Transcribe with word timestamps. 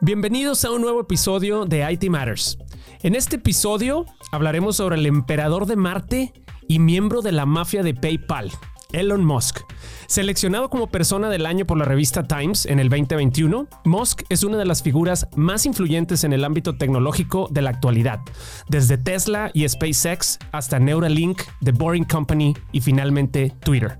Bienvenidos 0.00 0.64
a 0.64 0.70
un 0.70 0.80
nuevo 0.80 1.00
episodio 1.00 1.64
de 1.64 1.84
IT 1.92 2.08
Matters. 2.08 2.56
En 3.02 3.16
este 3.16 3.34
episodio 3.34 4.06
hablaremos 4.30 4.76
sobre 4.76 4.94
el 4.94 5.06
emperador 5.06 5.66
de 5.66 5.74
Marte 5.74 6.32
y 6.68 6.78
miembro 6.78 7.20
de 7.20 7.32
la 7.32 7.46
mafia 7.46 7.82
de 7.82 7.94
PayPal, 7.94 8.52
Elon 8.92 9.24
Musk. 9.24 9.58
Seleccionado 10.06 10.70
como 10.70 10.86
persona 10.86 11.28
del 11.30 11.46
año 11.46 11.66
por 11.66 11.78
la 11.78 11.84
revista 11.84 12.28
Times 12.28 12.64
en 12.66 12.78
el 12.78 12.90
2021, 12.90 13.66
Musk 13.86 14.22
es 14.28 14.44
una 14.44 14.56
de 14.56 14.66
las 14.66 14.84
figuras 14.84 15.26
más 15.34 15.66
influyentes 15.66 16.22
en 16.22 16.32
el 16.32 16.44
ámbito 16.44 16.76
tecnológico 16.76 17.48
de 17.50 17.62
la 17.62 17.70
actualidad, 17.70 18.20
desde 18.68 18.98
Tesla 18.98 19.50
y 19.52 19.68
SpaceX 19.68 20.38
hasta 20.52 20.78
Neuralink, 20.78 21.42
The 21.64 21.72
Boring 21.72 22.04
Company 22.04 22.54
y 22.70 22.82
finalmente 22.82 23.52
Twitter. 23.64 23.98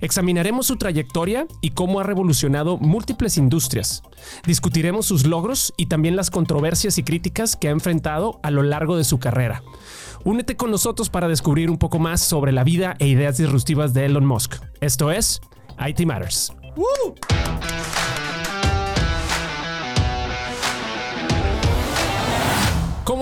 Examinaremos 0.00 0.66
su 0.66 0.76
trayectoria 0.76 1.46
y 1.60 1.70
cómo 1.70 2.00
ha 2.00 2.02
revolucionado 2.02 2.76
múltiples 2.78 3.36
industrias. 3.36 4.02
Discutiremos 4.46 5.06
sus 5.06 5.26
logros 5.26 5.72
y 5.76 5.86
también 5.86 6.16
las 6.16 6.30
controversias 6.30 6.98
y 6.98 7.02
críticas 7.02 7.56
que 7.56 7.68
ha 7.68 7.72
enfrentado 7.72 8.40
a 8.42 8.50
lo 8.50 8.62
largo 8.62 8.96
de 8.96 9.04
su 9.04 9.18
carrera. 9.18 9.62
Únete 10.24 10.56
con 10.56 10.70
nosotros 10.70 11.10
para 11.10 11.28
descubrir 11.28 11.70
un 11.70 11.78
poco 11.78 11.98
más 11.98 12.20
sobre 12.20 12.52
la 12.52 12.64
vida 12.64 12.96
e 12.98 13.06
ideas 13.06 13.36
disruptivas 13.36 13.92
de 13.92 14.06
Elon 14.06 14.24
Musk. 14.24 14.56
Esto 14.80 15.10
es 15.10 15.40
IT 15.86 16.06
Matters. 16.06 16.52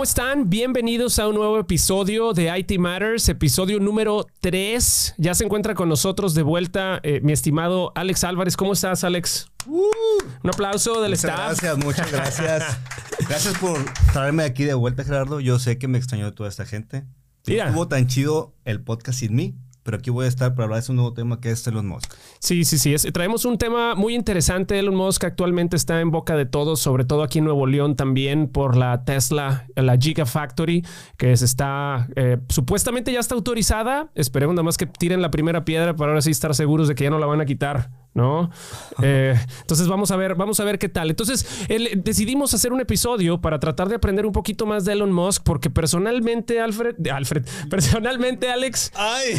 ¿Cómo 0.03 0.09
están? 0.09 0.51
Bienvenidos 0.51 1.21
a 1.21 1.29
un 1.29 1.37
nuevo 1.37 1.61
episodio 1.61 2.33
de 2.33 2.53
IT 2.59 2.77
Matters, 2.77 3.29
episodio 3.29 3.79
número 3.79 4.27
3. 4.41 5.15
Ya 5.17 5.33
se 5.33 5.45
encuentra 5.45 5.77
con 5.77 5.89
nosotros 5.89 6.35
de 6.35 6.43
vuelta 6.43 6.99
eh, 7.05 7.21
mi 7.23 7.31
estimado 7.31 7.93
Alex 7.95 8.25
Álvarez. 8.25 8.57
¿Cómo 8.57 8.73
estás, 8.73 9.05
Alex? 9.05 9.47
Un 9.65 10.51
aplauso 10.51 11.01
del 11.03 11.13
muchas 11.13 11.25
staff. 11.25 11.39
Gracias, 11.39 11.79
muchas 11.79 12.11
gracias. 12.11 12.79
gracias 13.29 13.57
por 13.59 13.79
traerme 14.13 14.43
aquí 14.43 14.65
de 14.65 14.75
vuelta, 14.75 15.05
Gerardo. 15.05 15.39
Yo 15.39 15.61
sé 15.61 15.79
que 15.79 15.87
me 15.87 15.99
extrañó 15.99 16.35
toda 16.35 16.49
esta 16.49 16.67
gente. 16.67 17.05
Mira. 17.47 17.67
Estuvo 17.67 17.87
tan 17.87 18.09
chido 18.09 18.57
el 18.65 18.83
podcast 18.83 19.21
sin 19.21 19.37
mí, 19.37 19.55
pero 19.83 19.97
aquí 19.97 20.11
voy 20.11 20.25
a 20.27 20.29
estar 20.29 20.55
para 20.55 20.65
hablar 20.65 20.83
de 20.83 20.93
un 20.93 20.97
nuevo 20.97 21.13
tema 21.13 21.41
que 21.41 21.51
es 21.51 21.67
Elon 21.67 21.87
Musk. 21.87 22.13
Sí, 22.39 22.65
sí, 22.65 22.79
sí. 22.79 22.95
Es- 22.95 23.07
traemos 23.13 23.45
un 23.45 23.59
tema 23.59 23.95
muy 23.95 24.15
interesante. 24.15 24.79
Elon 24.79 24.95
Musk 24.95 25.25
actualmente 25.25 25.77
está 25.77 26.01
en 26.01 26.11
boca 26.11 26.37
de 26.37 26.47
todos, 26.47 26.81
sobre 26.81 27.05
todo 27.05 27.23
aquí 27.23 27.39
en 27.39 27.45
Nuevo 27.45 27.67
León 27.67 27.97
también 27.97 28.49
por 28.49 28.77
la 28.77 29.05
Tesla, 29.05 29.67
la 29.77 29.97
Gigafactory, 29.97 30.85
que 31.17 31.37
se 31.37 31.45
está 31.45 32.09
eh, 32.17 32.39
supuestamente 32.49 33.13
ya 33.13 33.21
está 33.21 33.35
autorizada. 33.35 34.11
Esperemos 34.15 34.55
nada 34.55 34.63
más 34.65 34.77
que 34.77 34.87
tiren 34.87 35.21
la 35.23 35.31
primera 35.31 35.65
piedra 35.65 35.95
para 35.97 36.11
ahora 36.13 36.23
sí 36.23 36.31
estar 36.31 36.55
seguros 36.55 36.89
de 36.89 36.95
que 36.95 37.05
ya 37.05 37.11
no 37.11 37.19
la 37.19 37.27
van 37.27 37.41
a 37.41 37.45
quitar. 37.47 37.91
¿No? 38.15 38.51
Eh, 39.03 39.35
entonces 39.63 39.89
vamos 39.89 40.11
a 40.11 40.17
ver, 40.17 40.35
vamos 40.35 40.61
a 40.61 40.65
ver 40.65 40.79
qué 40.79 40.89
tal. 40.91 41.09
Entonces 41.11 41.47
el- 41.69 42.03
decidimos 42.05 42.53
hacer 42.55 42.73
un 42.73 42.81
episodio 42.81 43.41
para 43.41 43.59
tratar 43.59 43.89
de 43.89 43.95
aprender 43.97 44.27
un 44.27 44.33
poquito 44.33 44.67
más 44.67 44.85
de 44.85 44.93
Elon 44.93 45.13
Musk, 45.13 45.43
porque 45.45 45.71
personalmente, 45.71 46.61
Alfred, 46.61 46.95
Alfred, 47.09 47.45
personalmente, 47.71 48.51
Alex, 48.51 48.93
¡Ay! 48.95 49.35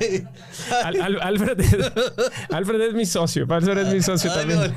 ¡Ay! 0.00 0.24
Al- 0.84 1.00
Al- 1.02 1.20
Alfred, 1.22 1.58
Alfred 2.50 2.80
es 2.80 2.94
mi 2.94 3.06
socio. 3.06 3.46
Alfred 3.48 3.78
es 3.78 3.92
mi 3.94 4.02
socio 4.02 4.30
Ay, 4.32 4.38
también. 4.38 4.74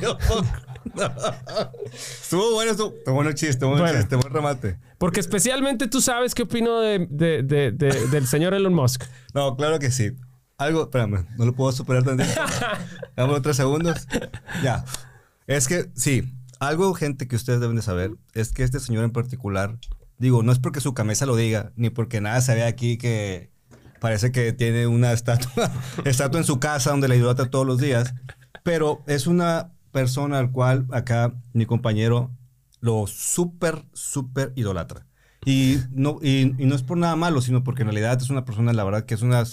Estuvo 1.94 2.54
bueno, 2.54 2.72
estuvo, 2.72 2.94
estuvo 2.96 3.14
bueno 3.16 3.30
el 3.30 3.36
chiste, 3.36 3.66
buen 3.66 3.80
Bueno. 3.80 3.98
chiste, 4.00 4.16
buen 4.16 4.34
remate. 4.34 4.80
Porque 4.98 5.20
especialmente 5.20 5.88
tú 5.88 6.02
sabes 6.02 6.34
qué 6.34 6.44
opino 6.44 6.80
de- 6.80 7.08
de- 7.10 7.44
de- 7.44 7.72
de- 7.72 8.08
del 8.08 8.28
señor 8.28 8.54
Elon 8.54 8.74
Musk. 8.74 9.04
No, 9.34 9.56
claro 9.56 9.80
que 9.80 9.92
sí. 9.92 10.12
Algo, 10.58 10.84
espérame, 10.84 11.28
no 11.38 11.46
lo 11.46 11.54
puedo 11.54 11.72
superar 11.72 12.04
tantito. 12.04 12.30
Dame 13.16 13.34
otros 13.34 13.56
segundos. 13.56 14.08
Ya. 14.64 14.84
Es 15.46 15.68
que, 15.68 15.92
sí, 15.96 16.34
algo, 16.60 16.94
gente, 16.96 17.28
que 17.28 17.36
ustedes 17.36 17.60
deben 17.60 17.76
de 17.76 17.84
saber 17.84 18.12
es 18.34 18.52
que 18.54 18.64
este 18.64 18.80
señor 18.80 19.04
en 19.04 19.12
particular, 19.12 19.78
digo, 20.18 20.42
no 20.42 20.52
es 20.52 20.58
porque 20.60 20.82
su 20.82 20.94
camisa 20.96 21.26
lo 21.28 21.36
diga, 21.36 21.72
ni 21.76 21.92
porque 21.92 22.22
nada 22.22 22.42
se 22.42 22.56
ve 22.56 22.64
aquí 22.64 22.98
que 22.98 23.52
parece 24.00 24.32
que 24.32 24.54
tiene 24.54 24.88
una 24.88 25.14
estatua, 25.14 25.72
estatua 26.06 26.40
en 26.40 26.46
su 26.46 26.60
casa 26.60 26.92
donde 26.92 27.08
la 27.08 27.16
idolatra 27.16 27.50
todos 27.50 27.66
los 27.66 27.80
días, 27.80 28.14
pero 28.64 29.04
es 29.08 29.28
una 29.28 29.74
persona 29.92 30.40
al 30.40 30.52
cual 30.52 30.86
acá 30.92 31.34
mi 31.54 31.66
compañero 31.66 32.32
lo 32.80 33.08
súper, 33.08 33.86
súper 33.94 34.54
idolatra. 34.56 35.06
Y 35.46 35.78
no, 35.92 36.20
y, 36.22 36.56
y 36.62 36.66
no 36.66 36.76
es 36.76 36.84
por 36.84 36.98
nada 36.98 37.16
malo, 37.16 37.42
sino 37.42 37.64
porque 37.64 37.84
en 37.84 37.88
realidad 37.88 38.22
es 38.22 38.30
una 38.30 38.44
persona, 38.44 38.74
la 38.74 38.84
verdad, 38.84 39.06
que 39.06 39.14
es 39.14 39.22
una 39.22 39.44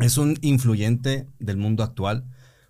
es 0.00 0.18
un 0.18 0.36
influyente 0.40 1.26
del 1.38 1.56
mundo 1.56 1.82
actual. 1.82 2.24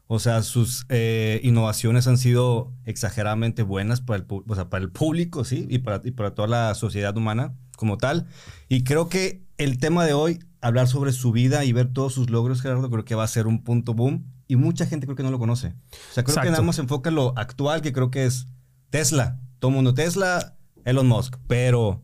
O 0.06 0.18
sea, 0.18 0.42
sus 0.42 0.86
eh, 0.88 1.40
innovaciones 1.44 2.08
han 2.08 2.18
sido 2.18 2.72
exageradamente 2.84 3.62
buenas 3.62 4.00
para 4.00 4.18
el, 4.18 4.26
o 4.28 4.54
sea, 4.54 4.68
para 4.68 4.82
el 4.82 4.90
público, 4.90 5.44
sí, 5.44 5.66
y 5.70 5.78
para, 5.78 6.00
y 6.04 6.10
para 6.10 6.34
toda 6.34 6.48
la 6.48 6.74
sociedad 6.74 7.16
humana 7.16 7.54
como 7.76 7.96
tal. 7.96 8.26
Y 8.68 8.82
creo 8.82 9.08
que 9.08 9.44
el 9.62 9.78
tema 9.78 10.04
de 10.04 10.12
hoy, 10.14 10.40
hablar 10.60 10.88
sobre 10.88 11.12
su 11.12 11.32
vida 11.32 11.64
y 11.64 11.72
ver 11.72 11.92
todos 11.92 12.12
sus 12.14 12.30
logros, 12.30 12.62
Gerardo, 12.62 12.90
creo 12.90 13.04
que 13.04 13.14
va 13.14 13.24
a 13.24 13.28
ser 13.28 13.46
un 13.46 13.62
punto 13.62 13.94
boom. 13.94 14.24
Y 14.48 14.56
mucha 14.56 14.84
gente 14.86 15.06
creo 15.06 15.16
que 15.16 15.22
no 15.22 15.30
lo 15.30 15.38
conoce. 15.38 15.68
O 15.68 15.72
sea, 16.12 16.24
creo 16.24 16.32
Exacto. 16.32 16.40
que 16.42 16.50
nada 16.50 16.62
más 16.62 16.76
se 16.76 16.82
enfoca 16.82 17.10
en 17.10 17.14
lo 17.16 17.32
actual, 17.38 17.82
que 17.82 17.92
creo 17.92 18.10
que 18.10 18.26
es 18.26 18.46
Tesla. 18.90 19.38
Todo 19.60 19.70
mundo 19.70 19.94
Tesla, 19.94 20.56
Elon 20.84 21.06
Musk. 21.06 21.36
Pero, 21.46 22.02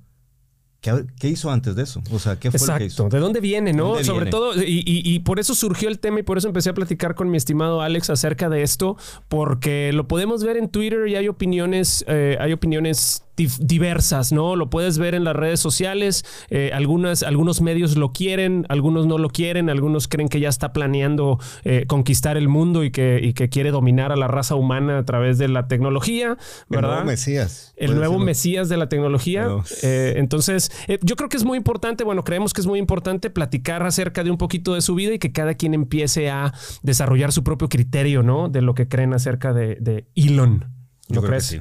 ¿qué, 0.80 1.06
qué 1.18 1.28
hizo 1.28 1.50
antes 1.50 1.74
de 1.74 1.82
eso? 1.82 2.02
O 2.12 2.18
sea, 2.20 2.38
¿qué 2.38 2.52
fue 2.52 2.66
lo 2.68 2.76
que 2.78 2.84
hizo? 2.84 3.08
¿De 3.08 3.18
dónde 3.18 3.40
viene, 3.40 3.72
no? 3.72 3.88
¿Dónde 3.88 4.04
Sobre 4.04 4.26
viene? 4.26 4.30
todo, 4.30 4.62
y, 4.62 4.82
y- 4.86 5.02
y 5.14 5.18
por 5.20 5.40
eso 5.40 5.54
surgió 5.56 5.88
el 5.88 5.98
tema 5.98 6.20
y 6.20 6.22
por 6.22 6.38
eso 6.38 6.46
empecé 6.46 6.70
a 6.70 6.74
platicar 6.74 7.16
con 7.16 7.30
mi 7.30 7.36
estimado 7.36 7.80
Alex 7.82 8.10
acerca 8.10 8.48
de 8.48 8.62
esto, 8.62 8.96
porque 9.28 9.90
lo 9.92 10.06
podemos 10.06 10.44
ver 10.44 10.56
en 10.56 10.68
Twitter 10.68 11.08
y 11.08 11.16
hay 11.16 11.26
opiniones, 11.26 12.04
eh, 12.06 12.36
hay 12.38 12.52
opiniones 12.52 13.24
diversas, 13.36 14.32
¿no? 14.32 14.56
Lo 14.56 14.70
puedes 14.70 14.98
ver 14.98 15.14
en 15.14 15.24
las 15.24 15.36
redes 15.36 15.60
sociales. 15.60 16.24
eh, 16.50 16.70
algunas, 16.74 17.22
algunos 17.22 17.60
medios 17.60 17.96
lo 17.96 18.12
quieren, 18.12 18.64
algunos 18.68 19.06
no 19.06 19.18
lo 19.18 19.28
quieren, 19.28 19.68
algunos 19.70 20.08
creen 20.08 20.28
que 20.28 20.40
ya 20.40 20.48
está 20.48 20.72
planeando 20.72 21.38
eh, 21.64 21.84
conquistar 21.86 22.36
el 22.36 22.48
mundo 22.48 22.84
y 22.84 22.90
que, 22.90 23.20
y 23.22 23.32
que 23.34 23.48
quiere 23.48 23.70
dominar 23.70 24.12
a 24.12 24.16
la 24.16 24.28
raza 24.28 24.54
humana 24.54 24.98
a 24.98 25.04
través 25.04 25.38
de 25.38 25.48
la 25.48 25.68
tecnología, 25.68 26.36
El 26.70 26.76
¿verdad? 26.76 26.90
nuevo 26.90 27.06
Mesías. 27.06 27.72
el 27.76 27.90
nuevo 27.94 28.00
decirlo. 28.14 28.24
Mesías 28.24 28.68
de 28.68 28.76
la 28.76 28.88
tecnología. 28.88 29.48
Eh, 29.82 30.14
entonces, 30.16 30.70
eh, 30.88 30.98
yo 31.02 31.16
creo 31.16 31.28
que 31.28 31.36
es 31.36 31.44
muy 31.44 31.58
importante, 31.58 32.04
bueno, 32.04 32.24
creemos 32.24 32.52
que 32.52 32.60
es 32.60 32.66
muy 32.66 32.78
importante 32.78 33.30
platicar 33.30 33.82
acerca 33.84 34.24
de 34.24 34.30
un 34.30 34.38
poquito 34.38 34.74
de 34.74 34.80
su 34.80 34.94
vida 34.94 35.12
y 35.14 35.18
que 35.18 35.32
cada 35.32 35.54
quien 35.54 35.74
empiece 35.74 36.30
a 36.30 36.52
desarrollar 36.82 37.32
su 37.32 37.44
propio 37.44 37.68
criterio, 37.68 38.22
¿no? 38.22 38.48
De 38.48 38.62
lo 38.62 38.74
que 38.74 38.88
creen 38.88 39.12
acerca 39.14 39.52
de, 39.52 39.76
de 39.80 40.06
Elon. 40.14 40.60
Yo 41.08 41.16
¿No 41.16 41.20
creo 41.20 41.22
que 41.22 41.28
crees? 41.28 41.46
sí. 41.46 41.60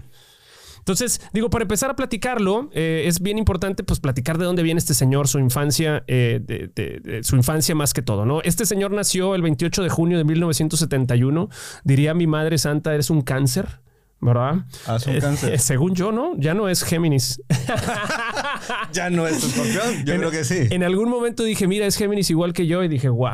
Entonces, 0.87 1.19
digo, 1.33 1.49
para 1.49 1.63
empezar 1.63 1.89
a 1.89 1.95
platicarlo, 1.95 2.69
eh, 2.71 3.05
es 3.07 3.19
bien 3.19 3.39
importante 3.39 3.83
pues 3.83 3.99
platicar 3.99 4.37
de 4.37 4.45
dónde 4.45 4.61
viene 4.61 4.77
este 4.77 4.93
señor, 4.93 5.27
su 5.27 5.39
infancia, 5.39 6.03
eh, 6.05 6.39
de, 6.43 6.69
de- 6.75 6.99
de 6.99 7.23
su 7.23 7.35
infancia 7.35 7.73
más 7.73 7.91
que 7.95 8.03
todo, 8.03 8.23
¿no? 8.27 8.39
Este 8.43 8.67
señor 8.67 8.91
nació 8.91 9.33
el 9.33 9.41
28 9.41 9.81
de 9.81 9.89
junio 9.89 10.19
de 10.19 10.25
1971. 10.25 11.49
Diría 11.83 12.13
mi 12.13 12.27
madre 12.27 12.59
santa, 12.59 12.93
eres 12.93 13.09
un 13.09 13.23
cáncer, 13.23 13.79
¿verdad? 14.21 14.65
Ah, 14.85 14.97
es 14.97 15.07
un 15.07 15.15
Eh, 15.15 15.19
cáncer. 15.21 15.59
según 15.59 15.95
yo, 15.95 16.11
¿no? 16.11 16.33
Ya 16.37 16.53
no 16.53 16.69
es 16.69 16.83
Géminis. 16.83 17.41
Ya 18.93 19.09
no 19.09 19.27
es 19.27 19.43
escorpión. 19.43 20.05
Yo 20.05 20.13
En- 20.13 20.19
creo 20.19 20.31
que 20.31 20.43
sí. 20.43 20.67
En 20.71 20.83
algún 20.83 21.09
momento 21.09 21.43
dije, 21.43 21.67
mira, 21.67 21.85
es 21.85 21.97
Géminis 21.97 22.29
igual 22.29 22.53
que 22.53 22.65
yo. 22.67 22.83
Y 22.83 22.87
dije, 22.87 23.09
wow, 23.09 23.33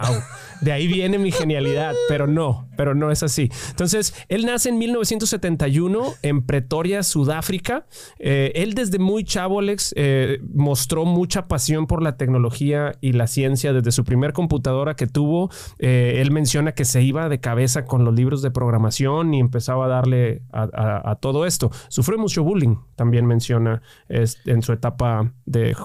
de 0.62 0.72
ahí 0.72 0.88
viene 0.88 1.18
mi 1.18 1.32
genialidad. 1.32 1.94
Pero 2.08 2.28
no, 2.28 2.68
pero 2.78 2.96
no 2.96 3.12
es 3.12 3.24
así. 3.24 3.50
Entonces, 3.70 4.14
él 4.30 4.46
nace 4.46 4.70
en 4.70 4.78
1971 4.78 6.14
en 6.22 6.42
Pretoria, 6.44 7.04
Sudáfrica. 7.04 7.86
Eh, 8.20 8.52
él 8.56 8.74
desde 8.74 9.00
muy 9.00 9.24
chavo, 9.24 9.60
Alex, 9.60 9.94
eh, 9.98 10.40
mostró 10.54 11.06
mucha 11.06 11.48
pasión 11.48 11.88
por 11.88 12.02
la 12.02 12.18
tecnología 12.18 12.94
y 13.02 13.14
la 13.14 13.28
ciencia. 13.28 13.74
Desde 13.74 13.92
su 13.92 14.04
primer 14.04 14.34
computadora 14.34 14.96
que 14.96 15.08
tuvo, 15.08 15.50
eh, 15.80 16.16
él 16.18 16.32
menciona 16.32 16.74
que 16.74 16.86
se 16.86 17.02
iba 17.02 17.30
de 17.30 17.40
cabeza 17.40 17.86
con 17.86 18.06
los 18.06 18.14
libros 18.14 18.42
de 18.42 18.52
programación 18.52 19.34
y 19.34 19.40
empezaba 19.40 19.86
a 19.86 19.90
darle 19.90 20.44
a, 20.52 21.18
todo 21.22 21.46
esto. 21.46 21.72
Sufrió 21.90 22.18
mucho 22.18 22.44
bullying, 22.44 22.78
también 22.96 23.26
menciona 23.26 23.82
en 24.10 24.62
su 24.62 24.74
etapa 24.74 25.34
de, 25.46 25.76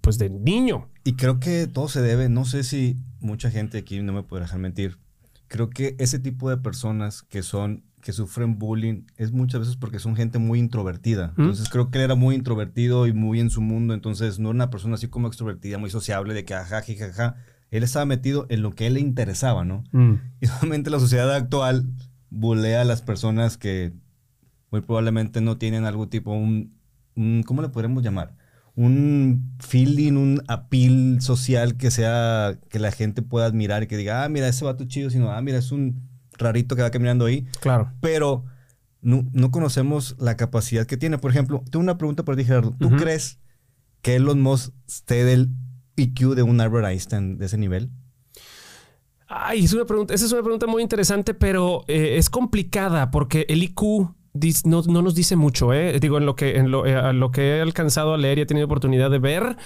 pues 0.00 0.18
de 0.18 0.30
niño. 0.30 0.91
Y 1.04 1.14
creo 1.14 1.40
que 1.40 1.66
todo 1.66 1.88
se 1.88 2.00
debe, 2.00 2.28
no 2.28 2.44
sé 2.44 2.62
si 2.64 2.96
mucha 3.20 3.50
gente 3.50 3.78
aquí 3.78 4.00
no 4.02 4.12
me 4.12 4.22
podrá 4.22 4.44
dejar 4.44 4.60
mentir. 4.60 4.98
Creo 5.48 5.68
que 5.70 5.96
ese 5.98 6.18
tipo 6.18 6.48
de 6.48 6.56
personas 6.56 7.22
que 7.22 7.42
son, 7.42 7.82
que 8.00 8.12
sufren 8.12 8.58
bullying, 8.58 9.02
es 9.16 9.32
muchas 9.32 9.60
veces 9.60 9.76
porque 9.76 9.98
son 9.98 10.14
gente 10.16 10.38
muy 10.38 10.58
introvertida. 10.58 11.28
¿Mm? 11.36 11.40
Entonces 11.42 11.68
creo 11.68 11.90
que 11.90 11.98
él 11.98 12.04
era 12.04 12.14
muy 12.14 12.34
introvertido 12.34 13.06
y 13.06 13.12
muy 13.12 13.40
en 13.40 13.50
su 13.50 13.60
mundo. 13.60 13.94
Entonces 13.94 14.38
no 14.38 14.48
era 14.50 14.54
una 14.56 14.70
persona 14.70 14.94
así 14.94 15.08
como 15.08 15.26
extrovertida, 15.26 15.78
muy 15.78 15.90
sociable, 15.90 16.34
de 16.34 16.44
que 16.44 16.54
ajá, 16.54 16.82
jajaja. 16.82 17.36
Él 17.70 17.82
estaba 17.82 18.04
metido 18.04 18.46
en 18.48 18.62
lo 18.62 18.70
que 18.72 18.84
a 18.84 18.86
él 18.86 18.94
le 18.94 19.00
interesaba, 19.00 19.64
¿no? 19.64 19.82
Mm. 19.92 20.14
Y 20.40 20.46
obviamente 20.48 20.90
la 20.90 21.00
sociedad 21.00 21.32
actual 21.34 21.86
bulea 22.30 22.80
a 22.82 22.84
las 22.84 23.02
personas 23.02 23.56
que 23.58 23.92
muy 24.70 24.80
probablemente 24.82 25.40
no 25.40 25.58
tienen 25.58 25.84
algún 25.84 26.08
tipo, 26.08 26.32
un, 26.32 26.74
un- 27.14 27.42
¿cómo 27.44 27.60
le 27.60 27.68
podremos 27.68 28.02
llamar? 28.02 28.36
Un 28.74 29.54
feeling, 29.58 30.12
un 30.14 30.42
appeal 30.48 31.18
social 31.20 31.76
que 31.76 31.90
sea, 31.90 32.58
que 32.70 32.78
la 32.78 32.90
gente 32.90 33.20
pueda 33.22 33.46
admirar 33.46 33.82
y 33.82 33.86
que 33.86 33.96
diga, 33.98 34.24
ah, 34.24 34.28
mira, 34.28 34.48
ese 34.48 34.64
vato 34.64 34.84
chido, 34.84 35.10
sino, 35.10 35.30
ah, 35.30 35.40
mira, 35.42 35.58
es 35.58 35.72
un 35.72 36.08
rarito 36.38 36.74
que 36.74 36.82
va 36.82 36.90
caminando 36.90 37.26
ahí. 37.26 37.46
Claro. 37.60 37.92
Pero 38.00 38.44
no, 39.02 39.28
no 39.32 39.50
conocemos 39.50 40.16
la 40.18 40.36
capacidad 40.36 40.86
que 40.86 40.96
tiene. 40.96 41.18
Por 41.18 41.30
ejemplo, 41.30 41.62
tengo 41.70 41.82
una 41.82 41.98
pregunta 41.98 42.24
para 42.24 42.36
ti, 42.36 42.44
Gerardo. 42.44 42.74
¿Tú 42.78 42.90
crees 42.96 43.38
que 44.00 44.16
Elon 44.16 44.40
Musk 44.40 44.72
esté 44.88 45.24
del 45.24 45.50
IQ 45.96 46.34
de 46.34 46.42
un 46.42 46.60
Albert 46.60 46.86
Einstein 46.86 47.36
de 47.36 47.46
ese 47.46 47.58
nivel? 47.58 47.90
Ay, 49.28 49.64
es 49.64 49.72
una 49.72 49.84
pregunta, 49.86 50.12
esa 50.14 50.26
es 50.26 50.32
una 50.32 50.42
pregunta 50.42 50.66
muy 50.66 50.82
interesante, 50.82 51.32
pero 51.34 51.84
eh, 51.88 52.16
es 52.18 52.28
complicada 52.28 53.10
porque 53.10 53.46
el 53.48 53.62
IQ 53.62 53.80
dis- 53.82 54.14
no, 54.64 54.82
no 54.82 55.02
nos 55.02 55.14
dice 55.14 55.36
mucho. 55.36 55.72
¿eh? 55.72 55.98
Digo, 56.00 56.18
en 56.18 56.26
lo, 56.26 56.34
que, 56.36 56.56
en 56.56 56.70
lo, 56.70 56.86
eh, 56.86 56.96
a 56.96 57.12
lo 57.12 57.30
que 57.30 57.56
he 57.58 57.60
alcanzado 57.60 58.14
a 58.14 58.18
leer 58.18 58.38
y 58.38 58.42
he 58.42 58.46
tenido 58.46 58.66
oportunidad 58.66 59.10
de 59.10 59.18
ver, 59.18 59.56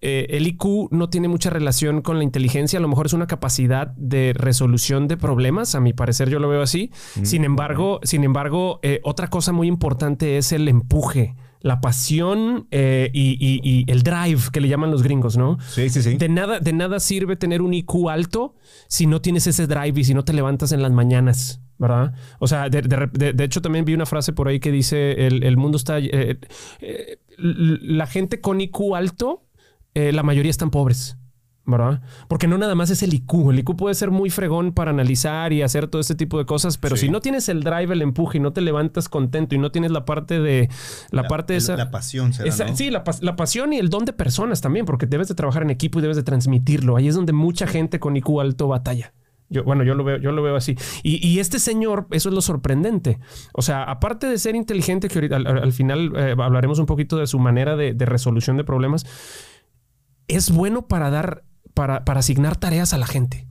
eh, 0.00 0.26
el 0.30 0.46
IQ 0.46 0.88
no 0.90 1.08
tiene 1.08 1.28
mucha 1.28 1.50
relación 1.50 2.02
con 2.02 2.18
la 2.18 2.24
inteligencia. 2.24 2.78
A 2.78 2.82
lo 2.82 2.88
mejor 2.88 3.06
es 3.06 3.12
una 3.12 3.26
capacidad 3.26 3.88
de 3.96 4.32
resolución 4.34 5.08
de 5.08 5.16
problemas. 5.16 5.74
A 5.74 5.80
mi 5.80 5.92
parecer, 5.92 6.28
yo 6.30 6.38
lo 6.38 6.48
veo 6.48 6.62
así. 6.62 6.90
Sin 7.22 7.44
embargo, 7.44 8.00
sin 8.04 8.24
embargo, 8.24 8.78
eh, 8.82 9.00
otra 9.04 9.28
cosa 9.28 9.52
muy 9.52 9.66
importante 9.68 10.38
es 10.38 10.52
el 10.52 10.68
empuje, 10.68 11.34
la 11.60 11.80
pasión 11.80 12.66
eh, 12.72 13.10
y, 13.12 13.32
y- 13.40 13.60
y 13.62 13.84
el 13.90 14.02
drive 14.02 14.40
que 14.52 14.60
le 14.60 14.68
llaman 14.68 14.90
los 14.90 15.02
gringos, 15.02 15.36
¿no? 15.36 15.58
Sí, 15.68 15.88
sí, 15.90 16.02
sí. 16.02 16.16
De 16.16 16.28
nada, 16.28 16.58
de 16.58 16.72
nada 16.72 16.98
sirve 17.00 17.36
tener 17.36 17.62
un 17.62 17.72
IQ 17.74 18.08
alto 18.10 18.54
si 18.88 19.06
no 19.06 19.20
tienes 19.20 19.46
ese 19.46 19.66
drive 19.68 20.00
y 20.00 20.04
si 20.04 20.12
no 20.14 20.24
te 20.24 20.32
levantas 20.32 20.72
en 20.72 20.82
las 20.82 20.90
mañanas, 20.90 21.60
¿verdad? 21.82 22.14
O 22.38 22.46
sea, 22.46 22.70
de, 22.70 22.80
de 22.80 23.32
de- 23.34 23.44
hecho 23.44 23.60
también 23.60 23.84
vi 23.84 23.92
una 23.92 24.06
frase 24.06 24.32
por 24.32 24.48
ahí 24.48 24.58
que 24.60 24.72
dice, 24.72 25.26
el, 25.26 25.42
el 25.42 25.56
mundo 25.58 25.76
está... 25.76 25.98
eh, 25.98 26.38
eh, 26.80 27.18
la 27.36 28.06
gente 28.06 28.40
con 28.40 28.60
IQ 28.60 28.94
alto, 28.96 29.42
eh, 29.94 30.12
la 30.12 30.22
mayoría 30.22 30.50
están 30.50 30.70
pobres. 30.70 31.18
¿Verdad? 31.64 32.02
Porque 32.26 32.48
no 32.48 32.58
nada 32.58 32.74
más 32.74 32.90
es 32.90 33.04
el 33.04 33.14
IQ. 33.14 33.50
El 33.52 33.60
IQ 33.60 33.76
puede 33.76 33.94
ser 33.94 34.10
muy 34.10 34.30
fregón 34.30 34.72
para 34.72 34.90
analizar 34.90 35.52
y 35.52 35.62
hacer 35.62 35.86
todo 35.86 36.00
este 36.00 36.16
tipo 36.16 36.36
de 36.38 36.44
cosas, 36.44 36.76
pero 36.76 36.96
Sí. 36.96 37.06
si 37.06 37.12
no 37.12 37.20
tienes 37.20 37.48
el 37.48 37.62
drive, 37.62 37.92
el 37.94 38.02
empuje 38.02 38.38
y 38.38 38.40
no 38.40 38.52
te 38.52 38.60
levantas 38.62 39.08
contento 39.08 39.54
y 39.54 39.58
no 39.58 39.70
tienes 39.70 39.92
la 39.92 40.04
parte 40.04 40.40
de 40.40 40.68
la, 41.12 41.28
parte 41.28 41.52
de 41.52 41.58
esa 41.60 41.76
la 41.76 41.92
pasión 41.92 42.32
será, 42.32 42.48
esa- 42.48 42.64
¿no? 42.66 42.76
Sí, 42.76 42.90
la, 42.90 43.04
la 43.20 43.36
pasión 43.36 43.72
y 43.72 43.78
el 43.78 43.90
don 43.90 44.04
de 44.04 44.12
personas 44.12 44.60
también, 44.60 44.86
porque 44.86 45.06
debes 45.06 45.28
de 45.28 45.36
trabajar 45.36 45.62
en 45.62 45.70
equipo 45.70 46.00
y 46.00 46.02
debes 46.02 46.16
de 46.16 46.24
transmitirlo. 46.24 46.96
Ahí 46.96 47.06
es 47.06 47.14
donde 47.14 47.32
mucha 47.32 47.68
gente 47.68 48.00
con 48.00 48.16
IQ 48.16 48.40
alto 48.40 48.66
batalla. 48.66 49.12
Yo, 49.52 49.62
bueno, 49.64 49.84
yo 49.84 49.94
lo 49.94 50.02
veo, 50.02 50.16
yo 50.18 50.32
lo 50.32 50.42
veo 50.42 50.56
así. 50.56 50.76
Y, 51.02 51.26
y 51.26 51.38
este 51.38 51.58
señor, 51.58 52.08
eso 52.10 52.28
es 52.30 52.34
lo 52.34 52.40
sorprendente. 52.40 53.18
O 53.52 53.62
sea, 53.62 53.84
aparte 53.84 54.26
de 54.26 54.38
ser 54.38 54.56
inteligente, 54.56 55.08
que 55.08 55.18
ahorita 55.18 55.36
al, 55.36 55.46
al 55.46 55.72
final 55.72 56.12
eh, 56.16 56.34
hablaremos 56.38 56.78
un 56.78 56.86
poquito 56.86 57.16
de 57.16 57.26
su 57.26 57.38
manera 57.38 57.76
de, 57.76 57.94
de 57.94 58.06
resolución 58.06 58.56
de 58.56 58.64
problemas, 58.64 59.06
es 60.28 60.50
bueno 60.50 60.88
para 60.88 61.10
dar, 61.10 61.44
para, 61.74 62.04
para 62.04 62.20
asignar 62.20 62.56
tareas 62.56 62.94
a 62.94 62.98
la 62.98 63.06
gente. 63.06 63.46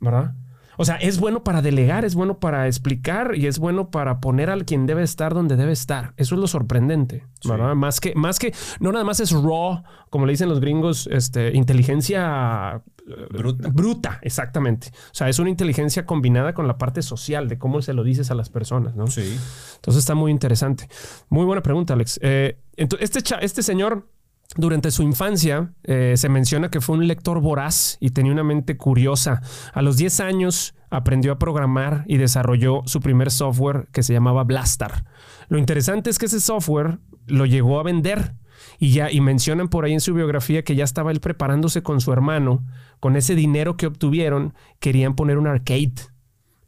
¿Verdad? 0.00 0.34
O 0.76 0.84
sea, 0.84 0.96
es 0.96 1.18
bueno 1.18 1.42
para 1.44 1.62
delegar, 1.62 2.04
es 2.04 2.14
bueno 2.14 2.38
para 2.38 2.66
explicar 2.66 3.32
y 3.36 3.46
es 3.46 3.58
bueno 3.58 3.90
para 3.90 4.20
poner 4.20 4.50
al 4.50 4.64
quien 4.64 4.86
debe 4.86 5.02
estar 5.02 5.34
donde 5.34 5.56
debe 5.56 5.72
estar. 5.72 6.12
Eso 6.16 6.34
es 6.34 6.40
lo 6.40 6.46
sorprendente, 6.46 7.24
¿verdad? 7.44 7.74
Más 7.74 8.00
que, 8.00 8.14
más 8.14 8.38
que, 8.38 8.54
no 8.80 8.92
nada 8.92 9.04
más 9.04 9.20
es 9.20 9.30
raw, 9.32 9.82
como 10.10 10.26
le 10.26 10.32
dicen 10.32 10.48
los 10.48 10.60
gringos, 10.60 11.08
este, 11.10 11.56
inteligencia 11.56 12.82
eh, 13.08 13.26
Bruta. 13.30 13.68
Bruta, 13.70 14.18
exactamente. 14.22 14.88
O 14.92 15.14
sea, 15.14 15.28
es 15.28 15.38
una 15.38 15.48
inteligencia 15.50 16.04
combinada 16.06 16.54
con 16.54 16.66
la 16.66 16.76
parte 16.76 17.02
social 17.02 17.48
de 17.48 17.56
cómo 17.58 17.80
se 17.82 17.92
lo 17.92 18.02
dices 18.02 18.30
a 18.30 18.34
las 18.34 18.50
personas, 18.50 18.96
¿no? 18.96 19.06
Sí. 19.06 19.38
Entonces 19.76 20.00
está 20.00 20.14
muy 20.14 20.30
interesante. 20.32 20.88
Muy 21.28 21.44
buena 21.44 21.62
pregunta, 21.62 21.94
Alex. 21.94 22.18
Eh, 22.22 22.58
ento- 22.76 22.96
este, 23.00 23.22
cha- 23.22 23.38
este 23.38 23.62
señor, 23.62 24.08
durante 24.56 24.90
su 24.90 25.02
infancia, 25.02 25.72
eh, 25.84 26.14
se 26.16 26.28
menciona 26.28 26.70
que 26.70 26.80
fue 26.80 26.96
un 26.96 27.06
lector 27.06 27.40
voraz 27.40 27.98
y 28.00 28.10
tenía 28.10 28.32
una 28.32 28.44
mente 28.44 28.76
curiosa. 28.76 29.42
A 29.72 29.82
los 29.82 29.96
10 29.96 30.20
años 30.20 30.74
aprendió 30.90 31.32
a 31.32 31.38
programar 31.38 32.04
y 32.06 32.16
desarrolló 32.16 32.82
su 32.86 33.00
primer 33.00 33.30
software 33.30 33.88
que 33.92 34.02
se 34.02 34.12
llamaba 34.12 34.44
Blastar. 34.44 35.04
Lo 35.48 35.58
interesante 35.58 36.10
es 36.10 36.18
que 36.18 36.26
ese 36.26 36.40
software 36.40 36.98
lo 37.26 37.46
llegó 37.46 37.78
a 37.80 37.82
vender. 37.82 38.34
Y 38.78 38.90
ya, 38.90 39.10
y 39.10 39.20
mencionan 39.20 39.68
por 39.68 39.84
ahí 39.84 39.92
en 39.92 40.00
su 40.00 40.14
biografía 40.14 40.64
que 40.64 40.74
ya 40.74 40.84
estaba 40.84 41.10
él 41.10 41.20
preparándose 41.20 41.82
con 41.82 42.00
su 42.00 42.12
hermano. 42.12 42.64
Con 43.00 43.16
ese 43.16 43.34
dinero 43.34 43.76
que 43.76 43.86
obtuvieron, 43.86 44.54
querían 44.80 45.14
poner 45.14 45.38
un 45.38 45.46
arcade. 45.46 45.94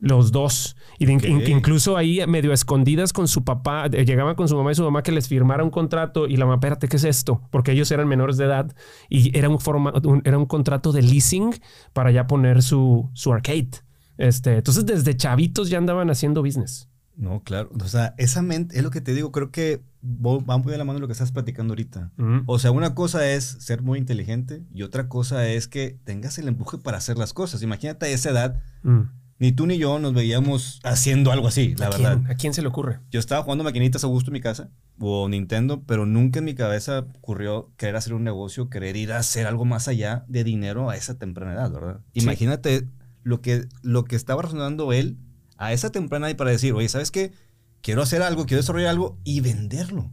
Los 0.01 0.31
dos. 0.31 0.77
Y 0.99 1.07
de- 1.07 1.17
Ok. 1.17 1.25
in- 1.25 1.49
incluso 1.49 1.97
ahí 1.97 2.21
medio 2.29 2.53
escondidas 2.53 3.13
con 3.13 3.27
su 3.27 3.43
papá, 3.45 3.87
eh, 3.87 4.05
llegaban 4.05 4.37
con 4.37 4.47
su 4.49 4.57
mamá 4.57 4.71
y 4.71 4.75
su 4.77 4.85
mamá 4.85 5.03
que 5.03 5.11
les 5.13 5.27
firmara 5.29 5.65
un 5.65 5.71
contrato 5.71 6.27
y 6.29 6.37
la 6.37 6.45
mamá, 6.47 6.55
espérate, 6.57 6.87
¿qué 6.89 6.97
es 6.99 7.05
esto? 7.05 7.43
Porque 7.51 7.73
ellos 7.73 7.91
eran 7.91 8.07
menores 8.07 8.37
de 8.37 8.45
edad 8.45 8.73
y 9.09 9.37
era 9.37 9.49
un, 9.49 9.59
forma, 9.59 9.93
un- 10.05 10.23
era 10.25 10.39
un 10.39 10.47
contrato 10.47 10.93
de 10.93 11.03
leasing 11.03 11.51
para 11.93 12.11
ya 12.13 12.27
poner 12.29 12.63
su, 12.63 13.11
su 13.15 13.33
arcade. 13.33 13.71
Este, 14.19 14.57
entonces 14.57 14.87
desde 14.87 15.17
chavitos 15.17 15.69
ya 15.71 15.79
andaban 15.79 16.11
haciendo 16.11 16.43
business. 16.43 16.89
No, 17.17 17.43
claro. 17.43 17.71
O 17.83 17.89
sea, 17.89 18.15
esa 18.19 18.43
mente, 18.43 18.77
es 18.77 18.85
lo 18.85 18.91
que 18.91 19.01
te 19.01 19.13
digo, 19.15 19.33
creo 19.33 19.51
que 19.51 19.83
va 20.05 20.59
muy 20.59 20.71
de 20.71 20.79
la 20.79 20.85
mano 20.85 21.01
lo 21.01 21.09
que 21.09 21.13
estás 21.13 21.33
platicando 21.33 21.73
ahorita. 21.73 22.13
O 22.47 22.61
sea, 22.61 22.71
una 22.71 22.95
cosa 22.95 23.29
es 23.29 23.45
ser 23.45 23.83
muy 23.83 23.99
inteligente 23.99 24.63
y 24.73 24.83
otra 24.83 25.09
cosa 25.09 25.49
es 25.49 25.67
que 25.67 25.99
tengas 26.05 26.39
el 26.39 26.47
empuje 26.47 26.79
para 26.79 26.99
hacer 26.99 27.19
las 27.19 27.33
cosas. 27.33 27.63
Imagínate 27.63 28.07
a 28.07 28.11
esa 28.11 28.31
edad, 28.31 28.61
Mm. 28.85 29.01
Ni 29.39 29.53
tú 29.53 29.67
ni 29.67 29.79
yo 29.79 29.99
nos 29.99 30.15
veíamos 30.15 30.81
haciendo 30.83 31.31
algo 31.31 31.49
así, 31.49 31.75
la 31.77 31.87
¿A 31.87 31.91
verdad. 31.91 32.23
¿A 32.29 32.35
quién 32.35 32.55
se 32.55 32.63
le 32.63 32.69
ocurre? 32.69 33.01
Yo 33.11 33.21
estaba 33.21 33.43
jugando 33.43 33.65
maquinitas 33.65 34.03
a 34.03 34.09
gusto 34.09 34.31
en 34.31 34.35
mi 34.35 34.41
casa 34.41 34.71
o 34.99 35.29
Nintendo, 35.29 35.85
pero 35.87 36.07
nunca 36.07 36.41
en 36.41 36.45
mi 36.45 36.55
cabeza 36.55 37.07
ocurrió 37.19 37.73
querer 37.77 37.97
hacer 37.97 38.15
un 38.15 38.25
negocio, 38.25 38.69
querer 38.69 38.97
ir 38.97 39.13
a 39.13 39.19
hacer 39.19 39.47
algo 39.47 39.65
más 39.65 39.87
allá 39.87 40.25
de 40.29 40.43
dinero 40.43 40.91
a 40.91 40.97
esa 40.97 41.19
temprana 41.19 41.53
edad, 41.53 41.71
¿verdad? 41.71 42.01
Sí. 42.15 42.21
Imagínate 42.21 42.89
lo 43.23 43.41
que, 43.41 43.67
lo 43.83 44.05
que 44.05 44.17
estaba 44.17 44.43
razonando 44.43 44.93
él 44.93 45.19
a 45.57 45.73
esa 45.73 45.91
temprana 45.91 46.29
edad 46.29 46.37
para 46.37 46.51
decir, 46.51 46.73
oye, 46.73 46.89
¿sabes 46.89 47.11
qué? 47.11 47.33
Quiero 47.81 48.03
hacer 48.03 48.23
algo, 48.23 48.45
quiero 48.45 48.61
desarrollar 48.61 48.91
algo 48.91 49.19
y 49.23 49.41
venderlo. 49.41 50.11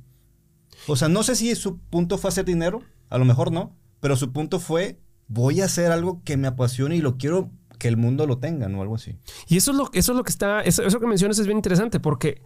O 0.87 0.95
sea, 0.95 1.09
no 1.09 1.23
sé 1.23 1.35
si 1.35 1.55
su 1.55 1.79
punto 1.79 2.19
fue 2.19 2.29
hacer 2.29 2.45
dinero, 2.45 2.83
a 3.09 3.17
lo 3.17 3.25
mejor 3.25 3.51
no, 3.51 3.75
pero 4.01 4.15
su 4.17 4.31
punto 4.31 4.59
fue, 4.59 4.99
voy 5.27 5.61
a 5.61 5.65
hacer 5.65 5.91
algo 5.91 6.21
que 6.23 6.37
me 6.37 6.47
apasione 6.47 6.95
y 6.95 7.01
lo 7.01 7.17
quiero 7.17 7.49
que 7.77 7.87
el 7.87 7.97
mundo 7.97 8.25
lo 8.27 8.37
tenga, 8.37 8.67
¿no? 8.69 8.81
Algo 8.81 8.95
así. 8.95 9.15
Y 9.47 9.57
eso 9.57 9.71
es 9.71 9.77
lo, 9.77 9.89
eso 9.93 10.11
es 10.11 10.17
lo 10.17 10.23
que 10.23 10.29
está, 10.31 10.61
eso, 10.61 10.83
eso 10.83 10.99
que 10.99 11.07
mencionas 11.07 11.39
es 11.39 11.45
bien 11.47 11.57
interesante 11.57 11.99
porque 11.99 12.41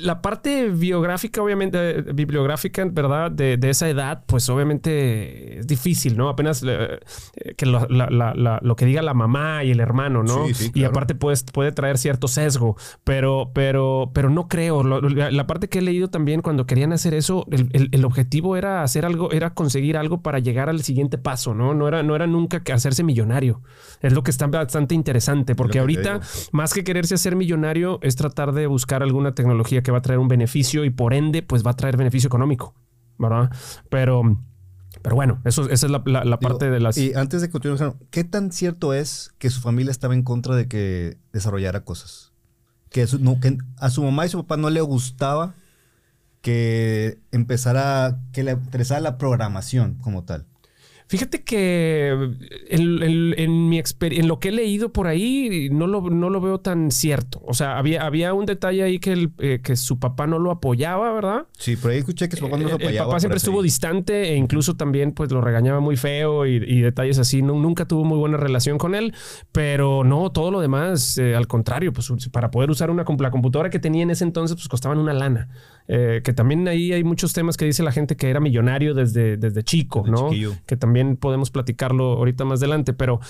la 0.00 0.22
parte 0.22 0.68
biográfica, 0.70 1.42
obviamente, 1.42 1.98
eh, 1.98 2.02
bibliográfica, 2.12 2.84
¿verdad? 2.90 3.30
De, 3.30 3.56
de 3.56 3.70
esa 3.70 3.88
edad, 3.88 4.24
pues 4.26 4.48
obviamente 4.48 5.58
es 5.60 5.66
difícil, 5.66 6.16
¿no? 6.16 6.28
Apenas 6.28 6.62
eh, 6.66 7.00
eh, 7.36 7.54
que 7.54 7.66
lo, 7.66 7.86
la- 7.88 8.08
la- 8.10 8.34
la- 8.34 8.58
lo 8.62 8.76
que 8.76 8.86
diga 8.86 9.02
la 9.02 9.14
mamá 9.14 9.64
y 9.64 9.70
el 9.70 9.80
hermano, 9.80 10.22
¿no? 10.22 10.46
Sí, 10.48 10.54
sí, 10.54 10.66
Y 10.68 10.70
claro. 10.72 10.90
aparte 10.90 11.14
puedes, 11.14 11.42
puede 11.44 11.72
traer 11.72 11.98
cierto 11.98 12.28
sesgo, 12.28 12.76
pero, 13.04 13.50
pero, 13.54 14.10
pero 14.14 14.30
no 14.30 14.48
creo. 14.48 14.82
Lo- 14.82 15.00
la, 15.00 15.30
la 15.30 15.46
parte 15.46 15.68
que 15.68 15.78
he 15.78 15.82
leído 15.82 16.08
también 16.08 16.42
cuando 16.42 16.66
querían 16.66 16.92
hacer 16.92 17.14
eso, 17.14 17.46
el, 17.50 17.68
el- 17.72 17.88
el 17.92 18.04
objetivo 18.04 18.56
era 18.56 18.82
hacer 18.82 19.04
algo, 19.06 19.30
era 19.32 19.54
conseguir 19.54 19.96
algo 19.96 20.20
para 20.22 20.38
llegar 20.38 20.68
al 20.68 20.82
siguiente 20.82 21.18
paso, 21.18 21.54
¿no? 21.54 21.74
No 21.74 21.88
era, 21.88 22.02
no 22.02 22.14
era 22.16 22.26
nunca 22.26 22.60
que 22.62 22.72
hacerse 22.72 23.02
millonario. 23.02 23.62
Es 24.00 24.12
lo 24.12 24.22
que 24.22 24.30
está 24.30 24.44
bastante 24.66 24.94
interesante 24.94 25.54
porque 25.54 25.78
ahorita 25.78 26.20
más 26.52 26.74
que 26.74 26.84
quererse 26.84 27.14
hacer 27.14 27.36
millonario 27.36 27.98
es 28.02 28.16
tratar 28.16 28.52
de 28.52 28.66
buscar 28.66 29.02
alguna 29.02 29.34
tecnología 29.34 29.82
que 29.82 29.90
va 29.90 29.98
a 29.98 30.02
traer 30.02 30.18
un 30.18 30.28
beneficio 30.28 30.84
y 30.84 30.90
por 30.90 31.14
ende 31.14 31.42
pues 31.42 31.64
va 31.64 31.70
a 31.70 31.76
traer 31.76 31.96
beneficio 31.96 32.26
económico, 32.28 32.74
¿verdad? 33.18 33.50
Pero, 33.88 34.22
pero 35.02 35.16
bueno, 35.16 35.40
eso, 35.44 35.68
esa 35.70 35.86
es 35.86 35.92
la, 35.92 36.02
la- 36.06 36.24
la 36.24 36.36
Digo, 36.36 36.50
parte 36.50 36.70
de 36.70 36.80
las... 36.80 36.98
Y 36.98 37.14
antes 37.14 37.40
de 37.42 37.50
continuar, 37.50 37.94
¿qué 38.10 38.24
tan 38.24 38.52
cierto 38.52 38.92
es 38.94 39.32
que 39.38 39.50
su 39.50 39.60
familia 39.60 39.90
estaba 39.90 40.14
en 40.14 40.22
contra 40.22 40.54
de 40.56 40.68
que 40.68 41.18
desarrollara 41.32 41.84
cosas? 41.84 42.32
Que, 42.90 43.06
su- 43.06 43.18
no, 43.18 43.40
que 43.40 43.58
a 43.78 43.90
su 43.90 44.02
mamá 44.02 44.26
y 44.26 44.28
su 44.28 44.38
papá 44.42 44.56
no 44.56 44.70
le 44.70 44.80
gustaba 44.80 45.54
que 46.40 47.18
empezara, 47.32 48.20
que 48.32 48.42
le 48.44 48.52
interesara 48.52 49.00
la 49.00 49.18
programación 49.18 49.94
como 49.96 50.24
tal. 50.24 50.46
Fíjate 51.08 51.44
que 51.44 52.08
en, 52.68 53.02
en- 53.02 53.34
en 53.38 53.68
mi 53.68 53.78
en 54.00 54.26
lo 54.28 54.40
que 54.40 54.48
he 54.48 54.52
leído 54.52 54.92
por 54.92 55.06
ahí 55.06 55.68
no 55.70 55.86
lo, 55.86 56.00
no 56.10 56.30
lo 56.30 56.40
veo 56.40 56.58
tan 56.58 56.90
cierto. 56.90 57.40
O 57.46 57.54
sea, 57.54 57.78
había, 57.78 58.04
había 58.04 58.34
un 58.34 58.44
detalle 58.46 58.82
ahí 58.82 58.98
que, 58.98 59.12
el- 59.12 59.30
eh, 59.38 59.60
que 59.62 59.76
su 59.76 59.98
papá 60.00 60.26
no 60.26 60.38
lo 60.40 60.50
apoyaba, 60.50 61.12
¿verdad? 61.12 61.46
Sí, 61.58 61.76
por 61.76 61.92
ahí 61.92 61.98
escuché 61.98 62.28
que 62.28 62.36
su 62.36 62.44
papá 62.44 62.56
no 62.56 62.64
Eh, 62.64 62.70
el 62.70 62.74
apoyaba. 62.74 63.06
papá 63.06 63.10
por 63.12 63.20
siempre 63.20 63.36
estuvo 63.36 63.58
ahí. 63.60 63.64
distante 63.64 64.32
e 64.32 64.36
incluso 64.36 64.74
también 64.74 65.12
pues 65.12 65.30
lo 65.30 65.40
regañaba 65.40 65.78
muy 65.78 65.96
feo 65.96 66.44
y, 66.46 66.56
y 66.56 66.80
detalles 66.80 67.18
así. 67.20 67.40
Nu- 67.40 67.60
nunca 67.60 67.86
tuvo 67.86 68.04
muy 68.04 68.18
buena 68.18 68.36
relación 68.36 68.76
con 68.78 68.94
él, 68.96 69.14
pero 69.52 70.02
no, 70.02 70.30
todo 70.32 70.50
lo 70.50 70.60
demás, 70.60 71.18
eh, 71.18 71.36
al 71.36 71.46
contrario, 71.46 71.92
pues 71.92 72.10
para 72.32 72.50
poder 72.50 72.70
usar 72.70 72.90
una, 72.90 73.04
la 73.20 73.30
computadora 73.30 73.70
que 73.70 73.78
tenía 73.78 74.02
en 74.02 74.10
ese 74.10 74.24
entonces 74.24 74.56
pues 74.56 74.66
costaban 74.68 74.98
una 74.98 75.12
lana. 75.12 75.48
Eh, 75.88 76.20
que 76.24 76.32
también 76.32 76.66
ahí 76.66 76.92
hay 76.92 77.04
muchos 77.04 77.32
temas 77.32 77.56
que 77.56 77.64
dice 77.64 77.84
la 77.84 77.92
gente 77.92 78.16
que 78.16 78.28
era 78.28 78.40
millonario 78.40 78.92
desde, 78.92 79.36
desde 79.36 79.62
chico, 79.62 80.00
Desde 80.00 80.10
¿no? 80.10 80.30
chiquillo. 80.30 80.52
Que 80.66 80.76
también 80.76 80.95
podemos 81.16 81.50
platicarlo 81.50 82.14
ahorita 82.14 82.44
más 82.44 82.60
adelante, 82.60 82.92
pero 82.92 83.20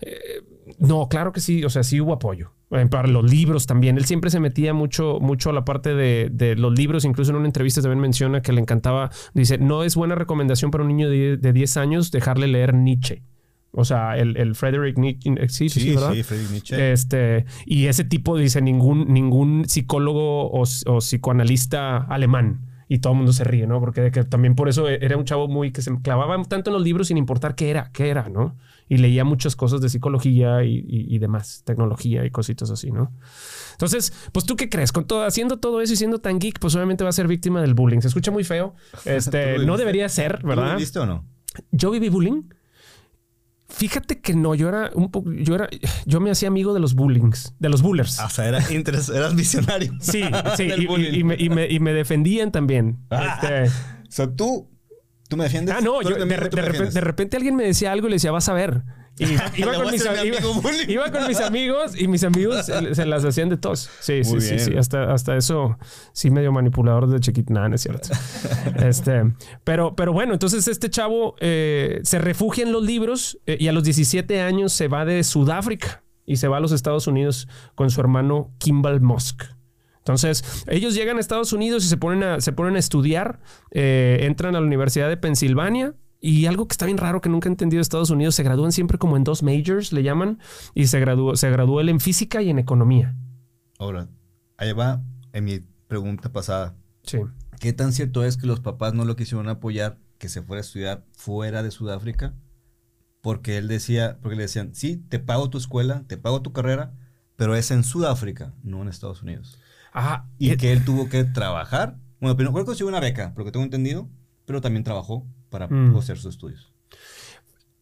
eh, 0.00 0.42
no, 0.78 1.08
claro 1.08 1.32
que 1.32 1.40
sí, 1.40 1.64
o 1.64 1.70
sea, 1.70 1.82
sí 1.82 2.00
hubo 2.00 2.12
apoyo. 2.12 2.52
Eh, 2.72 2.86
para 2.90 3.06
los 3.06 3.30
libros 3.30 3.66
también. 3.66 3.96
Él 3.96 4.06
siempre 4.06 4.28
se 4.28 4.40
metía 4.40 4.74
mucho, 4.74 5.18
mucho 5.20 5.50
a 5.50 5.52
la 5.52 5.64
parte 5.64 5.94
de, 5.94 6.30
de 6.32 6.56
los 6.56 6.76
libros. 6.76 7.04
Incluso 7.04 7.30
en 7.30 7.36
una 7.36 7.46
entrevista 7.46 7.80
también 7.80 8.00
menciona 8.00 8.42
que 8.42 8.52
le 8.52 8.60
encantaba. 8.60 9.10
Dice: 9.34 9.58
No 9.58 9.84
es 9.84 9.94
buena 9.94 10.16
recomendación 10.16 10.72
para 10.72 10.82
un 10.82 10.88
niño 10.88 11.08
de, 11.08 11.36
de 11.36 11.52
10 11.52 11.76
años 11.76 12.10
dejarle 12.10 12.48
leer 12.48 12.74
Nietzsche. 12.74 13.22
O 13.70 13.84
sea, 13.84 14.16
el, 14.16 14.36
el 14.36 14.54
Frederick 14.54 14.98
Nietzsche. 14.98 15.48
Sí, 15.48 15.68
sí, 15.68 15.80
sí, 15.80 15.90
¿verdad? 15.90 16.14
sí, 16.14 16.22
Friedrich 16.22 16.50
Nietzsche. 16.50 16.92
Este, 16.92 17.44
y 17.66 17.86
ese 17.86 18.04
tipo 18.04 18.36
dice 18.36 18.62
ningún, 18.62 19.12
ningún 19.12 19.68
psicólogo 19.68 20.50
o, 20.50 20.62
o 20.62 20.98
psicoanalista 20.98 21.98
alemán. 21.98 22.65
Y 22.88 22.98
todo 23.00 23.14
el 23.14 23.16
mundo 23.18 23.32
se 23.32 23.42
ríe, 23.42 23.66
¿no? 23.66 23.80
Porque 23.80 24.00
de 24.00 24.10
que 24.12 24.22
también 24.22 24.54
por 24.54 24.68
eso 24.68 24.88
era 24.88 25.16
un 25.16 25.24
chavo 25.24 25.48
muy 25.48 25.72
que 25.72 25.82
se 25.82 25.90
clavaba 26.02 26.40
tanto 26.44 26.70
en 26.70 26.74
los 26.74 26.82
libros 26.84 27.08
sin 27.08 27.16
importar 27.16 27.56
qué 27.56 27.68
era, 27.70 27.90
qué 27.92 28.10
era, 28.10 28.28
¿no? 28.28 28.54
Y 28.88 28.98
leía 28.98 29.24
muchas 29.24 29.56
cosas 29.56 29.80
de 29.80 29.88
psicología 29.88 30.62
y, 30.62 30.84
y- 30.86 31.12
y 31.12 31.18
demás, 31.18 31.62
tecnología 31.64 32.24
y 32.24 32.30
cositas 32.30 32.70
así, 32.70 32.92
¿no? 32.92 33.10
Entonces, 33.72 34.12
pues 34.30 34.46
tú 34.46 34.54
qué 34.54 34.68
crees, 34.68 34.92
con 34.92 35.04
todo, 35.04 35.24
haciendo 35.24 35.58
todo 35.58 35.80
eso 35.80 35.92
y 35.94 35.96
siendo 35.96 36.20
tan 36.20 36.38
geek, 36.38 36.60
pues 36.60 36.76
obviamente 36.76 37.02
va 37.02 37.10
a 37.10 37.12
ser 37.12 37.26
víctima 37.26 37.60
del 37.60 37.74
bullying. 37.74 38.00
Se 38.00 38.08
escucha 38.08 38.30
muy 38.30 38.44
feo. 38.44 38.74
Este, 39.04 39.54
¿Tú 39.54 39.60
lo 39.62 39.66
no 39.66 39.76
debería 39.76 40.08
ser, 40.08 40.38
¿Tú 40.38 40.46
lo 40.46 40.54
¿verdad? 40.54 40.76
viste 40.76 40.98
o 41.00 41.06
no? 41.06 41.24
Yo 41.72 41.90
viví 41.90 42.08
bullying. 42.08 42.42
Fíjate 43.68 44.20
que 44.20 44.34
no, 44.34 44.54
yo 44.54 44.68
era 44.68 44.90
un 44.94 45.10
poco, 45.10 45.32
yo 45.32 45.54
era, 45.56 45.68
yo 46.04 46.20
me 46.20 46.30
hacía 46.30 46.48
amigo 46.48 46.72
de 46.72 46.78
los 46.80 46.94
bullings, 46.94 47.52
de 47.58 47.68
los 47.68 47.82
bullers. 47.82 48.20
O 48.20 48.28
sea, 48.30 48.46
era 48.48 48.60
interes- 48.68 49.12
eras 49.14 49.34
visionario. 49.34 49.92
Sí, 50.00 50.22
sí, 50.56 50.62
y- 50.78 50.86
y, 50.86 51.16
y 51.20 51.24
me, 51.24 51.34
y 51.36 51.48
me- 51.50 51.68
y 51.68 51.80
me 51.80 51.92
defendían 51.92 52.52
también. 52.52 52.98
Ah. 53.10 53.40
Este, 53.42 53.64
O 54.08 54.10
sea, 54.10 54.30
tú, 54.30 54.70
tú 55.28 55.36
me 55.36 55.44
defiendes. 55.44 55.74
ah, 55.76 55.80
no, 55.82 56.00
yo, 56.02 56.10
de, 56.10 56.24
de 56.24 56.36
repente, 56.36 56.90
de 56.90 57.00
repente 57.00 57.36
alguien 57.36 57.56
me 57.56 57.64
decía 57.64 57.90
algo 57.92 58.06
y 58.06 58.10
le 58.10 58.16
decía, 58.16 58.30
vas 58.30 58.48
a 58.48 58.52
ver. 58.54 58.84
Y 59.18 59.24
iba, 59.60 59.74
con 59.74 59.90
mis, 59.90 60.04
iba- 60.04 60.24
iba 60.88 61.10
con 61.10 61.42
amigos 61.42 61.98
y 61.98 62.06
mis 62.06 62.22
amigos 62.24 62.66
se, 62.66 62.94
se 62.94 63.06
las 63.06 63.24
hacían 63.24 63.48
de 63.48 63.56
tos. 63.56 63.88
Sí, 64.00 64.22
sí, 64.24 64.32
Muy 64.32 64.40
sí, 64.40 64.54
bien. 64.54 64.60
sí. 64.66 64.76
Hasta, 64.76 65.12
hasta 65.12 65.36
eso, 65.36 65.78
sí, 66.12 66.30
medio 66.30 66.52
manipulador 66.52 67.08
de 67.08 67.18
chiquito. 67.20 67.52
Nada, 67.54 67.68
no 67.68 67.76
es 67.76 67.82
cierto. 67.82 68.08
este, 68.84 69.32
pero, 69.64 69.94
pero 69.96 70.12
bueno, 70.12 70.32
entonces 70.34 70.68
este 70.68 70.90
chavo 70.90 71.34
eh, 71.40 72.00
se 72.02 72.18
refugia 72.18 72.64
en 72.64 72.72
los 72.72 72.82
libros 72.82 73.38
eh, 73.46 73.56
y 73.58 73.68
a 73.68 73.72
los 73.72 73.84
17 73.84 74.40
años 74.42 74.72
se 74.72 74.88
va 74.88 75.04
de 75.04 75.24
Sudáfrica 75.24 76.02
y 76.26 76.36
se 76.36 76.48
va 76.48 76.58
a 76.58 76.60
los 76.60 76.72
Estados 76.72 77.06
Unidos 77.06 77.48
con 77.74 77.90
su 77.90 78.00
hermano 78.00 78.52
Kimball 78.58 79.00
Musk. 79.00 79.44
Entonces, 79.98 80.44
ellos 80.68 80.94
llegan 80.94 81.16
a 81.16 81.20
Estados 81.20 81.52
Unidos 81.52 81.84
y 81.84 81.88
se 81.88 81.96
ponen 81.96 82.22
a, 82.22 82.40
se 82.40 82.52
ponen 82.52 82.76
a 82.76 82.78
estudiar, 82.78 83.40
eh, 83.72 84.18
entran 84.22 84.54
a 84.54 84.60
la 84.60 84.66
Universidad 84.66 85.08
de 85.08 85.16
Pensilvania. 85.16 85.94
Y 86.20 86.46
algo 86.46 86.66
que 86.66 86.72
está 86.72 86.86
bien 86.86 86.98
raro 86.98 87.20
que 87.20 87.28
nunca 87.28 87.48
he 87.48 87.52
entendido 87.52 87.78
de 87.78 87.82
Estados 87.82 88.10
Unidos, 88.10 88.34
se 88.34 88.42
gradúan 88.42 88.72
siempre 88.72 88.98
como 88.98 89.16
en 89.16 89.24
dos 89.24 89.42
majors, 89.42 89.92
le 89.92 90.02
llaman, 90.02 90.38
y 90.74 90.86
se 90.86 90.98
graduó, 90.98 91.36
se 91.36 91.50
graduó 91.50 91.80
él 91.80 91.88
en 91.88 92.00
física 92.00 92.42
y 92.42 92.50
en 92.50 92.58
economía. 92.58 93.14
Ahora, 93.78 94.08
ahí 94.56 94.72
va 94.72 95.02
en 95.32 95.44
mi 95.44 95.60
pregunta 95.86 96.32
pasada. 96.32 96.76
Sí. 97.02 97.18
¿Qué 97.60 97.72
tan 97.72 97.92
cierto 97.92 98.24
es 98.24 98.36
que 98.36 98.46
los 98.46 98.60
papás 98.60 98.94
no 98.94 99.04
lo 99.04 99.16
quisieron 99.16 99.48
apoyar 99.48 99.98
que 100.18 100.28
se 100.28 100.42
fuera 100.42 100.60
a 100.60 100.64
estudiar 100.64 101.04
fuera 101.12 101.62
de 101.62 101.70
Sudáfrica? 101.70 102.34
Porque 103.20 103.58
él 103.58 103.68
decía, 103.68 104.18
porque 104.22 104.36
le 104.36 104.42
decían, 104.42 104.74
sí, 104.74 104.96
te 104.96 105.18
pago 105.18 105.50
tu 105.50 105.58
escuela, 105.58 106.04
te 106.06 106.16
pago 106.16 106.42
tu 106.42 106.52
carrera, 106.52 106.94
pero 107.36 107.54
es 107.56 107.70
en 107.70 107.84
Sudáfrica, 107.84 108.54
no 108.62 108.82
en 108.82 108.88
Estados 108.88 109.22
Unidos. 109.22 109.58
Ajá. 109.92 110.28
Y 110.38 110.50
Eh, 110.50 110.56
que 110.56 110.72
él 110.72 110.84
tuvo 110.84 111.08
que 111.08 111.24
trabajar. 111.24 111.98
Bueno, 112.20 112.36
primero 112.36 112.52
creo 112.52 112.64
que 112.64 112.68
consiguió 112.68 112.88
una 112.88 113.00
beca, 113.00 113.34
por 113.34 113.40
lo 113.40 113.44
que 113.46 113.52
tengo 113.52 113.64
entendido, 113.64 114.08
pero 114.44 114.60
también 114.60 114.84
trabajó 114.84 115.26
para 115.50 115.68
Mm. 115.68 115.96
hacer 115.96 116.16
sus 116.18 116.34
estudios. 116.34 116.72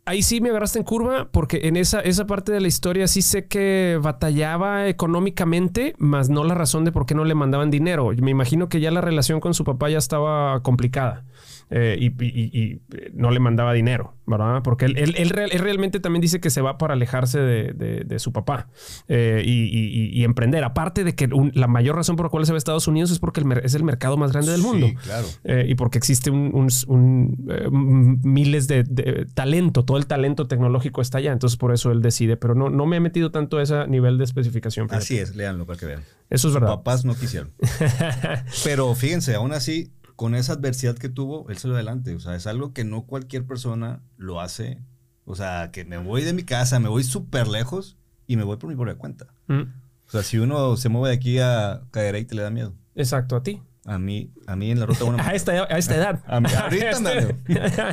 Ahí 0.06 0.22
sí 0.22 0.42
me 0.42 0.50
agarraste 0.50 0.78
en 0.78 0.84
curva 0.84 1.30
porque 1.32 1.60
en 1.64 1.76
esa, 1.78 2.00
esa 2.00 2.26
parte 2.26 2.52
de 2.52 2.60
la 2.60 2.68
historia 2.68 3.08
sí 3.08 3.22
sé 3.22 3.46
que 3.46 3.98
batallaba 4.02 4.86
económicamente, 4.86 5.94
más 5.96 6.28
no 6.28 6.44
la 6.44 6.52
razón 6.54 6.84
de 6.84 6.92
por 6.92 7.06
qué 7.06 7.14
no 7.14 7.24
le 7.24 7.34
mandaban 7.34 7.70
dinero. 7.70 8.10
Me 8.20 8.30
imagino 8.30 8.68
que 8.68 8.80
ya 8.80 8.90
la 8.90 9.00
relación 9.00 9.40
con 9.40 9.54
su 9.54 9.64
papá 9.64 9.88
ya 9.88 9.96
estaba 9.96 10.62
complicada 10.62 11.24
eh, 11.70 11.96
y, 11.98 12.06
y- 12.06 12.12
y- 12.24 12.50
y, 12.62 12.80
eh, 12.96 13.10
no 13.14 13.30
le 13.30 13.40
mandaba 13.40 13.72
dinero, 13.72 14.14
¿verdad? 14.26 14.62
Porque 14.62 14.84
él, 14.84 14.96
él- 14.98 15.14
él 15.18 15.30
real- 15.30 15.50
él 15.52 15.58
realmente 15.60 16.00
también 16.00 16.20
dice 16.20 16.40
que 16.40 16.50
se 16.50 16.60
va 16.60 16.78
para 16.78 16.94
alejarse 16.94 17.38
de, 17.40 17.72
de- 17.72 18.04
de 18.04 18.18
su 18.18 18.32
papá 18.32 18.68
eh, 19.08 19.42
y, 19.44 20.24
emprender. 20.24 20.64
Aparte 20.64 21.04
de 21.04 21.14
que 21.14 21.26
un- 21.26 21.52
la 21.54 21.66
mayor 21.66 21.96
razón 21.96 22.16
por 22.16 22.26
la 22.26 22.30
cual 22.30 22.46
se 22.46 22.52
va 22.52 22.56
a 22.56 22.58
Estados 22.58 22.86
Unidos 22.88 23.10
es 23.10 23.18
porque 23.18 23.40
el 23.40 23.52
es 23.64 23.74
el 23.74 23.84
mercado 23.84 24.16
más 24.16 24.32
grande 24.32 24.52
del 24.52 24.62
mundo. 24.62 24.86
Sí, 24.88 24.94
claro. 24.96 25.26
Eh, 25.44 25.66
y 25.68 25.74
porque 25.74 25.98
existe 25.98 26.30
un, 26.30 26.50
un- 26.54 26.68
un, 26.88 27.46
m- 27.48 28.18
miles 28.22 28.68
de, 28.68 28.84
de 28.84 29.26
talento, 29.34 29.84
todo 29.84 29.96
el 29.98 30.06
talento 30.06 30.46
tecnológico 30.46 31.00
está 31.02 31.18
allá, 31.18 31.32
entonces 31.32 31.56
por 31.58 31.72
eso 31.72 31.90
él 31.92 32.02
decide, 32.02 32.36
pero 32.36 32.54
no, 32.54 32.70
no 32.70 32.86
me 32.86 32.96
he 32.96 33.00
metido 33.00 33.30
tanto 33.30 33.58
a 33.58 33.62
ese 33.62 33.86
nivel 33.88 34.18
de 34.18 34.24
especificación. 34.24 34.88
fíjate. 34.88 35.04
Así 35.04 35.18
es, 35.18 35.34
léanlo 35.36 35.66
para 35.66 35.78
que 35.78 35.86
vean. 35.86 36.00
Eso 36.30 36.48
es 36.48 36.52
Sus 36.52 36.54
verdad. 36.54 36.68
papás 36.76 37.04
no 37.04 37.14
quisieron. 37.14 37.52
Pero 38.64 38.94
fíjense, 38.94 39.34
aún 39.34 39.52
así, 39.52 39.90
con 40.16 40.34
esa 40.34 40.54
adversidad 40.54 40.96
que 40.96 41.08
tuvo, 41.08 41.48
él 41.50 41.58
se 41.58 41.68
lo 41.68 41.74
adelante. 41.74 42.14
O 42.14 42.20
sea, 42.20 42.34
es 42.34 42.46
algo 42.46 42.72
que 42.72 42.84
no 42.84 43.02
cualquier 43.02 43.44
persona 43.46 44.00
lo 44.16 44.40
hace. 44.40 44.80
O 45.24 45.34
sea, 45.34 45.70
que 45.72 45.84
me 45.84 45.98
voy 45.98 46.22
de 46.22 46.32
mi 46.32 46.42
casa, 46.44 46.78
me 46.80 46.88
voy 46.88 47.02
súper 47.04 47.48
lejos 47.48 47.96
y 48.26 48.36
me 48.36 48.44
voy 48.44 48.56
por 48.56 48.68
mi 48.70 48.76
propia 48.76 48.96
cuenta. 48.96 49.26
Mm, 49.48 49.62
O 50.06 50.10
sea, 50.10 50.22
si 50.22 50.38
uno 50.38 50.76
se 50.76 50.88
mueve 50.88 51.08
de 51.10 51.14
aquí 51.16 51.38
a 51.38 51.82
Cadereyte, 51.90 52.34
le 52.34 52.42
da 52.42 52.50
miedo. 52.50 52.74
Exacto, 52.94 53.36
a 53.36 53.42
ti. 53.42 53.62
A 53.86 53.98
mí, 53.98 54.30
a 54.46 54.56
mí 54.56 54.70
en 54.70 54.80
la 54.80 54.86
ruta 54.86 55.04
1. 55.04 55.18
A 55.22 55.34
esta, 55.34 55.52
a 55.52 55.78
esta 55.78 55.94
edad. 55.96 56.20
A 56.26 56.40
mí, 56.40 56.48
ahorita 56.52 57.00
miedo. 57.00 57.28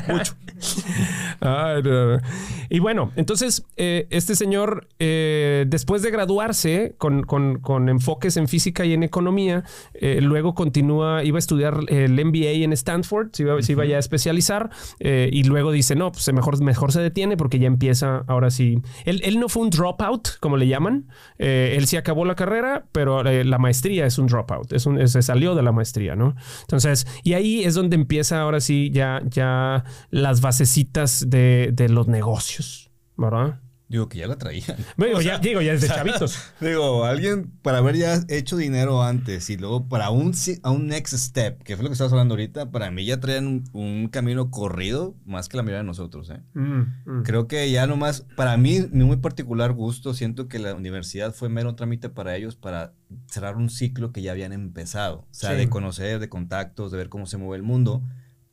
Mucho. 0.07 0.33
Ay, 1.41 1.81
no, 1.83 2.15
no. 2.15 2.21
Y 2.69 2.79
bueno, 2.79 3.12
entonces 3.15 3.65
eh, 3.75 4.07
este 4.10 4.36
señor, 4.36 4.88
eh, 5.00 5.65
después 5.67 6.01
de 6.01 6.12
graduarse 6.12 6.95
con, 6.98 7.24
con- 7.24 7.60
con 7.60 7.89
enfoques 7.89 8.38
en 8.38 8.48
física 8.48 8.86
y 8.86 8.93
en 8.93 9.03
economía, 9.03 9.63
eh, 9.93 10.19
luego 10.21 10.53
continúa, 10.53 11.24
iba 11.24 11.38
a 11.38 11.39
estudiar 11.39 11.79
el 11.89 12.13
MBA 12.24 12.63
en 12.63 12.71
Stanford, 12.74 13.29
se 13.33 13.43
iba, 13.43 13.62
se 13.62 13.71
iba 13.74 13.83
ya 13.86 13.98
a 13.98 14.00
especializar, 14.00 14.69
eh, 15.00 15.29
y 15.33 15.43
luego 15.43 15.71
dice, 15.71 15.95
no, 15.95 16.12
pues 16.12 16.31
mejor, 16.31 16.62
mejor 16.63 16.91
se 16.91 17.01
detiene 17.01 17.36
porque 17.38 17.60
ya 17.60 17.67
empieza, 17.67 18.24
ahora 18.27 18.50
sí. 18.51 18.79
Él, 19.05 19.21
él 19.25 19.39
no 19.39 19.50
fue 19.50 19.63
un 19.63 19.69
dropout, 19.71 20.38
como 20.39 20.55
le 20.57 20.67
llaman, 20.67 21.07
Eh, 21.38 21.75
él 21.77 21.88
sí 21.88 21.98
acabó 21.98 22.24
la 22.25 22.36
carrera, 22.36 22.86
pero 22.91 23.27
eh, 23.27 23.43
la 23.43 23.57
maestría 23.57 24.05
es 24.05 24.17
un 24.19 24.27
dropout, 24.27 24.71
es 24.74 24.86
un, 24.86 25.05
se 25.07 25.21
salió 25.21 25.55
de 25.55 25.63
la 25.63 25.71
maestría, 25.71 25.80
¿no? 26.15 26.35
Entonces, 26.61 27.07
y 27.23 27.33
ahí 27.33 27.63
es 27.63 27.73
donde 27.73 27.95
empieza 27.95 28.41
ahora 28.41 28.59
sí 28.59 28.89
ya, 28.93 29.21
ya 29.25 29.83
las 30.09 30.41
basecitas 30.41 31.29
de, 31.29 31.71
de 31.73 31.89
los 31.89 32.07
negocios, 32.07 32.91
¿verdad? 33.17 33.59
Digo 33.91 34.07
que 34.07 34.19
ya 34.19 34.27
la 34.27 34.38
traían. 34.38 34.77
Bueno, 34.98 35.17
O 35.17 35.21
ya, 35.21 35.31
sea, 35.31 35.39
digo, 35.39 35.62
ya 35.62 35.74
desde 35.74 35.88
chavitos. 35.89 36.38
Digo, 36.62 37.03
alguien 37.03 37.51
para 37.62 37.79
haber 37.79 37.98
ya 37.98 38.21
hecho 38.29 38.55
dinero 38.55 39.03
antes 39.03 39.50
y 39.50 39.57
luego 39.57 39.89
para 39.89 40.10
un, 40.12 40.33
a 40.63 40.71
un 40.71 40.88
next 40.88 41.13
step, 41.13 41.62
que 41.63 41.75
fue 41.75 41.83
lo 41.83 41.89
que 41.89 41.93
estabas 41.93 42.13
hablando 42.13 42.36
ahorita, 42.36 42.71
para 42.71 42.89
mí 42.89 43.03
ya 43.05 43.19
traían 43.19 43.48
un, 43.48 43.63
un 43.74 44.07
camino 44.07 44.50
corrido 44.50 45.13
más 45.25 45.50
que 45.50 45.57
la 45.57 45.63
mayoría 45.63 45.79
de 45.79 45.83
nosotros. 45.88 46.29
¿eh? 46.29 46.39
Mm, 46.53 46.81
mm. 47.19 47.24
Creo 47.24 47.48
que 47.50 47.69
ya 47.69 47.86
nomás, 47.86 48.21
para 48.38 48.55
mí, 48.55 48.79
mi 48.93 49.03
muy 49.03 49.17
particular 49.17 49.74
gusto, 49.74 50.13
siento 50.13 50.48
que 50.48 50.57
la 50.60 50.74
universidad 50.74 51.33
fue 51.33 51.50
mero 51.50 51.75
trámite 51.75 52.07
para 52.07 52.38
ellos 52.38 52.55
para 52.55 52.93
cerrar 53.27 53.57
un 53.57 53.69
ciclo 53.69 54.13
que 54.13 54.21
ya 54.21 54.31
habían 54.31 54.53
empezado. 54.53 55.17
O 55.19 55.27
sea, 55.31 55.50
Sí. 55.51 55.57
de 55.57 55.69
conocer, 55.69 56.19
de 56.19 56.29
contactos, 56.29 56.91
de 56.93 56.98
ver 56.98 57.10
cómo 57.10 57.25
se 57.25 57.36
mueve 57.36 57.57
el 57.57 57.63
mundo. 57.63 58.01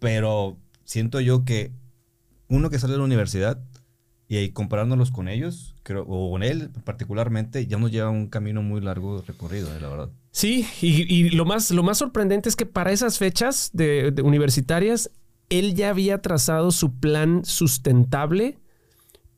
Pero 0.01 0.59
siento 0.85 1.21
yo 1.21 1.45
que 1.45 1.71
uno 2.49 2.71
que 2.71 2.79
sale 2.81 2.95
de 2.95 2.99
la 2.99 3.05
universidad 3.05 3.61
y 4.29 4.37
ahí 4.37 4.51
comparándolos 4.51 5.11
con 5.11 5.27
ellos, 5.27 5.75
creo, 5.83 6.05
o 6.07 6.31
con 6.31 6.43
él 6.43 6.71
particularmente, 6.85 7.67
ya 7.67 7.79
nos 7.79 7.91
lleva 7.91 8.11
un 8.11 8.29
camino 8.29 8.63
muy 8.63 8.83
largo 8.83 9.23
recorrido, 9.27 9.75
eh, 9.75 9.81
la 9.81 9.89
verdad. 9.89 10.11
Sí, 10.31 10.67
y, 10.83 11.31
lo, 11.31 11.47
más, 11.47 11.71
lo 11.71 11.83
más 11.83 11.99
sorprendente 11.99 12.51
es 12.51 12.55
que 12.55 12.67
para 12.67 12.93
esas 12.93 13.19
fechas 13.19 13.73
universitarias, 14.23 15.11
él 15.49 15.75
ya 15.75 15.89
había 15.89 16.21
trazado 16.21 16.71
su 16.73 17.01
plan 17.01 17.43
sustentable 17.45 18.59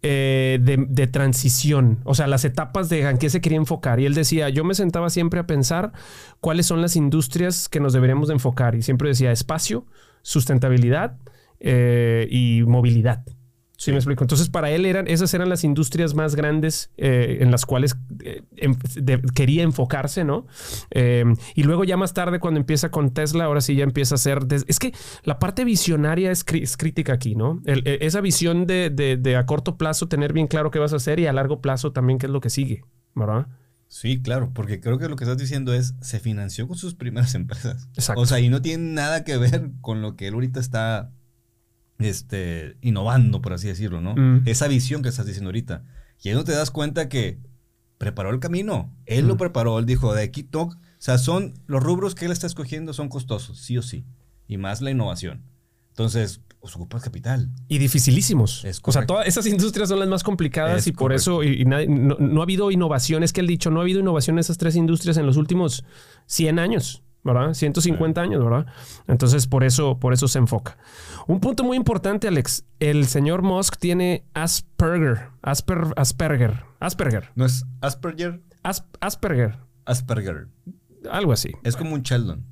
eh, 0.03 0.59
de, 0.61 0.85
de 0.89 1.07
transición, 1.07 2.01
o 2.05 2.15
sea, 2.15 2.27
las 2.27 2.45
etapas 2.45 2.89
de 2.89 3.03
en 3.03 3.19
qué 3.19 3.31
se 3.31 3.41
quería 3.41 3.59
enfocar. 3.59 4.01
Y 4.01 4.07
él 4.07 4.15
decía, 4.15 4.49
yo 4.49 4.65
me 4.65 4.75
sentaba 4.75 5.09
siempre 5.09 5.39
a 5.39 5.47
pensar 5.47 5.93
cuáles 6.41 6.67
son 6.67 6.83
las 6.83 6.97
industrias 6.97 7.69
que 7.69 7.79
nos 7.79 7.93
deberíamos 7.93 8.27
de 8.27 8.35
enfocar. 8.35 8.75
Y 8.75 8.83
siempre 8.83 9.09
decía 9.09 9.31
espacio, 9.31 9.87
sustentabilidad 10.23 11.17
eh, 11.61 12.27
y 12.29 12.63
movilidad. 12.67 13.25
Sí, 13.83 13.93
me 13.93 13.97
explico. 13.97 14.23
Entonces, 14.23 14.51
para 14.51 14.71
él 14.71 14.85
eran, 14.85 15.09
esas 15.09 15.33
eran 15.33 15.49
las 15.49 15.65
industrias 15.65 16.13
más 16.13 16.35
grandes 16.37 16.91
eh, 16.99 17.39
en 17.41 17.51
las 17.51 17.65
cuales 17.65 17.97
eh, 18.23 18.43
de- 18.97 19.23
quería 19.35 19.63
enfocarse, 19.63 20.23
¿no? 20.23 20.47
Eh, 20.91 21.25
y 21.55 21.63
luego 21.63 21.85
ya 21.85 21.97
más 21.97 22.13
tarde, 22.13 22.41
cuando 22.41 22.61
empieza 22.61 22.91
con 22.91 23.15
Tesla, 23.15 23.45
ahora 23.45 23.63
sí 23.63 23.75
ya 23.77 23.85
empieza 23.85 24.17
a 24.17 24.19
ser... 24.19 24.45
des- 24.45 24.67
es 24.69 24.79
que 24.79 24.93
la 25.25 25.39
parte 25.39 25.65
visionaria 25.65 26.31
es, 26.31 26.45
crítica 26.45 27.15
aquí, 27.15 27.35
¿no? 27.35 27.63
El- 27.65 27.83
e- 27.89 28.01
esa 28.03 28.21
visión 28.21 28.67
de, 28.67 28.91
de- 28.91 29.17
de 29.17 29.37
a 29.37 29.47
corto 29.47 29.79
plazo 29.79 30.09
tener 30.09 30.35
bien 30.35 30.47
claro 30.47 30.71
qué 30.71 30.79
vas 30.79 30.93
a 30.93 30.97
hacer 30.97 31.19
y 31.19 31.27
a 31.27 31.33
largo 31.33 31.63
plazo 31.63 31.91
también 31.91 32.19
qué 32.19 32.27
es 32.27 32.33
lo 32.33 32.43
que 32.43 32.51
sigue, 32.51 32.85
¿verdad? 33.15 33.47
Sí, 33.89 34.21
claro, 34.21 34.53
porque 34.55 34.79
creo 34.81 34.99
que 34.99 35.09
lo 35.09 35.17
que 35.17 35.25
estás 35.25 35.39
diciendo 35.39 35.73
es, 35.73 35.95
se 36.03 36.21
financió 36.21 36.69
con 36.69 36.77
sus 36.77 36.95
primeras 36.95 37.35
empresas. 37.35 37.89
Exacto. 37.95 38.21
O 38.21 38.27
sea, 38.27 38.41
y 38.41 38.51
no 38.51 38.61
tiene 38.61 38.93
nada 38.93 39.25
que 39.25 39.39
ver 39.39 39.71
con 39.81 40.03
lo 40.03 40.17
que 40.17 40.29
él 40.29 40.35
ahorita 40.35 40.61
está 40.61 41.13
este, 42.01 42.77
innovando, 42.81 43.41
por 43.43 43.53
así 43.53 43.69
decirlo, 43.69 44.01
¿no? 44.01 44.15
Mm. 44.17 44.43
Esa 44.47 44.69
visión 44.69 45.03
que 45.03 45.09
estás 45.09 45.27
diciendo 45.27 45.49
ahorita. 45.49 45.85
Y 46.23 46.29
ahí 46.29 46.35
no 46.35 46.45
te 46.45 46.53
das 46.53 46.71
cuenta 46.71 47.09
que 47.09 47.39
preparó 47.99 48.31
el 48.31 48.41
camino. 48.41 48.95
Él 49.07 49.27
lo 49.27 49.35
Mm. 49.35 49.39
preparó, 49.39 49.79
él 49.79 49.87
dijo, 49.87 50.15
de 50.15 50.23
aquí 50.23 50.43
toc. 50.43 50.75
O 50.75 50.79
sea, 51.03 51.19
son 51.19 51.55
los 51.67 51.83
rubros 51.83 52.15
que 52.15 52.27
él 52.27 52.33
está 52.33 52.47
escogiendo 52.47 52.93
son 52.93 53.09
costosos, 53.09 53.59
sí 53.61 53.79
o 53.79 53.83
sí. 53.83 54.05
Y 54.49 54.57
más 54.59 54.81
la 54.83 54.91
innovación. 54.91 55.43
Entonces, 55.91 56.41
pues 56.61 56.77
ocupas 56.77 57.03
capital. 57.03 57.49
Y 57.69 57.79
dificilísimos. 57.79 58.65
Es 58.67 58.81
o 58.85 58.93
sea, 58.93 59.07
todas 59.07 59.27
esas 59.27 59.47
industrias 59.47 59.89
son 59.89 59.99
las 59.99 60.09
más 60.09 60.23
complicadas 60.23 60.79
Es 60.81 60.87
y 60.89 60.93
por 60.93 61.13
eso 61.15 61.43
y, 61.43 61.63
y 61.63 61.65
nadie- 61.65 61.89
no, 61.89 62.17
no 62.19 62.41
ha 62.41 62.43
habido 62.43 62.71
innovación. 62.71 63.23
Es 63.23 63.33
que 63.33 63.41
el 63.41 63.47
dicho, 63.47 63.71
no 63.71 63.81
ha 63.81 63.83
habido 63.83 64.01
innovación 64.01 64.35
en 64.37 64.41
esas 64.41 64.59
tres 64.59 64.77
industrias 64.77 65.17
en 65.17 65.25
los 65.27 65.37
últimos 65.39 65.85
100 66.27 66.59
años, 66.59 67.03
¿verdad? 67.25 67.55
150 67.55 68.21
años, 68.21 68.43
¿verdad? 68.43 68.67
Entonces, 69.07 69.47
por 69.47 69.65
eso, 69.65 69.99
por 69.99 70.13
eso 70.13 70.29
se 70.29 70.39
enfoca. 70.39 70.79
Un 71.27 71.41
punto 71.41 71.65
muy 71.65 71.77
importante, 71.77 72.29
Alex. 72.29 72.65
El 72.79 73.07
señor 73.07 73.43
Musk 73.43 73.77
tiene 73.79 74.25
Asperger. 74.35 75.29
Asper, 75.43 75.79
Asperger. 75.97 76.65
Asperger. 76.81 77.31
No 77.35 77.45
es 77.45 77.65
Asperger, 77.81 78.41
As- 78.63 78.85
Asperger. 79.01 79.59
Asperger. 79.85 80.49
Algo 81.11 81.33
así. 81.33 81.51
Es 81.63 81.77
como 81.77 81.95
un 81.95 82.03
Sheldon. 82.03 82.45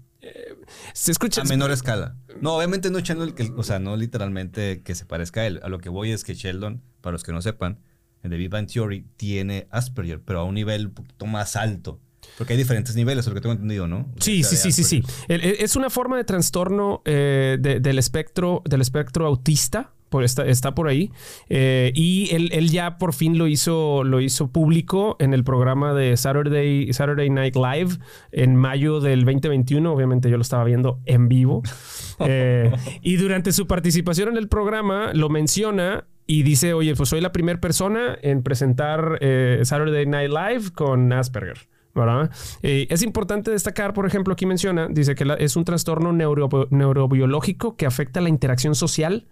Se 0.92 1.12
escucha... 1.12 1.40
A 1.42 1.44
menor 1.44 1.70
escala. 1.70 2.16
No, 2.40 2.54
obviamente 2.56 2.90
no 2.90 2.98
Sheldon, 3.00 3.32
que- 3.32 3.52
o 3.56 3.62
sea, 3.62 3.78
no 3.78 3.96
literalmente 3.96 4.82
que 4.82 4.94
se 4.94 5.06
parezca 5.06 5.40
a 5.42 5.46
él. 5.46 5.60
A 5.62 5.68
lo 5.68 5.78
que 5.78 5.88
voy 5.88 6.12
es 6.12 6.24
que 6.24 6.34
Sheldon, 6.34 6.82
para 7.00 7.12
los 7.12 7.22
que 7.22 7.32
no 7.32 7.40
sepan, 7.40 7.80
en 8.22 8.30
The 8.30 8.36
Big 8.36 8.50
Bang 8.50 8.66
Theory 8.66 9.06
tiene 9.16 9.68
Asperger, 9.70 10.20
pero 10.22 10.40
a 10.40 10.44
un 10.44 10.54
nivel 10.54 10.88
un 10.88 10.94
poquito 10.94 11.24
más 11.26 11.56
alto. 11.56 12.00
Porque 12.38 12.52
hay 12.54 12.56
diferentes 12.58 12.94
niveles, 12.96 13.24
es 13.26 13.28
lo 13.28 13.34
que 13.34 13.40
tengo 13.40 13.52
entendido, 13.54 13.86
¿no? 13.88 13.98
O 14.16 14.20
Sí, 14.20 14.42
sea, 14.44 14.56
sí, 14.56 14.70
sí, 14.72 14.84
sí, 14.84 15.02
sí. 15.02 15.12
El- 15.28 15.40
Es 15.42 15.76
una 15.76 15.90
forma 15.90 16.16
de 16.16 16.24
trastorno 16.24 17.02
eh, 17.04 17.58
de- 17.60 17.80
del 17.80 17.98
espectro, 17.98 18.62
del 18.64 18.80
espectro 18.80 19.26
autista. 19.26 19.90
Por 20.08 20.24
está, 20.24 20.46
está 20.46 20.74
por 20.74 20.88
ahí. 20.88 21.10
Eh, 21.50 21.92
y 21.94 22.34
él, 22.34 22.48
él 22.54 22.70
ya 22.70 22.96
por 22.96 23.12
fin 23.12 23.36
lo 23.36 23.46
hizo, 23.46 24.04
lo 24.04 24.22
hizo 24.22 24.50
público 24.50 25.16
en 25.18 25.34
el 25.34 25.44
programa 25.44 25.92
de 25.92 26.16
Saturday, 26.16 26.90
Saturday 26.94 27.28
Night 27.28 27.54
Live 27.56 27.98
en 28.32 28.56
mayo 28.56 29.00
del 29.00 29.26
2021. 29.26 29.92
Obviamente 29.92 30.30
yo 30.30 30.36
lo 30.38 30.42
estaba 30.42 30.64
viendo 30.64 31.00
en 31.04 31.28
vivo. 31.28 31.62
Eh, 32.20 32.72
y 33.00 33.14
durante 33.14 33.52
su 33.52 33.68
participación 33.68 34.30
en 34.30 34.38
el 34.38 34.48
programa 34.48 35.12
lo 35.14 35.28
menciona 35.28 36.04
y 36.26 36.42
dice, 36.42 36.72
oye, 36.74 36.96
pues 36.96 37.10
soy 37.10 37.20
la 37.20 37.30
primera 37.30 37.60
persona 37.60 38.18
en 38.22 38.42
presentar 38.42 39.18
eh, 39.20 39.60
Saturday 39.62 40.04
Night 40.04 40.28
Live 40.30 40.72
con 40.74 41.12
Asperger. 41.12 41.68
¿Verdad? 41.98 42.30
Eh, 42.62 42.86
es 42.90 43.02
importante 43.02 43.50
destacar, 43.50 43.92
por 43.92 44.06
ejemplo, 44.06 44.32
aquí 44.32 44.46
menciona, 44.46 44.88
dice 44.88 45.14
que 45.14 45.24
la- 45.24 45.34
es 45.34 45.56
un 45.56 45.64
trastorno 45.64 46.12
neuro- 46.12 46.68
neurobiológico 46.70 47.76
que 47.76 47.86
afecta 47.86 48.20
la 48.20 48.28
interacción 48.28 48.74
social 48.74 49.26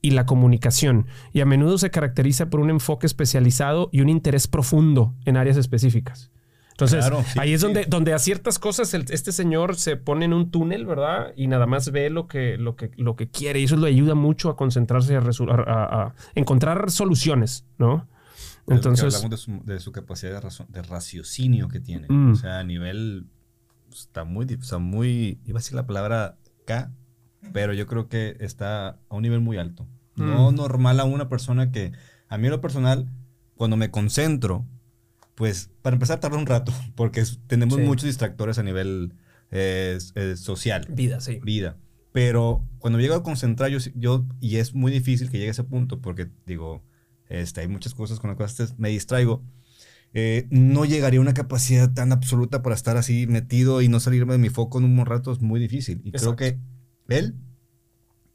y 0.00 0.10
la 0.10 0.26
comunicación 0.26 1.06
y 1.32 1.40
a 1.40 1.46
menudo 1.46 1.78
se 1.78 1.90
caracteriza 1.90 2.50
por 2.50 2.60
un 2.60 2.70
enfoque 2.70 3.06
especializado 3.06 3.88
y 3.92 4.00
un 4.00 4.08
interés 4.08 4.46
profundo 4.48 5.14
en 5.24 5.36
áreas 5.36 5.56
específicas. 5.56 6.30
Entonces, 6.72 7.06
Claro, 7.06 7.22
sí, 7.22 7.38
ahí 7.38 7.52
es 7.52 7.60
sí. 7.60 7.66
donde, 7.68 7.84
donde 7.86 8.12
a 8.14 8.18
ciertas 8.18 8.58
cosas 8.58 8.92
el- 8.94 9.06
este 9.10 9.30
señor 9.30 9.76
se 9.76 9.96
pone 9.96 10.24
en 10.24 10.32
un 10.32 10.50
túnel, 10.50 10.86
¿verdad? 10.86 11.32
Y 11.36 11.46
nada 11.46 11.66
más 11.66 11.92
ve 11.92 12.10
lo 12.10 12.26
que, 12.26 12.58
lo 12.58 12.74
que, 12.74 12.90
lo 12.96 13.14
que 13.14 13.28
quiere. 13.28 13.60
Y 13.60 13.64
eso 13.64 13.76
le 13.76 13.86
ayuda 13.88 14.16
mucho 14.16 14.50
a 14.50 14.56
concentrarse 14.56 15.16
a- 15.16 15.22
a 15.22 16.14
encontrar 16.34 16.90
soluciones, 16.90 17.64
¿no? 17.78 18.08
Entonces, 18.66 19.04
hablamos 19.14 19.30
de 19.30 19.36
su, 19.36 19.62
de 19.64 19.80
su 19.80 19.92
capacidad 19.92 20.32
de, 20.32 20.40
razo- 20.40 20.66
de 20.68 20.82
raciocinio 20.82 21.68
que 21.68 21.80
tiene. 21.80 22.06
Mm. 22.08 22.32
O 22.32 22.36
sea, 22.36 22.60
a 22.60 22.64
nivel. 22.64 23.26
Está 23.92 24.24
muy. 24.24 24.46
sea, 24.60 24.78
muy. 24.78 25.40
Iba 25.44 25.58
a 25.58 25.62
decir 25.62 25.74
la 25.74 25.86
palabra 25.86 26.38
K, 26.66 26.92
pero 27.52 27.72
yo 27.74 27.86
creo 27.86 28.08
que 28.08 28.36
está 28.40 28.88
a 28.88 28.98
un 29.10 29.22
nivel 29.22 29.40
muy 29.40 29.56
alto. 29.58 29.86
No 30.16 30.50
Mm. 30.50 30.54
normal 30.54 31.00
a 31.00 31.04
una 31.04 31.28
persona 31.28 31.70
que. 31.70 31.92
A 32.28 32.38
mí, 32.38 32.46
en 32.46 32.52
lo 32.52 32.60
personal, 32.60 33.08
cuando 33.54 33.76
me 33.76 33.90
concentro, 33.90 34.66
pues 35.34 35.70
para 35.82 35.94
empezar, 35.94 36.20
tarda 36.20 36.38
un 36.38 36.46
rato, 36.46 36.72
porque 36.96 37.22
tenemos 37.46 37.76
Sí. 37.76 37.82
muchos 37.82 38.04
distractores 38.06 38.58
a 38.58 38.62
nivel 38.62 39.14
eh, 39.50 39.98
eh, 40.14 40.36
social 40.36 40.86
vida, 40.90 41.20
sí. 41.20 41.38
vida. 41.42 41.76
Pero 42.12 42.64
cuando 42.78 42.98
llego 43.00 43.14
a 43.14 43.22
concentrar, 43.22 43.70
yo, 43.70 43.78
yo, 43.94 44.24
y 44.40 44.56
es 44.56 44.74
muy 44.74 44.90
difícil 44.92 45.30
que 45.30 45.36
llegue 45.38 45.48
a 45.48 45.52
ese 45.52 45.64
punto, 45.64 46.00
porque 46.00 46.30
digo, 46.46 46.82
este, 47.28 47.60
hay 47.62 47.68
muchas 47.68 47.94
cosas 47.94 48.20
con 48.20 48.30
las 48.30 48.36
cuales 48.36 48.78
me 48.78 48.88
distraigo. 48.90 49.42
eh, 50.12 50.46
no 50.50 50.84
llegaría 50.84 51.18
a 51.18 51.22
una 51.22 51.34
capacidad 51.34 51.92
tan 51.92 52.12
absoluta 52.12 52.62
para 52.62 52.76
estar 52.76 52.96
así 52.96 53.26
metido 53.26 53.82
y 53.82 53.88
no 53.88 53.98
salirme 53.98 54.32
de 54.34 54.38
mi 54.38 54.48
foco 54.48 54.78
en 54.78 54.84
un 54.84 54.94
buen 54.94 55.06
rato, 55.06 55.32
es 55.32 55.40
muy 55.40 55.58
difícil. 55.58 56.00
Y 56.04 56.10
Exacto. 56.10 56.36
creo 56.36 56.52
que 56.52 56.60
él, 57.16 57.34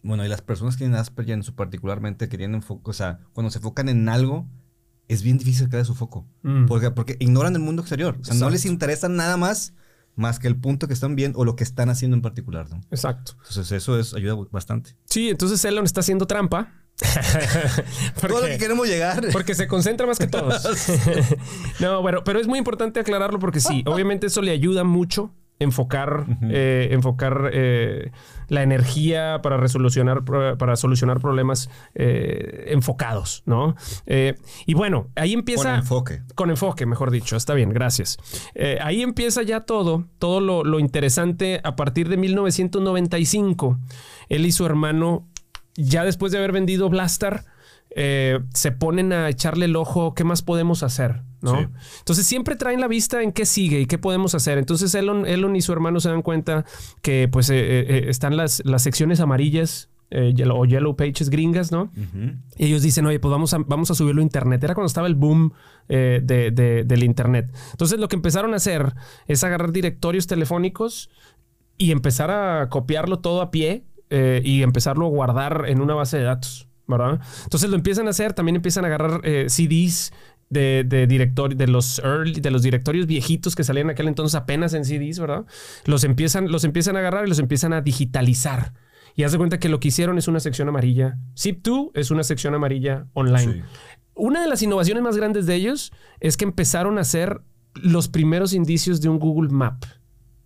bueno, 0.03 0.25
y 0.25 0.27
las 0.27 0.41
personas 0.41 0.75
que 0.75 0.79
tienen 0.79 0.98
Asperger 0.98 1.36
en 1.36 1.43
su 1.43 1.55
particularmente, 1.55 2.28
que 2.28 2.38
tienen 2.38 2.62
foco, 2.62 2.91
o 2.91 2.93
sea, 2.93 3.19
cuando 3.34 3.49
se 3.49 3.60
enfocan 3.60 3.88
en 3.88 4.10
algo, 4.10 4.45
es 5.08 5.23
bien 5.23 5.38
difícil 5.38 5.65
sacar 5.65 5.80
de 5.80 5.86
su 5.86 5.95
foco. 5.95 6.28
Mm. 6.43 6.65
Porque, 6.65 6.91
porque 6.91 7.15
ignoran 7.19 7.56
el 7.56 7.62
mundo 7.62 7.82
exterior. 7.82 8.17
O 8.19 8.23
sea, 8.23 8.34
no 8.34 8.39
Exacto. 8.39 8.52
les 8.52 8.65
interesa 8.65 9.08
nada 9.10 9.38
más 9.38 9.73
más 10.15 10.38
que 10.38 10.49
el 10.49 10.58
punto 10.58 10.88
que 10.88 10.93
están 10.93 11.15
viendo 11.15 11.39
o 11.39 11.45
lo 11.45 11.56
que 11.56 11.63
están 11.63 11.89
haciendo 11.89 12.15
en 12.15 12.21
particular, 12.21 12.69
¿no? 12.69 12.82
Exacto. 12.91 13.34
Entonces 13.38 13.71
eso 13.71 13.97
es, 13.97 14.13
ayuda 14.13 14.36
bastante. 14.52 14.97
Sí, 15.06 15.30
entonces 15.30 15.63
Elon 15.63 15.86
está 15.86 16.02
haciendo 16.02 16.28
trampa. 16.28 16.73
Todo 18.21 18.27
lo 18.27 18.35
porque, 18.35 18.51
que 18.51 18.57
queremos 18.57 18.88
llegar. 18.88 19.23
porque 19.31 19.55
se 19.55 19.67
concentra 19.67 20.05
más 20.05 20.19
que 20.19 20.27
todos. 20.27 20.63
no, 21.79 22.01
bueno, 22.01 22.23
pero 22.23 22.39
es 22.39 22.47
muy 22.47 22.59
importante 22.59 22.99
aclararlo 22.99 23.39
porque 23.39 23.59
sí, 23.59 23.83
obviamente 23.85 24.27
eso 24.27 24.41
le 24.41 24.51
ayuda 24.51 24.83
mucho 24.83 25.31
enfocar, 25.62 26.25
eh, 26.49 26.88
enfocar 26.91 27.49
eh, 27.51 28.12
la 28.47 28.63
energía 28.63 29.41
para 29.43 29.57
resolucionar, 29.57 30.23
para 30.23 30.75
solucionar 30.77 31.19
problemas 31.19 31.69
eh, 31.95 32.67
enfocados, 32.69 33.43
¿no? 33.45 33.75
Y 34.65 34.73
bueno, 34.73 35.09
ahí 35.15 35.33
empieza... 35.33 35.71
Con 35.71 35.79
enfoque. 35.79 36.21
Con 36.33 36.49
enfoque, 36.49 36.85
mejor 36.85 37.12
dicho. 37.12 37.35
Está 37.35 37.53
bien, 37.55 37.71
gracias. 37.71 38.17
Ahí 38.81 39.01
empieza 39.01 39.43
ya 39.43 39.62
todo, 39.62 40.05
todo 40.17 40.39
lo, 40.39 40.63
lo 40.63 40.79
interesante 40.79 41.59
a 41.63 41.75
partir 41.75 42.07
de 42.07 42.15
1995. 42.15 43.77
Él 44.29 44.45
y 44.45 44.53
su 44.53 44.65
hermano, 44.65 45.27
ya 45.75 46.03
después 46.03 46.32
de 46.32 46.38
haber 46.38 46.51
vendido 46.51 46.89
Blastar, 46.89 47.45
eh, 47.95 48.39
se 48.53 48.71
ponen 48.71 49.12
a 49.13 49.29
echarle 49.29 49.65
el 49.65 49.75
ojo, 49.75 50.13
¿qué 50.13 50.23
más 50.23 50.41
podemos 50.41 50.84
hacer? 50.84 51.21
¿no? 51.41 51.58
Sí. 51.58 51.67
Entonces 51.99 52.25
siempre 52.27 52.55
traen 52.55 52.82
la 52.82 52.88
vista 52.88 53.21
en 53.23 53.32
qué 53.32 53.45
sigue 53.45 53.79
y 53.82 53.86
qué 53.86 53.97
podemos 53.97 54.36
hacer. 54.36 54.58
Entonces 54.58 54.93
Elon, 54.93 55.25
Elon 55.25 55.55
y 55.55 55.62
su 55.62 55.71
hermano 55.73 55.99
se 55.99 56.10
dan 56.10 56.21
cuenta 56.21 56.65
que 57.01 57.27
pues 57.32 57.49
eh, 57.49 57.55
eh, 57.58 58.05
están 58.10 58.36
las, 58.38 58.62
las 58.65 58.84
secciones 58.84 59.19
amarillas 59.21 59.89
eh, 60.12 60.34
yellow- 60.36 60.60
o 60.60 60.65
yellow 60.65 60.95
pages 60.95 61.29
gringas, 61.29 61.71
¿no? 61.71 61.91
Y 62.58 62.65
ellos 62.65 62.82
dicen, 62.82 63.05
oye, 63.05 63.19
pues 63.19 63.32
vamos 63.32 63.53
a, 63.53 63.60
vamos 63.60 63.89
a 63.91 63.95
subirlo 63.95 64.21
a 64.21 64.23
internet. 64.23 64.63
Era 64.63 64.73
cuando 64.75 64.88
estaba 64.88 65.08
el 65.08 65.15
boom 65.15 65.53
eh, 65.88 66.19
de- 66.23 66.51
de- 66.51 66.84
del 66.84 67.03
internet. 67.03 67.51
Entonces 67.71 67.99
lo 67.99 68.08
que 68.08 68.15
empezaron 68.17 68.53
a 68.53 68.58
hacer 68.58 68.93
es 69.27 69.43
agarrar 69.43 69.71
directorios 69.71 70.27
telefónicos 70.27 71.10
y 71.77 71.91
empezar 71.91 72.29
a 72.32 72.69
copiarlo 72.69 73.19
todo 73.19 73.41
a 73.41 73.49
pie 73.51 73.86
eh, 74.10 74.41
y 74.43 74.63
empezarlo 74.63 75.06
a 75.06 75.10
guardar 75.10 75.65
en 75.67 75.82
una 75.82 75.93
base 75.93 76.17
de 76.17 76.24
datos, 76.24 76.67
¿verdad? 76.88 77.19
Entonces 77.43 77.69
lo 77.69 77.76
empiezan 77.76 78.08
a 78.08 78.12
hacer, 78.12 78.34
también 78.34 78.56
empiezan 78.56 78.86
a 78.86 78.88
agarrar 78.88 79.22
eh, 79.24 79.45
CDs 79.50 80.12
de, 80.50 80.84
de, 80.84 81.67
los 81.67 82.00
early, 82.00 82.39
de 82.39 82.52
los 82.52 82.63
directorios 82.63 83.06
viejitos 83.06 83.56
que 83.56 83.63
salían 83.63 83.88
en 83.88 83.91
aquel 83.91 84.08
entonces 84.08 84.36
apenas 84.36 84.74
en 84.74 84.84
CDs, 84.84 85.19
¿verdad? 85.19 85.45
Los 85.86 86.04
empiezan, 86.04 86.52
los 86.52 86.63
empiezan 86.63 86.95
a 86.95 87.00
agarrar 87.00 87.26
y 87.26 87.30
los 87.30 87.39
empiezan 87.39 87.74
a 87.74 87.82
digitalizar. 87.82 88.74
Y 89.15 89.24
haz 89.24 89.32
de 89.32 89.38
cuenta 89.38 89.60
que 89.60 89.69
lo 89.69 89.80
que 89.80 89.89
hicieron 89.89 90.17
es 90.17 90.28
una 90.28 90.39
sección 90.39 90.69
amarilla. 90.69 91.17
Zip2 91.36 91.91
es 91.93 92.10
una 92.10 92.24
sección 92.24 92.56
amarilla 92.56 93.06
online. 93.13 93.54
Sí. 93.54 93.62
Una 94.15 94.41
de 94.41 94.48
las 94.48 94.62
innovaciones 94.62 95.04
más 95.04 95.17
grandes 95.17 95.45
de 95.45 95.56
ellos 95.56 95.91
es 96.19 96.36
que 96.36 96.45
empezaron 96.45 96.98
a 96.98 97.02
hacer 97.02 97.41
los 97.76 98.08
primeros 98.08 98.54
indicios 98.54 99.02
de 99.02 99.10
un 99.10 99.19
Google 99.19 99.50
Map. 99.50 99.84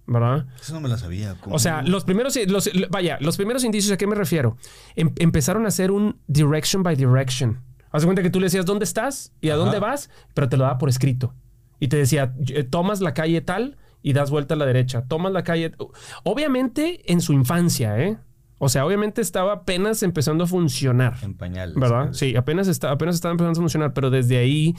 ¿Verdad? 0.06 0.46
Eso 0.62 0.74
no 0.74 0.82
me 0.82 0.90
la 0.90 0.98
sabía. 0.98 1.36
¿Cómo? 1.40 1.56
O 1.56 1.60
sea, 1.60 1.82
los 1.82 2.04
primeros, 2.04 2.38
los, 2.48 2.70
vaya, 2.90 3.18
los 3.22 3.38
primeros 3.38 3.64
indicios, 3.64 3.92
¿a 3.94 3.98
qué 3.98 4.06
me 4.08 4.16
refiero? 4.16 4.58
Em- 4.96 5.14
empezaron 5.18 5.66
a 5.66 5.70
hacer 5.70 5.92
un 5.92 6.20
direction 6.28 6.84
by 6.84 6.96
direction. 6.96 7.62
Haz 7.92 8.04
cuenta 8.06 8.22
que 8.24 8.30
tú 8.30 8.40
le 8.40 8.48
decías 8.48 8.66
dónde 8.66 8.84
estás 8.86 9.32
y 9.40 9.50
a 9.50 9.54
Ajá. 9.54 9.64
dónde 9.64 9.80
vas, 9.80 10.10
pero 10.34 10.50
te 10.50 10.58
lo 10.58 10.64
daba 10.64 10.78
por 10.78 10.90
escrito. 10.90 11.34
Y 11.80 11.88
te 11.88 11.98
decía, 11.98 12.34
eh, 12.50 12.64
tomas 12.64 13.02
la 13.02 13.14
calle 13.14 13.40
tal 13.42 13.78
y 14.02 14.14
das 14.14 14.30
vuelta 14.32 14.56
a 14.56 14.58
la 14.58 14.66
derecha. 14.66 15.06
Tomas 15.08 15.32
la 15.32 15.44
calle. 15.44 15.72
Obviamente 16.24 17.12
en 17.12 17.22
su 17.22 17.34
infancia, 17.34 18.00
¿eh? 18.00 18.18
O 18.60 18.70
sea, 18.70 18.86
obviamente 18.86 19.22
estaba 19.22 19.54
apenas 19.54 20.04
empezando 20.04 20.46
a 20.46 20.48
funcionar. 20.48 21.16
en 21.22 21.34
pañales. 21.36 21.76
¿Verdad? 21.76 22.14
Sí, 22.14 22.36
apenas 22.36 22.68
está, 22.68 22.92
apenas 22.92 23.16
estaba 23.16 23.32
empezando 23.34 23.60
a 23.60 23.62
funcionar, 23.62 23.94
pero 23.94 24.10
desde 24.10 24.38
ahí, 24.38 24.76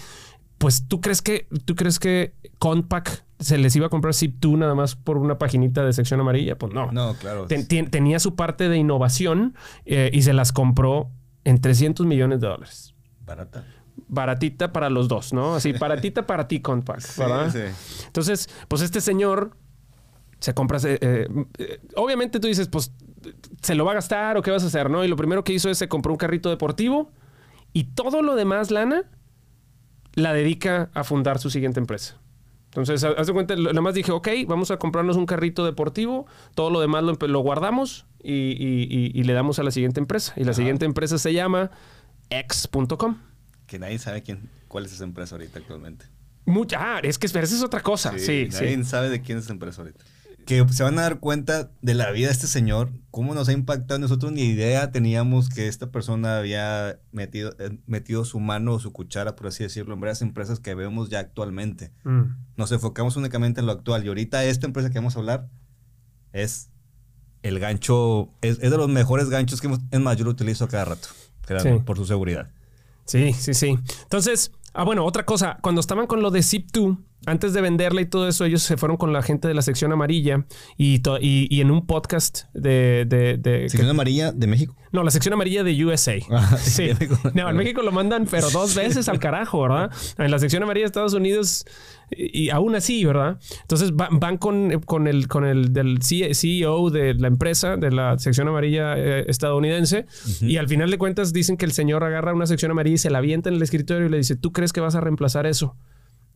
pues 0.59 0.89
tú 0.89 1.01
crees 1.01 1.21
que, 1.21 1.47
tú 1.67 1.75
crees 1.75 1.99
que 1.99 2.35
Compact 2.59 3.21
se 3.45 3.59
les 3.59 3.77
iba 3.77 3.87
a 3.87 3.91
comprar 3.91 4.15
Zip2 4.15 4.59
nada 4.59 4.75
más 4.75 4.97
por 4.97 5.19
una 5.19 5.39
paginita 5.39 5.85
de 5.85 5.93
sección 5.93 6.19
amarilla, 6.21 6.57
pues 6.59 6.73
no. 6.73 6.91
No, 6.91 7.15
claro. 7.15 7.47
Ten- 7.47 7.69
ten- 7.69 7.91
tenía 7.91 8.19
su 8.19 8.35
parte 8.35 8.69
de 8.69 8.77
innovación 8.77 9.55
eh, 9.85 10.11
y 10.13 10.23
se 10.23 10.33
las 10.33 10.53
compró 10.53 11.11
en 11.45 11.61
300 11.61 12.07
millones 12.07 12.41
de 12.41 12.49
dólares. 12.49 12.95
Barata. 13.25 13.65
Baratita 14.09 14.73
para 14.73 14.91
los 14.91 15.07
dos, 15.09 15.33
¿no? 15.33 15.55
Así, 15.55 15.73
baratita 15.79 16.27
para 16.27 16.49
ti, 16.49 16.61
Compact, 16.61 17.17
¿verdad? 17.17 17.51
sí. 17.53 18.05
Entonces, 18.07 18.49
pues 18.69 18.83
este 18.83 19.01
señor 19.01 19.57
se 20.41 20.53
compra. 20.55 20.79
eh, 20.85 20.99
eh, 21.59 21.81
obviamente 21.97 22.41
tú 22.41 22.49
dices, 22.49 22.69
pues 22.69 22.93
se 23.63 23.75
lo 23.75 23.85
va 23.85 23.93
a 23.93 23.95
gastar 23.95 24.37
o 24.37 24.43
qué 24.43 24.51
vas 24.51 24.63
a 24.65 24.67
hacer, 24.67 24.91
¿no? 24.91 25.05
Y 25.05 25.09
lo 25.09 25.17
primero 25.17 25.45
que 25.45 25.53
hizo 25.53 25.71
es 25.71 25.79
se 25.79 25.89
compró 25.89 26.13
un 26.13 26.19
carrito 26.19 26.51
deportivo 26.51 27.13
y 27.73 27.85
todo 27.85 28.21
lo 28.23 28.35
demás, 28.35 28.71
lana, 28.71 29.05
la 30.15 30.33
dedica 30.33 30.91
a 30.95 31.03
fundar 31.05 31.39
su 31.39 31.51
siguiente 31.51 31.81
empresa. 31.81 32.17
Entonces, 32.77 33.05
haz 33.05 33.27
de 33.29 33.33
cuenta, 33.33 33.55
nada 33.55 33.81
más 33.81 33.95
dije, 33.95 34.11
ok, 34.11 34.29
vamos 34.49 34.71
a 34.73 34.79
comprarnos 34.79 35.17
un 35.17 35.27
carrito 35.27 35.65
deportivo, 35.65 36.27
todo 36.57 36.71
lo 36.71 36.81
demás 36.81 37.05
lo, 37.05 37.15
lo 37.15 37.39
guardamos 37.41 38.05
y, 38.23 38.33
y- 38.33 38.89
y- 38.91 39.13
y 39.15 39.23
le 39.23 39.33
damos 39.33 39.61
a 39.61 39.63
la 39.63 39.71
siguiente 39.71 40.01
empresa. 40.01 40.33
Y 40.37 40.43
la 40.45 40.55
siguiente 40.55 40.85
empresa 40.85 41.17
se 41.19 41.33
llama 41.33 41.71
x.com. 42.31 43.19
Que 43.67 43.79
nadie 43.79 43.99
sabe 43.99 44.23
quién, 44.23 44.49
cuál 44.69 44.87
es 44.87 44.93
esa 44.93 45.05
empresa 45.05 45.37
ahorita 45.37 45.59
actualmente. 45.61 46.07
Mucha, 46.47 46.97
ah, 46.97 47.01
es 47.03 47.19
que 47.19 47.27
esa 47.27 47.41
es 47.41 47.63
otra 47.63 47.81
cosa. 47.81 48.13
Sí, 48.19 48.49
sí. 48.51 48.65
nadie 48.65 48.85
sabe 48.85 49.09
de 49.09 49.23
quién 49.23 49.39
es 49.39 49.45
esa 49.45 49.53
empresa 49.53 49.83
ahorita. 49.83 50.05
Que 50.47 50.67
se 50.71 50.83
van 50.83 50.99
a 50.99 51.03
dar 51.03 51.21
cuenta 51.21 51.71
de 51.83 51.95
la 51.95 52.11
vida 52.11 52.27
de 52.29 52.33
este 52.33 52.47
señor, 52.47 52.93
cómo 53.11 53.35
nos 53.35 53.49
ha 53.49 53.53
impactado. 53.53 53.99
Nosotros 53.99 54.33
ni 54.33 54.43
idea 54.43 54.91
teníamos 54.91 55.49
que 55.49 55.69
esta 55.69 55.91
persona 55.91 56.39
había 56.39 57.01
metido, 57.13 57.55
eh, 57.59 57.79
metido 57.87 58.25
su 58.25 58.41
mano 58.41 58.75
o 58.75 58.79
su 58.79 58.93
cuchara, 58.93 59.37
por 59.37 59.47
así 59.47 59.63
decirlo, 59.63 59.95
en 59.95 60.01
varias 60.01 60.21
empresas 60.23 60.61
que 60.61 60.75
vemos 60.75 61.09
ya 61.09 61.21
actualmente. 61.21 61.93
Mm. 62.05 62.23
Nos 62.57 62.73
enfocamos 62.73 63.17
únicamente 63.17 63.61
en 63.61 63.67
lo 63.67 63.73
actual. 63.73 64.05
Y 64.05 64.09
ahorita 64.09 64.45
esta 64.45 64.67
empresa 64.67 64.91
que 64.91 64.99
vamos 64.99 65.17
a 65.17 65.21
hablar 65.21 65.49
es 66.33 66.71
el 67.43 67.59
gancho, 67.61 68.31
es, 68.41 68.59
es 68.61 68.71
de 68.71 68.77
los 68.77 68.89
mejores 68.89 69.29
ganchos 69.29 69.61
que 69.61 69.67
hemos, 69.67 69.81
es 69.91 70.01
más, 70.01 70.17
yo 70.17 70.25
lo 70.25 70.31
utilizo 70.31 70.67
cada 70.69 70.87
rato, 70.87 71.09
Sí. 71.63 71.69
por 71.85 71.97
su 71.97 72.07
seguridad. 72.07 72.51
Sí, 73.05 73.35
sí, 73.35 73.53
sí. 73.53 73.79
Entonces, 74.05 74.51
ah, 74.73 74.83
bueno, 74.85 75.05
otra 75.05 75.25
cosa, 75.27 75.59
cuando 75.63 75.81
estaban 75.83 76.07
con 76.07 76.23
lo 76.23 76.31
de 76.31 76.41
Zip2, 76.41 76.99
antes 77.27 77.53
de 77.53 77.61
venderla 77.61 78.01
y 78.01 78.07
todo 78.07 78.29
eso, 78.29 78.45
ellos 78.45 78.63
se 78.63 78.77
fueron 78.77 78.97
con 78.97 79.13
la 79.13 79.23
gente 79.23 79.49
de 79.49 79.55
la 79.55 79.63
sección 79.63 79.93
amarilla 79.93 80.45
y, 80.77 81.01
y, 81.21 81.47
y 81.55 81.61
en 81.61 81.71
un 81.71 81.87
podcast 81.87 82.45
de... 82.55 83.05
de, 83.09 83.37
de- 83.39 83.69
Sección 83.69 83.89
amarilla 83.91 84.33
de 84.33 84.47
México. 84.47 84.77
no, 84.93 85.03
la 85.03 85.11
sección 85.11 85.33
amarilla 85.35 85.65
de 85.65 85.85
USA. 85.85 86.15
Ah, 86.31 86.57
sí. 86.59 86.91
No, 87.35 87.49
en 87.49 87.57
México 87.57 87.83
lo 87.83 87.93
mandan, 87.93 88.27
pero 88.31 88.51
dos 88.51 88.75
veces 88.75 89.09
al 89.09 89.19
carajo, 89.19 89.63
¿verdad? 89.63 89.91
En 90.19 90.31
la 90.31 90.39
sección 90.39 90.63
amarilla 90.63 90.85
de 90.85 90.87
Estados 90.87 91.15
Unidos 91.15 91.65
y, 92.11 92.45
y 92.45 92.51
aún 92.51 92.75
así, 92.75 93.05
¿verdad? 93.05 93.39
Entonces 93.63 93.93
va- 93.93 94.09
van 94.11 94.37
con, 94.39 94.81
con 94.81 95.07
el, 95.07 95.27
con 95.29 95.45
el 95.45 95.73
del 95.73 96.01
CEO 96.03 96.91
de 96.91 97.15
la 97.15 97.29
empresa, 97.29 97.77
de 97.77 97.91
la 97.91 98.19
sección 98.19 98.49
amarilla 98.49 98.95
eh, 98.97 99.25
estadounidense, 99.29 100.07
y 100.41 100.57
al 100.59 100.69
final 100.69 100.91
de 100.91 100.99
cuentas 100.99 101.33
dicen 101.33 101.57
que 101.57 101.65
el 101.65 101.73
señor 101.73 102.05
agarra 102.05 102.35
una 102.35 102.47
sección 102.47 102.71
amarilla 102.71 102.95
y 102.95 102.99
se 102.99 103.11
la 103.11 103.19
avienta 103.19 103.49
en 103.49 103.57
el 103.57 103.63
escritorio 103.63 104.07
y 104.07 104.11
le 104.11 104.19
dice, 104.19 104.37
¿tú 104.37 104.53
crees 104.53 104.73
que 104.73 104.81
vas 104.81 104.95
a 104.95 105.01
reemplazar 105.01 105.47
eso? 105.47 105.77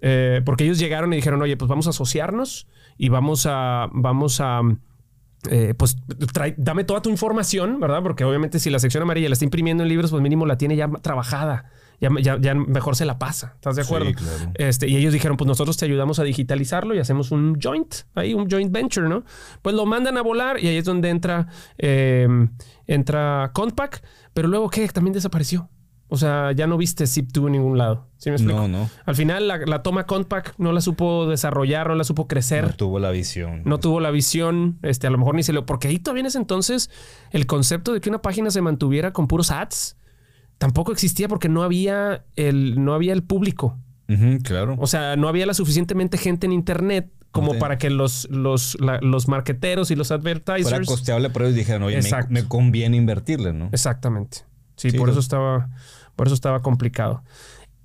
Eh, 0.01 0.43
porque 0.45 0.65
ellos 0.65 0.79
llegaron 0.79 1.13
y 1.13 1.17
dijeron, 1.17 1.41
oye, 1.43 1.57
pues 1.57 1.69
vamos 1.69 1.87
a 1.87 1.91
asociarnos 1.91 2.67
y 2.97 3.09
vamos 3.09 3.47
a, 3.49 3.89
vamos 3.93 4.41
a, 4.41 4.61
eh, 5.51 5.75
pues 5.77 5.97
trae- 6.33 6.55
dame 6.57 6.85
toda 6.85 7.03
tu 7.03 7.11
información, 7.11 7.81
¿verdad? 7.81 8.03
Porque 8.03 8.25
obviamente 8.25 8.59
si 8.59 8.71
la 8.71 8.79
sección 8.79 9.03
amarilla 9.03 9.29
la 9.29 9.33
está 9.35 9.45
imprimiendo 9.45 9.83
en 9.83 9.89
libros, 9.89 10.11
pues 10.11 10.23
mínimo 10.23 10.47
la 10.47 10.57
tiene 10.59 10.77
ya 10.77 10.89
trabajada. 11.03 11.71
Ya, 12.01 12.11
ya, 12.23 12.39
ya 12.41 12.55
mejor 12.55 12.95
se 12.95 13.05
la 13.05 13.19
pasa. 13.19 13.55
¿Estás 13.57 13.75
de 13.75 13.83
Sí, 13.83 13.89
acuerdo? 13.93 14.13
claro. 14.15 14.53
Este, 14.55 14.87
y 14.87 14.97
ellos 14.97 15.13
dijeron, 15.13 15.37
pues 15.37 15.49
nosotros 15.49 15.77
te 15.77 15.85
ayudamos 15.85 16.21
a 16.21 16.23
digitalizarlo 16.23 16.95
y 16.95 17.01
hacemos 17.01 17.33
un 17.33 17.59
joint, 17.61 17.93
ahí 18.15 18.35
un 18.35 18.49
joint 18.49 18.71
venture, 18.71 19.09
¿no? 19.09 19.25
Pues 19.63 19.75
lo 19.75 19.85
mandan 19.85 20.17
a 20.17 20.23
volar 20.23 20.63
y 20.63 20.69
ahí 20.69 20.77
es 20.77 20.85
donde 20.85 21.09
entra, 21.09 21.49
eh, 21.77 22.29
entra 22.87 23.51
Compact, 23.53 24.05
pero 24.33 24.47
luego, 24.47 24.71
¿qué? 24.71 24.87
También 24.89 25.13
desapareció. 25.13 25.69
O 26.11 26.17
sea, 26.17 26.53
ya 26.53 26.67
no 26.67 26.79
viste 26.79 27.05
Zip2 27.05 27.47
en 27.47 27.53
ningún 27.53 27.77
lado. 27.77 28.07
¿Sí 28.17 28.31
me 28.31 28.37
explico? 28.37 28.61
No, 28.61 28.69
no. 28.69 28.91
Al 29.05 29.15
final 29.15 29.47
la, 29.47 29.59
la 29.59 29.83
toma 29.83 30.07
Compact 30.07 30.59
no 30.59 30.73
la 30.73 30.81
supo 30.81 31.29
desarrollar, 31.29 31.89
no 31.89 31.95
la 31.95 32.05
supo 32.05 32.27
crecer. 32.27 32.65
No 32.65 32.73
tuvo 32.73 32.99
la 32.99 33.11
visión. 33.11 33.61
No 33.67 33.79
tuvo 33.79 34.01
la 34.01 34.11
visión, 34.11 34.79
este, 34.83 35.07
a 35.07 35.11
lo 35.11 35.19
mejor 35.19 35.35
ni 35.35 35.43
se 35.43 35.53
lo. 35.53 35.67
Porque 35.67 35.89
ahí 35.89 35.99
todavía 35.99 36.21
en 36.23 36.27
ese 36.27 36.39
entonces 36.39 36.91
el 37.31 37.47
concepto 37.47 37.93
de 37.93 38.01
que 38.01 38.09
una 38.09 38.23
página 38.23 38.51
se 38.51 38.63
mantuviera 38.63 39.13
con 39.13 39.27
puros 39.29 39.51
ads 39.51 39.97
tampoco 40.57 40.93
existía 40.93 41.29
porque 41.29 41.49
no 41.49 41.63
había 41.63 42.25
el, 42.37 42.83
no 42.83 42.95
había 42.95 43.13
el 43.13 43.23
público. 43.23 43.79
Ujú, 44.09 44.39
claro. 44.43 44.77
O 44.79 44.87
sea, 44.87 45.17
no 45.17 45.29
había 45.29 45.45
la 45.45 45.53
suficientemente 45.55 46.17
gente 46.17 46.47
en 46.47 46.53
internet 46.53 47.11
como 47.31 47.53
Sí. 47.53 47.59
para 47.61 47.77
que 47.77 47.91
los, 47.91 48.27
los, 48.31 48.81
la- 48.81 48.99
los 49.03 49.29
marqueteros 49.29 49.91
y 49.91 49.95
los 49.97 50.09
Fuera 50.09 50.23
advertisers. 50.23 50.87
costeable, 50.89 51.29
pero 51.29 51.45
ellos 51.45 51.57
dijeron, 51.57 51.83
oye, 51.83 52.01
me, 52.31 52.45
conviene 52.49 52.97
invertirle, 52.97 53.53
¿no? 53.53 53.69
Exactamente. 53.73 54.39
Sí, 54.77 54.91
Sí, 54.93 54.97
por 54.97 55.11
eso 55.11 55.19
estaba, 55.21 55.69
por 56.19 56.27
eso 56.27 56.35
estaba 56.35 56.61
complicado. 56.63 57.23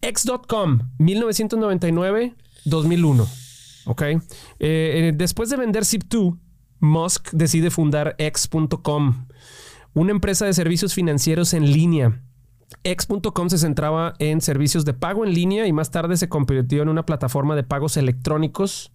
X.com, 0.01 0.79
1999-2001. 0.97 3.27
Ok. 3.85 4.01
Eh, 4.01 4.19
eh, 4.59 5.13
después 5.15 5.51
de 5.51 5.57
vender 5.57 5.83
Zip2, 5.83 6.39
Musk 6.79 7.29
decide 7.31 7.69
fundar 7.69 8.15
X.com, 8.17 9.27
una 9.93 10.11
empresa 10.11 10.47
de 10.47 10.53
servicios 10.53 10.95
financieros 10.95 11.53
en 11.53 11.71
línea. 11.71 12.23
X.com 12.83 13.49
se 13.49 13.59
centraba 13.59 14.15
en 14.17 14.41
servicios 14.41 14.83
de 14.83 14.95
pago 14.95 15.23
en 15.23 15.35
línea 15.35 15.67
y 15.67 15.73
más 15.73 15.91
tarde 15.91 16.17
se 16.17 16.27
convirtió 16.27 16.81
en 16.81 16.89
una 16.89 17.05
plataforma 17.05 17.55
de 17.55 17.61
pagos 17.63 17.97
electrónicos, 17.97 18.91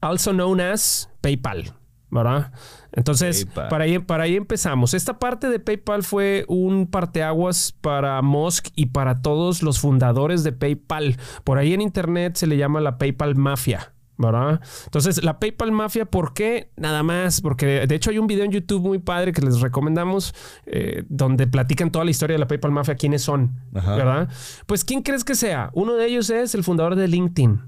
also 0.00 0.32
known 0.32 0.60
as 0.60 1.08
PayPal, 1.20 1.72
¿verdad? 2.10 2.52
Entonces, 2.92 3.44
PayPal. 3.46 3.68
para 3.68 3.84
ahí, 3.84 3.98
para 3.98 4.24
ahí 4.24 4.36
empezamos. 4.36 4.94
Esta 4.94 5.18
parte 5.18 5.48
de 5.48 5.60
PayPal 5.60 6.02
fue 6.02 6.44
un 6.48 6.86
parteaguas 6.86 7.72
para 7.80 8.20
Musk 8.22 8.68
y 8.74 8.86
para 8.86 9.22
todos 9.22 9.62
los 9.62 9.80
fundadores 9.80 10.42
de 10.42 10.52
PayPal. 10.52 11.16
Por 11.44 11.58
ahí 11.58 11.72
en 11.72 11.80
internet 11.80 12.36
se 12.36 12.46
le 12.46 12.56
llama 12.56 12.80
la 12.80 12.98
PayPal 12.98 13.36
Mafia. 13.36 13.92
¿verdad? 14.20 14.60
Entonces, 14.84 15.24
la 15.24 15.38
PayPal 15.38 15.72
Mafia, 15.72 16.04
¿por 16.04 16.34
qué? 16.34 16.70
Nada 16.76 17.02
más, 17.02 17.40
porque 17.40 17.86
de 17.86 17.94
hecho 17.94 18.10
hay 18.10 18.18
un 18.18 18.26
video 18.26 18.44
en 18.44 18.50
YouTube 18.50 18.82
muy 18.82 18.98
padre 18.98 19.32
que 19.32 19.40
les 19.40 19.60
recomendamos, 19.60 20.34
eh, 20.66 21.04
donde 21.08 21.46
platican 21.46 21.90
toda 21.90 22.04
la 22.04 22.10
historia 22.10 22.34
de 22.34 22.38
la 22.40 22.46
PayPal 22.46 22.70
Mafia, 22.70 22.96
quiénes 22.96 23.22
son, 23.22 23.62
Ajá. 23.74 23.96
¿verdad? 23.96 24.28
Pues, 24.66 24.84
¿quién 24.84 25.00
crees 25.00 25.24
que 25.24 25.34
sea? 25.34 25.70
Uno 25.72 25.94
de 25.94 26.04
ellos 26.06 26.28
es 26.28 26.54
el 26.54 26.64
fundador 26.64 26.96
de 26.96 27.08
LinkedIn. 27.08 27.62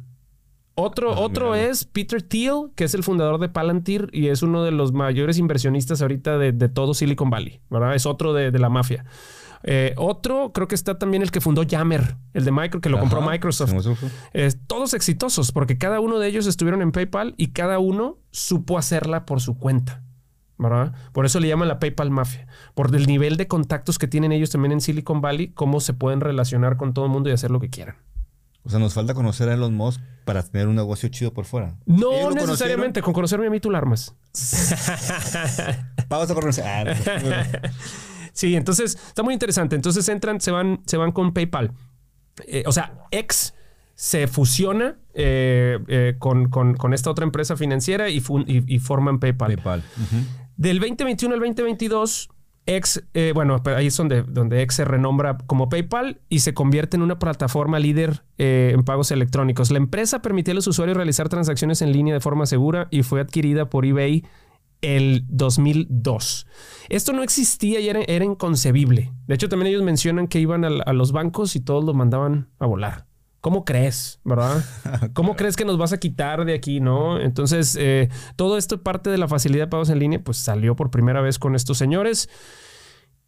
Otro, 0.75 1.13
Ah, 1.13 1.21
otro 1.21 1.55
es 1.55 1.85
Peter 1.85 2.23
Thiel, 2.23 2.71
que 2.75 2.85
es 2.85 2.95
el 2.95 3.03
fundador 3.03 3.39
de 3.39 3.49
Palantir 3.49 4.09
y 4.13 4.29
es 4.29 4.43
uno 4.43 4.65
de 4.65 4.71
los 4.71 4.93
mayores 4.93 5.39
inversionistas 5.39 6.01
ahorita 6.01 6.39
de, 6.39 6.53
de 6.53 6.69
todo 6.69 6.95
Silicon 6.95 7.29
Valley, 7.31 7.61
¿verdad? 7.69 7.95
Es 7.95 8.07
otro 8.07 8.33
de, 8.33 8.51
de 8.51 8.59
la 8.59 8.71
mafia. 8.71 9.05
Eh, 9.65 9.95
otro, 9.97 10.53
creo 10.53 10.67
que 10.69 10.75
está 10.75 10.99
también 10.99 11.23
el 11.23 11.31
que 11.31 11.41
fundó 11.41 11.63
Yammer, 11.63 12.17
el 12.33 12.45
de 12.45 12.51
Micro, 12.53 12.81
que 12.81 12.89
lo 12.89 12.99
compró 12.99 13.21
Ajá. 13.21 13.31
Microsoft. 13.31 13.73
Microsoft. 13.73 14.05
Eh, 14.33 14.51
todos 14.67 14.95
exitosos, 14.95 15.53
porque 15.53 15.79
cada 15.79 16.01
uno 16.01 16.19
de 16.19 16.27
ellos 16.29 16.47
estuvieron 16.47 16.83
en 16.83 16.91
PayPal 16.91 17.35
y 17.37 17.49
cada 17.49 17.79
uno 17.79 18.19
supo 18.31 18.79
hacerla 18.79 19.25
por 19.27 19.41
su 19.41 19.59
cuenta. 19.59 20.03
¿verdad? 20.59 20.95
Por 21.13 21.27
eso 21.27 21.41
le 21.41 21.49
llaman 21.49 21.67
la 21.67 21.81
PayPal 21.81 22.11
Mafia. 22.11 22.47
Por 22.75 22.95
el 22.95 23.07
nivel 23.07 23.37
de 23.37 23.49
contactos 23.49 23.99
que 23.99 24.07
tienen 24.07 24.31
ellos 24.31 24.51
también 24.51 24.71
en 24.73 24.81
Silicon 24.81 25.21
Valley, 25.21 25.49
cómo 25.49 25.81
se 25.81 25.93
pueden 25.93 26.21
relacionar 26.21 26.77
con 26.77 26.95
todo 26.95 27.05
el 27.05 27.11
mundo 27.11 27.29
y 27.29 27.33
hacer 27.33 27.51
lo 27.51 27.59
que 27.59 27.69
quieran. 27.69 27.97
O 28.65 28.71
sea, 28.71 28.79
nos 28.79 28.95
falta 28.95 29.13
conocer 29.15 29.49
a 29.49 29.55
Elon 29.55 29.75
Musk 29.75 30.01
para 30.25 30.43
tener 30.43 30.69
un 30.69 30.77
negocio 30.77 31.09
chido 31.09 31.33
por 31.35 31.45
fuera. 31.47 31.75
No 31.85 32.13
¿Ellos 32.13 32.35
lo 32.35 32.41
necesariamente, 32.43 33.03
con 33.03 33.13
conocerme 33.13 33.47
a 33.49 33.51
mí 33.51 33.59
tú 33.59 33.71
la 33.71 33.79
armas. 33.79 34.15
Vamos 36.09 36.31
a 36.31 36.35
conocer. 36.35 36.65
Ah, 36.67 36.85
no. 36.85 37.71
Sí, 38.33 38.55
entonces 38.57 38.97
está 39.09 39.23
muy 39.23 39.35
interesante. 39.35 39.77
Entonces 39.77 40.09
entran, 40.09 40.41
se 40.41 40.51
van, 40.51 40.81
se 40.87 40.97
van 40.97 41.13
con 41.13 41.33
PayPal. 41.33 41.73
Eh, 42.47 42.63
o 42.67 42.73
sea, 42.73 42.95
X 43.11 43.55
se 43.95 44.27
fusiona 44.27 44.97
eh, 45.15 45.79
eh, 45.89 46.15
con, 46.19 46.49
con- 46.49 46.75
con 46.75 46.95
esta 46.95 47.11
otra 47.11 47.25
empresa 47.25 47.57
financiera 47.57 48.09
y, 48.09 48.21
fun- 48.21 48.45
y- 48.49 48.75
y 48.75 48.79
forman 48.79 49.19
PayPal. 49.19 49.55
PayPal. 49.57 49.83
Del 50.57 50.79
2021 50.81 51.35
al 51.35 51.41
2022, 51.41 52.31
X, 52.67 53.03
eh, 53.15 53.33
bueno, 53.35 53.61
ahí 53.65 53.89
es 53.89 53.97
donde, 53.97 54.23
donde 54.23 54.63
X 54.63 54.77
se 54.77 54.85
renombra 54.85 55.37
como 55.47 55.69
PayPal 55.69 56.21
y 56.29 56.41
se 56.41 56.55
convierte 56.55 56.97
en 56.97 57.03
una 57.03 57.19
plataforma 57.19 57.79
líder 57.81 58.23
eh, 58.39 58.71
en 58.75 58.85
pagos 58.85 59.11
electrónicos. 59.11 59.71
La 59.73 59.79
empresa 59.79 60.23
permitía 60.23 60.53
a 60.53 60.55
los 60.55 60.67
usuarios 60.69 60.97
realizar 60.97 61.29
transacciones 61.29 61.83
en 61.83 61.93
línea 61.93 62.15
de 62.15 62.21
forma 62.21 62.47
segura 62.47 62.87
y 62.91 63.03
fue 63.03 63.21
adquirida 63.21 63.69
por 63.69 63.85
eBay 63.85 64.25
el 64.81 65.25
2002. 65.29 66.47
Esto 66.89 67.13
no 67.13 67.23
existía 67.23 67.81
y 67.81 67.89
era, 67.89 68.01
era 68.07 68.25
inconcebible. 68.25 69.13
De 69.27 69.35
hecho, 69.35 69.49
también 69.49 69.69
ellos 69.71 69.83
mencionan 69.83 70.29
que 70.29 70.41
iban 70.41 70.65
al- 70.65 70.83
a, 70.87 70.93
los 70.93 71.13
bancos 71.13 71.57
y 71.57 71.61
todos 71.61 71.85
los 71.85 71.95
mandaban 71.95 72.49
a 72.59 72.67
volar. 72.67 73.07
¿Cómo 73.43 73.65
crees, 73.67 74.21
verdad? 74.25 74.65
¿Cómo 75.13 75.37
crees 75.37 75.57
que 75.57 75.65
nos 75.67 75.77
vas 75.77 75.93
a 75.93 75.99
quitar 75.99 76.45
de 76.47 76.55
aquí, 76.55 76.81
no? 76.81 77.21
Entonces, 77.21 77.77
eh, 77.79 78.09
todo 78.37 78.57
esto 78.57 78.83
parte 78.83 79.11
de 79.11 79.19
la 79.19 79.29
facilidad 79.29 79.65
de 79.65 79.69
pagos 79.71 79.91
en 79.91 79.99
línea, 79.99 80.23
pues 80.25 80.39
salió 80.39 80.75
por 80.77 80.91
primera 80.91 81.21
vez 81.21 81.39
con 81.39 81.55
estos 81.55 81.77
señores. 81.77 82.31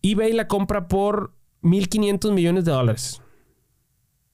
eBay 0.02 0.32
la 0.32 0.46
compra 0.48 0.88
por 0.88 1.34
1.500 1.62 2.32
millones 2.32 2.64
de 2.64 2.72
dólares. 2.72 3.20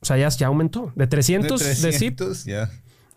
O 0.03 0.07
sea, 0.07 0.17
ya, 0.17 0.29
ya 0.29 0.47
aumentó. 0.49 0.93
De 0.97 1.07
300 1.07 1.61
de, 1.61 1.75
zip 1.75 1.83
300, 2.17 2.45
ya. 2.45 2.71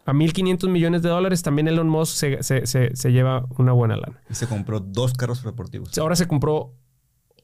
a 0.06 0.14
1.500 0.14 0.70
millones 0.70 1.02
de 1.02 1.10
dólares. 1.10 1.42
También 1.44 1.68
Elon 1.68 1.88
Musk 1.90 2.16
se, 2.16 2.44
se- 2.44 2.66
se- 2.66 2.96
se 2.96 3.12
lleva 3.12 3.46
una 3.58 3.72
buena 3.74 3.96
lana. 3.98 4.22
Y 4.30 4.36
se 4.36 4.48
compró 4.48 4.80
dos 4.80 5.14
carros 5.14 5.44
deportivos. 5.44 5.98
Ahora 5.98 6.16
se 6.16 6.28
compró, 6.28 6.74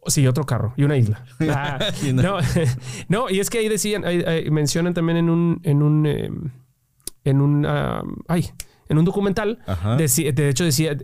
sí, 0.08 0.26
otro 0.28 0.46
carro 0.46 0.74
y 0.78 0.84
una 0.84 0.98
isla. 0.98 1.24
Ah, 1.50 1.80
no, 2.14 2.38
no, 3.10 3.30
y 3.30 3.40
es 3.40 3.50
que 3.50 3.60
ahí 3.60 3.70
decían, 3.70 4.06
ahí- 4.06 4.24
ahí 4.26 4.50
mencionan 4.52 4.94
también 4.94 5.18
en 5.18 5.30
un, 5.30 5.60
en 5.64 5.82
un, 5.84 6.06
eh, 6.06 6.30
en 7.24 7.42
un, 7.42 7.66
ay, 8.28 8.46
en 8.88 8.98
un 8.98 9.06
documental, 9.06 9.60
deci- 10.00 10.34
de 10.34 10.50
hecho 10.50 10.64
decía, 10.64 10.98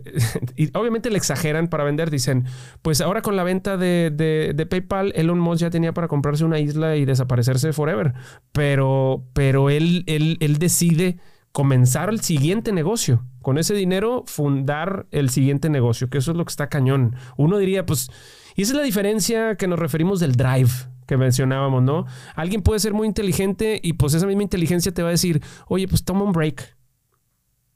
y 0.56 0.76
obviamente 0.76 1.08
le 1.08 1.18
exageran 1.18 1.68
para 1.68 1.84
vender, 1.84 2.10
dicen, 2.10 2.44
pues 2.82 3.00
ahora 3.00 3.22
con 3.22 3.36
la 3.36 3.44
venta 3.44 3.76
de, 3.76 4.10
de- 4.12 4.52
de 4.56 4.66
PayPal, 4.66 5.12
Elon 5.14 5.38
Musk 5.38 5.60
ya 5.60 5.70
tenía 5.70 5.94
para 5.94 6.08
comprarse 6.08 6.44
una 6.44 6.58
isla 6.58 6.96
y 6.96 7.04
desaparecerse 7.04 7.72
forever, 7.72 8.14
pero, 8.50 9.24
pero 9.34 9.70
él, 9.70 10.02
él, 10.08 10.36
él 10.40 10.58
decide 10.58 11.18
comenzar 11.52 12.08
el 12.10 12.20
siguiente 12.22 12.72
negocio. 12.72 13.24
Con 13.40 13.56
ese 13.58 13.74
dinero, 13.74 14.24
fundar 14.26 15.06
el 15.12 15.30
siguiente 15.30 15.70
negocio, 15.70 16.10
que 16.10 16.18
eso 16.18 16.32
es 16.32 16.36
lo 16.36 16.44
que 16.44 16.50
está 16.50 16.68
cañón. 16.68 17.14
Uno 17.36 17.58
diría, 17.58 17.86
pues, 17.86 18.08
y 18.56 18.62
esa 18.62 18.72
es 18.72 18.76
la 18.76 18.82
diferencia 18.82 19.56
que 19.56 19.68
nos 19.68 19.78
referimos 19.78 20.18
del 20.20 20.32
drive 20.32 20.70
que 21.06 21.16
mencionábamos, 21.16 21.82
¿no? 21.82 22.04
Alguien 22.34 22.62
puede 22.62 22.80
ser 22.80 22.92
muy 22.92 23.06
inteligente 23.06 23.80
y 23.82 23.92
pues 23.92 24.14
esa 24.14 24.26
misma 24.26 24.42
inteligencia 24.42 24.92
te 24.92 25.02
va 25.02 25.08
a 25.08 25.12
decir, 25.12 25.40
oye, 25.68 25.86
pues 25.86 26.04
toma 26.04 26.24
un 26.24 26.32
break, 26.32 26.76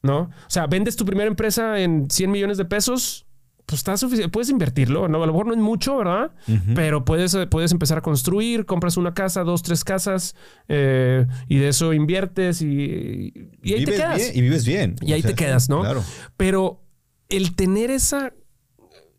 ¿no? 0.02 0.22
O 0.22 0.30
sea, 0.48 0.66
vendes 0.66 0.96
tu 0.96 1.04
primera 1.04 1.28
empresa 1.28 1.78
en 1.78 2.10
100 2.10 2.30
millones 2.30 2.58
de 2.58 2.64
pesos, 2.64 3.26
pues 3.66 3.80
está 3.80 3.96
suficiente, 3.96 4.32
puedes 4.32 4.50
invertirlo, 4.50 5.06
¿no? 5.06 5.22
A 5.22 5.26
lo 5.26 5.32
mejor 5.32 5.46
no 5.46 5.52
es 5.52 5.60
mucho, 5.60 5.96
¿verdad? 5.98 6.32
Pero 6.74 7.04
puedes, 7.04 7.38
puedes 7.50 7.70
empezar 7.70 7.98
a 7.98 8.00
construir, 8.00 8.66
compras 8.66 8.96
una 8.96 9.14
casa, 9.14 9.44
dos, 9.44 9.62
tres 9.62 9.84
casas, 9.84 10.34
eh, 10.68 11.24
y 11.46 11.58
de 11.58 11.68
eso 11.68 11.92
inviertes 11.92 12.62
y, 12.62 13.32
y 13.62 13.74
ahí 13.74 13.84
te 13.84 13.92
quedas. 13.92 14.16
Bien, 14.16 14.32
y 14.34 14.40
vives 14.40 14.66
bien. 14.66 14.96
Y 15.02 15.12
ahí 15.12 15.22
te 15.22 15.34
quedas, 15.34 15.68
¿no? 15.68 15.82
Claro. 15.82 16.02
Pero 16.36 16.82
el 17.28 17.54
tener 17.54 17.92
esa, 17.92 18.32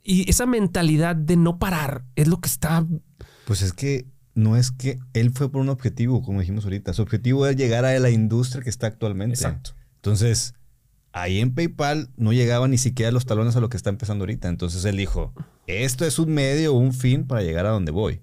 y 0.04 0.30
esa 0.30 0.46
mentalidad 0.46 1.16
de 1.16 1.38
no 1.38 1.60
parar 1.60 2.06
es 2.16 2.28
lo 2.28 2.40
que 2.40 2.50
está... 2.50 2.86
Pues 3.46 3.62
es 3.62 3.74
que 3.74 4.06
no 4.34 4.56
es 4.56 4.72
que 4.72 5.00
él 5.14 5.32
fue 5.32 5.52
por 5.52 5.62
un 5.62 5.70
objetivo, 5.70 6.22
como 6.22 6.40
dijimos 6.40 6.64
ahorita. 6.64 6.94
Su 6.94 7.02
objetivo 7.02 7.46
es 7.48 7.56
llegar 7.56 7.86
a 7.86 7.98
la 8.00 8.10
industria 8.10 8.64
que 8.64 8.70
está 8.70 8.88
actualmente. 8.88 9.36
Exacto. 9.36 9.72
Entonces, 9.96 10.56
ahí 11.12 11.40
en 11.40 11.54
PayPal 11.54 12.10
no 12.18 12.34
llegaba 12.34 12.68
ni 12.68 12.78
siquiera 12.78 13.12
los 13.12 13.26
talones 13.26 13.56
a 13.56 13.60
lo 13.60 13.70
que 13.70 13.78
está 13.78 13.90
empezando 13.90 14.24
ahorita. 14.24 14.48
Entonces 14.48 14.86
él 14.86 14.98
dijo, 14.98 15.34
esto 15.68 16.06
es 16.06 16.20
un 16.20 16.34
medio, 16.34 16.74
un 16.74 16.94
fin 16.94 17.26
para 17.26 17.42
llegar 17.44 17.66
a 17.66 17.72
donde 17.72 17.92
voy. 17.92 18.22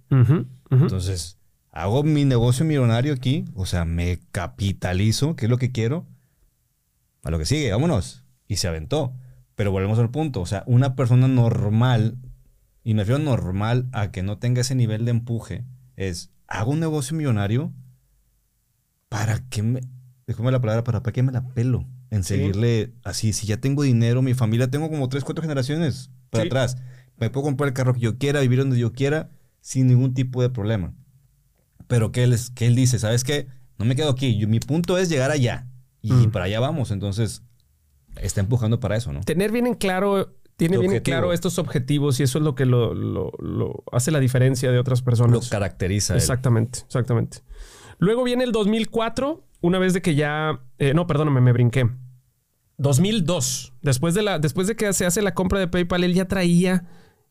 Entonces, 0.71 1.39
hago 1.71 2.03
mi 2.03 2.25
negocio 2.25 2.65
millonario 2.65 3.13
aquí, 3.13 3.45
o 3.55 3.67
sea, 3.67 3.85
me 3.85 4.19
capitalizo, 4.33 5.37
que 5.37 5.47
es 5.47 5.51
lo 5.51 5.59
que 5.59 5.73
quiero, 5.73 6.07
a 7.23 7.31
lo 7.31 7.39
que 7.39 7.45
sigue, 7.45 7.71
vámonos. 7.71 8.25
Y 8.47 8.57
se 8.57 8.69
aventó. 8.69 9.13
Pero 9.59 9.73
volvemos 9.73 9.99
al 9.99 10.09
punto, 10.11 10.41
o 10.41 10.47
sea, 10.47 10.63
una 10.69 10.95
persona 10.95 11.27
normal, 11.27 12.17
y 12.85 12.95
me 12.95 13.03
refiero 13.03 13.19
normal 13.19 13.89
a 13.91 14.13
que 14.13 14.23
no 14.23 14.39
tenga 14.39 14.61
ese 14.61 14.77
nivel 14.77 15.05
de 15.05 15.11
empuje, 15.11 15.65
es, 15.97 16.31
hago 16.47 16.71
un 16.71 16.79
negocio 16.79 17.17
millonario, 17.17 17.73
¿para 19.09 19.41
qué 19.49 19.65
me, 19.65 19.81
déjame 20.29 20.53
la 20.53 20.61
palabra, 20.61 20.85
para, 20.85 21.03
¿para 21.03 21.13
qué 21.13 21.25
me 21.25 21.33
la 21.33 21.49
pelo? 21.49 21.87
En 22.11 22.23
Sí. 22.23 22.37
seguirle 22.37 22.93
así, 23.03 23.33
si 23.33 23.49
ya 23.49 23.57
tengo 23.57 23.83
dinero, 23.83 24.23
mi 24.23 24.33
familia, 24.33 24.71
tengo 24.71 24.89
como 24.91 25.09
tres, 25.09 25.25
cuatro 25.25 25.43
generaciones 25.43 26.11
para 26.31 26.45
Sí. 26.45 26.49
atrás. 26.49 26.77
Me 27.19 27.29
puedo 27.29 27.47
comprar 27.47 27.67
el 27.69 27.75
carro 27.75 27.95
que 27.95 28.01
yo 28.01 28.17
quiera, 28.17 28.41
vivir 28.41 28.61
donde 28.61 28.79
yo 28.79 28.93
quiera, 28.93 29.29
sin 29.61 29.89
ningún 29.89 30.15
tipo 30.15 30.41
de 30.41 30.51
problema. 30.51 30.95
Pero 31.89 32.13
que 32.13 32.23
él, 32.23 32.33
es- 32.33 32.51
que 32.51 32.67
él 32.69 32.77
dice, 32.77 33.01
¿sabes 33.01 33.25
qué? 33.25 33.49
No 33.77 33.85
me 33.85 33.97
quedo 33.97 34.11
aquí. 34.11 34.39
Yo- 34.39 34.47
mi 34.47 34.61
punto 34.61 34.99
es 34.99 35.09
llegar 35.09 35.33
allá. 35.33 35.67
Y 36.01 36.13
Mm. 36.13 36.31
para 36.31 36.45
allá 36.45 36.61
vamos. 36.61 36.93
Entonces, 36.93 37.43
está 38.23 38.41
empujando 38.41 38.81
para 38.81 38.97
eso, 38.97 39.13
¿no? 39.13 39.21
Tener 39.21 39.51
bien 39.53 39.67
en 39.67 39.75
claro, 39.75 40.35
tiene 40.57 40.77
bien 40.79 40.91
en 40.91 40.97
objetivo. 40.99 41.15
claro 41.17 41.33
estos 41.33 41.59
objetivos 41.59 42.19
y 42.21 42.25
eso 42.25 42.39
es 42.39 42.45
lo 42.45 42.55
que 42.55 42.67
lo, 42.67 42.95
lo- 42.95 43.33
lo 43.39 43.85
hace 43.93 44.11
la 44.11 44.21
diferencia 44.21 44.71
de 44.73 44.79
otras 44.79 45.01
Lo 45.01 45.05
personas. 45.05 45.49
caracteriza. 45.49 46.13
a 46.13 46.17
él. 46.17 46.21
Exactamente, 46.23 46.81
exactamente. 46.87 47.39
Luego 47.99 48.23
viene 48.25 48.45
el 48.45 48.53
2004, 48.53 49.45
una 49.61 49.79
vez 49.79 49.93
de 49.95 50.03
que 50.03 50.15
ya... 50.15 50.61
eh, 50.79 50.95
no, 50.95 51.07
perdóname, 51.07 51.41
me 51.41 51.53
brinqué. 51.53 51.89
2002, 52.77 53.73
después 53.83 54.15
de, 54.15 54.23
la, 54.23 54.39
después 54.39 54.67
de 54.69 54.77
que 54.77 54.93
se 54.93 55.05
hace 55.05 55.21
la 55.23 55.35
compra 55.35 55.59
de 55.59 55.67
PayPal, 55.69 56.05
él 56.05 56.15
ya 56.15 56.29
traía 56.29 56.85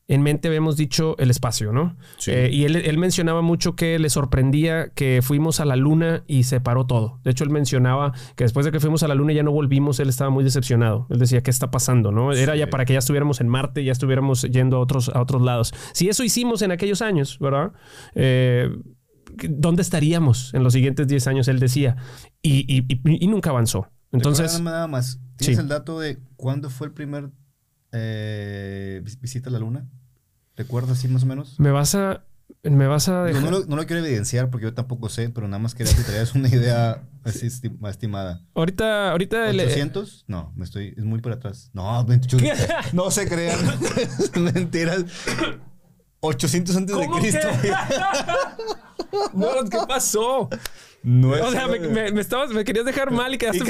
en 0.10 0.22
mente, 0.24 0.48
habíamos 0.48 0.78
dicho, 0.78 1.17
el 1.20 1.30
espacio, 1.30 1.74
¿no? 1.74 1.98
Sí. 2.17 2.32
Eh, 2.32 2.50
y 2.52 2.63
él, 2.63 2.78
él 2.78 2.98
mencionaba 2.98 3.41
mucho 3.41 3.76
que 3.76 4.00
le 4.00 4.10
sorprendía 4.10 4.88
que 4.96 5.20
fuimos 5.22 5.60
a 5.60 5.65
la 5.65 5.76
luna 5.76 6.24
y 6.28 6.43
se 6.43 6.62
paró 6.62 6.86
todo. 6.86 7.20
De 7.26 7.32
hecho, 7.32 7.43
él 7.43 7.50
mencionaba 7.50 8.13
que 8.38 8.46
después 8.46 8.65
de 8.65 8.72
que 8.72 8.80
fuimos 8.80 9.04
a 9.04 9.10
la 9.10 9.15
luna 9.15 9.34
y 9.34 9.36
ya 9.36 9.43
no 9.43 9.52
volvimos, 9.52 10.00
él 10.00 10.08
estaba 10.08 10.30
muy 10.30 10.46
decepcionado. 10.46 11.08
Él 11.10 11.20
decía, 11.20 11.43
¿qué 11.43 11.52
está 11.52 11.72
pasando? 11.72 12.12
¿no? 12.13 12.32
Era 12.32 12.56
ya 12.56 12.70
para 12.70 12.86
que 12.86 12.93
ya 12.93 13.00
estuviéramos 13.00 13.41
en 13.41 13.50
Marte, 13.50 13.84
ya 13.84 13.91
estuviéramos 13.91 14.43
yendo 14.43 14.78
a 14.78 14.80
otros, 14.80 15.10
a 15.10 15.22
otros 15.22 15.41
lados. 15.41 15.74
Si 15.93 16.08
eso 16.08 16.24
hicimos 16.24 16.62
en 16.62 16.72
aquellos 16.72 17.02
años, 17.02 17.38
¿verdad? 17.39 17.74
Eh, 18.15 18.70
¿Dónde 19.50 19.82
estaríamos 19.82 20.54
en 20.54 20.63
los 20.63 20.72
siguientes 20.72 21.08
10 21.10 21.28
años? 21.28 21.48
Él 21.50 21.60
decía. 21.60 21.98
Y, 22.41 22.60
y- 22.74 22.86
y- 22.88 23.26
y 23.26 23.28
nunca 23.28 23.50
avanzó. 23.50 23.89
Entonces, 24.13 24.62
nada 24.62 24.88
más. 24.88 25.20
¿Tienes 25.36 25.58
Sí. 25.58 25.62
el 25.62 25.67
dato 25.67 26.00
de 26.00 26.17
cuándo 26.38 26.70
fue 26.70 26.88
el 26.88 26.93
primer 26.93 27.30
eh, 27.91 29.02
vis- 29.04 29.20
visita 29.20 29.50
a 29.50 29.54
la 29.54 29.60
luna? 29.60 29.88
¿Recuerdas 30.58 30.98
así 30.98 31.08
más 31.08 31.24
o 31.24 31.26
menos? 31.26 31.58
me 31.60 31.72
vas 31.72 31.96
a... 31.96 32.24
Me 32.63 32.88
vas 32.88 33.08
a 33.10 33.24
dejar... 33.24 33.43
no, 33.43 33.52
lo, 33.52 33.65
no 33.65 33.76
lo 33.76 33.86
quiero 33.86 34.04
evidenciar 34.04 34.50
porque 34.50 34.65
yo 34.65 34.74
tampoco 34.74 35.10
sé, 35.10 35.30
pero 35.30 35.48
nada 35.48 35.60
más 35.60 35.76
quería 35.76 35.93
que 35.93 36.02
traías 36.02 36.34
una 36.34 36.48
idea 36.50 37.04
así 37.24 37.46
esti- 37.46 37.78
más 37.80 37.91
estimada. 37.91 38.41
Ahorita, 38.56 39.12
ahorita... 39.12 39.50
el- 39.50 39.60
¿800? 39.60 40.24
No, 40.28 40.52
me 40.56 40.63
estoy, 40.65 40.93
es 40.98 41.04
muy 41.04 41.20
para 41.22 41.36
atrás. 41.36 41.70
No, 41.74 42.04
28. 42.06 42.46
no 42.93 43.12
se 43.12 43.28
crean. 43.28 43.60
Mentiras. 44.54 45.04
800 46.22 46.76
antes 46.78 46.98
de 46.98 47.06
¿Cómo 47.06 47.20
Cristo. 47.20 47.48
que? 47.62 47.72
no, 49.38 49.48
¿qué 49.70 49.78
pasó? 49.88 50.50
No 51.04 51.36
es- 51.36 51.41
O 51.43 51.52
sea, 51.52 51.67
me, 51.67 51.80
me- 51.80 52.12
me 52.12 52.22
estabas, 52.22 52.50
me 52.52 52.63
querías 52.63 52.86
dejar 52.86 53.12
mal 53.12 53.34
y 53.34 53.38
quedaste... 53.38 53.63
Y. 53.63 53.67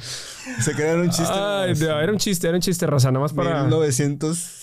Se 0.62 0.72
crearon 0.74 1.02
un 1.02 1.10
chiste. 1.10 1.32
Ay, 1.32 1.74
no, 1.74 2.00
era 2.00 2.12
un 2.12 2.18
chiste, 2.18 2.46
era 2.48 2.56
un 2.56 2.62
chiste, 2.62 2.86
raza, 2.86 3.10
nada 3.10 3.22
más 3.22 3.32
para... 3.32 3.62
1969. 3.64 4.59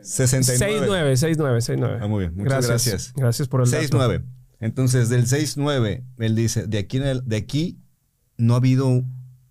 6-9, 0.00 1.12
6-9, 1.16 1.60
6-9. 1.60 1.98
Ah, 2.00 2.06
muy 2.06 2.20
bien, 2.20 2.34
muchas 2.36 2.66
gracias. 2.66 3.12
Gracias 3.16 3.48
por 3.48 3.62
el 3.62 3.70
dato. 3.70 3.98
6-9. 3.98 4.22
Entonces, 4.60 5.08
del 5.08 5.26
6-9, 5.26 6.04
él 6.18 6.34
dice, 6.36 6.66
de 6.66 6.78
aquí, 6.78 6.98
en 6.98 7.06
el- 7.06 7.22
de 7.26 7.36
aquí 7.36 7.78
no 8.36 8.54
ha 8.54 8.58
habido 8.58 9.04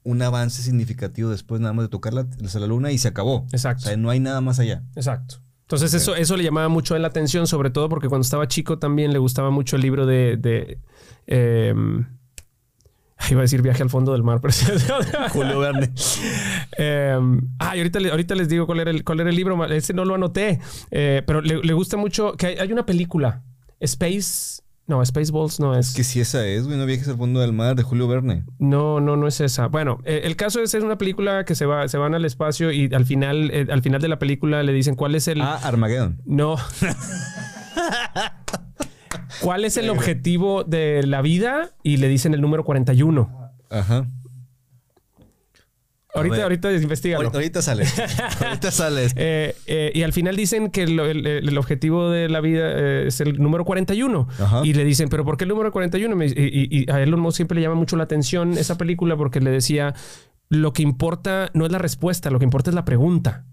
un 0.04 0.22
avance 0.22 0.62
significativo 0.64 1.30
después 1.30 1.62
nada 1.62 1.74
más 1.74 1.86
de 1.86 1.90
tocar 1.90 2.14
la, 2.14 2.26
la 2.40 2.68
luna 2.68 2.92
y 2.92 2.98
se 2.98 3.08
acabó. 3.08 3.46
Exacto. 3.52 3.84
O 3.84 3.88
sea, 3.88 3.98
no 3.98 4.10
hay 4.10 4.20
nada 4.20 4.42
más 4.42 4.60
allá. 4.60 4.84
Exacto. 4.96 5.36
Entonces 5.64 5.94
eso, 5.94 6.16
eso 6.16 6.36
le 6.36 6.44
llamaba 6.44 6.68
mucho 6.70 6.94
a 6.94 6.98
él 6.98 7.04
la 7.04 7.08
atención, 7.10 7.48
sobre 7.48 7.70
todo 7.70 7.88
porque 7.88 8.10
cuando 8.10 8.24
estaba 8.24 8.48
chico 8.48 8.78
también 8.80 9.14
le 9.14 9.20
gustaba 9.20 9.52
mucho 9.52 9.76
el 9.78 9.82
libro 9.84 10.06
de... 10.06 10.38
de 10.38 10.80
eh, 11.28 11.74
iba 13.30 13.42
a 13.42 13.44
decir 13.44 13.62
Viaje 13.62 13.84
al 13.84 13.90
fondo 13.90 14.14
del 14.14 14.24
mar, 14.24 14.40
pero... 14.42 14.54
Julio 15.30 15.60
Verne. 15.60 15.92
Eh, 16.78 17.20
ah, 17.60 17.76
y 17.76 17.80
ahorita, 17.80 18.00
le- 18.00 18.12
ahorita 18.12 18.36
les 18.36 18.50
digo 18.50 18.66
cuál 18.66 18.80
era 18.80 18.92
el, 18.92 19.04
cuál 19.04 19.20
era 19.20 19.30
el 19.30 19.36
libro. 19.36 19.64
Ese 19.66 19.94
no 19.94 20.06
lo 20.06 20.16
anoté. 20.16 20.60
Eh, 20.92 21.22
pero 21.26 21.42
le, 21.42 21.62
le 21.62 21.74
gusta 21.74 21.98
mucho 21.98 22.34
que 22.34 22.48
hay, 22.48 22.58
hay 22.58 22.72
una 22.74 22.86
película. 22.86 23.44
Space... 23.80 24.62
No, 24.88 25.06
Spaceballs 25.06 25.60
no 25.62 25.78
es. 25.78 25.94
Que 25.94 26.04
si 26.04 26.20
esa 26.20 26.46
es, 26.46 26.66
güey, 26.66 26.78
no 26.78 26.86
viajes 26.86 27.08
al 27.08 27.16
fondo 27.16 27.40
del 27.40 27.54
mar 27.54 27.76
de 27.78 27.84
Julio 27.84 28.10
Verne. 28.10 28.44
No, 28.60 29.00
no, 29.00 29.16
no 29.16 29.26
es 29.28 29.40
esa. 29.40 29.68
Bueno, 29.68 30.00
eh, 30.04 30.22
el 30.26 30.36
caso 30.36 30.60
es, 30.60 30.74
es 30.74 30.84
una 30.84 30.98
película 30.98 31.46
que 31.46 31.56
se 31.56 31.66
va, 31.66 31.88
se 31.88 31.98
van 31.98 32.14
al 32.14 32.26
espacio 32.26 32.72
y 32.72 32.94
al 32.94 33.06
final, 33.06 33.52
eh, 33.54 33.68
al 33.72 33.82
final 33.84 34.02
de 34.02 34.10
la 34.10 34.20
película 34.20 34.64
le 34.64 34.74
dicen 34.74 34.96
cuál 34.96 35.16
es 35.16 35.30
el... 35.30 35.40
Ah, 35.42 35.60
Armageddon. 35.64 36.22
No. 36.26 36.58
¿Cuál 39.42 39.66
es 39.66 39.78
el 39.78 39.90
objetivo 39.90 40.64
de 40.64 41.04
la 41.06 41.22
vida? 41.22 41.72
Y 41.84 41.98
le 41.98 42.08
dicen 42.08 42.34
el 42.34 42.42
número 42.42 42.64
41. 42.64 43.52
Ajá. 43.70 44.08
Ahorita, 46.14 46.44
ahorita 46.44 46.74
investigalo. 46.74 47.30
Ahorita, 47.30 47.38
ahorita 47.38 47.62
sale. 47.62 47.86
ahorita 48.46 48.70
sale. 48.72 49.08
Eh, 49.16 49.56
eh, 49.66 49.92
y 49.96 50.04
al 50.04 50.12
final 50.12 50.36
dicen 50.36 50.70
que 50.70 50.84
el, 50.84 51.00
el 51.00 51.58
objetivo 51.58 52.10
de 52.10 52.28
la 52.28 52.42
vida 52.42 52.70
eh, 52.70 53.08
es 53.08 53.22
el 53.22 53.42
número 53.42 53.64
41. 53.64 54.28
Ajá. 54.40 54.62
Y 54.66 54.74
le 54.74 54.84
dicen, 54.84 55.08
¿pero 55.08 55.24
por 55.24 55.38
qué 55.38 55.46
el 55.46 55.50
número 55.50 55.72
41? 55.72 56.14
Me- 56.18 56.26
Y, 56.26 56.32
y- 56.36 56.82
y 56.86 56.92
a 56.92 57.02
Elon 57.02 57.22
Musk 57.22 57.38
siempre 57.38 57.56
le 57.56 57.62
llama 57.62 57.76
mucho 57.76 57.96
la 57.96 58.04
atención 58.04 58.58
esa 58.58 58.78
película 58.78 59.16
porque 59.16 59.40
le 59.40 59.52
decía, 59.52 59.94
lo 60.50 60.74
que 60.74 60.84
importa 60.84 61.50
no 61.54 61.66
es 61.66 61.72
la 61.72 61.78
respuesta, 61.78 62.30
lo 62.30 62.40
que 62.40 62.46
importa 62.46 62.72
es 62.72 62.76
la 62.76 62.84
pregunta. 62.84 63.46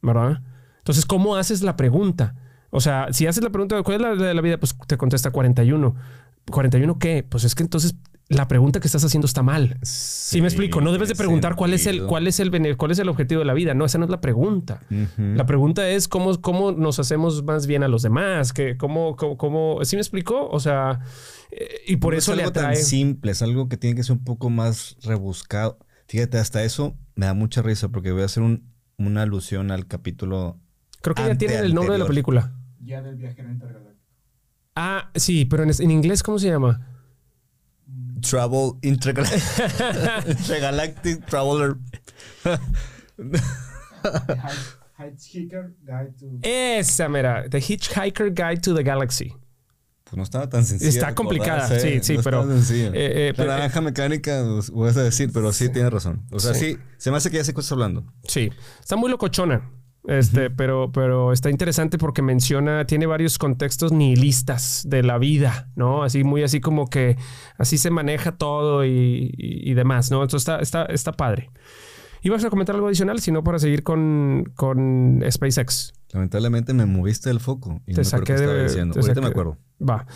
¿Verdad? 0.00 0.42
Entonces, 0.78 1.06
¿cómo 1.06 1.36
haces 1.36 1.62
la 1.62 1.76
pregunta? 1.76 2.34
O 2.74 2.80
sea, 2.80 3.08
si 3.12 3.26
haces 3.26 3.44
la 3.44 3.50
pregunta, 3.50 3.80
¿cuál 3.82 3.96
es 3.96 4.02
la 4.02 4.14
de 4.26 4.32
la 4.34 4.40
vida? 4.40 4.58
Pues 4.58 4.74
te 4.86 4.96
contesta 4.96 5.30
41. 5.30 5.94
¿41 6.46 6.98
qué? 6.98 7.22
Pues 7.28 7.44
es 7.44 7.54
que 7.54 7.62
entonces 7.62 7.94
la 8.28 8.48
pregunta 8.48 8.80
que 8.80 8.88
estás 8.88 9.04
haciendo 9.04 9.26
está 9.26 9.42
mal. 9.42 9.76
Sí, 9.82 10.40
me 10.40 10.46
explico. 10.48 10.80
No 10.80 10.90
debes 10.90 11.10
de 11.10 11.14
preguntar 11.14 11.54
cuál 11.54 11.74
es 11.74 11.86
el 11.86 12.06
cuál 12.06 12.26
es 12.26 12.40
el 12.40 12.76
cuál 12.78 12.90
es 12.90 12.98
el 12.98 13.08
objetivo 13.10 13.40
de 13.40 13.44
la 13.44 13.52
vida. 13.52 13.74
No, 13.74 13.84
esa 13.84 13.98
no 13.98 14.06
es 14.06 14.10
la 14.10 14.22
pregunta. 14.22 14.80
La 15.18 15.44
pregunta 15.44 15.86
es 15.90 16.08
cómo, 16.08 16.40
cómo 16.40 16.72
nos 16.72 16.98
hacemos 16.98 17.44
más 17.44 17.66
bien 17.66 17.82
a 17.82 17.88
los 17.88 18.00
demás, 18.02 18.54
que 18.54 18.78
cómo, 18.78 19.16
cómo, 19.16 19.36
cómo- 19.36 19.84
¿sí 19.84 19.96
me 19.96 20.00
explicó? 20.00 20.48
O 20.48 20.58
sea, 20.60 21.00
eh, 21.50 21.66
y 21.86 21.96
por 21.96 22.14
No 22.14 22.18
eso 22.18 22.32
es 22.32 22.36
le 22.38 22.44
algo 22.44 22.50
atrae. 22.58 22.74
tan 22.76 22.82
simple, 22.84 23.32
es 23.32 23.42
algo 23.42 23.68
que 23.68 23.76
tiene 23.76 23.96
que 23.96 24.02
ser 24.02 24.16
un 24.16 24.24
poco 24.24 24.48
más 24.48 24.96
rebuscado. 25.02 25.78
Fíjate, 26.08 26.38
hasta 26.38 26.64
eso 26.64 26.96
me 27.16 27.26
da 27.26 27.34
mucha 27.34 27.60
risa 27.60 27.90
porque 27.90 28.12
voy 28.12 28.22
a 28.22 28.26
hacer 28.26 28.42
un- 28.42 28.72
una 28.96 29.22
alusión 29.22 29.70
al 29.70 29.86
capítulo. 29.86 30.58
Creo 31.02 31.14
que 31.14 31.26
ya 31.26 31.36
tienen 31.36 31.58
el 31.64 31.74
nombre 31.74 31.92
de 31.94 31.98
la 31.98 32.06
película. 32.06 32.52
Ya 32.84 33.00
del 33.02 33.16
viajero 33.16 33.50
intergaláctico. 33.50 34.00
Ah, 34.74 35.10
sí, 35.14 35.44
pero 35.44 35.62
en, 35.62 35.70
en 35.78 35.90
inglés, 35.90 36.22
¿cómo 36.22 36.38
se 36.38 36.48
llama? 36.48 36.88
Travel 38.22 38.72
Intergal- 38.82 40.26
Intergalactic 40.28 41.26
Traveler. 41.26 41.76
Hitchhiker 44.98 45.74
Guide 45.84 46.12
to... 46.18 46.26
Esa, 46.42 47.08
mira. 47.08 47.48
The 47.48 47.58
Hitchhiker 47.58 48.30
Guide 48.32 48.60
to 48.62 48.74
the 48.74 48.82
Galaxy. 48.82 49.34
pues 50.04 50.16
no 50.16 50.22
estaba 50.22 50.48
tan 50.48 50.64
sencilla. 50.64 50.90
Está 50.90 51.14
complicada, 51.14 51.68
sí, 51.80 52.00
sí, 52.02 52.16
no 52.16 52.22
pero, 52.22 52.42
eh, 52.52 53.28
eh, 53.28 53.34
la 53.36 53.44
naranja 53.46 53.80
mecánica, 53.80 54.44
pues, 54.46 54.70
vas 54.70 54.96
a 54.96 55.02
decir, 55.02 55.30
pero 55.32 55.52
sí, 55.52 55.68
tienes 55.70 55.92
razón. 55.92 56.22
O 56.30 56.38
sea, 56.38 56.54
sí. 56.54 56.76
se 56.98 57.10
me 57.10 57.16
hace 57.16 57.30
que 57.30 57.38
ya 57.38 57.44
sé 57.44 57.52
qué 57.54 57.60
estás 57.60 57.72
hablando. 57.72 58.04
Sí, 58.24 58.50
está 58.80 58.96
muy 58.96 59.10
locochona. 59.10 59.70
Este, 60.04 60.50
pero, 60.50 60.90
pero 60.92 61.32
está 61.32 61.48
interesante 61.48 61.96
porque 61.96 62.22
menciona, 62.22 62.84
tiene 62.86 63.06
varios 63.06 63.38
contextos 63.38 63.92
nihilistas 63.92 64.82
de 64.84 65.02
la 65.04 65.16
vida, 65.18 65.70
¿no? 65.76 66.02
Así, 66.02 66.24
muy 66.24 66.42
así 66.42 66.60
como 66.60 66.88
que 66.88 67.16
así 67.56 67.78
se 67.78 67.90
maneja 67.90 68.32
todo 68.32 68.84
y, 68.84 69.32
y- 69.36 69.70
y 69.70 69.74
demás, 69.74 70.10
¿no? 70.10 70.22
Entonces 70.22 70.40
está, 70.48 70.58
está, 70.60 70.84
está 70.92 71.12
padre. 71.12 71.50
¿Ibas 72.24 72.44
a 72.44 72.50
comentar 72.50 72.74
algo 72.74 72.88
adicional? 72.88 73.20
Si 73.20 73.30
no, 73.32 73.44
para 73.44 73.58
seguir 73.60 73.82
con, 73.84 74.52
con 74.56 75.22
SpaceX. 75.30 75.92
Lamentablemente 76.12 76.72
me 76.74 76.86
moviste 76.86 77.30
el 77.30 77.38
foco 77.40 77.80
y 77.86 77.94
Te 77.94 78.00
no 78.00 78.04
saqué 78.04 78.34
de- 78.34 78.64
diciendo. 78.64 78.94
te 78.94 79.00
Ahorita 79.00 79.20
saqué- 79.20 79.24
me 79.24 79.30
acuerdo. 79.30 79.56
Va. 79.80 80.06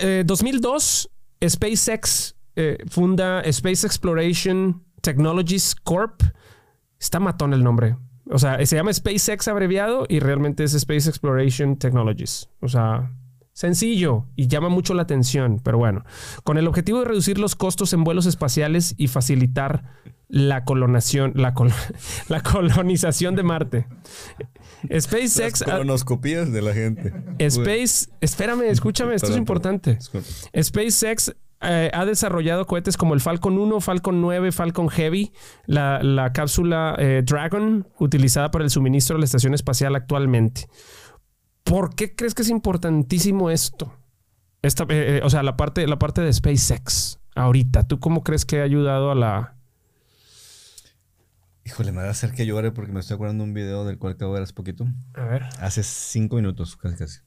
Eh, 0.00 0.22
2002, 0.24 1.10
SpaceX 1.48 2.36
eh, 2.56 2.78
funda 2.88 3.40
Space 3.42 3.86
Exploration 3.86 4.84
Technologies 5.02 5.74
Corp. 5.82 6.22
Está 6.98 7.18
matón 7.20 7.52
el 7.54 7.62
nombre. 7.64 7.96
O 8.30 8.38
sea, 8.38 8.64
se 8.64 8.76
llama 8.76 8.92
SpaceX 8.92 9.48
abreviado 9.48 10.06
y 10.08 10.18
realmente 10.20 10.64
es 10.64 10.74
Space 10.74 11.08
Exploration 11.08 11.76
Technologies. 11.76 12.48
O 12.60 12.68
sea, 12.68 13.12
sencillo 13.52 14.26
y 14.34 14.48
llama 14.48 14.68
mucho 14.68 14.94
la 14.94 15.02
atención, 15.02 15.60
pero 15.62 15.78
bueno, 15.78 16.04
con 16.42 16.56
el 16.58 16.66
objetivo 16.66 17.00
de 17.00 17.04
reducir 17.04 17.38
los 17.38 17.54
costos 17.54 17.92
en 17.92 18.02
vuelos 18.02 18.26
espaciales 18.26 18.94
y 18.96 19.08
facilitar 19.08 19.84
la 20.28 20.64
colonación, 20.64 21.32
la, 21.36 21.52
col- 21.54 21.70
la 22.28 22.40
colonización 22.42 23.36
de 23.36 23.42
Marte. 23.42 23.86
SpaceX, 24.98 25.60
Las 25.60 25.62
colonoscopías 25.64 26.50
de 26.50 26.62
la 26.62 26.72
gente. 26.74 27.12
Space, 27.38 28.08
espérame, 28.20 28.62
escúchame, 28.64 29.14
esto 29.14 29.30
es 29.30 29.36
importante. 29.36 29.98
SpaceX 30.60 31.34
eh, 31.66 31.90
ha 31.92 32.04
desarrollado 32.04 32.66
cohetes 32.66 32.96
como 32.96 33.14
el 33.14 33.20
Falcon 33.20 33.58
1, 33.58 33.80
Falcon 33.80 34.20
9, 34.20 34.52
Falcon 34.52 34.88
Heavy, 34.88 35.32
la, 35.66 36.02
la 36.02 36.32
cápsula 36.32 36.94
eh, 36.98 37.22
Dragon, 37.24 37.86
utilizada 37.98 38.50
para 38.50 38.64
el 38.64 38.70
suministro 38.70 39.16
de 39.16 39.20
la 39.20 39.24
estación 39.26 39.54
espacial 39.54 39.94
actualmente. 39.96 40.68
¿Por 41.64 41.94
qué 41.94 42.14
crees 42.14 42.34
que 42.34 42.42
es 42.42 42.50
importantísimo 42.50 43.50
esto? 43.50 43.92
Esta, 44.62 44.84
eh, 44.84 45.18
eh, 45.18 45.20
o 45.24 45.30
sea, 45.30 45.42
la 45.42 45.56
parte, 45.56 45.86
la 45.86 45.98
parte 45.98 46.20
de 46.20 46.32
SpaceX 46.32 47.18
ahorita. 47.34 47.86
¿Tú 47.88 48.00
cómo 48.00 48.22
crees 48.22 48.44
que 48.44 48.60
ha 48.60 48.64
ayudado 48.64 49.10
a 49.10 49.14
la... 49.14 49.56
Híjole, 51.64 51.92
me 51.92 52.02
va 52.02 52.08
a 52.08 52.10
hacer 52.10 52.32
que 52.32 52.44
llore 52.44 52.70
porque 52.70 52.92
me 52.92 53.00
estoy 53.00 53.14
acordando 53.14 53.44
de 53.44 53.50
un 53.50 53.54
video 53.54 53.86
del 53.86 53.98
cual 53.98 54.14
acabo 54.14 54.32
de 54.32 54.40
ver 54.40 54.44
hace 54.44 54.52
poquito. 54.52 54.86
A 55.14 55.24
ver. 55.24 55.44
Hace 55.60 55.82
cinco 55.82 56.36
minutos, 56.36 56.76
casi 56.76 56.96
casi. 56.96 57.20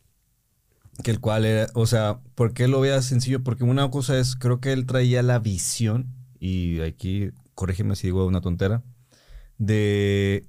Que 1.04 1.12
el 1.12 1.20
cual 1.20 1.46
era, 1.46 1.68
o 1.76 1.86
sea, 1.86 2.20
¿por 2.36 2.54
qué 2.54 2.68
lo 2.68 2.80
veas 2.82 3.06
sencillo? 3.06 3.44
Porque 3.44 3.64
una 3.64 3.90
cosa 3.92 4.18
es, 4.18 4.36
creo 4.36 4.60
que 4.60 4.74
él 4.74 4.86
traía 4.86 5.22
la 5.24 5.38
visión, 5.40 6.08
y 6.40 6.80
aquí, 6.82 7.30
corrígeme 7.54 7.96
si 7.96 8.08
digo 8.08 8.26
una 8.26 8.42
tontera, 8.42 8.84
de 9.58 10.46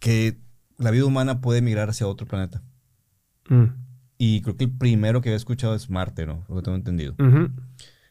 que 0.00 0.38
la 0.78 0.90
vida 0.90 1.04
humana 1.06 1.40
puede 1.40 1.62
migrar 1.62 1.88
hacia 1.90 2.06
otro 2.06 2.26
planeta. 2.26 2.62
Mm. 3.48 3.64
Y 4.18 4.42
creo 4.42 4.56
que 4.56 4.64
el 4.64 4.72
primero 4.72 5.20
que 5.20 5.30
había 5.30 5.36
escuchado 5.36 5.74
es 5.74 5.90
Marte, 5.90 6.26
¿no? 6.26 6.44
Lo 6.48 6.56
que 6.56 6.62
tengo 6.62 6.76
entendido. 6.76 7.14
Ujú. 7.18 7.50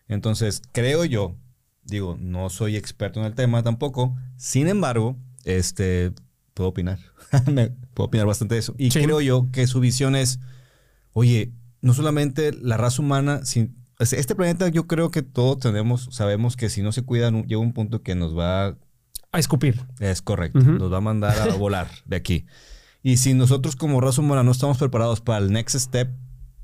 Entonces, 0.07 0.61
creo 0.71 1.05
yo, 1.05 1.35
digo, 1.83 2.17
no 2.19 2.49
soy 2.49 2.75
experto 2.75 3.19
en 3.19 3.25
el 3.25 3.35
tema 3.35 3.63
tampoco. 3.63 4.15
Sin 4.37 4.67
embargo, 4.67 5.17
este, 5.45 6.11
puedo 6.53 6.69
opinar. 6.69 6.99
Puedo 7.93 8.07
opinar 8.07 8.27
bastante 8.27 8.55
de 8.55 8.59
eso. 8.59 8.75
Y 8.77 8.91
Sí. 8.91 9.01
creo 9.01 9.21
yo 9.21 9.49
que 9.51 9.65
su 9.67 9.79
visión 9.79 10.15
es, 10.15 10.39
oye, 11.13 11.53
no 11.81 11.93
solamente 11.93 12.51
la 12.53 12.77
raza 12.77 13.01
humana, 13.01 13.41
sea, 13.43 13.67
este 13.99 14.35
planeta 14.35 14.67
yo 14.69 14.87
creo 14.87 15.11
que 15.11 15.21
todos 15.21 15.59
tenemos, 15.59 16.09
sabemos 16.11 16.55
que 16.57 16.69
si 16.69 16.81
no 16.81 16.91
se 16.91 17.03
cuidan, 17.03 17.43
llega 17.45 17.59
un 17.61 17.73
punto 17.73 18.01
que 18.01 18.15
nos 18.15 18.37
va 18.37 18.77
A 19.31 19.39
escupir. 19.39 19.81
es 19.99 20.21
correcto. 20.21 20.59
Nos 20.59 20.91
va 20.91 20.97
a 20.97 21.01
mandar 21.01 21.39
a 21.39 21.55
volar 21.55 21.87
de 22.05 22.15
aquí. 22.17 22.45
Y 23.01 23.17
si 23.17 23.33
nosotros 23.33 23.75
como 23.75 23.99
raza 24.01 24.21
humana 24.21 24.43
no 24.43 24.51
estamos 24.51 24.77
preparados 24.77 25.21
para 25.21 25.39
el 25.43 25.51
next 25.51 25.75
step, 25.75 26.09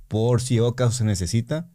por 0.08 0.42
si 0.42 0.60
o 0.60 0.76
caso 0.76 0.92
se 0.94 1.04
necesita, 1.04 1.70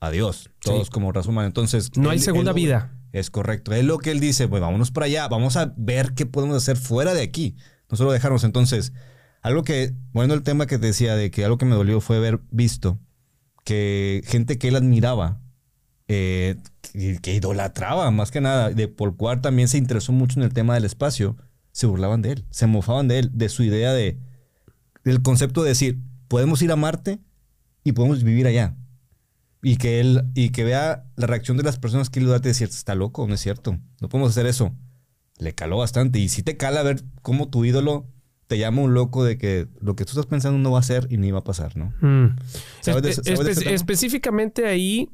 adiós. 0.00 0.50
Todos 0.60 0.86
Sí. 0.88 0.92
como 0.92 1.12
raza 1.12 1.30
humana. 1.30 1.46
Entonces... 1.46 1.90
No 1.96 2.10
hay 2.10 2.18
segunda 2.18 2.50
él- 2.50 2.56
vida. 2.56 2.92
Es 3.12 3.30
correcto. 3.30 3.72
Es 3.72 3.84
lo 3.84 3.98
que 3.98 4.10
él 4.10 4.20
dice, 4.20 4.46
pues 4.46 4.60
vámonos 4.60 4.90
para 4.90 5.06
allá. 5.06 5.26
Vamos 5.28 5.56
a 5.56 5.72
ver 5.76 6.12
qué 6.14 6.26
podemos 6.26 6.56
hacer 6.56 6.76
fuera 6.76 7.14
de 7.14 7.22
aquí. 7.22 7.56
No 7.90 7.96
solo 7.96 8.12
dejarnos. 8.12 8.44
Entonces, 8.44 8.92
algo 9.42 9.62
que, 9.62 9.94
bueno, 10.12 10.34
el 10.34 10.42
tema 10.42 10.66
que 10.66 10.78
te 10.78 10.86
decía 10.86 11.14
de 11.14 11.30
que 11.30 11.44
algo 11.44 11.58
que 11.58 11.66
me 11.66 11.76
dolió 11.76 12.00
fue 12.00 12.16
haber 12.16 12.40
visto 12.50 12.98
que 13.64 14.22
gente 14.26 14.58
que 14.58 14.68
él 14.68 14.76
admiraba, 14.76 15.40
eh, 16.08 16.56
que, 17.20 17.34
idolatraba 17.34 18.10
más 18.10 18.30
que 18.30 18.40
nada, 18.40 18.70
de 18.70 18.88
por 18.88 19.16
cual 19.16 19.40
también 19.40 19.68
se 19.68 19.78
interesó 19.78 20.12
mucho 20.12 20.38
en 20.38 20.44
el 20.44 20.52
tema 20.52 20.74
del 20.74 20.84
espacio, 20.84 21.36
se 21.72 21.86
burlaban 21.86 22.22
de 22.22 22.32
él, 22.32 22.44
se 22.50 22.66
mofaban 22.66 23.08
de 23.08 23.18
él, 23.18 23.30
de 23.34 23.48
su 23.48 23.62
idea 23.62 23.92
de, 23.92 24.18
del 25.04 25.20
concepto 25.20 25.62
de 25.62 25.70
decir, 25.70 25.98
podemos 26.28 26.62
ir 26.62 26.72
a 26.72 26.76
Marte 26.76 27.18
y 27.84 27.92
podemos 27.92 28.22
vivir 28.22 28.46
allá. 28.46 28.76
Y 29.62 29.76
que 29.76 30.00
él, 30.00 30.24
y 30.34 30.50
que 30.50 30.64
vea 30.64 31.06
la 31.16 31.26
reacción 31.26 31.56
de 31.56 31.64
las 31.64 31.78
personas 31.78 32.08
que 32.08 32.20
él 32.20 32.26
dudate 32.26 32.44
de 32.44 32.50
decir, 32.50 32.68
está 32.68 32.94
loco, 32.94 33.26
no 33.26 33.34
es 33.34 33.40
cierto, 33.40 33.78
no 34.00 34.08
podemos 34.08 34.30
hacer 34.30 34.46
eso. 34.46 34.74
Le 35.38 35.54
caló 35.54 35.78
bastante. 35.78 36.18
Y 36.18 36.28
si 36.28 36.42
te 36.42 36.56
cala 36.56 36.82
ver 36.82 37.02
cómo 37.20 37.48
tu 37.48 37.64
ídolo 37.64 38.06
te 38.46 38.58
llama 38.58 38.82
un 38.82 38.94
loco 38.94 39.24
de 39.24 39.38
que 39.38 39.66
lo 39.80 39.96
que 39.96 40.04
tú 40.04 40.10
estás 40.10 40.26
pensando 40.26 40.58
no 40.58 40.70
va 40.72 40.78
a 40.78 40.82
ser 40.82 41.06
y 41.10 41.16
ni 41.16 41.30
va 41.32 41.40
a 41.40 41.44
pasar, 41.44 41.76
¿no? 41.76 41.92
Mm. 42.00 42.36
¿Sabes 42.80 43.02
de 43.02 43.10
Espe- 43.10 43.20
ese- 43.20 43.22
sabes 43.22 43.44
de 43.44 43.50
ese 43.52 43.60
espe- 43.60 43.64
tema? 43.64 43.74
específicamente 43.76 44.66
ahí, 44.66 45.10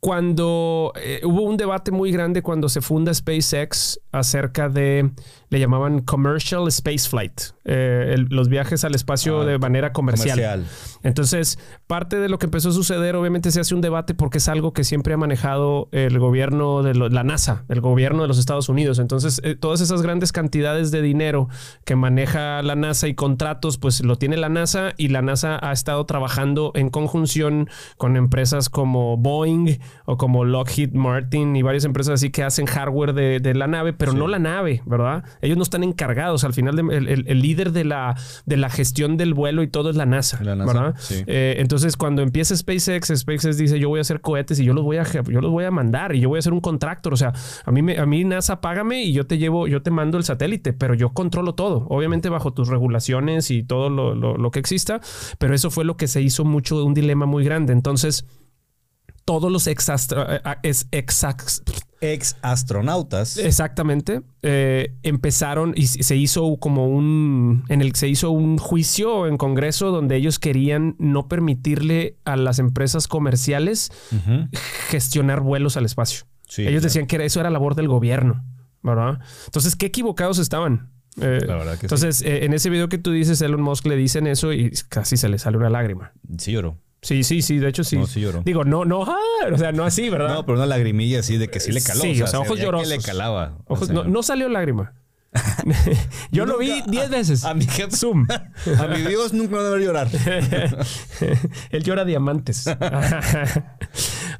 cuando 0.00 0.92
eh, 0.96 1.20
hubo 1.24 1.42
un 1.42 1.58
debate 1.58 1.90
muy 1.90 2.10
grande 2.10 2.40
cuando 2.42 2.68
se 2.70 2.80
funda 2.80 3.12
SpaceX 3.12 4.00
acerca 4.12 4.70
de, 4.70 5.10
le 5.50 5.60
llamaban 5.60 6.00
commercial 6.00 6.66
space 6.68 7.06
flight, 7.08 7.40
eh, 7.72 8.14
el- 8.14 8.26
los 8.30 8.48
viajes 8.48 8.84
al 8.84 8.94
espacio 8.94 9.42
Ah, 9.42 9.44
de 9.46 9.58
manera 9.58 9.92
comercial. 9.92 10.36
Comercial. 10.38 10.64
Entonces, 11.02 11.58
parte 11.86 12.16
de 12.18 12.28
lo 12.28 12.38
que 12.38 12.46
empezó 12.46 12.70
a 12.70 12.72
suceder, 12.72 13.16
obviamente 13.16 13.50
se 13.50 13.60
hace 13.60 13.74
un 13.74 13.80
debate 13.80 14.14
porque 14.14 14.38
es 14.38 14.48
algo 14.48 14.72
que 14.72 14.84
siempre 14.84 15.14
ha 15.14 15.16
manejado 15.16 15.88
el 15.92 16.18
gobierno 16.18 16.82
de 16.82 16.94
lo- 16.94 17.08
la 17.08 17.22
NASA, 17.24 17.64
el 17.68 17.80
gobierno 17.80 18.22
de 18.22 18.28
los 18.28 18.38
Estados 18.38 18.68
Unidos. 18.68 18.98
Entonces, 18.98 19.40
eh, 19.44 19.54
todas 19.54 19.80
esas 19.80 20.02
grandes 20.02 20.32
cantidades 20.32 20.90
de 20.90 21.00
dinero 21.02 21.48
que 21.84 21.96
maneja 21.96 22.62
la 22.62 22.74
NASA 22.74 23.06
y 23.08 23.14
contratos, 23.14 23.78
pues 23.78 24.02
lo 24.04 24.16
tiene 24.16 24.36
la 24.36 24.48
NASA 24.48 24.92
y 24.96 25.08
la 25.08 25.22
NASA 25.22 25.58
ha 25.62 25.72
estado 25.72 26.04
trabajando 26.06 26.72
en 26.74 26.90
conjunción 26.90 27.68
con 27.96 28.16
empresas 28.16 28.68
como 28.68 29.16
Boeing 29.16 29.78
o 30.06 30.16
como 30.16 30.44
Lockheed 30.44 30.92
Martin 30.94 31.54
y 31.56 31.62
varias 31.62 31.84
empresas 31.84 32.14
así 32.14 32.30
que 32.30 32.42
hacen 32.42 32.66
hardware 32.66 33.12
de, 33.12 33.40
de 33.40 33.54
la 33.54 33.66
nave, 33.66 33.92
pero 33.92 34.12
Sí. 34.12 34.18
no 34.18 34.26
la 34.26 34.38
nave, 34.38 34.82
¿verdad? 34.86 35.24
Ellos 35.42 35.56
no 35.56 35.62
están 35.62 35.82
encargados. 35.84 36.44
Al 36.44 36.54
final, 36.54 36.76
de- 36.76 36.96
el, 36.96 37.08
el- 37.08 37.24
el 37.28 37.40
líder 37.42 37.59
de 37.72 37.84
la, 37.84 38.16
de 38.46 38.56
la 38.56 38.70
gestión 38.70 39.18
del 39.18 39.34
vuelo 39.34 39.62
y 39.62 39.68
todo 39.68 39.90
es 39.90 39.96
la 39.96 40.06
NASA, 40.06 40.42
La 40.42 40.56
NASA, 40.56 40.72
¿verdad? 40.72 40.94
sí. 40.98 41.22
Eh, 41.26 41.56
entonces, 41.58 41.96
cuando 41.98 42.22
empieza 42.22 42.56
SpaceX, 42.56 43.12
SpaceX 43.14 43.58
dice, 43.58 43.78
yo 43.78 43.90
voy 43.90 43.98
a 43.98 44.00
hacer 44.00 44.22
cohetes 44.22 44.58
y 44.58 44.64
yo 44.64 44.72
los 44.72 44.84
voy 44.84 44.96
a, 44.96 45.04
yo 45.04 45.40
los 45.42 45.50
voy 45.50 45.64
a 45.66 45.70
mandar 45.70 46.14
y 46.14 46.20
yo 46.20 46.28
voy 46.30 46.38
a 46.38 46.42
ser 46.42 46.52
un 46.54 46.60
contractor. 46.60 47.12
O 47.12 47.16
sea, 47.18 47.32
a 47.66 47.70
mí, 47.70 47.82
me, 47.82 47.98
a 47.98 48.06
mí 48.06 48.24
NASA 48.24 48.60
págame 48.62 49.02
y 49.02 49.12
yo 49.12 49.26
te 49.26 49.36
llevo, 49.36 49.68
yo 49.68 49.82
te 49.82 49.90
mando 49.90 50.16
el 50.16 50.24
satélite, 50.24 50.72
pero 50.72 50.94
yo 50.94 51.10
controlo 51.10 51.54
todo. 51.54 51.86
Obviamente 51.90 52.28
bajo 52.30 52.52
tus 52.54 52.68
regulaciones 52.68 53.50
y 53.50 53.62
todo 53.62 53.90
lo, 53.90 54.14
lo- 54.14 54.36
lo 54.38 54.50
que 54.50 54.58
exista. 54.60 55.00
Pero 55.38 55.54
eso 55.54 55.70
fue 55.70 55.84
lo 55.84 55.96
que 55.96 56.08
se 56.08 56.22
hizo 56.22 56.44
mucho 56.44 56.82
un 56.84 56.94
dilema 56.94 57.26
muy 57.26 57.44
grande. 57.44 57.72
Entonces, 57.72 58.24
todos 59.24 59.50
los 59.50 59.66
exastra, 59.66 60.36
eh, 60.36 60.56
es, 60.62 60.88
exact, 60.90 61.68
Ex 62.02 62.36
astronautas. 62.40 63.36
Exactamente. 63.36 64.22
Eh, 64.42 64.94
empezaron 65.02 65.74
y 65.76 65.86
se 65.86 66.16
hizo 66.16 66.56
como 66.58 66.88
un. 66.88 67.64
En 67.68 67.82
el 67.82 67.94
se 67.94 68.08
hizo 68.08 68.30
un 68.30 68.56
juicio 68.56 69.26
en 69.26 69.36
Congreso 69.36 69.90
donde 69.90 70.16
ellos 70.16 70.38
querían 70.38 70.96
no 70.98 71.28
permitirle 71.28 72.16
a 72.24 72.36
las 72.36 72.58
empresas 72.58 73.06
comerciales 73.06 73.92
gestionar 74.88 75.40
vuelos 75.40 75.76
al 75.76 75.84
espacio. 75.84 76.24
Sí, 76.48 76.62
ellos 76.62 76.72
claro. 76.72 76.84
decían 76.84 77.06
que 77.06 77.24
eso 77.24 77.38
era 77.40 77.50
labor 77.50 77.74
del 77.74 77.88
gobierno, 77.88 78.44
¿verdad? 78.82 79.18
Entonces, 79.46 79.76
qué 79.76 79.86
equivocados 79.86 80.38
estaban. 80.38 80.90
Eh, 81.20 81.40
La 81.46 81.56
verdad 81.56 81.72
que 81.74 81.80
sí. 81.80 81.86
entonces, 81.86 82.22
eh, 82.22 82.44
en 82.44 82.54
ese 82.54 82.70
video 82.70 82.88
que 82.88 82.96
tú 82.98 83.10
dices, 83.12 83.40
Elon 83.42 83.60
Musk 83.60 83.84
le 83.86 83.96
dicen 83.96 84.26
eso 84.26 84.52
y 84.52 84.70
casi 84.88 85.16
se 85.16 85.28
le 85.28 85.38
sale 85.38 85.58
una 85.58 85.68
lágrima. 85.68 86.12
Sí 86.38 86.52
lloró. 86.52 86.78
Sí, 87.02 87.24
sí, 87.24 87.40
sí. 87.42 87.58
De 87.58 87.68
hecho, 87.68 87.82
sí. 87.84 87.96
No, 87.96 88.06
sí 88.06 88.20
lloró. 88.20 88.42
Digo, 88.44 88.64
no, 88.64 88.84
no, 88.84 89.04
ah, 89.04 89.16
o 89.52 89.56
sea, 89.58 89.72
no 89.72 89.84
así, 89.84 90.10
¿verdad? 90.10 90.34
No, 90.34 90.44
pero 90.46 90.58
una 90.58 90.66
lagrimilla 90.66 91.20
así 91.20 91.38
de 91.38 91.48
que 91.48 91.58
sí 91.60 91.72
le 91.72 91.82
caló. 91.82 92.00
Sí, 92.02 92.12
o 92.12 92.26
sea, 92.26 92.26
se 92.28 92.36
ojos 92.36 92.48
veía 92.50 92.60
que 92.60 92.64
llorosos. 92.66 92.88
le 92.88 92.98
calaba. 92.98 93.58
Ojos- 93.66 93.88
no, 93.90 94.04
no 94.04 94.22
salió 94.22 94.48
lágrima. 94.48 94.92
Yo 96.32 96.44
lo 96.44 96.58
vi 96.58 96.68
Nunca- 96.80 96.90
10 96.90 97.10
veces. 97.10 97.44
A 97.44 97.54
mi 97.54 97.64
jefe, 97.64 97.96
Zoom. 97.96 98.26
a 98.78 98.86
mi 98.88 98.98
Dios 99.02 99.32
nunca 99.32 99.52
me 99.52 99.56
van 99.58 99.66
a 99.66 99.70
ver 99.70 99.80
llorar. 99.82 100.08
Él 101.70 101.82
llora 101.84 102.04
diamantes. 102.04 102.66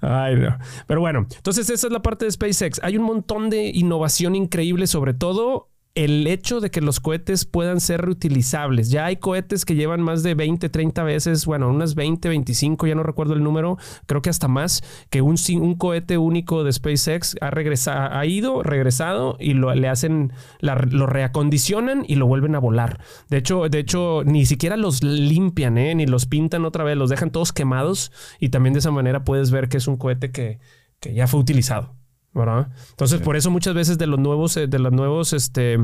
Ay, 0.01 0.37
no. 0.37 0.59
Pero 0.87 1.01
bueno, 1.01 1.27
entonces 1.35 1.69
esa 1.71 1.87
es 1.87 1.93
la 1.93 2.03
parte 2.03 2.25
de 2.25 2.31
SpaceX. 2.33 2.81
Hay 2.83 2.97
un 2.97 3.05
montón 3.05 3.51
de 3.51 3.67
innovación 3.73 4.35
increíble, 4.35 4.87
sobre 4.87 5.15
todo 5.15 5.70
el 5.95 6.27
hecho 6.29 6.61
de 6.61 6.71
que 6.71 6.81
los 6.81 7.01
cohetes 7.01 7.45
puedan 7.45 7.81
ser 7.81 8.03
reutilizables. 8.03 8.91
Ya 8.91 9.07
hay 9.07 9.17
cohetes 9.17 9.65
que 9.65 9.75
llevan 9.75 10.01
más 10.01 10.23
de 10.23 10.35
20, 10.35 10.69
30 10.69 11.03
veces, 11.03 11.47
bueno, 11.47 11.69
unas 11.69 11.95
20, 11.95 12.29
25, 12.29 12.87
ya 12.87 12.95
no 12.95 13.03
recuerdo 13.03 13.35
el 13.35 13.43
número, 13.43 13.77
creo 14.07 14.23
que 14.23 14.31
hasta 14.31 14.47
más, 14.47 14.83
que 15.11 15.21
un, 15.21 15.37
cohete 15.77 16.17
único 16.19 16.63
de 16.65 16.73
SpaceX 16.73 17.37
ha, 17.41 18.19
ha 18.19 18.27
ido, 18.27 18.63
regresado 18.63 19.37
y 19.41 19.55
lo, 19.55 19.75
le 19.75 19.89
hacen, 19.89 20.33
lo 20.61 21.07
reacondicionan 21.07 22.05
y 22.07 22.15
lo 22.15 22.27
vuelven 22.27 22.55
a 22.55 22.61
volar. 22.61 23.01
De 23.29 23.39
hecho, 23.39 23.69
de 23.69 23.79
hecho, 23.81 24.23
ni 24.25 24.47
siquiera 24.47 24.77
los 24.77 25.03
limpian, 25.03 25.77
¿eh? 25.77 25.95
ni 25.95 26.07
los 26.07 26.27
pintan 26.27 26.65
otra 26.65 26.85
vez, 26.85 26.97
los 26.97 27.11
dejan 27.11 27.31
todos 27.31 27.53
quemados 27.53 28.13
y 28.39 28.51
también 28.51 28.75
de 28.75 28.79
esa 28.79 28.91
manera 28.93 29.25
puedes 29.25 29.51
ver 29.51 29.69
que 29.69 29.79
es 29.79 29.89
un 29.89 29.97
cohete 29.97 30.31
que 30.31 30.61
ya 31.01 31.27
fue 31.27 31.41
utilizado. 31.41 32.00
¿Verdad? 32.33 32.69
Entonces, 32.91 33.21
por 33.21 33.37
eso 33.37 33.51
muchas 33.51 33.75
veces 33.75 33.99
de 33.99 34.07
los 34.07 34.19
nuevos, 34.19 34.57
eh, 34.57 34.67
de 34.67 34.79
los 34.79 34.93
nuevos 34.93 35.33
este, 35.33 35.79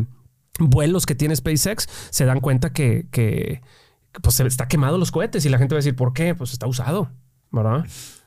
vuelos 0.59 1.07
que 1.07 1.15
tiene 1.15 1.35
SpaceX, 1.35 1.89
se 2.11 2.25
dan 2.25 2.41
cuenta 2.41 2.73
que, 2.73 3.07
que 3.11 3.61
pues 4.23 4.37
se 4.37 4.47
está 4.47 4.69
quemado 4.69 4.99
los 4.99 5.11
cohetes 5.11 5.45
y 5.45 5.49
la 5.49 5.59
gente 5.59 5.75
va 5.75 5.79
a 5.79 5.83
decir, 5.83 5.97
¿por 5.97 6.13
qué? 6.13 6.35
Pues 6.35 6.53
está 6.53 6.67
usado, 6.67 7.11
¿verdad? 7.51 7.85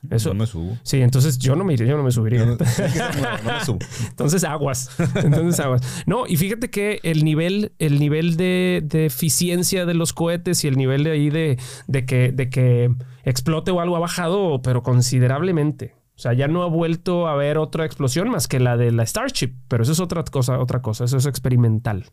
Eso. 0.08 0.30
No 0.30 0.34
me 0.36 0.46
subo. 0.46 0.78
Sí, 0.82 1.00
entonces 1.02 1.38
yo 1.38 1.56
no 1.56 1.64
me 1.64 1.76
yo 1.76 1.96
no 1.96 2.02
me 2.02 2.10
subiría. 2.10 2.44
No, 2.46 2.56
me 2.56 3.64
subo. 3.64 3.78
Entonces 4.08 4.44
aguas. 4.44 4.90
Entonces 5.14 5.60
aguas. 5.60 5.82
No, 6.06 6.26
y 6.26 6.36
fíjate 6.36 6.70
que 6.70 7.00
el 7.02 7.24
nivel, 7.24 7.72
el 7.78 7.98
nivel 7.98 8.36
de, 8.36 8.82
de 8.84 9.06
eficiencia 9.06 9.84
de 9.84 9.94
los 9.94 10.12
cohetes 10.14 10.64
y 10.64 10.68
el 10.68 10.76
nivel 10.78 11.04
de 11.04 11.10
ahí 11.10 11.28
de, 11.28 11.58
de, 11.86 12.06
que, 12.06 12.32
de 12.32 12.48
que 12.48 12.94
explote 13.24 13.70
o 13.72 13.80
algo 13.80 13.96
ha 13.96 14.00
bajado, 14.00 14.62
pero 14.62 14.82
considerablemente. 14.82 15.94
O 16.20 16.22
sea, 16.22 16.34
ya 16.34 16.48
no 16.48 16.62
ha 16.62 16.66
vuelto 16.66 17.26
a 17.26 17.32
haber 17.32 17.56
otra 17.56 17.86
explosión 17.86 18.28
más 18.28 18.46
que 18.46 18.60
la 18.60 18.76
de 18.76 18.92
la 18.92 19.06
Starship, 19.06 19.54
pero 19.68 19.84
eso 19.84 19.92
es 19.92 20.00
otra 20.00 20.22
cosa, 20.22 20.58
otra 20.58 20.82
cosa, 20.82 21.04
eso 21.04 21.16
es 21.16 21.24
experimental. 21.24 22.10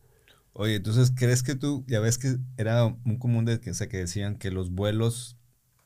Oye, 0.53 0.75
entonces, 0.75 1.11
¿crees 1.13 1.43
que 1.43 1.55
tú, 1.55 1.83
ya 1.89 1.99
ves 1.99 2.17
que 2.17 2.37
era 2.55 2.95
muy 3.03 3.17
común 3.17 3.43
de 3.43 3.59
que, 3.59 3.73
que 3.73 3.97
decían 3.97 4.37
que 4.37 4.49
los 4.49 4.71
vuelos 4.71 5.35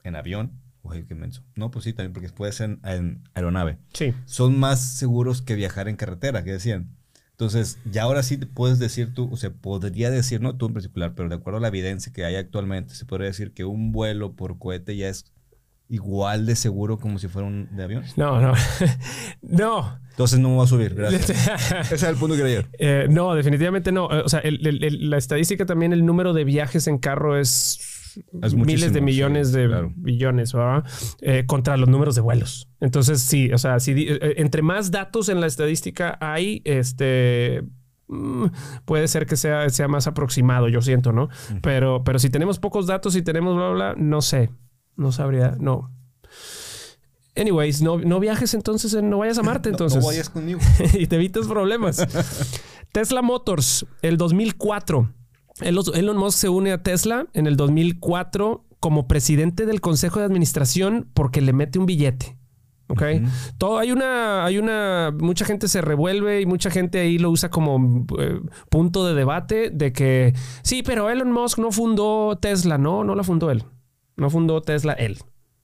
en 0.04 0.16
avión, 0.16 0.52
oye, 0.84 1.04
qué 1.08 1.16
menso. 1.16 1.42
No, 1.56 1.72
pues 1.72 1.84
sí, 1.84 1.94
también 1.94 2.14
porque 2.14 2.30
puede 2.30 2.52
ser 2.52 2.78
en, 2.84 3.24
aeronave. 3.34 3.80
Sí. 3.94 4.14
Son 4.26 4.60
más 4.60 4.82
seguros 4.82 5.42
que 5.42 5.56
viajar 5.56 5.88
en 5.88 5.96
carretera, 5.96 6.44
que 6.44 6.52
decían. 6.52 6.96
Entonces, 7.32 7.80
ya 7.86 8.04
ahora 8.04 8.22
sí 8.22 8.38
puedes 8.38 8.78
decir 8.78 9.16
tú, 9.16 9.32
o 9.32 9.36
sea, 9.36 9.50
podría 9.52 10.12
decir, 10.12 10.42
no 10.42 10.58
tú 10.58 10.68
en 10.68 10.76
particular, 10.76 11.16
pero 11.16 11.28
de 11.28 11.34
acuerdo 11.38 11.58
a 11.58 11.62
la 11.62 11.70
evidencia 11.70 12.14
que 12.14 12.24
hay 12.24 12.36
actualmente, 12.36 12.94
se 12.94 13.06
podría 13.06 13.30
decir 13.30 13.52
que 13.52 13.66
un 13.66 13.92
vuelo 13.92 14.36
por 14.36 14.60
cohete 14.60 14.96
ya 14.96 15.10
es 15.10 15.31
igual 15.92 16.46
de 16.46 16.56
seguro 16.56 16.98
como 16.98 17.20
si 17.20 17.28
fuera 17.28 17.48
un 17.48 17.68
de 17.76 17.84
avión? 17.84 18.04
No, 18.16 18.40
no. 18.40 18.54
no. 19.42 20.00
Entonces 20.12 20.40
no 20.40 20.50
me 20.50 20.56
voy 20.56 20.64
a 20.64 20.68
subir, 20.68 20.96
gracias. 20.96 21.30
Ese 21.82 21.96
es 21.96 22.04
el 22.04 22.16
punto 22.16 22.36
que 22.36 22.42
quería 22.42 22.66
eh, 22.80 23.08
no, 23.10 23.36
definitivamente 23.36 23.92
no. 23.92 24.06
O 24.06 24.30
sea, 24.30 24.42
la 24.44 25.18
estadística 25.18 25.66
también, 25.66 25.92
el 25.92 26.06
número 26.06 26.34
de 26.34 26.46
viajes 26.46 26.88
en 26.88 26.98
carro 26.98 27.38
es, 27.38 28.16
miles 28.56 28.94
de 28.94 29.02
millones 29.02 29.52
de 29.52 29.92
billones, 29.96 30.54
¿verdad? 30.54 30.86
Eh, 31.22 31.44
contra 31.46 31.76
los 31.76 31.90
números 31.90 32.16
de 32.16 32.22
vuelos. 32.22 32.70
Entonces, 32.80 33.22
sí, 33.22 33.52
o 33.52 33.58
sea, 33.58 33.80
si, 33.82 33.92
eh, 34.08 34.36
entre 34.38 34.62
más 34.62 34.92
datos 34.92 35.28
en 35.28 35.42
la 35.42 35.48
estadística 35.48 36.18
hay, 36.22 36.62
este 36.64 37.64
mm, 38.08 38.46
puede 38.86 39.10
ser 39.10 39.26
que 39.26 39.36
sea, 39.36 39.70
sea 39.70 39.90
más 39.90 40.08
aproximado, 40.08 40.70
yo 40.70 40.82
siento, 40.82 41.12
¿no? 41.12 41.28
Pero, 41.62 42.06
pero 42.06 42.18
si 42.18 42.30
tenemos 42.30 42.60
pocos 42.60 42.88
datos 42.88 43.18
y 43.18 43.22
tenemos 43.22 43.58
bla, 43.58 43.70
bla, 43.72 43.96
no 43.98 44.22
sé. 44.22 44.52
No 44.96 45.12
sabría, 45.12 45.56
no. 45.60 45.92
Anyways, 47.36 47.82
no, 47.82 47.98
no 47.98 48.20
viajes 48.20 48.54
entonces, 48.54 49.02
no 49.02 49.20
vayas 49.20 49.38
a 49.38 49.44
Marte 49.44 49.70
entonces. 49.70 50.02
no, 50.02 50.08
vayas 50.08 50.30
conmigo. 50.30 50.60
y 50.94 51.08
te 51.08 51.16
evitas 51.16 51.48
problemas. 51.48 52.06
Tesla 52.92 53.22
Motors, 53.22 53.86
el 54.02 54.18
2004. 54.18 55.14
Elon 55.62 56.18
Musk 56.18 56.40
se 56.40 56.50
une 56.50 56.72
a 56.72 56.82
Tesla 56.82 57.28
en 57.34 57.46
el 57.46 57.56
2004 57.56 58.66
como 58.80 59.08
presidente 59.08 59.66
del 59.66 59.80
consejo 59.80 60.20
de 60.20 60.26
administración 60.26 61.08
porque 61.14 61.42
le 61.42 61.54
mete 61.54 61.78
un 61.78 61.86
billete. 61.86 62.38
¿ok? 62.92 63.04
Todo, 63.58 63.78
hay 63.78 63.92
una, 63.92 64.46
hay 64.46 64.58
una, 64.58 65.14
mucha 65.18 65.46
gente 65.46 65.68
se 65.68 65.82
revuelve 65.82 66.42
y 66.42 66.46
mucha 66.46 66.70
gente 66.70 67.00
ahí 67.00 67.18
lo 67.18 67.30
usa 67.30 67.50
como 67.50 68.06
eh, 68.20 68.40
punto 68.70 69.06
de 69.06 69.14
debate 69.14 69.70
de 69.70 69.94
que, 69.94 70.34
sí, 70.62 70.84
pero 70.84 71.10
Elon 71.10 71.32
Musk 71.32 71.60
no 71.60 71.72
fundó 71.72 72.38
Tesla, 72.40 72.78
no, 72.78 73.04
no 73.04 73.16
la 73.16 73.24
fundó 73.24 73.50
él. 73.52 73.64
No 74.22 74.30
fundó 74.30 74.62
Tesla 74.62 74.94
él. 74.94 75.18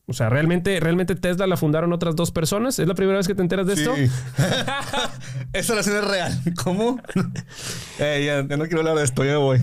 O 0.08 0.14
sea, 0.14 0.30
realmente, 0.30 0.80
realmente 0.80 1.14
Tesla 1.14 1.45
la 1.45 1.58
fundaron 1.58 1.93
otras 1.93 2.16
dos 2.16 2.32
personas. 2.32 2.80
¿Es 2.80 2.88
la 2.88 2.95
primera 2.95 3.18
vez 3.18 3.28
que 3.28 3.36
te 3.36 3.43
enteras 3.43 3.68
de 3.68 3.74
esto? 3.74 3.93
Esa 5.53 5.74
relación 5.74 5.97
es 5.97 6.08
real. 6.08 6.41
¿Cómo? 6.64 6.99
eh, 7.99 8.24
ya, 8.26 8.58
no 8.58 8.64
quiero 8.64 8.80
hablar 8.80 8.95
de 8.95 9.03
esto, 9.03 9.24
ya 9.24 9.38
voy. 9.38 9.60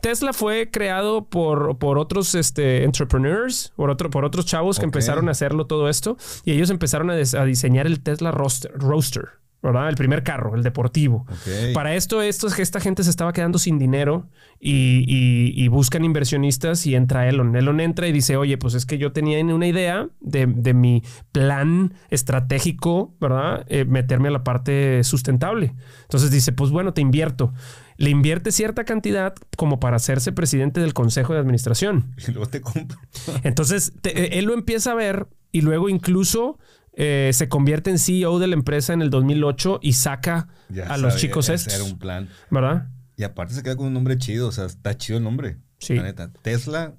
Tesla 0.00 0.32
fue 0.32 0.72
creado 0.72 1.26
por, 1.26 1.78
por 1.78 1.98
otros 1.98 2.34
este, 2.34 2.82
entrepreneurs, 2.82 3.72
por, 3.76 3.90
otro, 3.90 4.10
por 4.10 4.24
otros 4.24 4.44
chavos 4.44 4.80
que 4.80 4.86
empezaron 4.86 5.28
a 5.28 5.30
hacerlo 5.30 5.68
todo 5.68 5.88
esto. 5.88 6.16
Y 6.44 6.50
ellos 6.50 6.70
empezaron 6.70 7.10
a, 7.10 7.14
a 7.14 7.44
diseñar 7.44 7.86
el 7.86 8.00
Tesla 8.00 8.32
Roadster. 8.32 9.30
¿Verdad? 9.62 9.88
El 9.88 9.94
primer 9.94 10.22
carro, 10.22 10.54
el 10.54 10.62
deportivo. 10.62 11.26
Para 11.74 11.94
esto, 11.94 12.22
esto 12.22 12.46
es 12.46 12.54
que 12.54 12.62
esta 12.62 12.80
gente 12.80 13.04
se 13.04 13.10
estaba 13.10 13.32
quedando 13.32 13.58
sin 13.58 13.78
dinero 13.78 14.28
y, 14.58 15.68
buscan 15.68 16.04
inversionistas 16.04 16.86
y 16.86 16.94
entra 16.94 17.28
Elon. 17.28 17.54
Elon 17.54 17.80
entra 17.80 18.08
y 18.08 18.12
dice, 18.12 18.36
oye, 18.36 18.58
pues 18.58 18.74
es 18.74 18.86
que 18.86 18.98
yo 18.98 19.12
tenía 19.12 19.42
una 19.54 19.66
idea 19.66 20.08
de, 20.20 20.74
mi 20.74 21.02
plan 21.32 21.94
estratégico, 22.10 23.14
¿verdad? 23.20 23.64
Eh, 23.68 23.84
meterme 23.84 24.28
a 24.28 24.32
la 24.32 24.44
parte 24.44 25.04
sustentable. 25.04 25.74
Entonces 26.02 26.30
dice, 26.30 26.52
pues 26.52 26.70
bueno, 26.70 26.92
te 26.94 27.00
invierto. 27.00 27.52
Le 27.96 28.10
invierte 28.10 28.50
cierta 28.50 28.84
cantidad 28.84 29.34
como 29.56 29.78
para 29.78 29.96
hacerse 29.96 30.32
presidente 30.32 30.80
del 30.80 30.94
consejo 30.94 31.34
de 31.34 31.40
administración. 31.40 32.14
Y 32.26 32.32
luego 32.32 32.48
te 32.48 32.60
compro. 32.60 32.98
Entonces, 33.42 33.92
él 34.04 34.44
lo 34.44 34.54
empieza 34.54 34.92
a 34.92 34.94
ver 34.94 35.26
y 35.52 35.62
luego 35.62 35.88
incluso 35.88 36.58
eh, 37.02 37.30
se 37.32 37.48
convierte 37.48 37.88
en 37.88 37.98
CEO 37.98 38.38
de 38.38 38.46
la 38.46 38.52
empresa 38.52 38.92
en 38.92 39.00
el 39.00 39.08
2008 39.08 39.80
y 39.80 39.94
saca 39.94 40.48
a 40.86 40.98
los 40.98 41.16
chicos 41.16 41.48
estos. 41.48 41.74
Era 41.74 41.84
un 41.84 41.98
plan. 41.98 42.28
¿Verdad? 42.50 42.88
Y 43.16 43.22
aparte 43.22 43.54
se 43.54 43.62
queda 43.62 43.74
con 43.74 43.86
un 43.86 43.94
nombre 43.94 44.18
chido, 44.18 44.48
o 44.48 44.52
sea, 44.52 44.66
está 44.66 44.94
chido 44.98 45.16
el 45.16 45.24
nombre. 45.24 45.56
Sí. 45.78 45.94
La 45.94 46.02
neta. 46.02 46.30
Tesla. 46.42 46.92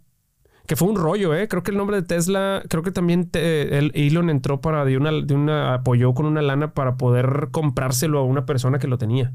Que 0.66 0.76
fue 0.76 0.88
un 0.88 0.95
rollo, 0.95 1.36
¿eh? 1.36 1.47
Creo 1.47 1.62
que 1.62 1.70
el 1.70 1.78
nombre 1.78 1.97
de 1.97 2.02
Tesla, 2.02 2.64
creo 2.68 2.82
que 2.82 2.89
también 2.89 3.30
el 3.34 3.91
Elon 3.93 4.32
entró 4.32 4.60
para 4.60 4.86
de 4.86 4.97
una, 4.97 5.12
de 5.12 5.36
una, 5.36 5.76
apoyó 5.76 6.16
con 6.16 6.26
una 6.26 6.41
lana 6.41 6.74
para 6.74 6.97
poder 6.97 7.49
comprárselo 7.52 8.18
a 8.18 8.24
una 8.24 8.47
persona 8.47 8.80
que 8.80 8.88
lo 8.88 8.97
tenía. 8.97 9.34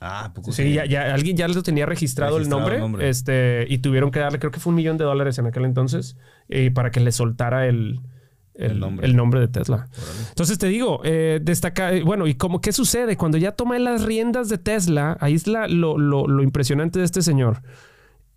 Ah, 0.00 0.32
poco 0.34 0.50
sí, 0.50 0.72
ya, 0.72 1.14
alguien 1.14 1.36
ya 1.36 1.46
lo 1.46 1.62
tenía 1.62 1.86
registrado, 1.86 2.38
el, 2.38 2.48
nombre, 2.48 2.80
este, 3.08 3.66
y 3.68 3.78
tuvieron 3.78 4.10
que 4.10 4.18
darle, 4.18 4.40
creo 4.40 4.50
que 4.50 4.58
fue 4.58 4.70
un 4.70 4.76
millón 4.76 4.96
de 4.98 5.04
dólares 5.04 5.38
en 5.38 5.46
aquel 5.46 5.64
entonces, 5.64 6.16
eh, 6.48 6.72
para 6.72 6.90
que 6.90 6.98
le 6.98 7.12
soltara 7.12 7.66
el, 7.66 8.00
el, 8.58 9.16
nombre. 9.16 9.40
de 9.40 9.48
Tesla. 9.48 9.88
Entonces 10.30 10.58
te 10.58 10.66
digo, 10.66 11.00
eh, 11.04 11.38
destaca, 11.42 11.92
eh, 11.92 12.02
bueno, 12.02 12.26
¿y 12.26 12.34
cómo 12.34 12.60
qué 12.60 12.72
sucede? 12.72 13.16
Cuando 13.16 13.38
ya 13.38 13.52
toma 13.52 13.78
las 13.78 14.04
riendas 14.04 14.48
de 14.48 14.58
Tesla, 14.58 15.16
ahí 15.20 15.34
es 15.34 15.46
lo, 15.46 16.42
impresionante 16.42 16.98
de 16.98 17.04
este 17.04 17.22
señor. 17.22 17.62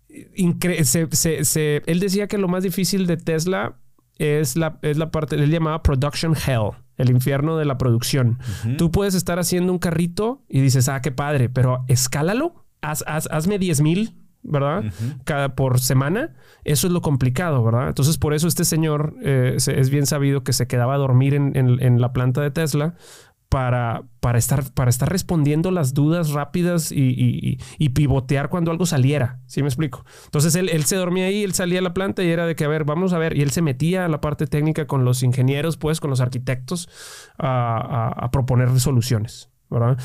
él 0.08 2.00
decía 2.00 2.28
que 2.28 2.38
lo 2.38 2.48
más 2.48 2.62
difícil 2.62 3.06
de 3.06 3.16
Tesla 3.16 3.76
es 4.18 4.56
la, 4.56 4.78
es 4.82 4.96
la 4.96 5.10
parte, 5.10 5.34
él 5.36 5.50
llamaba 5.50 5.82
production 5.82 6.34
hell, 6.34 6.70
el 6.96 7.10
infierno 7.10 7.56
de 7.56 7.64
la 7.64 7.76
producción. 7.76 8.38
Tú 8.78 8.92
puedes 8.92 9.14
estar 9.14 9.40
haciendo 9.40 9.72
un 9.72 9.78
carrito 9.78 10.42
y 10.48 10.60
dices, 10.60 10.88
ah, 10.88 11.00
qué 11.00 11.10
padre, 11.10 11.48
pero 11.48 11.84
escálalo, 11.88 12.64
haz, 12.80 13.02
hazme 13.06 13.58
10 13.58 13.80
mil 13.80 14.21
¿verdad? 14.42 14.84
Cada 15.24 15.54
por 15.54 15.80
semana. 15.80 16.34
Eso 16.64 16.86
es 16.86 16.92
lo 16.92 17.00
complicado, 17.00 17.62
¿verdad? 17.64 17.88
Entonces, 17.88 18.18
por 18.18 18.34
eso 18.34 18.48
este 18.48 18.64
señor 18.64 19.14
eh, 19.22 19.56
es 19.56 19.90
bien 19.90 20.06
sabido 20.06 20.44
que 20.44 20.52
se 20.52 20.66
quedaba 20.66 20.94
a 20.94 20.98
dormir 20.98 21.34
en, 21.34 22.00
la 22.00 22.12
planta 22.12 22.40
de 22.40 22.50
Tesla 22.50 22.94
para, 23.48 24.04
para, 24.20 24.38
estar, 24.38 24.72
para 24.72 24.88
estar 24.88 25.10
respondiendo 25.10 25.70
las 25.70 25.92
dudas 25.92 26.30
rápidas 26.30 26.90
y, 26.90 27.58
pivotear 27.94 28.48
cuando 28.48 28.70
algo 28.70 28.86
saliera. 28.86 29.40
¿Sí 29.46 29.62
me 29.62 29.68
explico? 29.68 30.04
Entonces, 30.24 30.54
él, 30.54 30.84
se 30.84 30.96
dormía 30.96 31.26
ahí, 31.26 31.42
él 31.42 31.52
salía 31.52 31.80
a 31.80 31.82
la 31.82 31.94
planta 31.94 32.22
y 32.22 32.28
era 32.28 32.46
de 32.46 32.56
que, 32.56 32.64
a 32.64 32.68
ver, 32.68 32.84
vamos 32.84 33.12
a 33.12 33.18
ver. 33.18 33.36
Y 33.36 33.42
él 33.42 33.50
se 33.50 33.62
metía 33.62 34.04
a 34.04 34.08
la 34.08 34.20
parte 34.20 34.46
técnica 34.46 34.86
con 34.86 35.04
los 35.04 35.22
ingenieros, 35.22 35.76
pues, 35.76 36.00
con 36.00 36.10
los 36.10 36.20
arquitectos, 36.20 36.88
a 37.38 38.28
proponer 38.32 38.78
soluciones. 38.80 39.51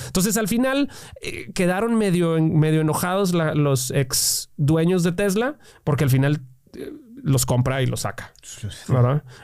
Entonces 0.06 0.38
al 0.38 0.48
final 0.48 0.90
eh, 1.22 1.52
quedaron 1.54 1.96
medio, 1.96 2.42
medio 2.42 2.82
enojados 2.82 3.34
los 3.34 3.92
ex 3.92 4.52
dueños 4.58 5.04
de 5.04 5.12
Tesla 5.12 5.58
porque 5.84 6.04
al 6.04 6.10
final 6.10 6.42
eh, 6.76 6.94
los 7.24 7.46
compra 7.46 7.82
y 7.82 7.86
los 7.86 8.02
saca. 8.02 8.34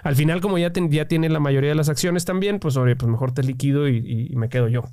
Al 0.03 0.15
final 0.15 0.41
como 0.41 0.57
ya, 0.57 0.71
ya 0.73 1.07
tiene 1.07 1.29
la 1.29 1.39
mayoría 1.39 1.69
de 1.69 1.75
las 1.75 1.89
acciones 1.89 2.25
también, 2.25 2.59
pues, 2.59 2.75
pues 2.75 3.03
mejor 3.07 3.33
te 3.33 3.43
liquido 3.43 3.89
y, 3.89 4.31
me 4.35 4.49
quedo 4.49 4.67
yo. 4.67 4.83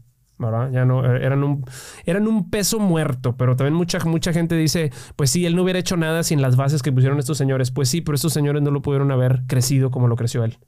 Ya 0.72 0.86
no, 0.86 1.04
eh, 1.04 1.24
eran 1.24 1.44
un, 1.44 1.64
eran 2.06 2.26
un 2.26 2.48
peso 2.48 2.78
muerto, 2.78 3.36
pero 3.36 3.56
también 3.56 3.74
mucha, 3.74 3.98
mucha 4.06 4.32
gente 4.32 4.56
dice, 4.56 4.90
pues 5.14 5.30
sí, 5.30 5.44
él 5.44 5.54
no 5.54 5.62
hubiera 5.62 5.78
hecho 5.78 5.98
nada 5.98 6.22
sin 6.22 6.40
las 6.40 6.56
bases 6.56 6.82
que 6.82 6.90
pusieron 6.90 7.18
estos 7.18 7.36
señores. 7.36 7.70
Pues 7.70 7.90
sí, 7.90 8.00
pero 8.00 8.16
estos 8.16 8.32
señores 8.32 8.62
no 8.62 8.70
lo 8.70 8.80
pudieron 8.80 9.10
haber 9.12 9.42
crecido 9.46 9.90
como 9.90 10.08
lo 10.08 10.16
creció 10.16 10.42
él. 10.42 10.58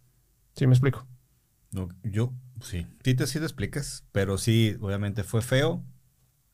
¿Sí 0.54 0.66
me 0.66 0.74
explico? 0.74 1.06
No, 1.70 1.88
yo 2.02 2.34
Sí, 2.62 2.86
sí 3.04 3.14
te, 3.14 3.26
sí 3.26 3.38
te 3.38 3.44
explicas, 3.44 4.04
pero 4.12 4.38
sí, 4.38 4.76
obviamente 4.80 5.22
fue 5.24 5.42
feo, 5.42 5.84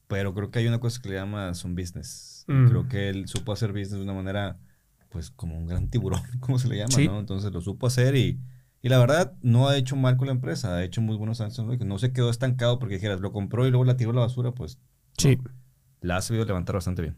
pero 0.06 0.34
creo 0.34 0.50
que 0.50 0.58
hay 0.60 0.66
una 0.66 0.80
cosa 0.80 1.00
que 1.02 1.08
le 1.10 1.16
llama 1.16 1.52
un 1.64 1.74
business. 1.74 2.44
Mm. 2.48 2.68
Creo 2.68 2.88
que 2.88 3.08
él 3.10 3.28
supo 3.28 3.52
hacer 3.52 3.70
business 3.72 3.92
de 3.92 4.02
una 4.02 4.14
manera, 4.14 4.58
pues 5.10 5.30
como 5.30 5.56
un 5.58 5.66
gran 5.66 5.88
tiburón, 5.90 6.20
como 6.40 6.58
se 6.58 6.68
le 6.68 6.76
llama, 6.78 6.92
Sí. 6.94 7.06
¿no? 7.06 7.18
Entonces 7.20 7.52
lo 7.52 7.60
supo 7.60 7.86
hacer 7.86 8.16
y, 8.16 8.40
y 8.82 8.88
la 8.88 8.98
verdad 8.98 9.34
no 9.42 9.68
ha 9.68 9.76
hecho 9.76 9.96
mal 9.96 10.16
con 10.16 10.26
la 10.28 10.32
empresa, 10.32 10.74
ha 10.76 10.82
hecho 10.84 11.00
muy 11.02 11.16
buenos 11.16 11.40
años. 11.40 11.58
¿no? 11.58 11.76
No 11.76 11.98
se 11.98 12.12
quedó 12.12 12.30
estancado 12.30 12.78
porque 12.78 12.94
dijeras, 12.94 13.20
lo 13.20 13.32
compró 13.32 13.66
y 13.66 13.70
luego 13.70 13.84
la 13.84 13.96
tiró 13.96 14.10
a 14.10 14.14
la 14.14 14.20
basura, 14.22 14.52
pues 14.52 14.78
Sí. 15.18 15.36
la 16.00 16.16
ha 16.16 16.22
sabido 16.22 16.44
levantar 16.46 16.74
bastante 16.74 17.02
bien. 17.02 17.16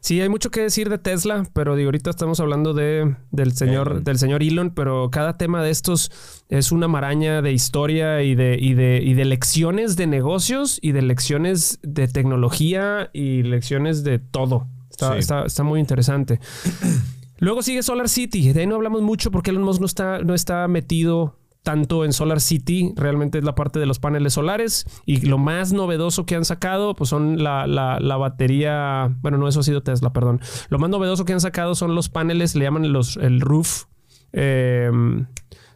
Sí, 0.00 0.20
hay 0.20 0.28
mucho 0.28 0.50
que 0.50 0.60
decir 0.62 0.88
de 0.90 0.98
Tesla, 0.98 1.44
pero 1.52 1.74
digo, 1.74 1.88
ahorita 1.88 2.10
estamos 2.10 2.38
hablando 2.38 2.72
de, 2.72 3.16
del, 3.32 3.52
señor, 3.52 3.88
Elon. 3.88 4.04
del 4.04 4.18
señor 4.18 4.42
Elon, 4.42 4.70
pero 4.70 5.10
cada 5.10 5.36
tema 5.36 5.62
de 5.62 5.70
estos 5.70 6.10
es 6.48 6.70
una 6.70 6.86
maraña 6.86 7.42
de 7.42 7.52
historia 7.52 8.22
y 8.22 8.34
de, 8.36 8.56
y, 8.60 8.74
de, 8.74 9.02
y 9.04 9.14
de 9.14 9.24
lecciones 9.24 9.96
de 9.96 10.06
negocios 10.06 10.78
y 10.82 10.92
de 10.92 11.02
lecciones 11.02 11.80
de 11.82 12.06
tecnología 12.08 13.10
y 13.12 13.42
lecciones 13.42 14.04
de 14.04 14.18
todo. 14.20 14.68
Está, 14.90 15.12
Sí. 15.14 15.18
está, 15.18 15.44
está 15.44 15.62
muy 15.64 15.80
interesante. 15.80 16.40
Luego 17.40 17.62
sigue 17.62 17.82
Solar 17.82 18.08
City. 18.08 18.52
De 18.52 18.60
ahí 18.60 18.66
no 18.66 18.74
hablamos 18.76 19.02
mucho 19.02 19.30
porque 19.30 19.50
Elon 19.50 19.62
Musk 19.62 19.80
no 19.80 19.86
está, 19.86 20.18
no 20.22 20.34
está 20.34 20.66
metido 20.68 21.37
tanto 21.62 22.04
en 22.04 22.12
Solar 22.12 22.40
City. 22.40 22.92
Realmente 22.96 23.38
es 23.38 23.44
la 23.44 23.54
parte 23.54 23.78
de 23.78 23.86
los 23.86 23.98
paneles 23.98 24.32
solares. 24.34 24.86
Y 25.04 25.26
lo 25.26 25.38
más 25.38 25.72
novedoso 25.72 26.24
que 26.26 26.34
han 26.34 26.44
sacado, 26.44 26.94
pues 26.94 27.10
son 27.10 27.42
la, 27.42 27.66
la- 27.66 28.00
la 28.00 28.16
batería. 28.16 29.14
Bueno, 29.20 29.38
no, 29.38 29.48
eso 29.48 29.60
ha 29.60 29.62
sido 29.64 29.82
Tesla, 29.82 30.12
perdón. 30.12 30.40
Lo 30.70 30.78
más 30.78 30.90
novedoso 30.90 31.24
que 31.24 31.32
han 31.32 31.40
sacado 31.40 31.74
son 31.74 31.94
los 31.94 32.08
paneles, 32.08 32.54
le 32.54 32.64
llaman 32.64 32.92
los, 32.92 33.16
el 33.18 33.40
roof. 33.40 33.84
Eh, 34.32 34.90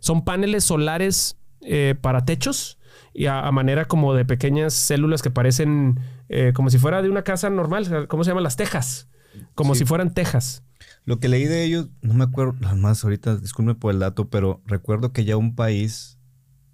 son 0.01 0.25
paneles 0.25 0.65
solares 0.65 1.39
eh, 1.63 1.95
para 2.01 2.25
techos 2.25 2.79
y 3.15 3.27
a, 3.27 3.51
manera 3.53 3.85
como 3.87 4.15
de 4.15 4.25
pequeñas 4.25 4.75
células 4.75 5.23
que 5.23 5.31
parecen 5.31 6.01
eh, 6.29 6.53
como 6.55 6.71
si 6.71 6.79
fuera 6.79 7.03
de 7.03 7.09
una 7.11 7.23
casa 7.23 7.51
normal. 7.51 8.07
¿Cómo 8.09 8.25
se 8.25 8.31
llaman? 8.31 8.45
Las 8.45 8.57
tejas. 8.57 9.09
Como 9.55 9.75
Sí. 9.75 9.81
si 9.81 9.85
fueran 9.85 10.13
tejas. 10.15 10.63
Lo 11.05 11.19
que 11.21 11.29
leí 11.29 11.45
de 11.45 11.65
ellos, 11.65 11.89
no 12.01 12.15
me 12.15 12.25
acuerdo, 12.25 12.55
más 12.77 13.03
ahorita, 13.05 13.37
disculpe 13.37 13.75
por 13.75 13.93
el 13.93 13.99
dato, 14.01 14.29
pero 14.31 14.63
recuerdo 14.67 15.13
que 15.13 15.25
ya 15.25 15.37
un 15.37 15.55
país, 15.55 16.19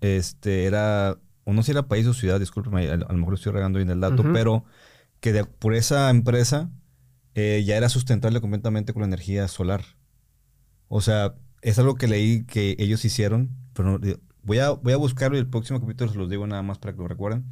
este, 0.01 0.65
era, 0.65 1.19
o 1.45 1.53
no 1.53 1.63
sé 1.63 1.67
si 1.67 1.71
era 1.73 1.89
país 1.89 2.07
o 2.07 2.15
ciudad, 2.15 2.39
discúlpeme, 2.41 2.89
a, 2.89 2.97
lo 2.97 3.15
mejor 3.15 3.35
estoy 3.35 3.53
regando 3.53 3.79
bien 3.79 3.91
el 3.91 4.01
dato, 4.01 4.25
pero 4.33 4.65
que 5.21 5.33
de- 5.33 5.45
por 5.45 5.75
esa 5.75 6.11
empresa 6.11 6.71
eh, 7.35 7.63
ya 7.67 7.77
era 7.77 7.89
sustentable 7.89 8.41
completamente 8.41 8.93
con 8.93 9.03
la 9.03 9.07
energía 9.09 9.47
solar. 9.49 9.85
O 10.89 11.01
sea, 11.01 11.35
es 11.63 11.79
algo 11.79 11.95
que 11.97 12.09
leí 12.09 12.45
que 12.45 12.77
ellos 12.79 13.05
hicieron, 13.05 13.51
pero 13.75 13.99
no- 13.99 14.17
voy 14.43 14.59
a, 14.59 14.71
voy 14.71 14.93
a 14.93 14.97
buscarlo 14.97 15.37
y 15.37 15.41
el 15.41 15.49
próximo 15.49 15.81
capítulo 15.81 16.11
se 16.11 16.19
los 16.19 16.31
digo 16.31 16.47
nada 16.47 16.63
más 16.63 16.79
para 16.79 16.93
que 16.95 16.99
lo 16.99 17.09
recuerden. 17.09 17.45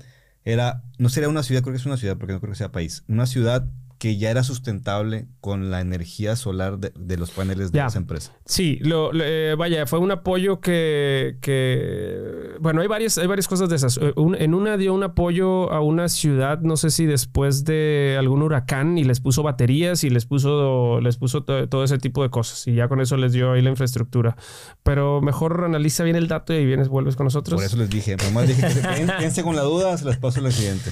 Era, 0.44 0.82
no 0.98 1.08
sería 1.08 1.28
una 1.28 1.42
ciudad, 1.42 1.62
creo 1.62 1.72
que 1.74 1.78
es 1.80 1.86
una 1.86 1.96
ciudad, 1.96 2.16
porque 2.18 2.32
no 2.32 2.40
creo 2.40 2.52
que 2.52 2.58
sea 2.58 2.72
país, 2.72 3.04
una 3.08 3.26
ciudad 3.26 3.68
que 3.98 4.16
ya 4.18 4.30
era 4.30 4.42
sustentable 4.42 5.26
con 5.40 5.70
la 5.70 5.80
energía 5.80 6.36
solar 6.36 6.78
de, 6.78 6.92
de 6.98 7.16
los 7.16 7.30
paneles 7.30 7.72
de 7.72 7.78
Ya. 7.78 7.86
esa 7.86 7.98
empresa. 7.98 8.32
Sí, 8.44 8.78
lo, 8.82 9.12
lo- 9.12 9.24
eh, 9.24 9.54
vaya, 9.56 9.86
fue 9.86 9.98
un 9.98 10.10
apoyo 10.10 10.60
que, 10.60 11.38
que- 11.40 12.56
bueno, 12.60 12.80
hay 12.82 12.88
varias, 12.88 13.18
hay 13.18 13.26
varias 13.26 13.48
cosas 13.48 13.68
de 13.68 13.76
esas. 13.76 13.98
Eh, 13.98 14.12
un- 14.16 14.34
en 14.34 14.54
una 14.54 14.76
dio 14.76 14.92
un 14.94 15.02
apoyo 15.02 15.72
a 15.72 15.80
una 15.80 16.08
ciudad, 16.08 16.60
no 16.60 16.76
sé 16.76 16.90
si 16.90 17.06
después 17.06 17.64
de 17.64 18.16
algún 18.18 18.42
huracán 18.42 18.98
y 18.98 19.04
les 19.04 19.20
puso 19.20 19.42
baterías 19.42 20.04
y 20.04 20.10
les 20.10 20.26
puso, 20.26 21.00
les 21.00 21.16
puso 21.16 21.44
to- 21.44 21.68
todo 21.68 21.84
ese 21.84 21.98
tipo 21.98 22.22
de 22.22 22.30
cosas 22.30 22.66
y 22.66 22.74
ya 22.74 22.88
con 22.88 23.00
eso 23.00 23.16
les 23.16 23.32
dio 23.32 23.52
ahí 23.52 23.62
la 23.62 23.70
infraestructura. 23.70 24.36
Pero 24.82 25.20
mejor 25.20 25.64
analiza 25.64 26.04
bien 26.04 26.16
el 26.16 26.28
dato 26.28 26.52
y 26.52 26.64
vienes, 26.66 26.88
vuelves 26.88 27.16
con 27.16 27.24
nosotros. 27.24 27.56
Por 27.58 27.64
eso 27.64 27.76
les 27.76 27.90
dije, 27.90 28.16
nomás 28.16 28.46
dije 28.48 28.62
que 28.62 28.70
se 28.70 28.82
quédense 29.18 29.42
con 29.42 29.56
la 29.56 29.62
duda, 29.62 29.96
se 29.96 30.04
las 30.04 30.18
paso 30.18 30.44
al 30.44 30.52
siguiente. 30.52 30.90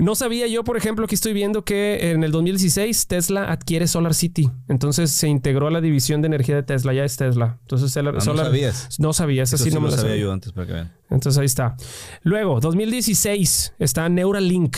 No 0.00 0.14
sabía 0.14 0.46
yo, 0.46 0.62
por 0.62 0.76
ejemplo, 0.76 1.06
que 1.08 1.14
estoy 1.16 1.32
viendo 1.32 1.64
que 1.64 2.10
en 2.12 2.22
el 2.22 2.30
2016 2.30 3.08
Tesla 3.08 3.50
adquiere 3.50 3.88
Solar 3.88 4.14
City. 4.14 4.48
Entonces 4.68 5.10
se 5.10 5.26
integró 5.28 5.66
a 5.66 5.70
la 5.72 5.80
división 5.80 6.22
de 6.22 6.26
energía 6.26 6.54
de 6.54 6.62
Tesla. 6.62 6.92
Ya 6.94 7.04
es 7.04 7.16
Tesla. 7.16 7.58
Entonces 7.62 7.90
Solar, 7.92 8.14
Ah, 8.14 8.18
no 8.18 8.24
Solar- 8.24 8.46
sabías. 8.46 9.00
No 9.00 9.12
sabía, 9.12 9.42
esa 9.42 9.56
Eso 9.56 9.64
sí 9.64 9.70
no 9.72 9.80
me 9.80 9.86
lo 9.86 9.90
sabía 9.96 10.10
sabía. 10.12 10.22
yo 10.22 10.32
antes 10.32 10.52
para 10.52 10.66
que 10.68 10.72
vean. 10.74 10.92
Entonces 11.10 11.38
ahí 11.40 11.46
está. 11.46 11.76
Luego, 12.22 12.60
2016 12.60 13.74
está 13.80 14.08
Neuralink. 14.08 14.76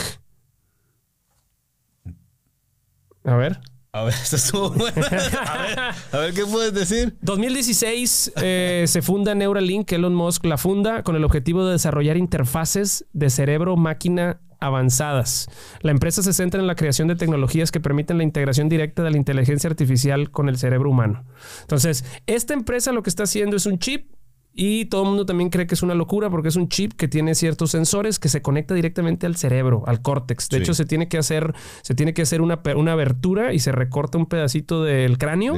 A 3.23 3.35
ver. 3.35 3.59
A 3.93 4.03
ver, 4.05 4.13
esta 4.23 4.37
estuvo 4.37 4.71
buena. 4.71 4.95
A 5.05 5.61
ver, 5.61 5.79
a 6.13 6.17
ver, 6.17 6.33
¿qué 6.33 6.45
puedes 6.45 6.73
decir? 6.73 7.17
2016 7.21 8.33
eh, 8.41 8.85
se 8.87 9.01
funda 9.01 9.35
Neuralink, 9.35 9.91
Elon 9.91 10.15
Musk 10.15 10.45
la 10.45 10.57
funda 10.57 11.03
con 11.03 11.15
el 11.15 11.23
objetivo 11.23 11.65
de 11.65 11.73
desarrollar 11.73 12.17
interfaces 12.17 13.05
de 13.13 13.29
cerebro-máquina 13.29 14.39
avanzadas. 14.61 15.49
La 15.81 15.91
empresa 15.91 16.23
se 16.23 16.31
centra 16.31 16.61
en 16.61 16.67
la 16.67 16.75
creación 16.75 17.09
de 17.09 17.15
tecnologías 17.15 17.71
que 17.71 17.81
permiten 17.81 18.17
la 18.17 18.23
integración 18.23 18.69
directa 18.69 19.03
de 19.03 19.11
la 19.11 19.17
inteligencia 19.17 19.69
artificial 19.69 20.31
con 20.31 20.47
el 20.47 20.57
cerebro 20.57 20.89
humano. 20.89 21.25
Entonces, 21.61 22.05
esta 22.27 22.53
empresa 22.53 22.93
lo 22.93 23.03
que 23.03 23.09
está 23.09 23.23
haciendo 23.23 23.57
es 23.57 23.65
un 23.65 23.79
chip 23.79 24.09
y 24.53 24.85
todo 24.85 25.03
el 25.03 25.07
mundo 25.09 25.25
también 25.25 25.49
cree 25.49 25.65
que 25.67 25.75
es 25.75 25.81
una 25.83 25.95
locura 25.95 26.29
porque 26.29 26.49
es 26.49 26.55
un 26.57 26.67
chip 26.67 26.93
que 26.93 27.07
tiene 27.07 27.35
ciertos 27.35 27.71
sensores 27.71 28.19
que 28.19 28.27
se 28.29 28.41
conecta 28.41 28.73
directamente 28.73 29.25
al 29.25 29.35
cerebro, 29.37 29.83
al 29.87 30.01
córtex. 30.01 30.49
De 30.49 30.57
Sí. 30.57 30.63
hecho, 30.63 30.73
se 30.73 30.85
tiene 30.85 31.07
que 31.07 31.17
hacer, 31.17 31.53
se 31.83 31.95
tiene 31.95 32.13
que 32.13 32.21
hacer 32.23 32.41
una, 32.41 32.61
una 32.75 32.91
abertura 32.91 33.53
y 33.53 33.59
se 33.59 33.71
recorta 33.71 34.17
un 34.17 34.25
pedacito 34.25 34.83
del 34.83 35.17
cráneo 35.17 35.55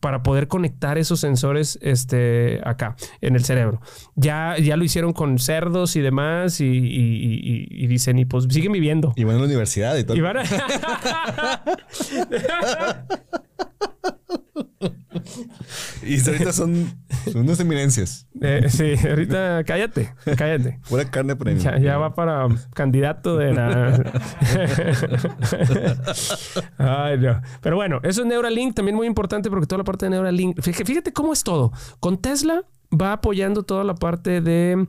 para 0.00 0.22
poder 0.22 0.46
conectar 0.48 0.98
esos 0.98 1.18
sensores 1.20 1.78
este, 1.82 2.60
acá, 2.64 2.94
en 3.20 3.34
el 3.34 3.44
cerebro. 3.44 3.80
Ya, 4.14 4.56
ya 4.58 4.76
lo 4.76 4.84
hicieron 4.84 5.12
con 5.12 5.38
cerdos 5.38 5.96
y 5.96 6.00
demás 6.00 6.60
y- 6.60 6.64
y- 6.66 6.70
y- 6.70 7.66
y 7.70 7.86
dicen, 7.88 8.18
y 8.18 8.24
pues 8.24 8.46
siguen 8.50 8.72
viviendo. 8.72 9.12
Y 9.16 9.24
van 9.24 9.36
a 9.36 9.38
la 9.40 9.44
universidad 9.46 9.96
y 9.96 10.04
todo. 10.04 10.16
Y 10.16 10.20
van 10.20 10.36
a- 10.38 10.42
Y 16.08 16.26
ahorita 16.26 16.52
son, 16.54 16.86
son 17.30 17.42
unas 17.44 17.60
eminencias. 17.60 18.26
Eh, 18.40 18.66
sí, 18.68 18.94
ahorita 19.06 19.62
cállate, 19.64 20.14
cállate. 20.36 20.80
Pura 20.88 21.04
carne 21.10 21.36
premium. 21.36 21.62
Ya, 21.62 21.78
ya 21.78 21.98
va 21.98 22.14
para 22.14 22.48
candidato 22.74 23.36
de 23.36 23.52
la. 23.52 24.12
Ay, 26.78 27.18
no. 27.18 27.42
Pero 27.60 27.76
bueno, 27.76 28.00
eso 28.02 28.22
es 28.22 28.26
Neuralink, 28.26 28.74
también 28.74 28.96
muy 28.96 29.06
importante 29.06 29.50
porque 29.50 29.66
toda 29.66 29.78
la 29.78 29.84
parte 29.84 30.06
de 30.06 30.10
Neuralink. 30.10 30.62
Fíjate, 30.62 30.84
fíjate 30.86 31.12
cómo 31.12 31.34
es 31.34 31.44
todo. 31.44 31.72
Con 32.00 32.16
Tesla 32.16 32.64
va 32.90 33.12
apoyando 33.12 33.64
toda 33.64 33.84
la 33.84 33.94
parte 33.94 34.40
de 34.40 34.88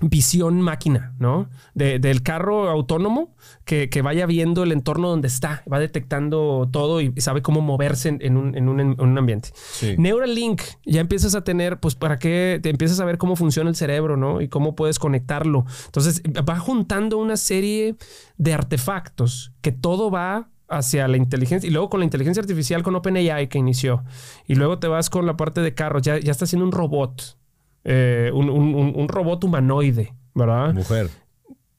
visión 0.00 0.60
máquina, 0.62 1.14
¿no? 1.18 1.48
De- 1.74 1.98
del 1.98 2.22
carro 2.22 2.68
autónomo 2.70 3.34
que, 3.64 3.88
que 3.90 4.02
vaya 4.02 4.26
viendo 4.26 4.62
el 4.62 4.72
entorno 4.72 5.08
donde 5.08 5.28
está, 5.28 5.62
va 5.70 5.78
detectando 5.78 6.68
todo 6.72 7.00
y 7.00 7.12
sabe 7.18 7.42
cómo 7.42 7.60
moverse 7.60 8.08
en, 8.08 8.18
en 8.22 8.36
un, 8.36 8.56
en 8.56 8.68
un- 8.68 8.80
en 8.80 9.00
un 9.00 9.18
ambiente. 9.18 9.50
Sí. 9.54 9.94
Neuralink 9.98 10.62
ya 10.84 11.00
empiezas 11.00 11.34
a 11.34 11.44
tener, 11.44 11.78
pues 11.80 11.94
para 11.94 12.18
que 12.18 12.60
te 12.62 12.70
empiezas 12.70 13.00
a 13.00 13.04
ver 13.04 13.18
cómo 13.18 13.36
funciona 13.36 13.68
el 13.70 13.76
cerebro, 13.76 14.16
¿no? 14.16 14.40
Y 14.40 14.48
cómo 14.48 14.74
puedes 14.74 14.98
conectarlo. 14.98 15.64
Entonces 15.86 16.22
va 16.48 16.58
juntando 16.58 17.18
una 17.18 17.36
serie 17.36 17.96
de 18.38 18.54
artefactos 18.54 19.52
que 19.60 19.72
todo 19.72 20.10
va 20.10 20.48
hacia 20.68 21.08
la 21.08 21.16
inteligencia 21.16 21.66
y 21.68 21.72
luego 21.72 21.90
con 21.90 21.98
la 22.00 22.04
inteligencia 22.04 22.40
artificial 22.40 22.82
con 22.84 22.94
OpenAI 22.94 23.48
que 23.48 23.58
inició 23.58 24.04
y 24.46 24.54
luego 24.54 24.78
te 24.78 24.86
vas 24.86 25.10
con 25.10 25.26
la 25.26 25.36
parte 25.36 25.60
de 25.62 25.74
carros, 25.74 26.02
ya, 26.02 26.18
ya 26.20 26.30
está 26.30 26.44
haciendo 26.44 26.64
un 26.64 26.70
robot, 26.72 27.36
eh, 27.84 28.30
un, 28.34 28.50
un- 28.50 28.74
un- 28.74 28.92
un 28.96 29.08
robot 29.08 29.44
humanoide, 29.44 30.12
¿verdad? 30.34 30.72
Mujer. 30.74 31.08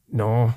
No, 0.09 0.55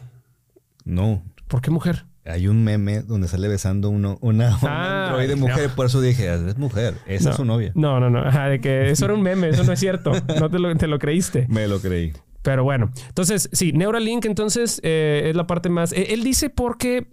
No. 0.84 1.22
¿por 1.48 1.60
qué 1.60 1.70
mujer? 1.70 2.06
Hay 2.26 2.48
un 2.48 2.64
meme 2.64 3.02
donde 3.02 3.28
sale 3.28 3.48
besando 3.48 3.90
uno, 3.90 4.16
una, 4.22 4.56
Ah, 4.62 5.08
androide 5.08 5.36
mujer. 5.36 5.68
Por 5.76 5.86
eso 5.86 6.00
dije, 6.00 6.30
"Ah, 6.30 6.36
es 6.48 6.56
mujer. 6.56 6.94
Esa 7.06 7.30
es 7.30 7.36
su 7.36 7.44
novia. 7.44 7.70
No, 7.74 8.00
no, 8.00 8.08
no, 8.08 8.20
ajá, 8.20 8.48
de 8.48 8.60
que 8.62 8.90
eso 8.90 9.04
era 9.04 9.12
un 9.14 9.20
meme, 9.22 9.50
eso 9.50 9.62
no 9.64 9.72
es 9.74 9.78
cierto, 9.80 10.12
no 10.40 10.48
te 10.50 10.58
lo, 10.58 10.74
te 10.74 10.86
lo 10.86 10.98
creíste. 10.98 11.46
Me 11.50 11.68
lo 11.68 11.80
creí. 11.80 12.14
Pero 12.40 12.64
bueno, 12.64 12.90
entonces, 13.08 13.48
sí, 13.52 13.72
Neuralink 13.72 14.24
entonces 14.24 14.80
eh, 14.82 15.26
es 15.30 15.36
la 15.36 15.46
parte 15.46 15.68
más... 15.68 15.92
eh, 15.92 16.08
él 16.14 16.22
dice 16.24 16.48
porque 16.50 17.08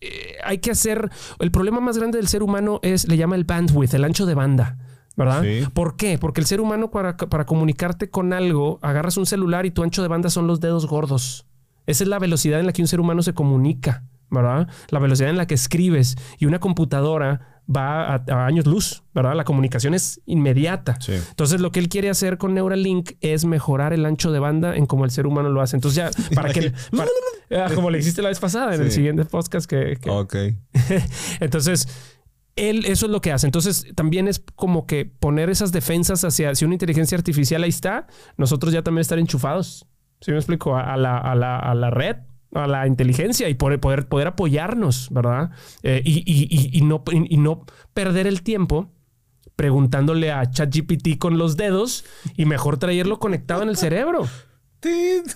eh, 0.00 0.36
hay 0.44 0.58
que 0.58 0.70
hacer... 0.72 1.10
El 1.40 1.50
problema 1.50 1.80
más 1.80 1.98
grande 1.98 2.18
del 2.18 2.28
ser 2.28 2.42
humano 2.44 2.78
es, 2.82 3.06
le 3.08 3.16
llama 3.16 3.34
el 3.36 3.44
bandwidth, 3.44 3.94
el 3.94 4.04
ancho 4.04 4.26
de 4.26 4.34
banda. 4.34 4.78
¿Verdad? 5.16 5.42
Sí. 5.42 5.64
¿Por 5.74 5.96
qué? 5.96 6.16
Porque 6.18 6.40
el 6.40 6.46
ser 6.46 6.60
humano 6.60 6.90
para, 6.90 7.16
para 7.16 7.44
comunicarte 7.44 8.08
con 8.10 8.32
algo, 8.32 8.78
agarras 8.82 9.16
un 9.16 9.26
celular 9.26 9.66
y 9.66 9.70
tu 9.70 9.82
ancho 9.82 10.00
de 10.02 10.08
banda 10.08 10.30
son 10.30 10.46
los 10.46 10.60
dedos 10.60 10.86
gordos. 10.86 11.46
Esa 11.86 12.04
es 12.04 12.08
la 12.08 12.18
velocidad 12.18 12.60
en 12.60 12.66
la 12.66 12.72
que 12.72 12.80
un 12.82 12.88
ser 12.88 13.00
humano 13.00 13.22
se 13.22 13.34
comunica, 13.34 14.04
¿verdad? 14.30 14.68
La 14.88 14.98
velocidad 15.00 15.28
en 15.30 15.36
la 15.36 15.46
que 15.46 15.54
escribes 15.54 16.16
y 16.38 16.46
una 16.46 16.60
computadora 16.60 17.48
va 17.74 18.14
a, 18.14 18.22
a 18.28 18.46
años 18.46 18.66
luz, 18.66 19.02
¿verdad? 19.14 19.34
La 19.36 19.44
comunicación 19.44 19.92
es 19.94 20.20
inmediata. 20.26 20.96
Sí. 21.00 21.12
Entonces, 21.12 21.60
lo 21.60 21.70
que 21.72 21.80
él 21.80 21.88
quiere 21.88 22.08
hacer 22.10 22.38
con 22.38 22.54
Neuralink 22.54 23.12
es 23.20 23.44
mejorar 23.44 23.92
el 23.92 24.04
ancho 24.06 24.32
de 24.32 24.38
banda 24.38 24.74
en 24.76 24.86
como 24.86 25.04
el 25.04 25.10
ser 25.10 25.26
humano 25.26 25.48
lo 25.50 25.60
hace. 25.60 25.76
Entonces, 25.76 25.96
ya, 25.96 26.10
para 26.34 26.52
que... 26.52 26.72
para- 26.96 27.10
Ah, 27.54 27.68
como 27.74 27.90
le 27.90 27.98
hiciste 27.98 28.22
la 28.22 28.30
vez 28.30 28.40
pasada 28.40 28.74
en 28.74 28.80
el 28.80 28.90
siguiente 28.90 29.26
podcast 29.26 29.68
que... 29.68 29.98
que- 30.00 30.08
Ok. 30.08 30.34
Entonces, 31.40 31.86
él 32.56 32.84
eso 32.86 33.06
es 33.06 33.12
lo 33.12 33.20
que 33.20 33.32
hace. 33.32 33.46
Entonces, 33.46 33.86
también 33.94 34.28
es 34.28 34.42
como 34.56 34.86
que 34.86 35.04
poner 35.06 35.50
esas 35.50 35.72
defensas 35.72 36.24
hacia 36.24 36.54
si 36.54 36.64
una 36.64 36.74
inteligencia 36.74 37.16
artificial 37.16 37.62
ahí 37.62 37.70
está, 37.70 38.06
nosotros 38.36 38.72
ya 38.72 38.82
también 38.82 39.02
estar 39.02 39.18
enchufados. 39.18 39.86
¿Sí 40.20 40.30
me 40.30 40.36
explico? 40.36 40.76
A, 40.76 40.96
la, 40.96 41.18
a, 41.18 41.34
la, 41.34 41.58
a 41.58 41.74
la 41.74 41.90
red 41.90 42.16
a 42.54 42.66
la 42.66 42.86
inteligencia 42.86 43.48
y 43.48 43.54
poder, 43.54 43.80
poder, 43.80 44.08
poder 44.08 44.28
apoyarnos, 44.28 45.08
¿verdad? 45.10 45.50
Eh, 45.82 46.02
y, 46.04 46.18
y, 46.26 46.78
y, 46.78 46.82
no, 46.82 47.02
y 47.10 47.36
no 47.38 47.64
perder 47.94 48.26
el 48.26 48.42
tiempo 48.42 48.92
preguntándole 49.56 50.30
a 50.32 50.50
ChatGPT 50.50 51.18
con 51.18 51.38
los 51.38 51.56
dedos 51.56 52.04
y 52.36 52.44
mejor 52.44 52.78
traerlo 52.78 53.18
conectado 53.18 53.62
en 53.62 53.68
el 53.68 53.76
cerebro. 53.76 54.26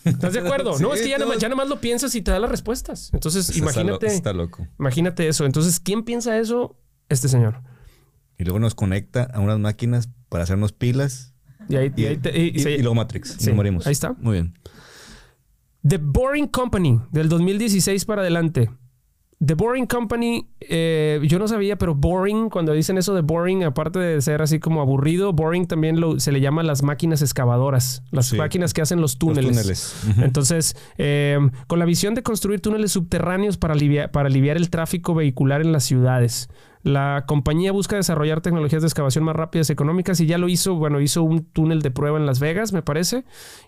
¿Estás 0.05 0.33
de 0.33 0.41
acuerdo? 0.41 0.79
no, 0.81 0.95
es 0.95 1.03
que 1.03 1.09
ya, 1.09 1.19
nada, 1.19 1.37
ya 1.37 1.49
más 1.55 1.69
lo 1.69 1.81
piensas 1.81 2.15
y 2.15 2.23
te 2.23 2.31
da 2.31 2.39
las 2.39 2.51
respuestas. 2.51 3.11
Entonces, 3.13 3.57
imagínate. 3.57 4.07
Está, 4.07 4.33
loco. 4.33 4.67
Imagínate 4.79 5.29
eso. 5.29 5.47
Entonces, 5.47 5.79
¿quién 5.81 6.03
piensa 6.03 6.39
eso? 6.39 6.77
Este 7.09 7.29
señor. 7.29 7.63
Y 8.39 8.45
luego 8.45 8.59
nos 8.59 8.75
conecta 8.75 9.25
a 9.25 9.41
unas 9.41 9.59
máquinas 9.59 10.11
para 10.29 10.45
hacernos 10.45 10.73
pilas. 10.73 11.35
Y, 11.69 11.77
ahí, 11.77 11.93
y, 11.97 12.79
luego 12.79 12.95
Matrix. 12.95 13.37
Sí, 13.39 13.53
morimos. 13.53 13.87
Ahí 13.87 13.93
está. 13.93 14.13
Muy 14.13 14.35
bien. 14.35 14.55
The 15.87 15.99
Boring 15.99 16.49
Company 16.49 17.01
del 17.11 17.29
2016 17.29 18.05
para 18.05 18.23
adelante. 18.23 18.71
The 19.45 19.53
Boring 19.53 19.87
Company, 19.87 20.49
eh, 20.61 21.21
yo 21.25 21.39
no 21.39 21.47
sabía, 21.47 21.77
pero 21.77 21.95
boring, 21.95 22.49
cuando 22.49 22.73
dicen 22.73 22.97
eso 22.97 23.15
de 23.15 23.21
boring, 23.21 23.65
aparte 23.65 23.99
de 23.99 24.23
ser 24.23 24.41
así 24.41 24.59
como 24.59 24.81
aburrido, 24.81 25.35
boring 25.35 25.67
también 25.67 25.99
se 26.21 26.33
le 26.33 26.41
llama 26.41 26.63
las 26.63 26.83
máquinas 26.83 27.21
excavadoras, 27.21 28.03
las 28.11 28.33
máquinas 28.33 28.73
que 28.73 28.81
hacen 28.81 29.03
los 29.03 29.19
túneles. 29.19 29.95
Entonces, 30.23 30.75
eh, 30.97 31.39
con 31.67 31.79
la 31.79 31.85
visión 31.85 32.15
de 32.15 32.23
construir 32.23 32.61
túneles 32.61 32.93
subterráneos 32.93 33.59
para 33.59 33.75
aliviar, 33.75 34.11
para 34.11 34.29
aliviar 34.29 34.57
el 34.57 34.71
tráfico 34.71 35.15
vehicular 35.15 35.61
en 35.61 35.71
las 35.71 35.85
ciudades. 35.85 36.49
La 36.87 37.25
compañía 37.27 37.73
busca 37.73 37.97
desarrollar 37.97 38.43
tecnologías 38.43 38.81
de 38.81 38.87
excavación 38.87 39.25
más 39.25 39.35
rápidas 39.35 39.69
y 39.69 39.73
económicas 39.73 40.21
y 40.21 40.27
ya 40.27 40.39
lo 40.39 40.49
hizo, 40.49 40.77
bueno, 40.77 41.01
hizo 41.01 41.25
un 41.25 41.45
túnel 41.45 41.83
de 41.83 41.91
prueba 41.91 42.17
en 42.17 42.27
Las 42.27 42.39
Vegas, 42.39 42.73
me 42.73 42.81
parece, 42.81 43.25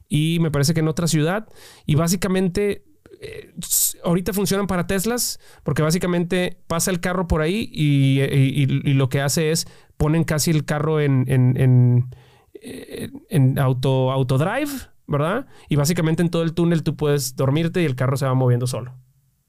y 0.08 0.38
me 0.40 0.52
parece 0.52 0.72
que 0.72 0.78
en 0.78 0.86
otra 0.86 1.08
ciudad. 1.08 1.48
Y 1.84 1.96
básicamente 1.96 2.84
eh, 3.20 3.52
ahorita 4.04 4.32
funcionan 4.32 4.68
para 4.68 4.86
Teslas 4.86 5.40
porque 5.64 5.82
básicamente 5.82 6.62
pasa 6.68 6.92
el 6.92 7.00
carro 7.00 7.26
por 7.26 7.40
ahí 7.40 7.68
y, 7.72 8.94
lo 8.94 9.08
que 9.08 9.20
hace 9.20 9.50
es 9.50 9.66
ponen 9.96 10.22
casi 10.22 10.52
el 10.52 10.64
carro 10.64 11.00
en, 11.00 11.24
en, 11.26 12.08
en, 12.62 13.58
auto, 13.58 14.12
autodrive, 14.12 14.70
¿verdad? 15.08 15.48
Y 15.68 15.74
básicamente 15.74 16.22
en 16.22 16.30
todo 16.30 16.44
el 16.44 16.54
túnel 16.54 16.84
tú 16.84 16.94
puedes 16.94 17.34
dormirte 17.34 17.82
y 17.82 17.84
el 17.84 17.96
carro 17.96 18.16
se 18.16 18.26
va 18.26 18.34
moviendo 18.34 18.68
solo, 18.68 18.94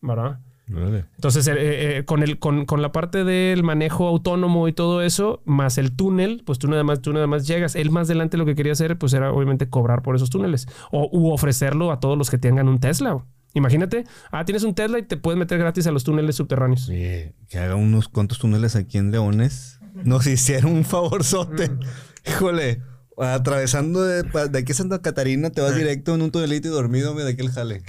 ¿verdad? 0.01 0.39
Entonces, 0.69 1.47
eh, 1.47 1.53
eh, 1.57 2.05
con, 2.05 2.21
el, 2.21 2.37
con, 2.37 2.65
la 2.81 2.91
parte 2.91 3.23
del 3.23 3.63
manejo 3.63 4.07
autónomo 4.07 4.67
y 4.67 4.73
todo 4.73 5.01
eso, 5.01 5.41
más 5.45 5.77
el 5.77 5.95
túnel, 5.95 6.43
pues 6.45 6.59
tú 6.59 6.67
nada 6.67 6.83
más, 6.83 7.01
tú 7.01 7.11
nada 7.11 7.27
más 7.27 7.47
llegas. 7.47 7.75
Él 7.75 7.89
más 7.89 8.07
adelante 8.07 8.37
lo 8.37 8.45
que 8.45 8.55
quería 8.55 8.73
hacer, 8.73 8.97
pues 8.97 9.13
era 9.13 9.31
obviamente 9.31 9.69
cobrar 9.69 10.01
por 10.01 10.15
esos 10.15 10.29
túneles. 10.29 10.67
O 10.91 11.09
u 11.11 11.31
ofrecerlo 11.31 11.91
a 11.91 11.99
todos 11.99 12.17
los 12.17 12.29
que 12.29 12.37
tengan 12.37 12.67
un 12.67 12.79
Tesla. 12.79 13.25
Imagínate, 13.55 14.03
ah, 14.31 14.45
tienes 14.45 14.63
un 14.63 14.75
Tesla 14.75 14.99
y 14.99 15.03
te 15.03 15.17
puedes 15.17 15.39
meter 15.39 15.57
gratis 15.57 15.87
a 15.87 15.91
los 15.91 16.03
túneles 16.03 16.35
subterráneos. 16.35 16.87
que 16.87 17.33
haga 17.57 17.75
unos 17.75 18.07
cuantos 18.07 18.37
túneles 18.37 18.75
aquí 18.75 18.99
en 18.99 19.11
Leones. 19.11 19.79
Nos 20.03 20.27
hicieron 20.27 20.73
un 20.73 20.85
favorzote. 20.85 21.69
Mm. 21.69 21.79
Híjole, 22.27 22.81
atravesando 23.19 24.03
de, 24.03 24.19
aquí 24.57 24.71
a 24.71 24.75
Santa 24.75 25.01
Catarina, 25.01 25.49
te 25.49 25.61
vas 25.61 25.75
directo 25.75 26.15
en 26.15 26.21
un 26.21 26.31
tunelito 26.31 26.67
y 26.67 26.71
dormido 26.71 27.13
de 27.13 27.31
aquel 27.31 27.49
jale. 27.51 27.83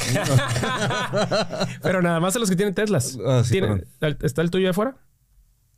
Pero 1.83 2.03
nada 2.03 2.21
más 2.21 2.37
a 2.37 2.39
los 2.39 2.51
que 2.51 2.57
tienen 2.57 2.75
Teslas. 2.75 3.19
Ah, 3.25 3.43
¿Está 4.23 4.43
el 4.43 4.51
tuyo 4.51 4.71
afuera? 4.71 4.97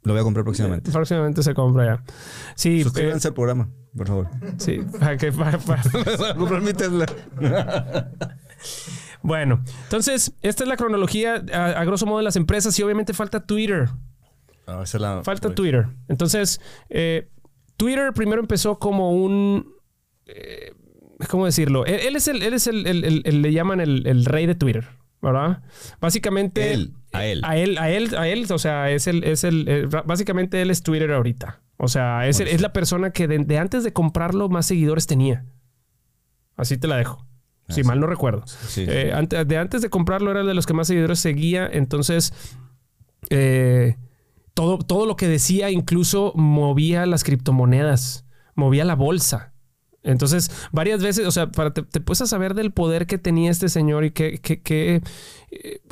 Lo 0.04 0.14
voy 0.14 0.20
a 0.20 0.24
comprar 0.24 0.44
próximamente. 0.44 0.90
Próximamente 0.90 1.42
se 1.42 1.54
compra 1.54 1.84
ya. 1.84 2.04
Sí. 2.56 2.82
Suscríbanse 2.82 3.28
al 3.28 3.34
programa, 3.34 3.68
por 3.96 4.08
favor. 4.08 4.28
Sí, 4.58 4.80
para 4.98 5.16
que 5.16 5.30
para, 5.30 5.58
comprar 6.36 6.62
mi 6.62 6.72
Tesla. 6.72 7.06
Bueno, 9.24 9.62
entonces, 9.84 10.32
esta 10.42 10.64
es 10.64 10.68
la 10.68 10.76
cronología 10.76 11.44
a, 11.52 11.84
grosso 11.84 12.06
modo 12.06 12.18
de 12.18 12.24
las 12.24 12.34
empresas 12.34 12.76
y 12.78 12.82
obviamente 12.82 13.14
falta 13.14 13.38
Twitter. 13.38 13.88
Ah, 14.66 14.82
la... 14.94 15.22
Falta 15.22 15.54
Twitter. 15.54 15.86
Entonces, 16.08 16.60
eh, 16.90 17.28
Twitter 17.82 18.12
primero 18.12 18.40
empezó 18.40 18.78
como 18.78 19.10
un... 19.12 19.74
Eh, 20.26 20.72
¿Cómo 21.28 21.46
decirlo? 21.46 21.84
Él, 21.86 22.16
es 22.16 22.28
el, 22.28 22.42
él 22.42 22.54
es 22.54 22.66
el, 22.66 23.42
le 23.42 23.52
llaman 23.52 23.80
el, 23.80 24.24
rey 24.24 24.46
de 24.46 24.54
Twitter, 24.54 24.88
¿verdad? 25.20 25.62
Básicamente... 26.00 26.72
Él, 26.72 26.94
a 27.12 27.24
él. 27.24 27.40
A 27.44 27.56
él, 27.56 27.78
a 27.78 27.90
él, 27.90 28.14
a 28.16 28.28
él, 28.28 28.46
o 28.50 28.58
sea, 28.58 28.90
es 28.90 29.06
el, 29.06 29.24
es 29.24 29.44
el, 29.44 29.66
eh, 29.68 29.86
básicamente 30.04 30.60
él 30.62 30.70
es 30.70 30.82
Twitter 30.82 31.12
ahorita. 31.12 31.60
O 31.76 31.88
sea, 31.88 32.28
es, 32.28 32.40
es 32.40 32.60
la 32.60 32.72
persona 32.72 33.10
que 33.10 33.26
de 33.26 33.58
antes 33.58 33.84
de 33.84 33.92
comprarlo 33.92 34.48
más 34.48 34.66
seguidores 34.66 35.06
tenía. 35.06 35.44
Así 36.56 36.78
te 36.78 36.86
la 36.86 36.96
dejo 36.96 37.26
si 37.68 37.82
mal 37.84 38.00
no 38.00 38.06
recuerdo. 38.06 38.44
Eh, 38.76 39.12
antes, 39.14 39.46
de 39.46 39.56
antes 39.56 39.82
de 39.82 39.90
comprarlo 39.90 40.30
era 40.30 40.44
de 40.44 40.54
los 40.54 40.66
que 40.66 40.74
más 40.74 40.86
seguidores 40.86 41.18
seguía, 41.18 41.68
entonces 41.72 42.32
eh, 43.30 43.96
todo, 44.54 44.78
todo 44.78 45.06
lo 45.06 45.16
que 45.16 45.28
decía 45.28 45.70
incluso 45.70 46.32
movía 46.34 47.06
las 47.06 47.24
criptomonedas, 47.24 48.26
movía 48.54 48.84
la 48.84 48.94
bolsa. 48.94 49.52
Entonces, 50.02 50.50
varias 50.72 51.02
veces, 51.02 51.26
o 51.26 51.30
sea, 51.30 51.50
para 51.52 51.72
te, 51.72 52.00
puedes 52.00 52.28
saber 52.28 52.54
del 52.54 52.72
poder 52.72 53.06
que 53.06 53.18
tenía 53.18 53.50
este 53.50 53.68
señor 53.68 54.04
y 54.04 54.10
qué, 54.10 54.38
qué, 54.40 55.00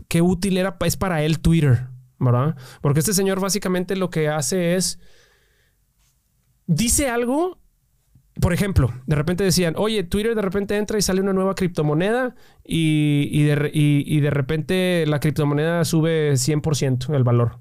qué, 0.08 0.22
útil 0.22 0.58
era, 0.58 0.76
es 0.84 0.96
para 0.96 1.22
él 1.22 1.38
Twitter, 1.38 1.86
¿verdad? 2.18 2.56
Porque 2.80 3.00
este 3.00 3.14
señor 3.14 3.40
básicamente 3.40 3.94
lo 3.94 4.11
que 4.11 4.28
hace 4.28 4.74
es, 4.74 4.98
dice 6.66 7.08
algo 7.08 7.61
por 8.40 8.52
ejemplo, 8.52 8.90
de 9.06 9.16
repente 9.16 9.44
decían, 9.44 9.74
oye, 9.76 10.02
Twitter 10.02 10.34
de 10.34 10.42
repente 10.42 10.76
entra 10.76 10.98
y 10.98 11.02
sale 11.02 11.20
una 11.20 11.32
nueva 11.32 11.54
criptomoneda 11.54 12.34
y, 12.64 13.42
de, 13.42 14.30
repente 14.30 15.04
la 15.06 15.20
criptomoneda 15.20 15.84
sube 15.84 16.32
100% 16.32 17.14
el 17.14 17.24
valor. 17.24 17.58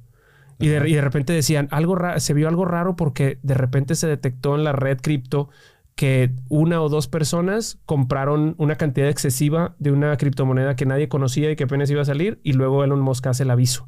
Y 0.60 0.68
de, 0.68 1.02
repente 1.02 1.32
decían, 1.32 1.70
algo 1.72 1.98
se 2.18 2.34
vio 2.34 2.50
algo 2.50 2.66
raro 2.66 2.98
porque 2.98 3.40
de 3.44 3.54
repente 3.54 3.96
se 3.96 4.08
detectó 4.08 4.56
en 4.56 4.66
la 4.66 4.74
red 4.74 4.98
cripto 5.00 5.50
que 5.96 6.32
una 6.50 6.82
o 6.82 6.90
dos 6.90 7.08
personas 7.08 7.80
compraron 7.86 8.56
una 8.58 8.76
cantidad 8.76 9.10
excesiva 9.10 9.76
de 9.80 9.92
una 9.92 10.16
criptomoneda 10.18 10.76
que 10.76 10.86
nadie 10.86 11.08
conocía 11.08 11.52
y 11.52 11.56
que 11.56 11.64
apenas 11.64 11.90
iba 11.90 12.02
a 12.02 12.06
salir 12.06 12.40
y 12.44 12.54
luego 12.54 12.84
Elon 12.84 13.02
Musk 13.02 13.28
hace 13.28 13.44
el 13.44 13.52
aviso. 13.52 13.88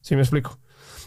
¿Sí 0.00 0.14
me 0.14 0.22
explico? 0.22 0.58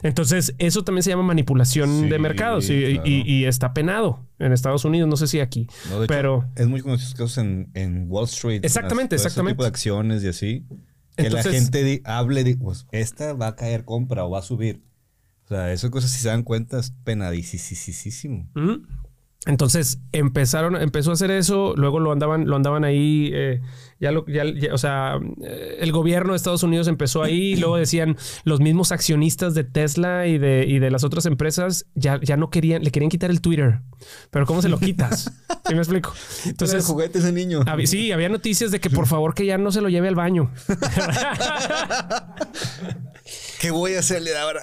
Entonces, 0.03 0.55
eso 0.57 0.83
también 0.83 1.03
se 1.03 1.09
llama 1.09 1.23
manipulación 1.23 2.09
de 2.09 2.19
mercados 2.19 2.69
y, 2.69 3.45
está 3.45 3.73
penado 3.73 4.25
en 4.39 4.51
Estados 4.51 4.85
Unidos, 4.85 5.09
no 5.09 5.17
sé 5.17 5.27
si 5.27 5.39
aquí. 5.39 5.67
pero 6.07 6.45
es 6.55 6.67
muy 6.67 6.81
conocido 6.81 7.11
casos 7.11 7.37
en, 7.37 7.69
en, 7.73 8.05
Wall 8.09 8.25
Street. 8.25 8.61
Exactamente, 8.63 9.15
exactamente. 9.15 9.53
tipo 9.53 9.63
de 9.63 9.69
acciones 9.69 10.23
y 10.23 10.27
así. 10.27 10.65
Que 11.15 11.29
la 11.29 11.41
gente 11.41 12.01
hable 12.05 12.43
de, 12.43 12.57
pues, 12.57 12.85
esta 12.91 13.33
va 13.33 13.47
a 13.47 13.55
caer 13.55 13.85
compra 13.85 14.23
o 14.25 14.29
va 14.29 14.39
a 14.39 14.43
subir. 14.43 14.86
O 15.47 15.55
sea, 15.55 15.71
esas 15.71 15.89
cosas, 15.91 16.11
si 16.11 16.19
se 16.19 16.27
dan 16.27 16.43
cuenta, 16.43 16.77
es 16.77 16.91
penadísimo. 17.05 18.49
Entonces 19.45 20.01
empezaron, 20.11 20.75
empezó 20.75 21.11
a 21.11 21.13
hacer 21.13 21.31
eso, 21.31 21.73
luego 21.77 22.01
lo 22.01 22.11
andaban, 22.11 22.49
lo 22.49 22.57
andaban 22.57 22.83
ahí, 22.83 23.31
eh, 23.33 23.61
ya 23.99 24.11
lo, 24.11 24.25
ya, 24.27 24.43
o 24.73 24.77
sea, 24.77 25.19
eh, 25.43 25.77
el 25.79 25.91
gobierno 25.91 26.33
de 26.33 26.37
Estados 26.37 26.63
Unidos 26.63 26.87
empezó 26.87 27.23
ahí, 27.23 27.55
luego 27.55 27.77
decían 27.77 28.17
los 28.43 28.59
mismos 28.59 28.91
accionistas 28.91 29.55
de 29.55 29.63
Tesla 29.63 30.27
y 30.27 30.37
de, 30.37 30.65
y 30.67 30.79
de 30.79 30.91
las 30.91 31.03
otras 31.03 31.25
empresas 31.25 31.85
ya, 31.95 32.19
ya 32.21 32.37
no 32.37 32.49
querían, 32.49 32.83
le 32.83 32.91
querían 32.91 33.09
quitar 33.09 33.31
el 33.31 33.41
Twitter. 33.41 33.81
Pero 34.29 34.45
¿cómo 34.45 34.61
se 34.61 34.69
lo 34.69 34.79
quitas? 34.79 35.31
¿Sí 35.67 35.73
me 35.73 35.79
explico? 35.79 36.13
Entonces, 36.45 36.77
el 36.77 36.83
juguete 36.83 37.19
ese 37.19 37.31
niño. 37.31 37.61
sí, 37.85 38.11
había 38.11 38.29
noticias 38.29 38.71
de 38.71 38.79
que 38.79 38.89
por 38.89 39.07
favor 39.07 39.33
que 39.33 39.45
ya 39.45 39.57
no 39.57 39.71
se 39.71 39.81
lo 39.81 39.89
lleve 39.89 40.07
al 40.07 40.15
baño. 40.15 40.51
¿Qué 43.59 43.71
voy 43.71 43.95
a 43.95 43.99
hacerle 43.99 44.37
ahora? 44.37 44.61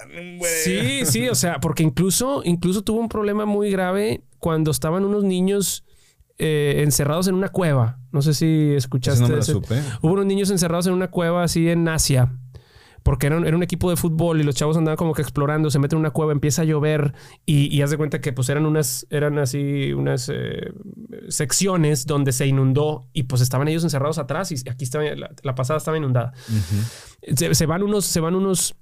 Sí, 0.63 1.05
sí, 1.05 1.27
o 1.27 1.35
sea, 1.35 1.59
porque 1.59 1.83
incluso, 1.83 2.41
incluso 2.45 2.83
tuvo 2.83 2.99
un 2.99 3.09
problema 3.09 3.45
muy 3.45 3.69
grave 3.69 4.23
cuando 4.39 4.71
estaban 4.71 5.03
unos 5.03 5.23
niños 5.23 5.83
eh, 6.37 6.81
encerrados 6.83 7.27
en 7.27 7.35
una 7.35 7.49
cueva. 7.49 7.99
No 8.11 8.21
sé 8.21 8.33
si 8.33 8.73
escuchaste. 8.75 9.23
Hubo 10.01 10.13
unos 10.13 10.25
niños 10.25 10.49
encerrados 10.51 10.87
en 10.87 10.93
una 10.93 11.09
cueva 11.09 11.43
así 11.43 11.69
en 11.69 11.87
Asia. 11.87 12.31
Porque 13.03 13.27
era 13.27 13.37
un, 13.37 13.61
equipo 13.61 13.91
de 13.91 13.97
fútbol 13.97 14.41
y 14.41 14.43
los 14.43 14.55
chavos 14.55 14.77
andaban 14.77 14.97
como 14.97 15.13
que 15.13 15.21
explorando, 15.21 15.69
se 15.69 15.77
meten 15.77 15.97
en 15.97 15.99
una 15.99 16.09
cueva, 16.09 16.31
empieza 16.31 16.63
a 16.63 16.65
llover 16.65 17.13
y, 17.45 17.67
y 17.67 17.83
haz 17.83 17.91
de 17.91 17.97
cuenta 17.97 18.19
que 18.19 18.33
pues 18.33 18.49
eran 18.49 18.65
unas, 18.65 19.05
eran 19.11 19.37
así 19.37 19.93
unas 19.93 20.27
eh, 20.33 20.73
secciones 21.29 22.07
donde 22.07 22.31
se 22.31 22.47
inundó 22.47 23.07
y 23.13 23.23
pues 23.23 23.43
estaban 23.43 23.67
ellos 23.67 23.83
encerrados 23.83 24.17
atrás 24.17 24.51
y 24.51 24.55
aquí 24.67 24.85
estaba, 24.85 25.03
la, 25.03 25.53
pasada 25.53 25.77
estaba 25.77 25.97
inundada. 25.97 26.33
se, 27.35 27.65
van 27.67 27.83
unos, 27.83 28.05
se 28.05 28.19
van 28.21 28.33
unos 28.33 28.75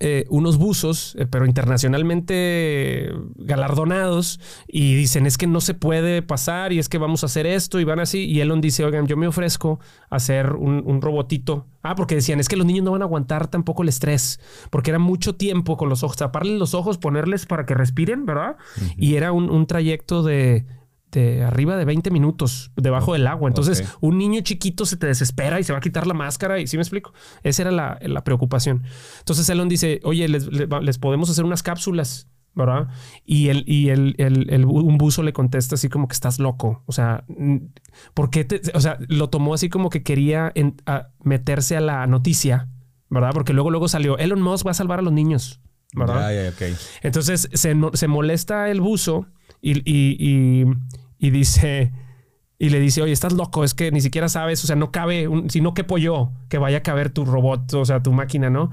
eh, 0.00 0.24
unos 0.28 0.58
buzos, 0.58 1.16
eh, 1.18 1.26
pero 1.26 1.46
internacionalmente 1.46 3.12
galardonados, 3.36 4.40
y 4.68 4.94
dicen 4.94 5.26
es 5.26 5.38
que 5.38 5.46
no 5.46 5.60
se 5.60 5.74
puede 5.74 6.22
pasar 6.22 6.72
y 6.72 6.78
es 6.78 6.88
que 6.88 6.98
vamos 6.98 7.22
a 7.22 7.26
hacer 7.26 7.46
esto 7.46 7.80
y 7.80 7.84
van 7.84 8.00
así. 8.00 8.24
Y 8.24 8.40
Elon 8.40 8.60
dice, 8.60 8.84
oigan, 8.84 9.06
yo 9.06 9.16
me 9.16 9.26
ofrezco 9.26 9.80
a 10.10 10.16
hacer 10.16 10.52
un, 10.52 11.00
robotito. 11.00 11.66
Ah, 11.82 11.94
porque 11.94 12.16
decían, 12.16 12.40
es 12.40 12.48
que 12.48 12.56
los 12.56 12.66
niños 12.66 12.84
no 12.84 12.92
van 12.92 13.02
a 13.02 13.04
aguantar 13.04 13.48
tampoco 13.48 13.82
el 13.82 13.88
estrés, 13.88 14.40
porque 14.70 14.90
era 14.90 14.98
mucho 14.98 15.36
tiempo 15.36 15.76
con 15.76 15.88
los 15.88 16.02
ojos, 16.02 16.16
taparles 16.16 16.58
los 16.58 16.74
ojos, 16.74 16.98
ponerles 16.98 17.46
para 17.46 17.64
que 17.64 17.74
respiren, 17.74 18.26
¿verdad? 18.26 18.56
Y 18.96 19.14
era 19.14 19.32
un, 19.32 19.66
trayecto 19.66 20.22
de 20.22 20.66
de 21.12 21.44
arriba 21.44 21.76
de 21.76 21.84
20 21.84 22.10
minutos 22.10 22.72
debajo 22.76 23.12
del 23.14 23.26
agua. 23.26 23.48
Entonces, 23.48 23.78
un 24.00 24.18
niño 24.18 24.40
chiquito 24.42 24.84
se 24.86 24.96
te 24.96 25.06
desespera 25.06 25.58
y 25.60 25.64
se 25.64 25.72
va 25.72 25.78
a 25.78 25.80
quitar 25.80 26.06
la 26.06 26.14
máscara. 26.14 26.58
Y 26.60 26.66
sí 26.66 26.76
me 26.76 26.82
explico. 26.82 27.12
Esa 27.42 27.62
era 27.62 27.70
la, 27.70 27.98
la 28.02 28.22
preocupación. 28.24 28.82
Entonces, 29.20 29.48
Elon 29.48 29.68
dice: 29.68 30.00
Oye, 30.04 30.28
les, 30.28 30.46
les- 30.48 30.98
podemos 30.98 31.30
hacer 31.30 31.44
unas 31.44 31.62
cápsulas. 31.62 32.28
¿Verdad? 32.54 32.88
Y, 33.26 33.48
el, 33.50 33.64
y 33.68 33.90
el, 33.90 34.14
el- 34.16 34.64
un 34.64 34.96
buzo 34.96 35.22
le 35.22 35.34
contesta 35.34 35.74
así 35.74 35.90
como 35.90 36.08
que 36.08 36.14
estás 36.14 36.38
loco. 36.38 36.82
O 36.86 36.92
sea, 36.92 37.22
¿por 38.14 38.30
qué 38.30 38.46
te, 38.46 38.62
o 38.74 38.80
sea, 38.80 38.98
lo 39.08 39.28
tomó 39.28 39.52
así 39.52 39.68
como 39.68 39.90
que 39.90 40.02
quería 40.02 40.52
en- 40.54 40.76
a 40.86 41.08
meterse 41.22 41.76
a 41.76 41.80
la 41.82 42.06
noticia, 42.06 42.68
¿verdad? 43.10 43.32
Porque 43.34 43.52
luego, 43.52 43.70
luego 43.70 43.88
salió 43.88 44.16
Elon 44.16 44.40
Musk 44.40 44.66
va 44.66 44.70
a 44.70 44.74
salvar 44.74 45.00
a 45.00 45.02
los 45.02 45.12
niños, 45.12 45.60
¿verdad? 45.94 46.16
Entonces 47.02 47.48
se, 47.52 47.74
se 47.92 48.08
molesta 48.08 48.70
el 48.70 48.80
buzo 48.80 49.26
y, 49.70 49.78
y- 49.84 50.16
y- 50.18 50.64
y 51.18 51.30
dice 51.30 51.92
y 52.58 52.70
le 52.70 52.80
dice, 52.80 53.02
oye, 53.02 53.12
estás 53.12 53.32
loco, 53.34 53.64
es 53.64 53.74
que 53.74 53.90
ni 53.92 54.00
siquiera 54.00 54.28
sabes, 54.30 54.64
o 54.64 54.66
sea, 54.66 54.76
no 54.76 54.90
cabe, 54.90 55.28
un, 55.28 55.50
si 55.50 55.60
no 55.60 55.74
quepo 55.74 55.98
yo, 55.98 56.32
que 56.48 56.56
vaya 56.56 56.78
a 56.78 56.82
caber 56.82 57.10
tu 57.10 57.24
robot, 57.26 57.74
o 57.74 57.84
sea, 57.84 58.02
tu 58.02 58.12
máquina, 58.12 58.48
¿no? 58.48 58.70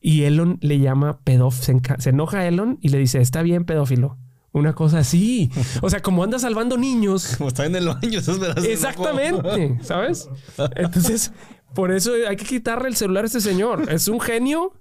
Y 0.00 0.22
Elon 0.22 0.58
le 0.62 0.78
llama 0.78 1.18
pedófilo, 1.24 1.80
se, 1.98 2.08
enoja 2.10 2.46
Elon 2.46 2.78
y 2.80 2.88
le 2.88 2.96
dice, 2.98 3.20
está 3.20 3.42
bien 3.42 3.64
pedófilo. 3.64 4.16
Una 4.52 4.72
cosa 4.72 5.00
así. 5.00 5.50
O 5.82 5.90
sea, 5.90 6.00
como 6.00 6.24
anda 6.24 6.38
salvando 6.38 6.78
niños. 6.78 7.34
Como 7.36 7.48
está 7.48 7.66
en 7.66 7.76
el 7.76 7.86
baño, 7.88 8.18
estás 8.20 8.38
verás. 8.38 8.64
Exactamente, 8.64 9.78
¿sabes? 9.82 10.30
Entonces, 10.76 11.32
por 11.74 11.92
eso 11.92 12.12
hay 12.28 12.36
que 12.36 12.46
quitarle 12.46 12.88
el 12.88 12.96
celular 12.96 13.24
a 13.24 13.26
este 13.26 13.40
señor. 13.42 13.92
Es 13.92 14.08
un 14.08 14.20
genio, 14.20 14.72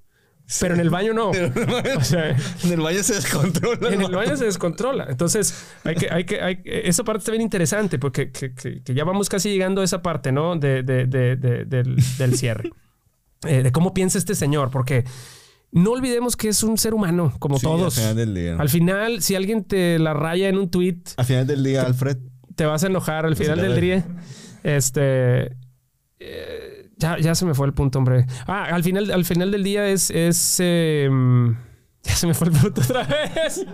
pero 0.59 0.73
en 0.75 0.79
el 0.79 0.89
baño 0.89 1.13
no. 1.13 1.29
O 1.97 2.03
sea, 2.03 2.29
En 2.63 2.71
el 2.71 2.79
baño 2.81 3.03
se 3.03 3.15
descontrola. 3.15 3.89
en 3.93 4.01
el 4.01 4.11
baño 4.11 4.35
se 4.37 4.45
descontrola. 4.45 5.07
Entonces, 5.09 5.65
hay 5.83 5.95
que, 5.95 6.09
hay 6.09 6.23
que, 6.25 6.41
hay, 6.41 6.61
esa 6.65 7.03
parte 7.03 7.19
está 7.19 7.31
bien 7.31 7.41
interesante 7.41 7.99
porque 7.99 8.31
que, 8.31 8.53
que- 8.53 8.81
que 8.81 8.93
ya 8.93 9.03
vamos 9.03 9.29
casi 9.29 9.49
llegando 9.49 9.81
a 9.81 9.83
esa 9.83 10.01
parte, 10.01 10.31
¿no? 10.31 10.55
De, 10.55 10.83
de- 10.83 11.05
de- 11.05 11.35
de- 11.35 11.65
del, 11.65 11.95
del 12.17 12.35
cierre. 12.37 12.71
Eh, 13.45 13.61
de 13.61 13.71
cómo 13.71 13.93
piensa 13.93 14.17
este 14.17 14.33
señor, 14.33 14.71
porque 14.71 15.03
no 15.71 15.91
olvidemos 15.91 16.35
que 16.35 16.49
es 16.49 16.63
un 16.63 16.75
ser 16.75 16.95
humano, 16.95 17.35
como 17.37 17.59
Sí, 17.59 17.67
todos. 17.67 17.95
Al 17.99 18.01
final 18.03 18.15
del 18.15 18.33
día. 18.33 18.55
Al 18.57 18.67
final, 18.69 19.21
si 19.21 19.35
alguien 19.35 19.63
te 19.63 19.99
la 19.99 20.15
raya 20.15 20.49
en 20.49 20.57
un 20.57 20.71
tweet, 20.71 20.97
Al 21.17 21.25
final 21.25 21.45
del 21.45 21.63
día, 21.63 21.83
Alfred. 21.83 22.17
te 22.55 22.65
vas 22.65 22.83
a 22.83 22.87
enojar 22.87 23.27
al 23.27 23.35
final 23.35 23.61
del 23.61 23.79
día. 23.79 24.07
Este. 24.63 25.55
eh, 26.19 26.76
ya, 26.97 27.17
ya 27.19 27.35
se 27.35 27.45
me 27.45 27.53
fue 27.53 27.67
el 27.67 27.73
punto, 27.73 27.99
hombre. 27.99 28.25
Ah, 28.47 28.65
al 28.71 28.83
final, 28.83 29.11
al 29.11 29.25
final 29.25 29.51
del 29.51 29.63
día 29.63 29.87
es. 29.87 30.09
es 30.11 30.57
em, 30.59 31.55
ya 32.03 32.15
se 32.15 32.27
me 32.27 32.33
fue 32.33 32.47
el 32.47 32.53
punto 32.53 32.81
otra 32.81 33.03
vez. 33.03 33.65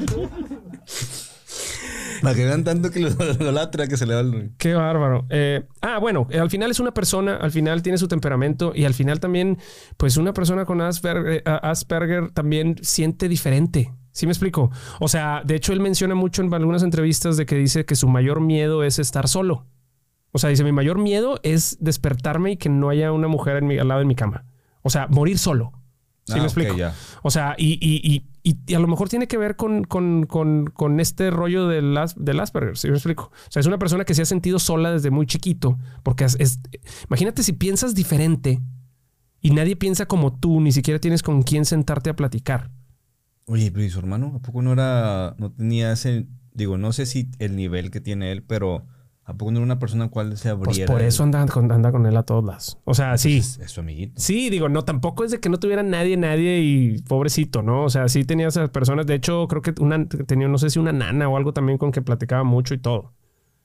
Para 2.22 2.36
que 2.36 2.46
vean 2.46 2.64
tanto 2.64 2.90
que 2.90 3.02
lo 3.02 3.10
idolatra 3.10 3.88
que 3.88 3.98
se 3.98 4.06
le 4.06 4.16
va 4.16 4.22
el. 4.22 4.52
Qué 4.58 4.74
bárbaro. 4.74 5.26
Eh, 5.30 5.66
ah, 5.82 6.00
bueno, 6.00 6.28
eh, 6.30 6.40
al 6.40 6.50
final 6.50 6.72
es 6.72 6.80
una 6.80 6.94
persona, 6.94 7.36
al 7.36 7.52
final 7.52 7.82
tiene 7.82 7.98
su 7.98 8.08
temperamento 8.08 8.72
y 8.74 8.86
al 8.86 8.94
final 8.94 9.20
también, 9.20 9.58
pues 9.98 10.18
una 10.18 10.34
persona 10.34 10.66
con 10.66 10.82
Asperger, 10.82 11.44
eh, 11.46 11.60
Asperger 11.62 12.32
también 12.32 12.78
siente 12.82 13.28
diferente. 13.28 13.94
¿Sí 14.12 14.26
me 14.26 14.32
explico? 14.32 14.72
O 15.00 15.08
sea, 15.08 15.42
de 15.44 15.56
hecho 15.56 15.74
él 15.74 15.80
menciona 15.80 16.16
mucho 16.16 16.44
en 16.44 16.54
algunas 16.54 16.84
entrevistas 16.84 17.36
de 17.36 17.46
que 17.46 17.56
dice 17.56 17.86
que 17.86 17.96
su 17.96 18.08
mayor 18.08 18.42
miedo 18.42 18.84
es 18.84 19.00
estar 19.00 19.28
solo. 19.28 19.66
O 20.34 20.40
sea, 20.40 20.50
dice, 20.50 20.64
mi 20.66 20.72
mayor 20.74 20.98
miedo 20.98 21.40
es 21.44 21.78
despertarme 21.80 22.52
y 22.52 22.58
que 22.58 22.68
no 22.68 22.90
haya 22.90 23.12
una 23.14 23.28
mujer 23.30 23.56
en 23.58 23.68
mi- 23.68 23.78
al 23.78 23.88
lado 23.88 24.00
de 24.00 24.06
mi 24.06 24.16
cama. 24.16 24.46
O 24.82 24.90
sea, 24.90 25.08
morir 25.08 25.38
solo. 25.38 25.72
¿Sí 26.26 26.34
Ah, 26.36 26.38
me 26.38 26.44
explico? 26.44 26.76
O 27.22 27.30
sea, 27.32 27.56
y, 27.58 27.74
y- 27.82 28.24
y- 28.44 28.56
y- 28.68 28.74
a 28.74 28.80
lo 28.80 28.88
mejor 28.88 29.10
tiene 29.10 29.28
que 29.28 29.38
ver 29.38 29.56
con, 29.56 29.84
con- 29.84 30.26
con- 30.26 30.68
con 30.68 31.00
este 31.00 31.30
rollo 31.32 31.68
del, 31.68 31.98
del 32.18 32.40
Asperger, 32.40 32.78
¿sí 32.78 32.88
me 32.90 32.96
explico? 32.96 33.26
O 33.26 33.52
sea, 33.52 33.60
es 33.60 33.68
una 33.68 33.78
persona 33.78 34.06
que 34.06 34.14
se 34.14 34.22
ha 34.22 34.26
sentido 34.26 34.58
sola 34.60 34.92
desde 34.92 35.12
muy 35.12 35.26
chiquito, 35.26 35.78
porque 36.02 36.24
es, 36.26 36.36
es- 36.40 36.60
imagínate 37.08 37.44
si 37.44 37.54
piensas 37.54 37.94
diferente 37.94 38.62
y 39.42 39.52
nadie 39.52 39.76
piensa 39.76 40.06
como 40.06 40.34
tú, 40.34 40.62
ni 40.62 40.72
siquiera 40.72 41.00
tienes 41.00 41.22
con 41.24 41.44
quién 41.44 41.66
sentarte 41.66 42.10
a 42.10 42.16
platicar. 42.16 42.72
Oye, 43.46 43.70
pero 43.72 43.84
¿y 43.84 43.90
su 43.90 44.00
hermano? 44.00 44.34
¿A 44.38 44.40
poco 44.40 44.62
no 44.62 44.72
era. 44.72 45.36
No 45.38 45.52
tenía 45.52 45.92
ese. 45.92 46.26
Digo, 46.54 46.78
no 46.78 46.94
sé 46.94 47.06
si 47.06 47.30
el 47.40 47.58
nivel 47.58 47.92
que 47.92 48.00
tiene 48.00 48.32
él, 48.32 48.42
pero 48.44 48.86
¿a 49.26 49.34
poco 49.34 49.52
no 49.52 49.60
era 49.60 49.66
una 49.66 49.80
persona 49.80 50.10
cual 50.10 50.38
se 50.38 50.54
Pues 50.56 50.68
abriera? 50.70 50.92
por 50.92 51.02
eso 51.02 51.24
anda 51.24 51.46
con, 51.48 51.72
anda 51.72 51.92
con 51.92 52.06
él 52.06 52.18
a 52.18 52.24
todos 52.24 52.44
lados. 52.44 52.78
O 52.84 52.94
sea, 52.94 53.18
sí. 53.18 53.38
Es, 53.38 53.58
es 53.60 53.72
su 53.72 53.80
amiguito. 53.80 54.14
Sí, 54.20 54.50
digo, 54.50 54.70
no, 54.70 54.84
tampoco 54.84 55.24
es 55.24 55.32
de 55.32 55.40
que 55.40 55.50
no 55.50 55.58
tuviera 55.60 55.84
nadie, 55.84 56.18
nadie 56.18 56.60
y 56.60 57.02
pobrecito, 57.04 57.62
¿no? 57.62 57.84
O 57.84 57.90
sea, 57.90 58.08
sí 58.10 58.26
tenía 58.26 58.48
esas 58.48 58.70
personas. 58.70 59.06
De 59.08 59.16
hecho, 59.16 59.48
creo 59.48 59.62
que 59.62 59.74
una, 59.80 60.06
tenía, 60.08 60.48
no 60.48 60.58
sé 60.58 60.70
si 60.70 60.80
una 60.80 60.92
nana 60.92 61.30
o 61.30 61.38
algo 61.38 61.54
también 61.54 61.78
con 61.78 61.92
que 61.92 62.02
platicaba 62.02 62.44
mucho 62.44 62.74
y 62.74 62.80
todo. 62.80 63.14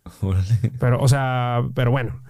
Órale. 0.23 0.73
Pero, 0.79 1.01
o 1.01 1.09
sea, 1.09 1.63
pero 1.75 1.91
bueno. 1.91 2.23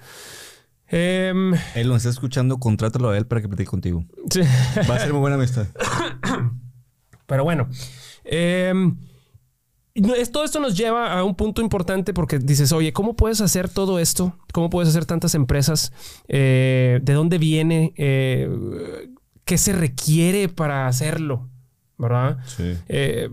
Em, 0.90 1.52
Él 1.74 1.86
lo 1.88 1.96
está 1.96 2.08
escuchando, 2.08 2.58
contrátalo 2.58 3.10
a 3.10 3.18
él 3.18 3.26
para 3.26 3.42
que 3.42 3.48
platique 3.48 3.68
contigo. 3.68 4.04
sí, 4.30 4.40
Va 4.88 4.94
a 4.94 4.98
ser 4.98 5.12
muy 5.12 5.20
buena 5.20 5.36
amistad. 5.36 5.66
pero 7.26 7.44
bueno. 7.44 7.68
Em, 8.24 8.96
todo 10.32 10.44
esto 10.44 10.60
nos 10.60 10.76
lleva 10.76 11.18
a 11.18 11.24
un 11.24 11.34
punto 11.34 11.62
importante 11.62 12.12
porque 12.14 12.38
dices, 12.38 12.72
oye, 12.72 12.92
¿cómo 12.92 13.16
puedes 13.16 13.40
hacer 13.40 13.68
todo 13.68 13.98
esto? 13.98 14.36
¿Cómo 14.52 14.70
puedes 14.70 14.88
hacer 14.88 15.06
tantas 15.06 15.34
empresas? 15.34 15.92
Eh, 16.28 17.00
¿De 17.02 17.12
dónde 17.12 17.38
viene? 17.38 17.92
Eh, 17.96 18.48
¿Qué 19.44 19.58
se 19.58 19.72
requiere 19.72 20.48
para 20.48 20.86
hacerlo? 20.86 21.48
¿Verdad? 21.96 22.38
Sí. 22.46 22.74
Eh, 22.88 23.30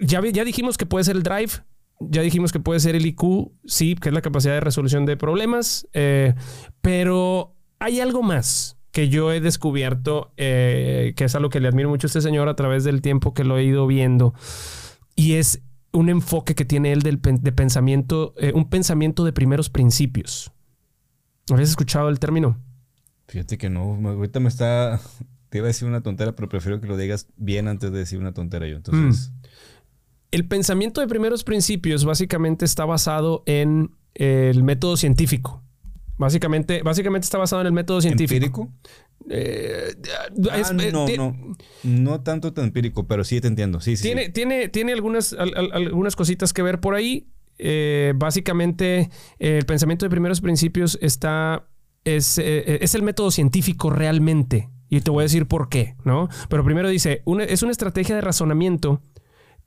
ya, 0.00 0.20
ya 0.32 0.44
dijimos 0.44 0.78
que 0.78 0.86
puede 0.86 1.04
ser 1.04 1.16
el 1.16 1.22
drive, 1.22 1.52
ya 2.00 2.22
dijimos 2.22 2.50
que 2.50 2.60
puede 2.60 2.80
ser 2.80 2.96
el 2.96 3.06
IQ, 3.06 3.52
sí, 3.66 3.94
que 3.94 4.08
es 4.08 4.14
la 4.14 4.22
capacidad 4.22 4.54
de 4.54 4.60
resolución 4.60 5.06
de 5.06 5.16
problemas, 5.16 5.86
pero 6.80 7.54
hay 7.78 8.00
algo 8.00 8.22
más 8.22 8.78
que 8.90 9.08
yo 9.08 9.32
he 9.32 9.40
descubierto, 9.40 10.32
que 10.36 11.14
es 11.16 11.34
algo 11.34 11.50
que 11.50 11.60
le 11.60 11.68
admiro 11.68 11.90
mucho 11.90 12.06
a 12.06 12.08
este 12.08 12.22
señor 12.22 12.48
a 12.48 12.56
través 12.56 12.84
del 12.84 13.02
tiempo 13.02 13.34
que 13.34 13.44
lo 13.44 13.58
he 13.58 13.64
ido 13.64 13.86
viendo, 13.86 14.34
y 15.14 15.34
es 15.34 15.62
un 15.92 16.08
enfoque 16.08 16.54
que 16.54 16.64
tiene 16.64 16.92
él 16.92 17.02
del 17.02 17.20
de 17.20 17.52
pensamiento, 17.52 18.34
eh, 18.36 18.52
un 18.54 18.68
pensamiento 18.70 19.24
de 19.24 19.32
primeros 19.32 19.70
principios. 19.70 20.52
¿Habías 21.50 21.70
escuchado 21.70 22.08
el 22.08 22.18
término? 22.20 22.58
Fíjate 23.28 23.58
que 23.58 23.70
no, 23.70 23.96
me- 23.96 24.10
ahorita 24.10 24.40
me 24.40 24.48
está. 24.48 25.00
Te 25.48 25.58
iba 25.58 25.66
a 25.66 25.68
decir 25.68 25.88
una 25.88 26.00
tontera, 26.00 26.36
pero 26.36 26.48
prefiero 26.48 26.80
que 26.80 26.86
lo 26.86 26.96
digas 26.96 27.26
bien 27.36 27.66
antes 27.66 27.90
de 27.90 27.98
decir 27.98 28.18
una 28.20 28.32
tontera 28.32 28.68
yo. 28.68 28.76
Entonces, 28.76 29.32
El 30.30 30.46
pensamiento 30.46 31.00
de 31.00 31.08
primeros 31.08 31.42
principios 31.42 32.04
básicamente 32.04 32.64
está 32.64 32.84
basado 32.84 33.42
en 33.46 33.90
el 34.14 34.62
método 34.62 34.96
científico. 34.96 35.64
Básicamente, 36.18 36.82
básicamente 36.82 37.24
está 37.24 37.38
basado 37.38 37.62
en 37.62 37.66
el 37.66 37.72
método 37.72 38.00
científico. 38.00 38.34
¿empírico? 38.36 38.72
Eh, 39.28 39.94
Ah, 40.50 40.58
es- 40.58 40.70
eh, 40.70 40.90
no, 40.92 41.06
no. 41.16 41.36
No 41.82 42.20
tanto 42.22 42.52
tan 42.52 42.64
empírico, 42.66 43.06
pero 43.06 43.22
sí 43.24 43.40
te 43.40 43.48
entiendo. 43.48 43.80
Sí, 43.80 43.96
sí. 43.96 44.02
Tiene, 44.04 44.26
sí. 44.26 44.32
tiene, 44.32 44.68
tiene 44.68 44.92
algunas, 44.92 45.32
al- 45.34 45.56
al- 45.56 45.72
algunas 45.72 46.16
cositas 46.16 46.52
que 46.52 46.62
ver 46.62 46.80
por 46.80 46.94
ahí. 46.94 47.26
Eh, 47.58 48.14
básicamente, 48.16 49.10
el 49.38 49.66
pensamiento 49.66 50.06
de 50.06 50.10
primeros 50.10 50.40
principios 50.40 50.98
está. 51.02 51.66
Es, 52.02 52.38
es 52.38 52.94
el 52.94 53.02
método 53.02 53.30
científico 53.30 53.90
realmente. 53.90 54.70
Y 54.88 55.02
te 55.02 55.10
voy 55.10 55.20
a 55.20 55.24
decir 55.24 55.46
por 55.46 55.68
qué, 55.68 55.96
¿no? 56.04 56.28
Pero 56.48 56.64
primero 56.64 56.88
dice: 56.88 57.20
una- 57.26 57.44
es 57.44 57.62
una 57.62 57.70
estrategia 57.72 58.14
de 58.14 58.22
razonamiento 58.22 59.02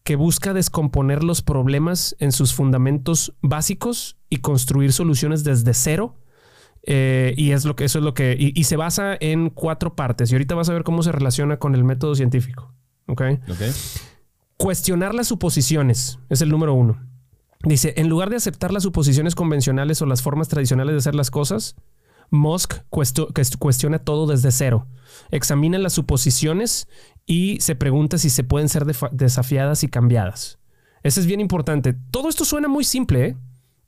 que 0.04 0.16
busca 0.16 0.54
descomponer 0.54 1.24
los 1.24 1.42
problemas 1.44 2.16
en 2.20 2.32
sus 2.32 2.54
fundamentos 2.54 3.36
básicos 3.42 4.18
y 4.30 4.38
construir 4.38 4.92
soluciones 4.92 5.44
desde 5.44 5.74
cero. 5.76 6.18
Eh, 6.86 7.34
y 7.38 7.52
es 7.52 7.64
lo 7.64 7.76
que 7.76 7.86
eso 7.86 8.00
es 8.00 8.04
lo 8.04 8.14
que 8.14 8.36
y, 8.38 8.60
y 8.60 8.66
se 8.66 8.76
basa 8.76 9.16
en 9.20 9.50
cuatro 9.50 9.96
partes. 9.96 10.32
Y 10.32 10.36
ahorita 10.36 10.56
vas 10.56 10.70
a 10.70 10.74
ver 10.74 10.84
cómo 10.84 11.04
se 11.04 11.12
relaciona 11.12 11.58
con 11.58 11.76
el 11.76 11.84
método 11.84 12.16
científico. 12.16 12.74
¿Ok? 13.08 13.22
Ok. 13.50 13.62
Cuestionar 14.58 15.14
las 15.14 15.28
suposiciones 15.28 16.20
es 16.30 16.42
el 16.42 16.50
número 16.50 16.74
uno. 16.74 17.02
Dice, 17.64 17.94
en 17.98 18.10
lugar 18.10 18.30
de 18.30 18.36
aceptar 18.36 18.72
las 18.74 18.84
suposiciones 18.84 19.36
convencionales 19.36 20.02
o 20.02 20.06
las 20.06 20.22
formas 20.22 20.50
tradicionales 20.50 20.94
de 20.94 20.98
hacer 20.98 21.16
las 21.16 21.32
cosas, 21.32 21.76
Musk 22.30 22.74
cuestiona 22.90 24.00
todo 24.00 24.28
desde 24.28 24.52
cero. 24.52 24.88
Examina 25.32 25.78
las 25.78 25.94
suposiciones 25.94 26.88
y 27.26 27.60
se 27.62 27.76
pregunta 27.76 28.18
si 28.18 28.30
se 28.30 28.44
pueden 28.44 28.68
ser 28.68 28.86
desafiadas 29.12 29.84
y 29.84 29.88
cambiadas. 29.88 30.60
Eso 31.04 31.20
es 31.20 31.26
bien 31.26 31.40
importante. 31.40 31.94
Todo 32.12 32.28
esto 32.28 32.44
suena 32.44 32.68
muy 32.68 32.84
simple, 32.84 33.26
¿eh? 33.26 33.38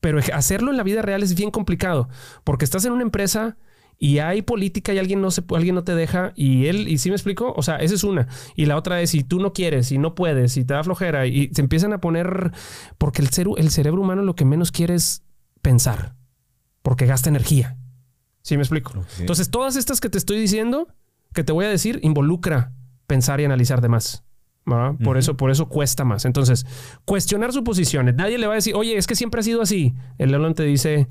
Pero 0.06 0.20
hacerlo 0.34 0.70
en 0.70 0.78
la 0.78 0.84
vida 0.84 1.02
real 1.02 1.24
es 1.24 1.34
bien 1.34 1.50
complicado 1.50 2.10
porque 2.44 2.64
estás 2.64 2.86
en 2.86 2.92
una 2.92 3.02
empresa 3.02 3.58
y 3.98 4.20
hay 4.20 4.44
política 4.44 4.94
y 4.94 5.00
alguien 5.00 5.20
no 5.20 5.32
se 5.32 5.42
alguien 5.56 5.74
no 5.74 5.84
te 5.84 5.96
deja 5.96 6.32
y 6.36 6.68
él 6.68 6.88
y 6.88 7.00
sí 7.00 7.10
me 7.10 7.16
explico, 7.16 7.54
o 7.58 7.64
sea, 7.64 7.78
esa 7.78 7.96
es 7.96 8.04
una 8.04 8.28
y 8.56 8.66
la 8.68 8.76
otra 8.78 9.02
es 9.02 9.10
si 9.12 9.24
tú 9.24 9.40
no 9.40 9.52
quieres 9.52 9.92
y 9.92 9.98
no 9.98 10.14
puedes 10.14 10.58
y 10.58 10.64
te 10.66 10.74
da 10.76 10.84
flojera 10.84 11.26
y 11.26 11.50
se 11.56 11.62
empiezan 11.62 11.92
a 11.94 12.02
poner 12.02 12.52
porque 13.00 13.24
el 13.24 13.30
ceru- 13.32 13.56
el 13.58 13.72
cerebro 13.72 14.02
humano 14.02 14.22
lo 14.22 14.36
que 14.36 14.46
menos 14.46 14.72
quiere 14.72 14.94
es 14.94 15.24
pensar 15.64 16.14
porque 16.84 17.06
gasta 17.08 17.30
energía. 17.30 17.78
¿Sí 18.44 18.58
me 18.58 18.64
explico? 18.64 18.92
Entonces, 19.22 19.50
todas 19.50 19.76
estas 19.76 20.00
que 20.02 20.10
te 20.10 20.18
estoy 20.20 20.40
diciendo, 20.40 20.88
que 21.34 21.44
te 21.44 21.52
voy 21.54 21.66
a 21.66 21.70
decir, 21.70 22.00
involucra 22.04 22.74
pensar 23.08 23.40
y 23.40 23.46
analizar 23.46 23.80
de 23.82 23.88
más. 23.88 24.25
¿Verdad? 24.66 24.96
Por, 25.04 25.18
eso, 25.18 25.38
por 25.38 25.52
eso 25.52 25.68
cuesta 25.68 26.04
más. 26.04 26.26
Entonces, 26.26 26.66
cuestionar 27.06 27.54
suposiciones. 27.54 28.16
Nadie 28.16 28.38
le 28.38 28.48
va 28.48 28.54
a 28.54 28.56
decir, 28.56 28.76
oye, 28.76 28.98
es 28.98 29.08
que 29.08 29.16
siempre 29.16 29.40
ha 29.40 29.44
sido 29.44 29.62
así. 29.62 29.94
El 30.18 30.34
Elon 30.34 30.54
te 30.54 30.64
dice, 30.64 31.08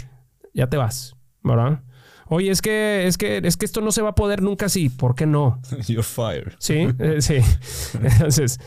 ya 0.53 0.69
te 0.69 0.77
vas, 0.77 1.17
¿verdad? 1.43 1.83
Oye, 2.27 2.51
es 2.51 2.63
que, 2.63 3.07
es 3.07 3.19
que, 3.19 3.41
es 3.45 3.57
que 3.57 3.67
esto 3.67 3.81
no 3.81 3.93
se 3.93 4.03
va 4.03 4.11
a 4.11 4.15
poder 4.15 4.43
nunca 4.43 4.67
así. 4.67 4.89
¿Por 4.89 5.15
qué 5.15 5.27
no? 5.27 5.61
You're 5.87 6.03
fired. 6.03 6.55
Sí, 6.59 6.89
eh, 6.99 7.21
sí. 7.21 7.37
Entonces, 8.03 8.59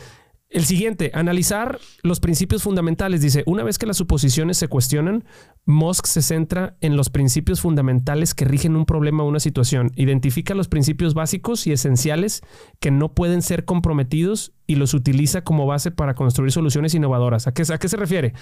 el 0.50 0.64
siguiente, 0.64 1.10
analizar 1.12 1.78
los 2.02 2.20
principios 2.20 2.62
fundamentales. 2.62 3.20
Dice, 3.20 3.42
una 3.44 3.62
vez 3.62 3.76
que 3.76 3.84
las 3.84 3.98
suposiciones 3.98 4.56
se 4.56 4.68
cuestionan, 4.68 5.24
Musk 5.66 6.06
se 6.06 6.22
centra 6.22 6.76
en 6.80 6.96
los 6.96 7.10
principios 7.10 7.60
fundamentales 7.60 8.34
que 8.34 8.46
rigen 8.46 8.74
un 8.74 8.86
problema 8.86 9.24
o 9.24 9.28
una 9.28 9.40
situación. 9.40 9.92
Identifica 9.94 10.54
los 10.54 10.68
principios 10.68 11.12
básicos 11.12 11.66
y 11.66 11.72
esenciales 11.72 12.40
que 12.80 12.90
no 12.90 13.12
pueden 13.12 13.42
ser 13.42 13.66
comprometidos 13.66 14.52
y 14.66 14.76
los 14.76 14.94
utiliza 14.94 15.42
como 15.42 15.66
base 15.66 15.90
para 15.90 16.14
construir 16.14 16.50
soluciones 16.50 16.94
innovadoras. 16.94 17.46
¿A 17.46 17.52
qué, 17.52 17.64
se 17.64 17.96
refiere? 17.98 18.32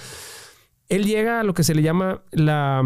Él 0.89 1.07
llega 1.07 1.41
a 1.41 1.43
lo 1.43 1.55
que 1.55 1.65
se 1.65 1.75
le 1.75 1.83
llama 1.83 2.23
la 2.31 2.85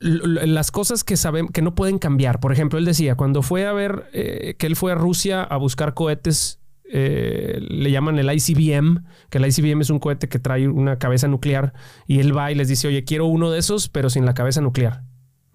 las 0.00 0.70
cosas 0.70 1.04
que 1.04 1.16
que 1.52 1.62
no 1.62 1.74
pueden 1.74 1.98
cambiar. 1.98 2.40
Por 2.40 2.52
ejemplo, 2.52 2.78
él 2.78 2.84
decía, 2.84 3.14
cuando 3.14 3.42
fue 3.42 3.66
a 3.66 3.72
ver 3.72 4.08
eh, 4.12 4.54
que 4.58 4.66
él 4.66 4.74
fue 4.74 4.92
a 4.92 4.94
Rusia 4.94 5.42
a 5.42 5.56
buscar 5.58 5.92
cohetes 5.92 6.61
eh, 6.94 7.58
le 7.60 7.90
llaman 7.90 8.18
el 8.18 8.30
ICBM, 8.30 9.04
que 9.30 9.38
el 9.38 9.46
ICBM 9.46 9.80
es 9.80 9.90
un 9.90 9.98
cohete 9.98 10.28
que 10.28 10.38
trae 10.38 10.68
una 10.68 10.98
cabeza 10.98 11.26
nuclear 11.26 11.72
y 12.06 12.20
él 12.20 12.36
va 12.36 12.52
y 12.52 12.54
les 12.54 12.68
dice, 12.68 12.88
oye, 12.88 13.04
quiero 13.04 13.26
uno 13.26 13.50
de 13.50 13.58
esos, 13.58 13.88
pero 13.88 14.10
sin 14.10 14.26
la 14.26 14.34
cabeza 14.34 14.60
nuclear. 14.60 15.04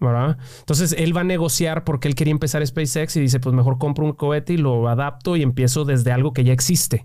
¿verdad? 0.00 0.38
Entonces 0.60 0.94
él 0.96 1.16
va 1.16 1.22
a 1.22 1.24
negociar 1.24 1.82
porque 1.84 2.06
él 2.08 2.14
quería 2.14 2.30
empezar 2.30 2.64
SpaceX 2.64 3.16
y 3.16 3.20
dice, 3.20 3.40
pues 3.40 3.54
mejor 3.54 3.78
compro 3.78 4.04
un 4.04 4.12
cohete 4.12 4.52
y 4.52 4.56
lo 4.56 4.88
adapto 4.88 5.36
y 5.36 5.42
empiezo 5.42 5.84
desde 5.84 6.12
algo 6.12 6.32
que 6.32 6.44
ya 6.44 6.52
existe. 6.52 7.04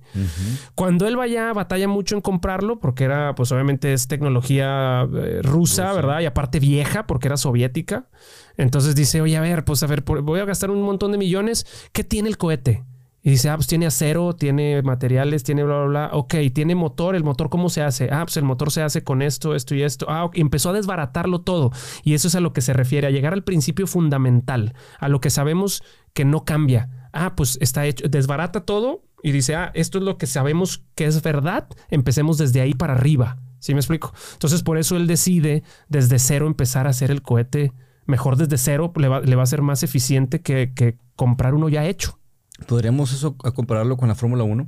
Cuando 0.75 1.07
él 1.07 1.15
vaya, 1.15 1.51
batalla 1.53 1.87
mucho 1.87 2.15
en 2.15 2.21
comprarlo 2.21 2.79
porque 2.79 3.03
era, 3.03 3.33
pues 3.35 3.51
obviamente 3.51 3.93
es 3.93 4.07
tecnología 4.07 5.07
eh, 5.11 5.39
rusa, 5.41 5.91
¿verdad? 5.93 6.21
Y 6.21 6.25
aparte 6.25 6.59
vieja 6.59 7.07
porque 7.07 7.27
era 7.27 7.37
soviética. 7.37 8.09
Entonces 8.57 8.95
dice, 8.95 9.21
oye, 9.21 9.37
a 9.37 9.41
ver, 9.41 9.65
pues 9.65 9.81
a 9.81 9.87
ver, 9.87 10.03
voy 10.03 10.39
a 10.39 10.45
gastar 10.45 10.69
un 10.69 10.81
montón 10.83 11.11
de 11.11 11.17
millones. 11.17 11.65
¿Qué 11.93 12.03
tiene 12.03 12.29
el 12.29 12.37
cohete? 12.37 12.83
Y 13.25 13.31
dice, 13.31 13.49
ah, 13.49 13.55
pues 13.55 13.67
tiene 13.67 13.85
acero, 13.85 14.33
tiene 14.33 14.81
materiales, 14.81 15.43
tiene 15.43 15.63
bla, 15.63 15.77
bla, 15.77 15.85
bla. 15.85 16.09
Ok, 16.11 16.35
tiene 16.53 16.75
motor. 16.75 17.15
¿El 17.15 17.23
motor 17.23 17.49
cómo 17.49 17.69
se 17.69 17.81
hace? 17.81 18.09
Ah, 18.11 18.25
pues 18.25 18.35
el 18.35 18.43
motor 18.43 18.69
se 18.69 18.81
hace 18.81 19.01
con 19.01 19.21
esto, 19.21 19.55
esto 19.55 19.75
y 19.75 19.81
esto. 19.81 20.07
Ah, 20.09 20.29
empezó 20.33 20.71
a 20.71 20.73
desbaratarlo 20.73 21.39
todo. 21.39 21.71
Y 22.03 22.15
eso 22.15 22.27
es 22.27 22.35
a 22.35 22.41
lo 22.41 22.51
que 22.51 22.59
se 22.59 22.73
refiere, 22.73 23.07
a 23.07 23.11
llegar 23.11 23.31
al 23.31 23.45
principio 23.45 23.87
fundamental, 23.87 24.73
a 24.99 25.07
lo 25.07 25.21
que 25.21 25.29
sabemos 25.29 25.83
que 26.13 26.25
no 26.25 26.43
cambia. 26.43 27.09
Ah, 27.13 27.33
pues 27.37 27.57
está 27.61 27.85
hecho, 27.85 28.09
desbarata 28.09 28.65
todo 28.65 29.03
y 29.23 29.31
dice, 29.31 29.55
ah, 29.55 29.71
esto 29.73 29.99
es 29.99 30.03
lo 30.03 30.17
que 30.17 30.27
sabemos 30.27 30.83
que 30.93 31.05
es 31.05 31.21
verdad. 31.21 31.69
Empecemos 31.89 32.37
desde 32.37 32.59
ahí 32.59 32.73
para 32.73 32.91
arriba. 32.91 33.37
¿Sí 33.59 33.73
me 33.73 33.79
explico? 33.79 34.13
Entonces, 34.33 34.63
por 34.63 34.77
eso 34.77 34.97
él 34.97 35.07
decide 35.07 35.63
desde 35.87 36.19
cero 36.19 36.45
empezar 36.45 36.87
a 36.87 36.89
hacer 36.89 37.09
el 37.09 37.21
cohete. 37.21 37.71
Mejor 38.05 38.35
desde 38.35 38.57
cero 38.57 38.91
le 38.97 39.07
va, 39.07 39.21
le 39.21 39.37
va 39.37 39.43
a 39.43 39.45
ser 39.45 39.61
más 39.61 39.81
eficiente 39.81 40.41
que, 40.41 40.73
que 40.75 40.97
comprar 41.15 41.53
uno 41.53 41.69
ya 41.69 41.85
hecho. 41.85 42.19
¿Podríamos 42.67 43.13
eso 43.13 43.35
a 43.43 43.51
compararlo 43.51 43.97
con 43.97 44.07
la 44.07 44.15
Fórmula 44.15 44.43
1? 44.43 44.67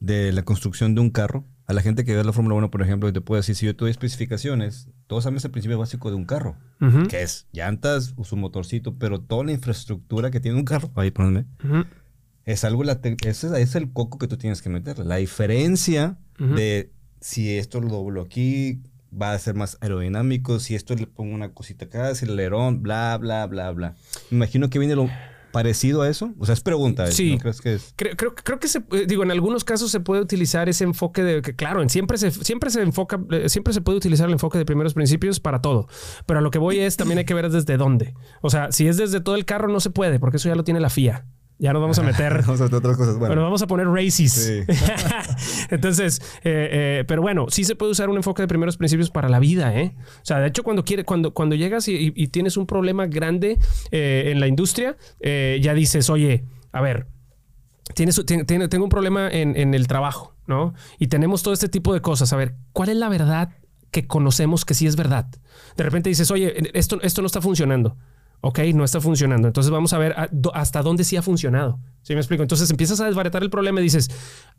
De 0.00 0.32
la 0.32 0.42
construcción 0.44 0.94
de 0.94 1.00
un 1.00 1.10
carro. 1.10 1.44
A 1.66 1.72
la 1.72 1.82
gente 1.82 2.04
que 2.04 2.16
ve 2.16 2.24
la 2.24 2.32
Fórmula 2.32 2.56
1, 2.56 2.70
por 2.70 2.82
ejemplo, 2.82 3.12
te 3.12 3.20
puedo 3.20 3.40
decir, 3.40 3.54
si 3.54 3.66
yo 3.66 3.76
tuve 3.76 3.90
especificaciones, 3.90 4.88
todos 5.06 5.24
sabemos 5.24 5.44
el 5.44 5.52
principio 5.52 5.78
básico 5.78 6.10
de 6.10 6.16
un 6.16 6.24
carro, 6.24 6.56
que 7.08 7.22
es 7.22 7.46
llantas, 7.52 8.14
su 8.24 8.36
motorcito, 8.36 8.96
pero 8.98 9.20
toda 9.20 9.44
la 9.44 9.52
infraestructura 9.52 10.32
que 10.32 10.40
tiene 10.40 10.58
un 10.58 10.64
carro, 10.64 10.90
ahí 10.96 11.12
ponme, 11.12 11.46
es 12.44 12.64
algo, 12.64 12.82
ese 12.82 13.62
es 13.62 13.74
el 13.76 13.92
coco 13.92 14.18
que 14.18 14.26
tú 14.26 14.36
tienes 14.36 14.62
que 14.62 14.68
meterle. 14.68 15.04
La 15.04 15.16
diferencia 15.16 16.18
de 16.38 16.90
si 17.20 17.56
esto 17.56 17.80
lo 17.80 17.88
doblo 17.88 18.22
aquí, 18.22 18.82
va 19.10 19.32
a 19.32 19.38
ser 19.38 19.54
más 19.54 19.78
aerodinámico, 19.80 20.58
si 20.58 20.74
esto 20.74 20.94
le 20.94 21.06
pongo 21.06 21.34
una 21.34 21.52
cosita 21.52 21.84
acá, 21.84 22.14
si 22.14 22.24
el 22.24 22.32
alerón, 22.32 22.82
bla, 22.82 23.16
bla, 23.18 23.46
bla, 23.46 23.70
bla. 23.72 23.94
Me 24.30 24.38
imagino 24.38 24.70
que 24.70 24.78
viene 24.78 24.94
lo 24.94 25.08
parecido 25.52 26.02
a 26.02 26.08
eso? 26.08 26.32
O 26.38 26.46
sea, 26.46 26.52
es 26.52 26.60
pregunta. 26.60 27.06
¿eh? 27.06 27.12
Sí. 27.12 27.38
crees 27.38 27.60
que 27.60 27.74
es? 27.74 27.94
Creo, 27.96 28.34
creo, 28.34 28.58
que 28.58 28.68
se, 28.68 28.78
eh, 28.78 29.04
digo, 29.06 29.22
en 29.22 29.30
algunos 29.30 29.64
casos 29.64 29.90
se 29.90 30.00
puede 30.00 30.22
utilizar 30.22 30.68
ese 30.68 30.84
enfoque 30.84 31.22
de 31.22 31.42
que, 31.42 31.54
claro, 31.54 31.86
siempre 31.88 32.18
se, 32.18 32.30
siempre 32.30 32.70
se 32.70 32.82
enfoca, 32.82 33.20
eh, 33.30 33.48
siempre 33.48 33.72
se 33.72 33.80
puede 33.80 33.98
utilizar 33.98 34.26
el 34.26 34.32
enfoque 34.32 34.58
de 34.58 34.64
primeros 34.64 34.94
principios 34.94 35.40
para 35.40 35.60
todo. 35.60 35.88
Pero 36.26 36.40
a 36.40 36.42
lo 36.42 36.50
que 36.50 36.58
voy 36.58 36.78
es 36.78 36.96
también 36.96 37.18
hay 37.18 37.24
que 37.24 37.34
ver 37.34 37.50
desde 37.50 37.76
dónde. 37.76 38.14
O 38.40 38.50
sea, 38.50 38.72
si 38.72 38.86
es 38.86 38.96
desde 38.96 39.20
todo 39.20 39.34
el 39.34 39.44
carro, 39.44 39.68
no 39.68 39.80
se 39.80 39.90
puede, 39.90 40.18
porque 40.18 40.36
eso 40.36 40.48
ya 40.48 40.54
lo 40.54 40.64
tiene 40.64 40.80
la 40.80 40.90
FIA. 40.90 41.26
Ya 41.60 41.74
nos 41.74 41.82
vamos 41.82 41.98
a 41.98 42.02
meter. 42.02 42.42
vamos 42.46 42.60
a 42.60 42.64
meter 42.64 42.78
otras 42.78 42.96
cosas. 42.96 43.18
Bueno. 43.18 43.42
vamos 43.42 43.60
a 43.60 43.66
poner 43.66 43.86
races. 43.86 44.64
Entonces, 45.70 46.22
eh, 46.42 46.68
eh, 46.72 47.04
pero 47.06 47.20
bueno, 47.20 47.46
sí 47.50 47.64
se 47.64 47.76
puede 47.76 47.92
usar 47.92 48.08
un 48.08 48.16
enfoque 48.16 48.42
de 48.42 48.48
primeros 48.48 48.78
principios 48.78 49.10
para 49.10 49.28
la 49.28 49.38
vida, 49.38 49.78
¿eh? 49.78 49.94
O 49.98 50.24
sea, 50.24 50.40
de 50.40 50.48
hecho, 50.48 50.62
cuando 50.62 50.84
quiere, 50.84 51.04
cuando, 51.04 51.34
cuando 51.34 51.54
llegas 51.54 51.86
y, 51.86 52.10
tienes 52.28 52.56
un 52.56 52.66
problema 52.66 53.06
grande 53.06 53.58
eh, 53.90 54.30
en 54.32 54.40
la 54.40 54.46
industria, 54.46 54.96
ya 55.20 55.74
dices, 55.74 56.08
oye, 56.08 56.44
a 56.72 56.80
ver, 56.80 57.08
tienes, 57.94 58.24
tengo 58.24 58.84
un 58.84 58.90
problema 58.90 59.28
en, 59.28 59.54
en 59.54 59.74
el 59.74 59.86
trabajo, 59.86 60.34
¿no? 60.46 60.72
Y 60.98 61.08
tenemos 61.08 61.42
todo 61.42 61.52
este 61.52 61.68
tipo 61.68 61.92
de 61.92 62.00
cosas. 62.00 62.32
A 62.32 62.36
ver, 62.36 62.54
¿cuál 62.72 62.88
es 62.88 62.96
la 62.96 63.10
verdad 63.10 63.50
que 63.90 64.06
conocemos 64.06 64.64
que 64.64 64.72
sí 64.72 64.86
es 64.86 64.96
verdad? 64.96 65.26
De 65.76 65.84
repente 65.84 66.08
dices, 66.08 66.30
oye, 66.30 66.70
esto, 66.72 67.02
esto 67.02 67.20
no 67.20 67.26
está 67.26 67.42
funcionando 67.42 67.98
ok, 68.40 68.58
no 68.74 68.84
está 68.84 69.00
funcionando. 69.00 69.48
Entonces 69.48 69.70
vamos 69.70 69.92
a 69.92 69.98
ver 69.98 70.14
hasta 70.54 70.82
dónde 70.82 71.04
sí 71.04 71.16
ha 71.16 71.22
funcionado. 71.22 71.80
¿Sí 72.02 72.14
me 72.14 72.20
explico? 72.20 72.42
Entonces 72.42 72.70
empiezas 72.70 73.00
a 73.00 73.06
desbaratar 73.06 73.42
el 73.42 73.50
problema 73.50 73.80
y 73.80 73.84
dices, 73.84 74.10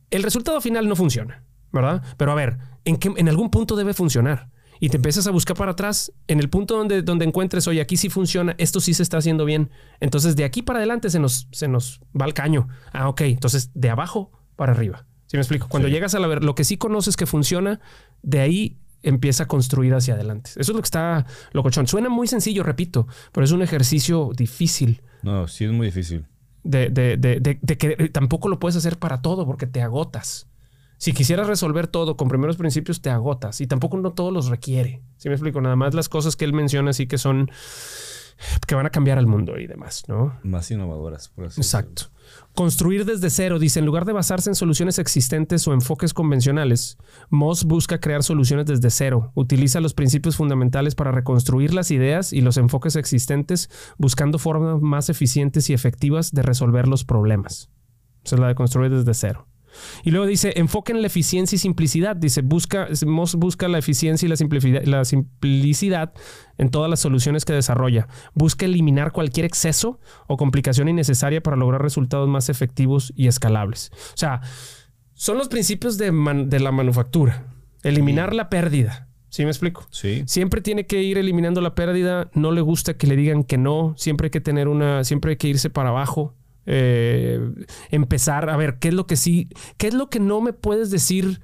el 0.09 0.23
resultado 0.23 0.61
final 0.61 0.87
no 0.87 0.95
funciona, 0.95 1.43
¿verdad? 1.71 2.03
Pero 2.17 2.31
a 2.31 2.35
ver, 2.35 2.57
¿en, 2.85 2.97
qué, 2.97 3.11
en 3.15 3.29
algún 3.29 3.49
punto 3.49 3.75
debe 3.75 3.93
funcionar? 3.93 4.49
Y 4.79 4.89
te 4.89 4.97
empiezas 4.97 5.27
a 5.27 5.31
buscar 5.31 5.55
para 5.55 5.73
atrás 5.73 6.11
en 6.27 6.39
el 6.39 6.49
punto 6.49 6.75
donde, 6.75 7.03
donde 7.03 7.23
encuentres, 7.23 7.67
oye, 7.67 7.81
aquí 7.81 7.97
sí 7.97 8.09
funciona, 8.09 8.55
esto 8.57 8.79
sí 8.79 8.95
se 8.95 9.03
está 9.03 9.17
haciendo 9.17 9.45
bien. 9.45 9.69
Entonces 9.99 10.35
de 10.35 10.43
aquí 10.43 10.63
para 10.63 10.79
adelante 10.79 11.11
se 11.11 11.19
nos, 11.19 11.47
se 11.51 11.67
nos 11.67 12.01
va 12.19 12.25
el 12.25 12.33
caño. 12.33 12.67
Ah, 12.91 13.07
ok, 13.07 13.21
entonces 13.21 13.69
de 13.75 13.91
abajo 13.91 14.31
para 14.55 14.71
arriba. 14.71 15.05
¿Sí 15.27 15.37
me 15.37 15.41
explico? 15.41 15.67
Cuando 15.69 15.87
llegas 15.87 16.15
a 16.15 16.19
la, 16.19 16.27
ver 16.27 16.43
lo 16.43 16.55
que 16.55 16.63
sí 16.63 16.77
conoces 16.77 17.15
que 17.15 17.25
funciona, 17.25 17.79
de 18.23 18.39
ahí 18.39 18.79
empieza 19.03 19.43
a 19.43 19.47
construir 19.47 19.93
hacia 19.93 20.13
adelante. 20.13 20.51
Eso 20.51 20.71
es 20.71 20.75
lo 20.75 20.81
que 20.81 20.85
está 20.85 21.25
locochón. 21.53 21.87
Suena 21.87 22.09
muy 22.09 22.27
sencillo, 22.27 22.63
repito, 22.63 23.07
pero 23.31 23.45
es 23.45 23.51
un 23.51 23.61
ejercicio 23.61 24.31
difícil. 24.35 25.01
No, 25.23 25.47
sí 25.47 25.65
es 25.65 25.71
muy 25.71 25.87
difícil. 25.87 26.25
De, 26.63 26.89
de, 26.89 27.17
de, 27.17 27.39
de, 27.39 27.77
que 27.77 28.09
tampoco 28.09 28.47
lo 28.47 28.59
puedes 28.59 28.75
hacer 28.75 28.99
para 28.99 29.21
todo 29.21 29.45
porque 29.45 29.65
te 29.65 29.81
agotas. 29.81 30.47
Si 30.97 31.13
quisieras 31.13 31.47
resolver 31.47 31.87
todo 31.87 32.15
con 32.15 32.27
primeros 32.27 32.57
principios, 32.57 33.01
te 33.01 33.09
agotas 33.09 33.59
y 33.59 33.65
tampoco 33.65 33.97
no 33.97 34.13
todos 34.13 34.31
los 34.31 34.49
requiere. 34.49 35.01
Si 35.17 35.29
me 35.29 35.33
explico, 35.33 35.59
nada 35.59 35.75
más 35.75 35.95
las 35.95 36.09
cosas 36.09 36.35
que 36.35 36.45
él 36.45 36.53
menciona, 36.53 36.91
así 36.91 37.07
que 37.07 37.17
son 37.17 37.49
que 38.67 38.75
van 38.75 38.85
a 38.85 38.89
cambiar 38.89 39.17
al 39.17 39.27
mundo 39.27 39.57
y 39.57 39.67
demás, 39.67 40.03
¿no? 40.07 40.39
Más 40.43 40.69
innovadoras, 40.71 41.29
por 41.29 41.45
así 41.45 41.61
Exacto. 41.61 42.03
Construir 42.53 43.05
desde 43.05 43.29
cero, 43.29 43.59
dice, 43.59 43.79
en 43.79 43.85
lugar 43.85 44.05
de 44.05 44.13
basarse 44.13 44.49
en 44.49 44.55
soluciones 44.55 44.99
existentes 44.99 45.67
o 45.67 45.73
enfoques 45.73 46.13
convencionales, 46.13 46.97
Moss 47.29 47.63
busca 47.63 47.99
crear 47.99 48.23
soluciones 48.23 48.65
desde 48.65 48.89
cero. 48.89 49.31
Utiliza 49.35 49.79
los 49.79 49.93
principios 49.93 50.35
fundamentales 50.35 50.95
para 50.95 51.11
reconstruir 51.11 51.73
las 51.73 51.91
ideas 51.91 52.33
y 52.33 52.41
los 52.41 52.57
enfoques 52.57 52.95
existentes, 52.95 53.69
buscando 53.97 54.37
formas 54.37 54.81
más 54.81 55.09
eficientes 55.09 55.69
y 55.69 55.73
efectivas 55.73 56.31
de 56.31 56.41
resolver 56.41 56.87
los 56.87 57.05
problemas. 57.05 57.69
Esa 58.23 58.35
es 58.35 58.39
la 58.39 58.47
de 58.47 58.55
construir 58.55 58.91
desde 58.91 59.13
cero. 59.13 59.47
Y 60.03 60.11
luego 60.11 60.25
dice, 60.25 60.53
enfoque 60.55 60.91
en 60.91 61.01
la 61.01 61.07
eficiencia 61.07 61.55
y 61.55 61.59
simplicidad. 61.59 62.15
Dice, 62.15 62.41
busca, 62.41 62.87
Moss 63.05 63.35
busca 63.35 63.67
la 63.67 63.77
eficiencia 63.77 64.25
y 64.25 64.29
la 64.29 64.35
simplicidad, 64.35 64.83
la 64.83 65.05
simplicidad 65.05 66.13
en 66.57 66.69
todas 66.69 66.89
las 66.89 66.99
soluciones 66.99 67.45
que 67.45 67.53
desarrolla. 67.53 68.07
Busca 68.33 68.65
eliminar 68.65 69.11
cualquier 69.11 69.45
exceso 69.45 69.99
o 70.27 70.37
complicación 70.37 70.87
innecesaria 70.89 71.41
para 71.41 71.57
lograr 71.57 71.81
resultados 71.81 72.27
más 72.27 72.49
efectivos 72.49 73.13
y 73.15 73.27
escalables. 73.27 73.91
O 74.13 74.17
sea, 74.17 74.41
son 75.13 75.37
los 75.37 75.47
principios 75.49 75.97
de, 75.97 76.11
de 76.47 76.59
la 76.59 76.71
manufactura. 76.71 77.47
Eliminar 77.83 78.33
la 78.33 78.49
pérdida. 78.49 79.07
¿Sí 79.29 79.43
me 79.43 79.49
explico? 79.49 79.87
Sí. 79.91 80.23
Siempre 80.27 80.59
tiene 80.59 80.85
que 80.85 81.01
ir 81.03 81.17
eliminando 81.17 81.61
la 81.61 81.73
pérdida. 81.73 82.29
No 82.33 82.51
le 82.51 82.59
gusta 82.59 82.95
que 82.95 83.07
le 83.07 83.15
digan 83.15 83.43
que 83.43 83.57
no. 83.57 83.93
Siempre 83.97 84.25
hay 84.25 84.31
que 84.31 84.41
tener 84.41 84.67
una, 84.67 85.05
siempre 85.05 85.31
hay 85.31 85.37
que 85.37 85.47
irse 85.47 85.69
para 85.69 85.89
abajo. 85.89 86.35
Eh, 86.65 87.39
empezar 87.89 88.49
a 88.49 88.57
ver 88.57 88.77
qué 88.79 88.89
es 88.89 88.93
lo 88.93 89.07
que 89.07 89.15
sí, 89.15 89.49
qué 89.77 89.87
es 89.87 89.93
lo 89.93 90.09
que 90.09 90.19
no 90.19 90.41
me 90.41 90.53
puedes 90.53 90.91
decir 90.91 91.41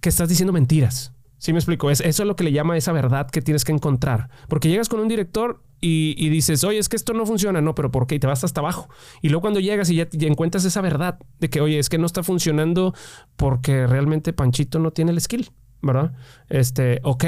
que 0.00 0.08
estás 0.08 0.28
diciendo 0.28 0.52
mentiras. 0.52 1.12
¿Sí 1.38 1.52
me 1.52 1.58
explico? 1.58 1.90
Es, 1.90 2.00
eso 2.00 2.22
es 2.22 2.26
lo 2.26 2.36
que 2.36 2.44
le 2.44 2.52
llama 2.52 2.76
esa 2.76 2.92
verdad 2.92 3.30
que 3.30 3.42
tienes 3.42 3.64
que 3.64 3.72
encontrar. 3.72 4.30
Porque 4.48 4.68
llegas 4.68 4.88
con 4.88 5.00
un 5.00 5.08
director 5.08 5.62
y, 5.80 6.28
dices, 6.30 6.64
oye, 6.64 6.78
es 6.78 6.88
que 6.88 6.96
esto 6.96 7.12
no 7.12 7.26
funciona, 7.26 7.60
no, 7.60 7.74
pero 7.74 7.90
¿por 7.90 8.06
qué? 8.06 8.16
Y 8.16 8.18
te 8.18 8.26
vas 8.26 8.42
hasta 8.42 8.60
abajo. 8.60 8.88
Y 9.22 9.28
luego 9.28 9.42
cuando 9.42 9.60
llegas 9.60 9.90
y 9.90 9.96
ya, 9.96 10.08
encuentras 10.20 10.64
esa 10.64 10.80
verdad 10.80 11.18
de 11.38 11.50
que, 11.50 11.60
oye, 11.60 11.78
es 11.78 11.88
que 11.88 11.98
no 11.98 12.06
está 12.06 12.22
funcionando 12.22 12.94
porque 13.36 13.86
realmente 13.86 14.32
Panchito 14.32 14.78
no 14.78 14.90
tiene 14.90 15.12
el 15.12 15.20
skill, 15.20 15.50
¿verdad? 15.82 16.14
Este, 16.48 17.00
ok. 17.04 17.24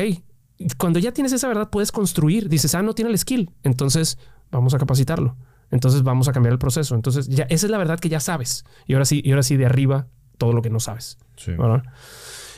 Cuando 0.78 0.98
ya 0.98 1.12
tienes 1.12 1.32
esa 1.32 1.46
verdad, 1.46 1.68
puedes 1.70 1.92
construir. 1.92 2.48
Dices, 2.48 2.74
ah, 2.74 2.82
no 2.82 2.94
tiene 2.94 3.10
el 3.10 3.18
skill. 3.18 3.50
Entonces, 3.62 4.18
vamos 4.50 4.74
a 4.74 4.78
capacitarlo. 4.78 5.36
Entonces 5.70 6.02
vamos 6.02 6.28
a 6.28 6.32
cambiar 6.32 6.52
el 6.52 6.58
proceso. 6.58 6.94
Entonces, 6.94 7.28
ya, 7.28 7.44
esa 7.44 7.66
es 7.66 7.70
la 7.70 7.78
verdad 7.78 7.98
que 7.98 8.08
ya 8.08 8.20
sabes. 8.20 8.64
Y 8.86 8.94
ahora 8.94 9.04
sí, 9.04 9.20
y 9.24 9.30
ahora 9.30 9.42
sí 9.42 9.56
de 9.56 9.66
arriba, 9.66 10.06
todo 10.38 10.52
lo 10.52 10.62
que 10.62 10.70
no 10.70 10.80
sabes. 10.80 11.18
Sí. 11.36 11.52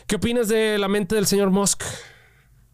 ¿Qué 0.07 0.17
opinas 0.17 0.49
de 0.49 0.79
la 0.79 0.89
mente 0.89 1.15
del 1.15 1.27
señor 1.27 1.51
Musk? 1.51 1.83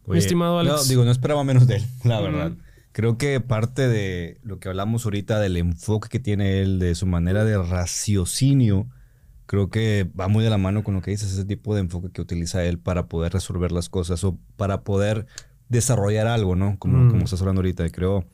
mi 0.06 0.18
estimado 0.18 0.58
Alex. 0.58 0.74
No, 0.76 0.84
digo, 0.84 1.04
no 1.04 1.10
esperaba 1.10 1.42
menos 1.42 1.66
de 1.66 1.76
él, 1.76 1.84
la 2.04 2.20
verdad. 2.20 2.52
Creo 2.92 3.18
que 3.18 3.40
parte 3.40 3.88
de 3.88 4.38
lo 4.42 4.58
que 4.58 4.68
hablamos 4.68 5.04
ahorita 5.04 5.40
del 5.40 5.56
enfoque 5.56 6.08
que 6.08 6.18
tiene 6.20 6.60
él, 6.62 6.78
de 6.78 6.94
su 6.94 7.06
manera 7.06 7.44
de 7.44 7.58
raciocinio, 7.60 8.86
creo 9.46 9.68
que 9.68 10.08
va 10.18 10.28
muy 10.28 10.44
de 10.44 10.50
la 10.50 10.58
mano 10.58 10.82
con 10.84 10.94
lo 10.94 11.02
que 11.02 11.10
dices, 11.10 11.32
ese 11.32 11.44
tipo 11.44 11.74
de 11.74 11.80
enfoque 11.82 12.10
que 12.10 12.20
utiliza 12.22 12.64
él 12.64 12.78
para 12.78 13.06
poder 13.06 13.32
resolver 13.32 13.72
las 13.72 13.88
cosas 13.88 14.22
o 14.24 14.38
para 14.56 14.82
poder 14.82 15.26
desarrollar 15.68 16.26
algo, 16.28 16.54
¿no? 16.56 16.78
Como, 16.78 16.98
Mm. 16.98 17.10
como 17.10 17.24
estás 17.24 17.40
hablando 17.40 17.58
ahorita. 17.60 17.84
Y 17.84 17.90
creo, 17.90 18.24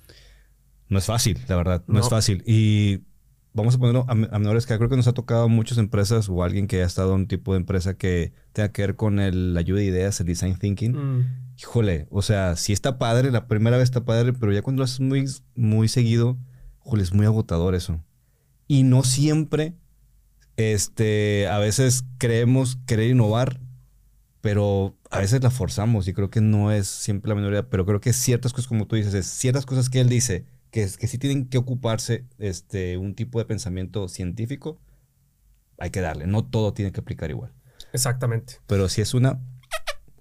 no 0.93 0.99
es 0.99 1.07
fácil, 1.07 1.39
la 1.49 1.57
verdad, 1.57 1.83
no, 1.87 1.95
No. 1.95 2.01
es 2.01 2.09
fácil. 2.09 2.43
Y 2.47 3.01
vamos 3.55 3.75
a 3.75 3.79
ponerlo 3.79 4.05
a, 4.09 4.13
a 4.13 4.15
menor 4.39 4.57
escala. 4.57 4.79
Creo 4.79 4.89
que 4.91 4.97
nos 4.97 5.09
ha 5.09 5.13
tocado 5.13 5.45
a 5.45 5.49
muchas 5.49 5.79
empresas 5.79 6.29
o 6.29 6.43
alguien 6.45 6.67
que 6.67 6.83
ha 6.83 6.87
estado 6.87 7.15
en 7.15 7.21
un 7.23 7.27
tipo 7.29 7.53
de 7.53 7.59
empresa 7.59 7.95
que 7.95 8.33
tenga 8.53 8.71
que 8.73 8.83
ver 8.83 8.97
con 8.97 9.19
el, 9.21 9.55
la 9.55 9.61
ayuda 9.61 9.81
de 9.81 9.87
ideas, 9.87 10.21
el 10.21 10.27
design 10.27 10.57
thinking. 10.59 10.93
Mm. 10.93 11.27
Híjole, 11.59 12.07
o 12.11 12.23
sea, 12.23 12.57
sí 12.57 12.73
está 12.73 12.99
padre, 12.99 13.31
la 13.31 13.47
primera 13.47 13.77
vez 13.77 13.85
está 13.85 14.05
padre, 14.05 14.33
pero 14.33 14.53
ya 14.53 14.63
cuando 14.63 14.81
lo 14.81 14.85
haces 14.85 15.01
muy, 15.01 15.25
muy 15.55 15.89
seguido, 15.89 16.39
híjole, 16.85 17.03
es 17.03 17.13
muy 17.13 17.27
agotador 17.27 17.75
eso. 17.75 18.03
Y 18.69 18.85
no 18.85 19.03
siempre, 19.05 19.75
este, 20.57 21.47
a 21.49 21.59
veces 21.59 22.05
creemos 22.19 22.77
querer 22.87 23.11
innovar, 23.11 23.61
pero 24.41 24.97
a 25.11 25.19
veces 25.21 25.43
la 25.43 25.51
forzamos 25.51 26.09
y 26.09 26.13
creo 26.15 26.31
que 26.31 26.41
no 26.41 26.73
es 26.73 26.89
siempre 26.89 27.29
la 27.29 27.35
minoría, 27.35 27.69
pero 27.69 27.87
creo 27.87 28.01
que 28.01 28.13
ciertas 28.13 28.53
cosas, 28.53 28.67
como 28.69 28.87
tú 28.87 28.97
dices, 28.97 29.15
es 29.15 29.27
ciertas 29.27 29.67
cosas 29.67 29.89
que 29.89 30.01
él 30.01 30.09
dice, 30.09 30.47
que, 30.73 30.89
que 30.99 31.07
sí 31.07 31.19
tienen 31.19 31.47
que 31.49 31.59
ocuparse 31.59 32.25
este, 32.39 32.97
un 32.99 33.15
tipo 33.15 33.39
de 33.39 33.45
pensamiento 33.45 34.09
científico, 34.09 34.81
hay 35.79 35.91
que 35.91 36.01
darle, 36.01 36.27
no 36.27 36.45
todo 36.45 36.73
tiene 36.73 36.91
que 36.91 37.01
aplicar 37.01 37.31
igual. 37.31 37.53
Exactamente. 37.93 38.55
Pero 38.67 38.89
si 38.89 39.01
es 39.03 39.15
una, 39.15 39.39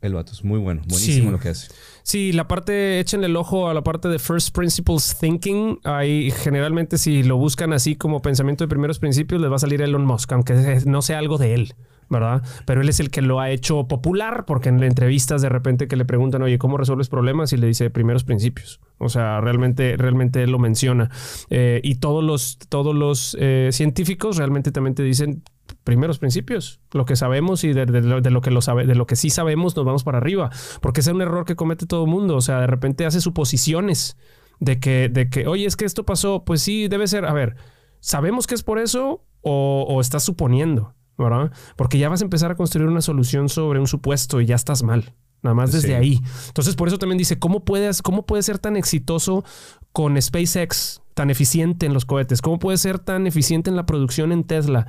el 0.02 0.14
vato 0.14 0.34
es 0.34 0.44
muy 0.44 0.60
bueno, 0.60 0.82
buenísimo 0.88 1.28
Sí. 1.28 1.32
lo 1.32 1.40
que 1.40 1.50
hace. 1.50 1.68
Sí, 2.04 2.32
la 2.34 2.48
parte, 2.48 3.00
échenle 3.00 3.28
el 3.28 3.36
ojo 3.36 3.70
a 3.70 3.74
la 3.74 3.84
parte 3.84 4.08
de 4.10 4.20
First 4.20 4.54
Principles 4.56 5.18
Thinking. 5.20 5.80
Ahí 5.84 6.32
generalmente 6.32 6.98
si 6.98 7.24
lo 7.24 7.38
buscan 7.38 7.72
así 7.74 7.96
como 7.96 8.22
pensamiento 8.22 8.64
de 8.64 8.68
primeros 8.68 9.00
principios, 9.00 9.40
les 9.42 9.50
va 9.52 9.56
a 9.56 9.60
salir 9.60 9.82
Elon 9.82 10.06
Musk, 10.06 10.32
aunque 10.34 10.82
no 10.86 11.02
sea 11.02 11.20
algo 11.20 11.38
de 11.38 11.54
él, 11.54 11.74
¿verdad? 12.12 12.44
Pero 12.66 12.82
él 12.82 12.90
es 12.90 13.00
el 13.00 13.10
que 13.10 13.22
lo 13.22 13.40
ha 13.40 13.50
hecho 13.50 13.88
popular 13.88 14.44
porque 14.46 14.70
en 14.70 14.84
entrevistas 14.84 15.42
de 15.42 15.50
repente 15.50 15.88
que 15.88 15.96
le 15.96 16.06
preguntan, 16.06 16.42
oye, 16.44 16.60
¿cómo 16.60 16.78
resuelves 16.78 17.08
problemas? 17.08 17.54
Y 17.54 17.58
le 17.58 17.68
dice 17.68 17.90
primeros 17.90 18.26
principios. 18.26 18.82
O 18.98 19.10
sea, 19.10 19.40
realmente, 19.40 19.96
realmente 19.98 20.44
él 20.44 20.52
lo 20.52 20.60
menciona. 20.60 21.10
Eh, 21.50 21.80
y 21.84 21.96
todos 21.96 22.24
los, 22.24 22.60
todos 22.70 22.94
los 22.94 23.36
eh, 23.40 23.70
científicos 23.72 24.38
realmente 24.38 24.72
también 24.72 24.94
te 24.94 25.04
dicen 25.04 25.42
primeros 25.86 26.20
principios, 26.20 26.82
lo 26.92 27.06
que 27.06 27.16
sabemos 27.16 27.64
y 27.64 27.72
de, 27.72 27.86
lo, 27.86 28.42
que 28.42 28.52
lo 28.52 28.62
sabe, 28.62 28.86
de 28.86 28.94
lo 28.94 29.08
que 29.08 29.16
sí 29.16 29.30
sabemos 29.30 29.76
nos 29.78 29.86
vamos 29.86 30.04
para 30.04 30.18
arriba, 30.18 30.52
porque 30.82 31.00
es 31.00 31.08
un 31.08 31.22
error 31.22 31.46
que 31.46 31.56
comete 31.56 31.86
todo 31.86 32.04
el 32.04 32.12
mundo, 32.12 32.36
o 32.36 32.42
sea, 32.42 32.60
de 32.60 32.68
repente 32.68 33.06
hace 33.06 33.22
suposiciones 33.22 34.18
de 34.60 34.82
que, 34.82 35.08
de 35.08 35.30
que, 35.30 35.48
oye, 35.48 35.66
es 35.66 35.78
que 35.78 35.86
esto 35.86 36.06
pasó, 36.06 36.44
pues 36.44 36.62
sí, 36.62 36.90
debe 36.90 37.08
ser, 37.08 37.26
a 37.26 37.32
ver, 37.32 37.56
¿sabemos 38.02 38.48
que 38.48 38.56
es 38.56 38.64
por 38.64 38.80
eso 38.80 39.24
o, 39.40 39.86
o 39.88 40.02
estás 40.02 40.24
suponiendo? 40.24 40.94
¿Verdad? 41.22 41.52
Porque 41.76 41.98
ya 41.98 42.10
vas 42.10 42.22
a 42.22 42.24
empezar 42.26 42.52
a 42.52 42.56
construir 42.56 42.88
una 42.88 43.02
solución 43.02 43.48
sobre 43.50 43.80
un 43.80 43.88
supuesto 43.88 44.42
y 44.42 44.46
ya 44.46 44.56
estás 44.56 44.84
mal. 44.84 45.14
Nada 45.44 45.54
más 45.56 45.72
desde 45.72 45.88
Sí. 45.90 45.94
ahí. 45.94 46.20
Entonces, 46.48 46.76
por 46.76 46.88
eso 46.88 46.98
también 46.98 47.18
dice, 47.18 47.40
¿cómo 47.40 47.66
puedes, 47.66 48.02
cómo 48.02 48.26
puede 48.26 48.44
ser 48.44 48.60
tan 48.60 48.76
exitoso 48.78 49.44
con 49.92 50.22
SpaceX, 50.22 51.02
tan 51.16 51.30
eficiente 51.30 51.86
en 51.86 51.94
los 51.94 52.06
cohetes? 52.06 52.42
¿Cómo 52.42 52.60
puede 52.60 52.78
ser 52.78 53.00
tan 53.00 53.26
eficiente 53.28 53.70
en 53.70 53.76
la 53.76 53.86
producción 53.86 54.32
en 54.32 54.44
Tesla? 54.44 54.88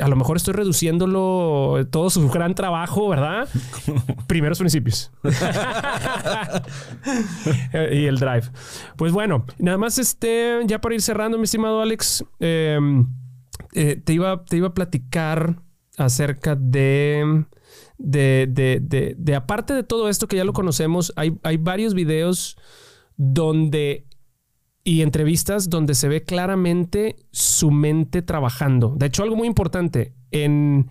A 0.00 0.06
lo 0.06 0.14
mejor 0.14 0.36
estoy 0.36 0.54
reduciéndolo 0.54 1.84
todo 1.90 2.08
su 2.10 2.28
gran 2.28 2.54
trabajo, 2.54 3.08
¿verdad? 3.08 3.48
Primeros 4.28 4.58
principios. 4.58 5.10
Y 7.92 8.04
el 8.06 8.18
drive. 8.18 8.44
Pues 8.96 9.12
bueno, 9.12 9.44
nada 9.58 9.78
más 9.78 9.98
este, 9.98 10.60
ya 10.66 10.80
para 10.80 10.94
ir 10.94 11.02
cerrando, 11.02 11.38
mi 11.38 11.44
estimado 11.44 11.80
Alex, 11.80 12.24
eh, 12.40 12.78
eh, 13.74 13.96
te, 13.96 14.12
iba, 14.12 14.44
te 14.44 14.56
iba 14.56 14.68
a 14.68 14.74
platicar 14.74 15.62
acerca 15.96 16.56
de, 16.56 17.44
de, 17.98 18.46
de, 18.48 18.80
de, 18.80 19.14
de 19.18 19.34
aparte 19.34 19.74
de 19.74 19.82
todo 19.82 20.08
esto 20.08 20.28
que 20.28 20.36
ya 20.36 20.44
lo 20.44 20.52
conocemos, 20.52 21.12
hay, 21.16 21.38
hay 21.42 21.56
varios 21.56 21.94
videos 21.94 22.56
donde 23.16 24.06
y 24.84 25.02
entrevistas 25.02 25.68
donde 25.68 25.94
se 25.94 26.08
ve 26.08 26.22
claramente 26.22 27.16
su 27.30 27.70
mente 27.70 28.22
trabajando. 28.22 28.94
De 28.96 29.06
hecho, 29.06 29.22
algo 29.22 29.36
muy 29.36 29.46
importante, 29.46 30.14
en, 30.30 30.88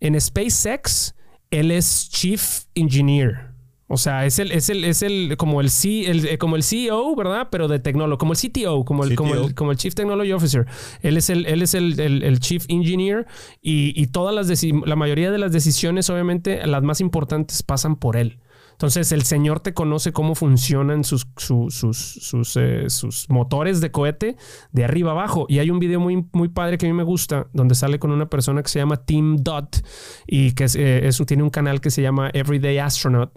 en 0.00 0.20
SpaceX, 0.20 1.14
él 1.50 1.70
es 1.70 2.08
Chief 2.10 2.64
Engineer. 2.74 3.55
O 3.88 3.96
sea, 3.96 4.26
es 4.26 4.40
el, 4.40 4.50
es 4.50 4.68
el, 4.68 4.84
es 4.84 5.02
el, 5.02 5.36
como 5.36 5.60
el, 5.60 5.70
C, 5.70 6.10
el, 6.10 6.26
eh, 6.26 6.38
como 6.38 6.56
el 6.56 6.64
CEO, 6.64 7.14
¿verdad? 7.14 7.48
Pero 7.52 7.68
de 7.68 7.78
tecnólogo, 7.78 8.18
como 8.18 8.32
el 8.32 8.38
CTO, 8.38 8.84
como 8.84 9.04
el, 9.04 9.14
como 9.14 9.34
el, 9.34 9.40
CTO. 9.46 9.54
como 9.54 9.70
el 9.70 9.76
Chief 9.76 9.94
Technology 9.94 10.32
Officer. 10.32 10.66
Él 11.02 11.16
es 11.16 11.30
el, 11.30 11.46
él 11.46 11.62
es 11.62 11.74
el, 11.74 11.98
el- 12.00 12.22
el 12.24 12.40
Chief 12.40 12.64
Engineer 12.68 13.26
y, 13.62 13.92
y 14.00 14.08
todas 14.08 14.34
las, 14.34 14.62
la 14.84 14.96
mayoría 14.96 15.30
de 15.30 15.38
las 15.38 15.52
decisiones, 15.52 16.10
obviamente, 16.10 16.66
las 16.66 16.82
más 16.82 17.00
importantes 17.00 17.62
pasan 17.62 17.94
por 17.94 18.16
él. 18.16 18.40
Entonces, 18.72 19.10
el 19.12 19.22
señor 19.22 19.60
te 19.60 19.72
conoce 19.72 20.12
cómo 20.12 20.34
funcionan 20.34 21.02
sus, 21.02 21.26
su- 21.38 21.70
sus, 21.70 21.96
sus, 21.96 22.56
eh, 22.56 22.90
sus 22.90 23.26
motores 23.30 23.80
de 23.80 23.90
cohete 23.90 24.36
de 24.72 24.84
arriba 24.84 25.12
abajo. 25.12 25.46
Y 25.48 25.60
hay 25.60 25.70
un 25.70 25.78
video 25.78 25.98
muy, 25.98 26.26
muy 26.32 26.48
padre 26.48 26.76
que 26.76 26.84
a 26.86 26.88
mí 26.90 26.92
me 26.94 27.02
gusta, 27.04 27.46
donde 27.54 27.74
sale 27.74 27.98
con 27.98 28.10
una 28.10 28.28
persona 28.28 28.62
que 28.62 28.68
se 28.68 28.78
llama 28.80 28.96
Tim 28.98 29.36
Dot 29.36 29.82
y 30.26 30.52
que 30.52 30.64
es, 30.64 30.74
eh, 30.76 31.06
es- 31.06 31.22
tiene 31.26 31.42
un 31.44 31.48
canal 31.50 31.80
que 31.80 31.90
se 31.90 32.02
llama 32.02 32.30
Everyday 32.34 32.76
Astronaut. 32.78 33.30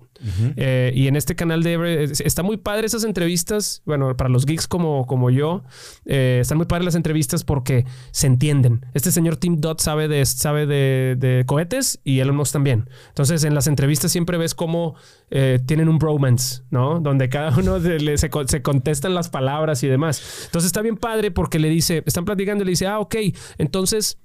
Eh, 0.57 0.91
y 0.95 1.07
en 1.07 1.15
este 1.15 1.35
canal 1.35 1.63
de 1.63 1.77
Every- 1.77 2.11
está 2.25 2.43
muy 2.43 2.57
padre 2.57 2.85
esas 2.87 3.03
entrevistas. 3.03 3.81
Bueno, 3.85 4.15
para 4.17 4.29
los 4.29 4.45
geeks 4.45 4.67
como, 4.67 5.07
como 5.07 5.29
yo, 5.29 5.63
eh, 6.05 6.39
están 6.41 6.57
muy 6.57 6.67
padres 6.67 6.85
las 6.85 6.95
entrevistas 6.95 7.43
porque 7.43 7.85
se 8.11 8.27
entienden. 8.27 8.85
Este 8.93 9.11
señor 9.11 9.37
Tim 9.37 9.61
Dot 9.61 9.79
sabe 9.79 10.07
de, 10.07 10.25
sabe 10.25 10.65
de, 10.65 11.43
cohetes 11.45 11.99
y 12.03 12.19
Elon 12.19 12.35
Musk 12.35 12.53
también. 12.53 12.89
Entonces, 13.09 13.43
en 13.43 13.55
las 13.55 13.67
entrevistas 13.67 14.11
siempre 14.11 14.37
ves 14.37 14.55
cómo 14.55 14.95
eh, 15.31 15.59
tienen 15.65 15.89
un 15.89 15.99
bromance, 15.99 16.63
¿no? 16.69 16.99
Donde 16.99 17.29
cada 17.29 17.57
uno 17.57 17.79
se, 17.79 18.17
se 18.17 18.61
contestan 18.61 19.13
las 19.13 19.29
palabras 19.29 19.83
y 19.83 19.87
demás. 19.87 20.43
Entonces, 20.45 20.67
está 20.67 20.81
bien 20.81 20.97
padre 20.97 21.31
porque 21.31 21.59
le 21.59 21.69
dice, 21.69 22.03
están 22.05 22.25
platicando 22.25 22.63
y 22.63 22.65
le 22.65 22.71
dice, 22.71 22.87
ah, 22.87 22.99
ok, 22.99 23.15
entonces 23.57 24.17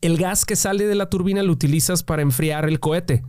el 0.00 0.16
gas 0.16 0.44
que 0.44 0.56
sale 0.56 0.86
de 0.86 0.94
la 0.94 1.08
turbina 1.10 1.42
lo 1.42 1.52
utilizas 1.52 2.02
para 2.02 2.22
enfriar 2.22 2.68
el 2.68 2.80
cohete, 2.80 3.22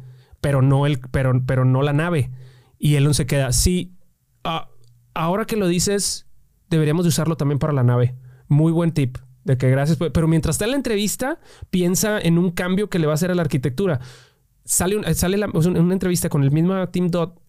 pero 0.44 0.62
no, 0.62 0.86
el, 0.86 1.00
pero, 1.00 1.32
pero 1.48 1.64
no 1.64 1.82
la 1.82 1.94
nave. 1.94 2.30
Y 2.78 2.96
Elon 2.96 3.14
se 3.14 3.26
queda, 3.26 3.54
sí, 3.54 3.96
ah, 4.44 4.70
ahora 5.14 5.46
que 5.46 5.56
lo 5.56 5.68
dices, 5.68 6.28
deberíamos 6.70 7.06
de 7.06 7.10
usarlo 7.10 7.38
también 7.38 7.60
para 7.60 7.72
la 7.72 7.84
nave. 7.84 8.14
Muy 8.50 8.74
buen 8.74 8.92
tip. 8.92 9.18
De 9.46 9.58
que 9.58 9.70
gracias. 9.70 9.98
Pero 9.98 10.28
mientras 10.28 10.56
está 10.56 10.66
en 10.66 10.72
la 10.72 10.78
entrevista, 10.78 11.40
piensa 11.70 12.20
en 12.20 12.38
un 12.38 12.52
cambio 12.52 12.90
que 12.90 13.00
le 13.00 13.08
va 13.08 13.14
a 13.14 13.16
hacer 13.16 13.32
a 13.32 13.36
la 13.36 13.42
arquitectura. 13.42 14.02
Sale, 14.66 14.98
un- 14.98 15.16
sale 15.16 15.38
una 15.46 15.94
entrevista 15.94 16.28
con 16.28 16.44
el 16.44 16.52
mismo 16.52 16.88
Tim 16.90 17.08
Dot 17.10 17.40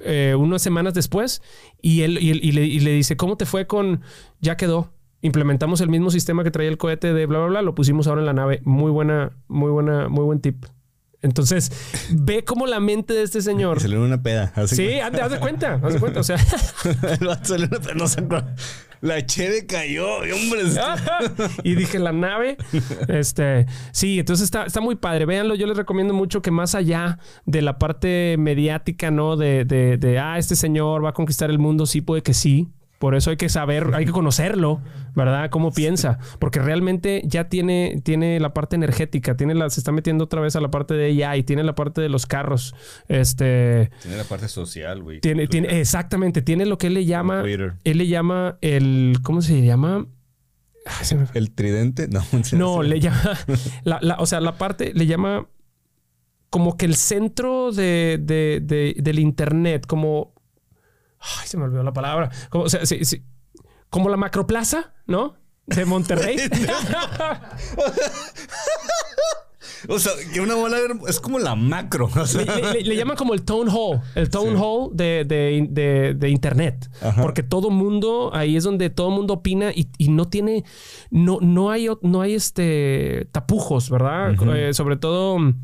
eh, 0.00 0.34
unas 0.38 0.62
semanas 0.62 0.94
después 0.94 1.42
y 1.82 2.00
él, 2.02 2.18
y, 2.22 2.30
él- 2.30 2.40
y 2.42 2.52
le, 2.52 2.64
y 2.66 2.80
le 2.80 2.92
dice, 2.92 3.16
¿cómo 3.16 3.36
te 3.36 3.46
fue 3.46 3.66
con... 3.66 4.00
Ya 4.40 4.56
quedó. 4.56 4.92
Implementamos 5.22 5.80
el 5.80 5.88
mismo 5.88 6.10
sistema 6.10 6.44
que 6.44 6.50
traía 6.52 6.68
el 6.70 6.78
cohete 6.78 7.12
de 7.12 7.26
bla, 7.26 7.38
bla, 7.40 7.48
bla. 7.48 7.62
Lo 7.62 7.74
pusimos 7.74 8.06
ahora 8.06 8.20
en 8.20 8.26
la 8.26 8.32
nave. 8.32 8.60
Muy 8.64 8.92
buena, 8.92 9.32
muy 9.48 9.70
buena, 9.72 10.08
muy 10.08 10.24
buen 10.24 10.40
tip. 10.40 10.64
Entonces, 11.20 11.72
ve 12.10 12.44
cómo 12.44 12.66
la 12.66 12.78
mente 12.78 13.12
de 13.12 13.22
este 13.22 13.42
señor... 13.42 13.80
Se 13.80 13.88
le 13.88 13.96
dio 13.96 14.04
una 14.04 14.22
peda. 14.22 14.52
Sí, 14.66 15.00
haz 15.00 15.12
de- 15.12 15.20
haz 15.20 15.32
de 15.32 15.40
cuenta, 15.40 15.80
haz 15.82 15.94
de 15.94 16.00
cuenta. 16.00 16.20
O 16.20 16.22
sea. 16.22 16.36
La 19.00 19.24
cheve 19.24 19.64
cayó, 19.66 20.24
y 20.26 20.32
hombre. 20.32 20.62
y 21.62 21.74
dije 21.76 22.00
la 22.00 22.10
nave. 22.12 22.56
Este, 23.06 23.66
sí, 23.92 24.18
entonces 24.18 24.44
está, 24.44 24.64
está 24.64 24.80
muy 24.80 24.96
padre. 24.96 25.24
Véanlo, 25.24 25.54
yo 25.54 25.66
les 25.68 25.76
recomiendo 25.76 26.14
mucho 26.14 26.42
que 26.42 26.50
más 26.50 26.74
allá 26.74 27.18
de 27.46 27.62
la 27.62 27.78
parte 27.78 28.34
mediática, 28.38 29.10
¿no? 29.12 29.36
De, 29.36 29.64
de, 29.64 29.98
de, 29.98 30.18
ah, 30.18 30.36
este 30.38 30.56
señor 30.56 31.04
va 31.04 31.10
a 31.10 31.14
conquistar 31.14 31.48
el 31.50 31.58
mundo, 31.60 31.86
sí, 31.86 32.00
puede 32.00 32.22
que 32.22 32.34
sí. 32.34 32.68
Por 32.98 33.14
eso 33.14 33.30
hay 33.30 33.36
que 33.36 33.48
saber, 33.48 33.92
hay 33.94 34.06
que 34.06 34.10
conocerlo, 34.10 34.80
¿verdad? 35.14 35.50
Cómo 35.50 35.70
piensa. 35.72 36.18
Porque 36.40 36.58
realmente 36.58 37.22
ya 37.24 37.48
tiene, 37.48 38.00
tiene 38.02 38.40
la 38.40 38.52
parte 38.54 38.74
energética, 38.74 39.36
tiene 39.36 39.54
la, 39.54 39.70
se 39.70 39.78
está 39.78 39.92
metiendo 39.92 40.24
otra 40.24 40.40
vez 40.40 40.56
a 40.56 40.60
la 40.60 40.70
parte 40.72 40.94
de 40.94 41.24
AI, 41.24 41.44
tiene 41.44 41.62
la 41.62 41.76
parte 41.76 42.00
de 42.00 42.08
los 42.08 42.26
carros. 42.26 42.74
Este, 43.06 43.90
Tiene 44.02 44.16
la 44.16 44.24
parte 44.24 44.48
social, 44.48 45.02
güey. 45.02 45.20
tiene, 45.20 45.46
tiene, 45.46 45.78
exactamente, 45.80 46.42
tiene 46.42 46.66
lo 46.66 46.76
que 46.76 46.88
él 46.88 46.94
le 46.94 47.04
llama, 47.04 47.42
Twitter. 47.42 47.74
él 47.84 47.98
le 47.98 48.08
llama 48.08 48.58
el, 48.62 49.18
¿cómo 49.22 49.42
se 49.42 49.62
llama? 49.62 50.06
Ay, 50.84 51.04
se 51.04 51.14
me 51.14 51.26
fue. 51.26 51.38
¿El 51.38 51.52
tridente? 51.52 52.08
No, 52.08 52.22
No, 52.52 52.82
le 52.82 52.98
llama. 52.98 53.22
la- 53.84 53.98
la- 54.02 54.16
o 54.18 54.26
sea, 54.26 54.40
la 54.40 54.58
parte 54.58 54.92
le 54.92 55.06
llama 55.06 55.46
como 56.50 56.76
que 56.76 56.86
el 56.86 56.96
centro 56.96 57.70
de, 57.70 58.18
de- 58.20 58.60
de- 58.60 58.96
del 58.98 59.18
internet, 59.20 59.86
como. 59.86 60.32
Ay, 61.20 61.46
se 61.46 61.56
me 61.56 61.64
olvidó 61.64 61.82
la 61.82 61.92
palabra. 61.92 62.30
Como, 62.50 62.64
o 62.64 62.68
sea, 62.68 62.84
sí, 62.86 63.04
sí. 63.04 63.24
como 63.90 64.08
la 64.08 64.16
macroplaza, 64.16 64.92
¿no? 65.06 65.34
De 65.66 65.84
Monterrey. 65.84 66.36
O 69.88 69.98
sea, 70.00 70.12
que 70.32 70.40
una 70.40 70.54
bola 70.56 70.76
es 71.06 71.20
como 71.20 71.38
la 71.38 71.54
macro. 71.54 72.08
o 72.14 72.26
sea. 72.26 72.42
le, 72.42 72.72
le- 72.74 72.82
le 72.82 72.96
llaman 72.96 73.16
como 73.16 73.32
el 73.32 73.42
town 73.44 73.68
hall, 73.70 74.00
el 74.16 74.28
town 74.28 74.56
hall 74.56 74.90
de, 74.92 75.24
de- 75.24 75.66
de- 75.70 76.14
de 76.14 76.28
internet. 76.30 76.90
Ajá. 77.00 77.22
Porque 77.22 77.42
todo 77.44 77.70
mundo, 77.70 78.30
ahí 78.34 78.56
es 78.56 78.64
donde 78.64 78.90
todo 78.90 79.10
mundo 79.10 79.34
opina 79.34 79.70
y, 79.72 79.88
y 79.96 80.08
no 80.08 80.26
tiene, 80.28 80.64
no, 81.10 81.38
no 81.40 81.70
hay, 81.70 81.88
no 82.02 82.20
hay 82.20 82.34
este 82.34 83.28
tapujos, 83.30 83.88
¿verdad? 83.88 84.34
Eh, 84.56 84.74
sobre 84.74 84.96
todo 84.96 85.38
mm, 85.38 85.54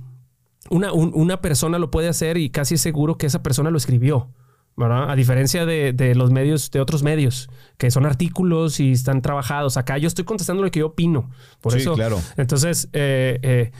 una, 0.70 0.92
un- 0.92 1.12
una 1.14 1.40
persona 1.40 1.78
lo 1.80 1.90
puede 1.90 2.08
hacer 2.08 2.36
y 2.36 2.50
casi 2.50 2.74
es 2.76 2.80
seguro 2.80 3.18
que 3.18 3.26
esa 3.26 3.42
persona 3.42 3.70
lo 3.70 3.78
escribió. 3.78 4.30
¿Verdad? 4.76 5.10
A 5.10 5.14
diferencia 5.16 5.64
de, 5.66 5.92
de 5.92 6.14
los 6.14 6.30
medios, 6.30 6.70
de 6.70 6.80
otros 6.80 7.02
medios, 7.02 7.48
que 7.78 7.90
son 7.90 8.06
artículos 8.06 8.80
y 8.80 8.92
están 8.92 9.22
trabajados. 9.22 9.76
Acá 9.76 9.98
yo 9.98 10.08
estoy 10.08 10.24
contestando 10.24 10.62
lo 10.62 10.70
que 10.70 10.80
yo 10.80 10.86
opino. 10.88 11.30
Por 11.60 11.72
Sí, 11.74 11.78
eso, 11.80 11.94
claro. 11.94 12.20
entonces, 12.36 12.88
eh, 12.92 13.38
eh, 13.42 13.70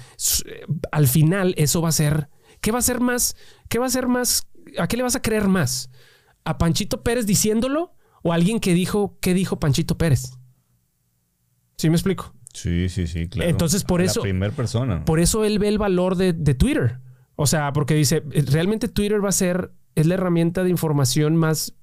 eh, 0.47 0.66
al 0.92 1.09
final, 1.09 1.55
eso 1.57 1.82
va 1.82 1.88
a 1.88 1.92
ser. 1.92 2.28
¿Qué 2.61 2.70
va 2.72 2.78
a 2.78 2.82
ser 2.82 3.01
más? 3.01 3.36
¿Qué 3.68 3.78
va 3.78 3.86
a 3.86 3.90
ser 3.90 4.07
más? 4.07 4.47
¿A 4.78 4.86
qué 4.88 4.97
le 4.97 5.03
vas 5.03 5.16
a 5.16 5.22
creer 5.22 5.49
más? 5.49 5.90
¿A 6.45 6.59
Panchito 6.59 7.03
Pérez 7.03 7.26
diciéndolo 7.26 7.92
o 8.22 8.32
a 8.32 8.36
alguien 8.36 8.61
que 8.61 8.72
dijo 8.74 9.18
qué 9.20 9.34
dijo 9.34 9.59
Panchito 9.59 9.99
Pérez? 9.99 10.32
¿Sí 11.76 11.90
me 11.90 11.97
explico? 11.97 12.32
Sí, 12.53 12.88
sí, 12.88 13.07
sí, 13.07 13.28
claro. 13.28 13.51
Entonces, 13.51 13.82
por 13.84 14.01
eso- 14.01 14.20
La 14.20 14.24
primera 14.24 14.55
persona. 14.55 15.05
Por 15.05 15.18
eso 15.20 15.45
él 15.45 15.59
ve 15.59 15.68
el 15.68 15.78
valor 15.78 16.16
de, 16.16 16.32
de 16.32 16.55
Twitter. 16.55 17.01
O 17.36 17.47
sea, 17.47 17.72
porque 17.72 17.95
dice, 17.95 18.22
realmente 18.53 18.86
Twitter 18.88 19.22
va 19.22 19.30
a 19.30 19.32
ser, 19.32 19.72
es 19.95 20.07
la 20.07 20.14
herramienta 20.14 20.62
de 20.62 20.70
información 20.70 21.36
más 21.36 21.74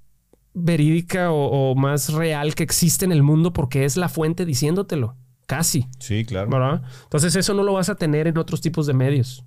verídica 0.54 1.32
o, 1.32 1.72
o 1.72 1.76
más 1.76 2.12
real 2.14 2.56
que 2.56 2.64
existe 2.64 3.06
en 3.06 3.12
el 3.12 3.24
mundo 3.24 3.54
porque 3.54 3.86
es 3.86 3.98
la 3.98 4.10
fuente 4.10 4.46
diciéndotelo. 4.46 5.16
Casi. 5.48 5.88
Sí, 6.00 6.24
claro. 6.24 6.50
¿verdad? 6.50 6.82
Entonces 7.04 7.36
eso 7.36 7.54
no 7.54 7.64
lo 7.64 7.74
vas 7.74 7.90
a 7.90 7.96
tener 7.96 8.28
en 8.28 8.38
otros 8.38 8.62
tipos 8.62 8.88
de 8.88 8.94
medios. 8.94 9.44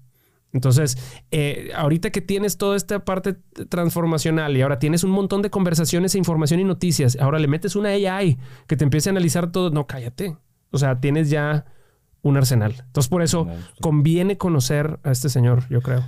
Entonces, 0.54 0.96
eh, 1.32 1.72
ahorita 1.74 2.10
que 2.10 2.20
tienes 2.20 2.56
toda 2.58 2.76
esta 2.76 3.04
parte 3.04 3.34
transformacional 3.68 4.56
y 4.56 4.62
ahora 4.62 4.78
tienes 4.78 5.02
un 5.02 5.10
montón 5.10 5.42
de 5.42 5.50
conversaciones 5.50 6.14
e 6.14 6.18
información 6.18 6.60
y 6.60 6.64
noticias, 6.64 7.18
ahora 7.20 7.40
le 7.40 7.48
metes 7.48 7.74
una 7.74 7.88
AI 7.88 8.38
que 8.68 8.76
te 8.76 8.84
empiece 8.84 9.08
a 9.08 9.12
analizar 9.12 9.50
todo, 9.50 9.70
no, 9.70 9.88
cállate. 9.88 10.36
O 10.70 10.78
sea, 10.78 11.00
tienes 11.00 11.28
ya 11.28 11.64
un 12.22 12.36
arsenal. 12.36 12.76
Entonces, 12.86 13.08
por 13.08 13.22
eso 13.22 13.48
conviene 13.80 14.38
conocer 14.38 15.00
a 15.02 15.10
este 15.10 15.28
señor, 15.28 15.68
yo 15.70 15.80
creo. 15.80 16.04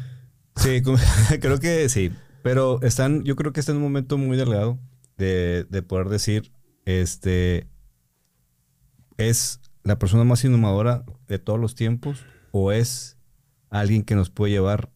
Sí, 0.55 0.81
creo 1.41 1.59
que 1.59 1.89
sí. 1.89 2.13
Pero 2.47 2.81
están, 2.83 3.25
yo 3.25 3.35
creo 3.37 3.53
que 3.53 3.61
está 3.61 3.73
en 3.73 3.79
un 3.79 3.85
momento 3.85 4.19
muy 4.19 4.37
delgado 4.37 4.79
de, 5.19 5.65
de 5.69 5.83
poder 5.83 6.09
decir, 6.09 6.53
este, 6.85 7.69
es 9.17 9.61
la 9.83 9.99
persona 9.99 10.25
más 10.25 10.45
innovadora 10.45 11.05
de 11.29 11.39
todos 11.39 11.59
los 11.59 11.75
tiempos 11.75 12.25
o 12.53 12.73
es 12.73 13.17
alguien 13.71 14.03
que 14.03 14.15
nos 14.15 14.31
puede 14.31 14.53
llevar 14.53 14.91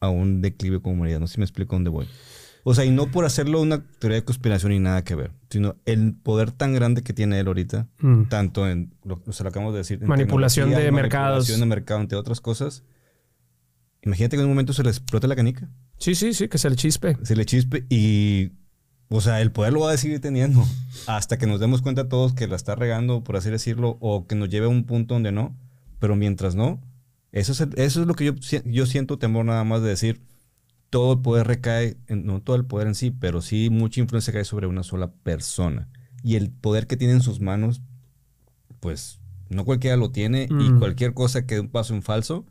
a 0.00 0.08
un 0.08 0.40
declive 0.42 0.80
como 0.80 0.94
humanidad. 0.94 1.20
No 1.20 1.26
sé 1.26 1.34
si 1.34 1.38
me 1.40 1.44
explico 1.44 1.74
dónde 1.76 1.90
voy. 1.90 2.06
O 2.64 2.74
sea, 2.74 2.84
y 2.84 2.90
no 2.90 3.10
por 3.10 3.24
hacerlo 3.24 3.60
una 3.60 3.82
teoría 3.98 4.16
de 4.16 4.24
conspiración 4.24 4.72
y 4.72 4.78
nada 4.78 5.02
que 5.02 5.14
ver, 5.14 5.30
sino 5.50 5.76
el 5.86 6.14
poder 6.14 6.50
tan 6.50 6.74
grande 6.74 7.02
que 7.02 7.12
tiene 7.12 7.38
él 7.40 7.46
ahorita, 7.46 7.88
Mm. 8.00 8.24
tanto 8.24 8.68
en, 8.68 8.92
lo, 9.04 9.22
lo 9.24 9.48
acabamos 9.48 9.72
de 9.72 9.78
decir, 9.78 10.02
en 10.02 10.08
Manipulación 10.08 10.70
de 10.70 10.90
mercados. 10.92 11.28
manipulación 11.28 11.60
de 11.60 11.66
mercado, 11.66 12.00
entre 12.00 12.18
otras 12.18 12.40
cosas. 12.40 12.84
Imagínate 14.02 14.36
que 14.36 14.40
en 14.42 14.46
un 14.48 14.52
momento 14.52 14.72
se 14.72 14.82
le 14.82 14.90
explota 14.90 15.26
la 15.26 15.36
canica, 15.36 15.68
Sí, 15.98 16.14
sí, 16.14 16.32
sí, 16.34 16.48
que 16.48 16.58
se 16.58 16.70
le 16.70 16.76
chispe. 16.76 17.16
se 17.22 17.34
le 17.36 17.44
chispe 17.44 17.84
y, 17.90 18.52
o 19.08 19.20
sea, 19.20 19.40
el 19.40 19.50
poder 19.52 19.72
lo 19.72 19.80
va 19.80 19.92
a 19.92 19.96
seguir 19.96 20.20
teniendo 20.20 20.64
hasta 21.06 21.38
que 21.38 21.46
nos 21.46 21.60
demos 21.60 21.82
cuenta 21.82 22.08
todos 22.08 22.32
que 22.34 22.46
la 22.46 22.56
está 22.56 22.74
regando, 22.74 23.24
por 23.24 23.36
así 23.36 23.50
decirlo, 23.50 23.96
o 24.00 24.26
que 24.26 24.34
nos 24.36 24.48
lleve 24.48 24.66
a 24.66 24.70
un 24.70 24.84
punto 24.84 25.14
donde 25.14 25.32
no. 25.32 25.56
Pero 25.98 26.14
mientras 26.14 26.54
no, 26.54 26.80
eso 27.32 27.52
es, 27.52 27.60
el- 27.60 27.74
eso 27.76 28.00
es 28.02 28.06
lo 28.06 28.14
que 28.14 28.24
yo, 28.26 28.32
yo 28.64 28.86
siento 28.86 29.18
temor 29.18 29.44
nada 29.44 29.64
más 29.64 29.82
de 29.82 29.88
decir, 29.88 30.20
todo 30.90 31.14
el 31.14 31.18
poder 31.20 31.46
recae, 31.48 31.96
en- 32.06 32.24
no 32.24 32.40
todo 32.40 32.54
el 32.56 32.64
poder 32.64 32.86
en 32.86 32.94
sí, 32.94 33.10
pero 33.10 33.42
sí 33.42 33.68
mucha 33.70 34.00
influencia 34.00 34.32
cae 34.32 34.44
sobre 34.44 34.66
una 34.68 34.82
sola 34.84 35.10
persona. 35.24 35.88
Y 36.22 36.36
el 36.36 36.50
poder 36.50 36.86
que 36.86 36.96
tiene 36.96 37.14
en 37.14 37.20
sus 37.22 37.40
manos, 37.40 37.82
pues 38.80 39.18
no 39.50 39.64
cualquiera 39.64 39.96
lo 39.96 40.10
tiene 40.12 40.44
y 40.50 40.52
Mm. 40.70 40.78
cualquier 40.78 41.14
cosa 41.14 41.46
que 41.46 41.56
dé 41.56 41.60
un 41.60 41.68
paso 41.68 41.94
en 41.94 42.02
falso 42.02 42.46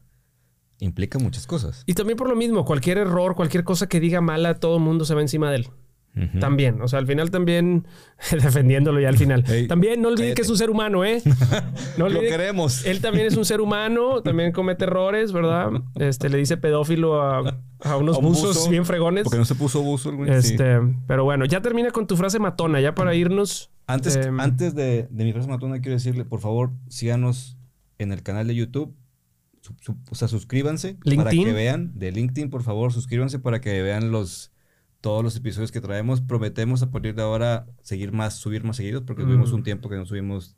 implica 0.80 1.20
muchas 1.20 1.48
cosas. 1.48 1.84
Y 1.86 1.94
también 1.94 2.18
por 2.18 2.30
lo 2.30 2.36
mismo, 2.36 2.66
cualquier 2.66 2.98
error, 2.98 3.36
cualquier 3.36 3.64
cosa 3.64 3.88
que 3.88 4.00
diga 4.00 4.22
mala, 4.22 4.60
todo 4.60 4.78
el 4.78 4.84
mundo 4.84 5.06
se 5.06 5.16
va 5.16 5.22
encima 5.22 5.50
de 5.52 5.58
él. 5.58 5.68
También, 6.40 6.82
o 6.82 6.88
sea, 6.88 6.98
al 6.98 7.06
final 7.06 7.30
también, 7.30 7.86
defendiéndolo 8.32 9.00
ya 9.00 9.10
al 9.10 9.18
final. 9.18 9.44
También 9.68 10.02
no 10.02 10.08
olvide 10.08 10.24
cállate. 10.24 10.36
que 10.36 10.42
es 10.42 10.50
un 10.50 10.58
ser 10.58 10.72
humano, 10.72 11.06
¿eh? 11.06 11.22
No 11.98 12.10
Lo 12.10 12.22
queremos. 12.22 12.86
Él 12.86 13.02
también 13.02 13.28
es 13.28 13.38
un 13.38 13.46
ser 13.46 13.62
humano, 13.62 14.24
también 14.24 14.52
comete 14.52 14.86
errores, 14.86 15.32
¿verdad? 15.32 15.70
Este, 15.96 16.30
le 16.30 16.40
dice 16.40 16.58
pedófilo 16.58 17.22
a, 17.22 17.60
a 17.82 17.98
unos 17.98 18.16
A 18.16 18.20
un 18.20 18.26
buzos 18.26 18.56
buzo, 18.58 18.70
bien 18.72 18.84
fregones. 18.86 19.26
Porque 19.26 19.38
no 19.38 19.46
se 19.46 19.54
puso 19.54 19.84
buzo 19.84 20.10
el 20.10 20.16
güey. 20.16 20.42
Sí. 20.42 20.54
Este, 20.54 20.80
pero 21.06 21.24
bueno, 21.24 21.46
ya 21.46 21.62
termina 21.62 21.92
con 21.92 22.08
tu 22.08 22.18
frase 22.18 22.40
matona, 22.40 22.82
ya 22.82 22.96
para 22.96 23.14
irnos. 23.14 23.70
Antes, 23.86 24.16
Em, 24.16 24.40
antes 24.40 24.74
de, 24.74 25.08
de 25.12 25.24
mi 25.24 25.34
frase 25.34 25.48
matona, 25.48 25.80
quiero 25.82 25.98
decirle, 25.98 26.26
por 26.26 26.40
favor, 26.40 26.72
síganos 26.88 27.58
en 28.00 28.12
el 28.12 28.24
canal 28.24 28.48
de 28.48 28.56
YouTube. 28.56 28.96
Su- 29.80 29.98
o 30.10 30.16
sea, 30.16 30.28
suscríbanse 30.28 30.96
para 30.96 31.12
LinkedIn. 31.32 31.44
que 31.46 31.54
vean. 31.54 31.92
De 31.98 32.12
LinkedIn, 32.12 32.50
por 32.50 32.64
favor, 32.64 32.92
suscríbanse 32.94 33.40
para 33.40 33.62
que 33.62 33.82
vean 33.82 34.12
los 34.12 34.52
todos 35.02 35.24
los 35.24 35.36
episodios 35.36 35.72
que 35.72 35.80
traemos. 35.82 36.22
Prometemos 36.22 36.82
a 36.82 36.90
partir 36.92 37.14
de 37.16 37.22
ahora 37.22 37.68
seguir 37.84 38.12
más, 38.12 38.36
subir 38.36 38.64
más 38.64 38.78
seguidos, 38.78 39.04
porque 39.06 39.24
tuvimos 39.24 39.52
Mm. 39.52 39.56
un 39.56 39.64
tiempo 39.64 39.90
que 39.90 39.96
no 39.96 40.06
subimos 40.06 40.58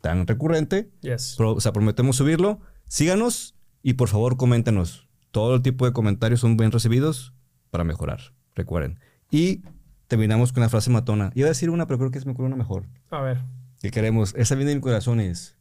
tan 0.00 0.26
recurrente. 0.26 0.90
Yes. 1.02 1.34
Pro- 1.36 1.54
o 1.54 1.60
sea, 1.60 1.72
prometemos 1.72 2.16
subirlo. 2.16 2.60
Síganos 2.86 3.56
y 3.82 3.94
por 3.94 4.08
favor, 4.08 4.36
coméntenos. 4.36 5.08
Todo 5.32 5.54
el 5.56 5.62
tipo 5.62 5.84
de 5.84 5.92
comentarios 5.92 6.40
son 6.40 6.56
bien 6.56 6.70
recibidos 6.72 7.34
para 7.70 7.84
mejorar. 7.84 8.20
Recuerden. 8.54 8.98
Y 9.30 9.62
terminamos 10.06 10.52
con 10.52 10.62
la 10.62 10.68
frase 10.68 10.90
matona. 10.90 11.30
Iba 11.34 11.46
a 11.46 11.48
decir 11.50 11.70
una, 11.70 11.86
pero 11.86 11.98
creo 11.98 12.10
que 12.10 12.20
se 12.20 12.26
me 12.26 12.32
ocurre 12.32 12.46
una 12.48 12.56
mejor 12.56 12.86
A 13.10 13.20
ver. 13.22 13.40
que 13.80 13.90
queremos, 13.90 14.34
esa 14.36 14.54
viene 14.54 14.70
de 14.70 14.76
mi 14.76 14.82
corazón 14.82 15.20
es, 15.20 15.56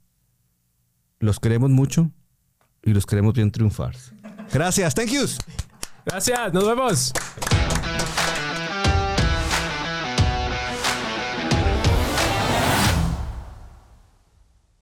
los 1.20 1.40
queremos 1.40 1.70
mucho 1.70 2.12
y 2.84 2.94
los 2.94 3.06
queremos 3.06 3.34
bien 3.34 3.52
triunfar. 3.52 3.96
Gracias, 4.54 4.94
thank 4.94 5.10
yous. 5.10 5.38
Gracias, 6.06 6.54
nos 6.54 6.66
vemos. 6.66 7.14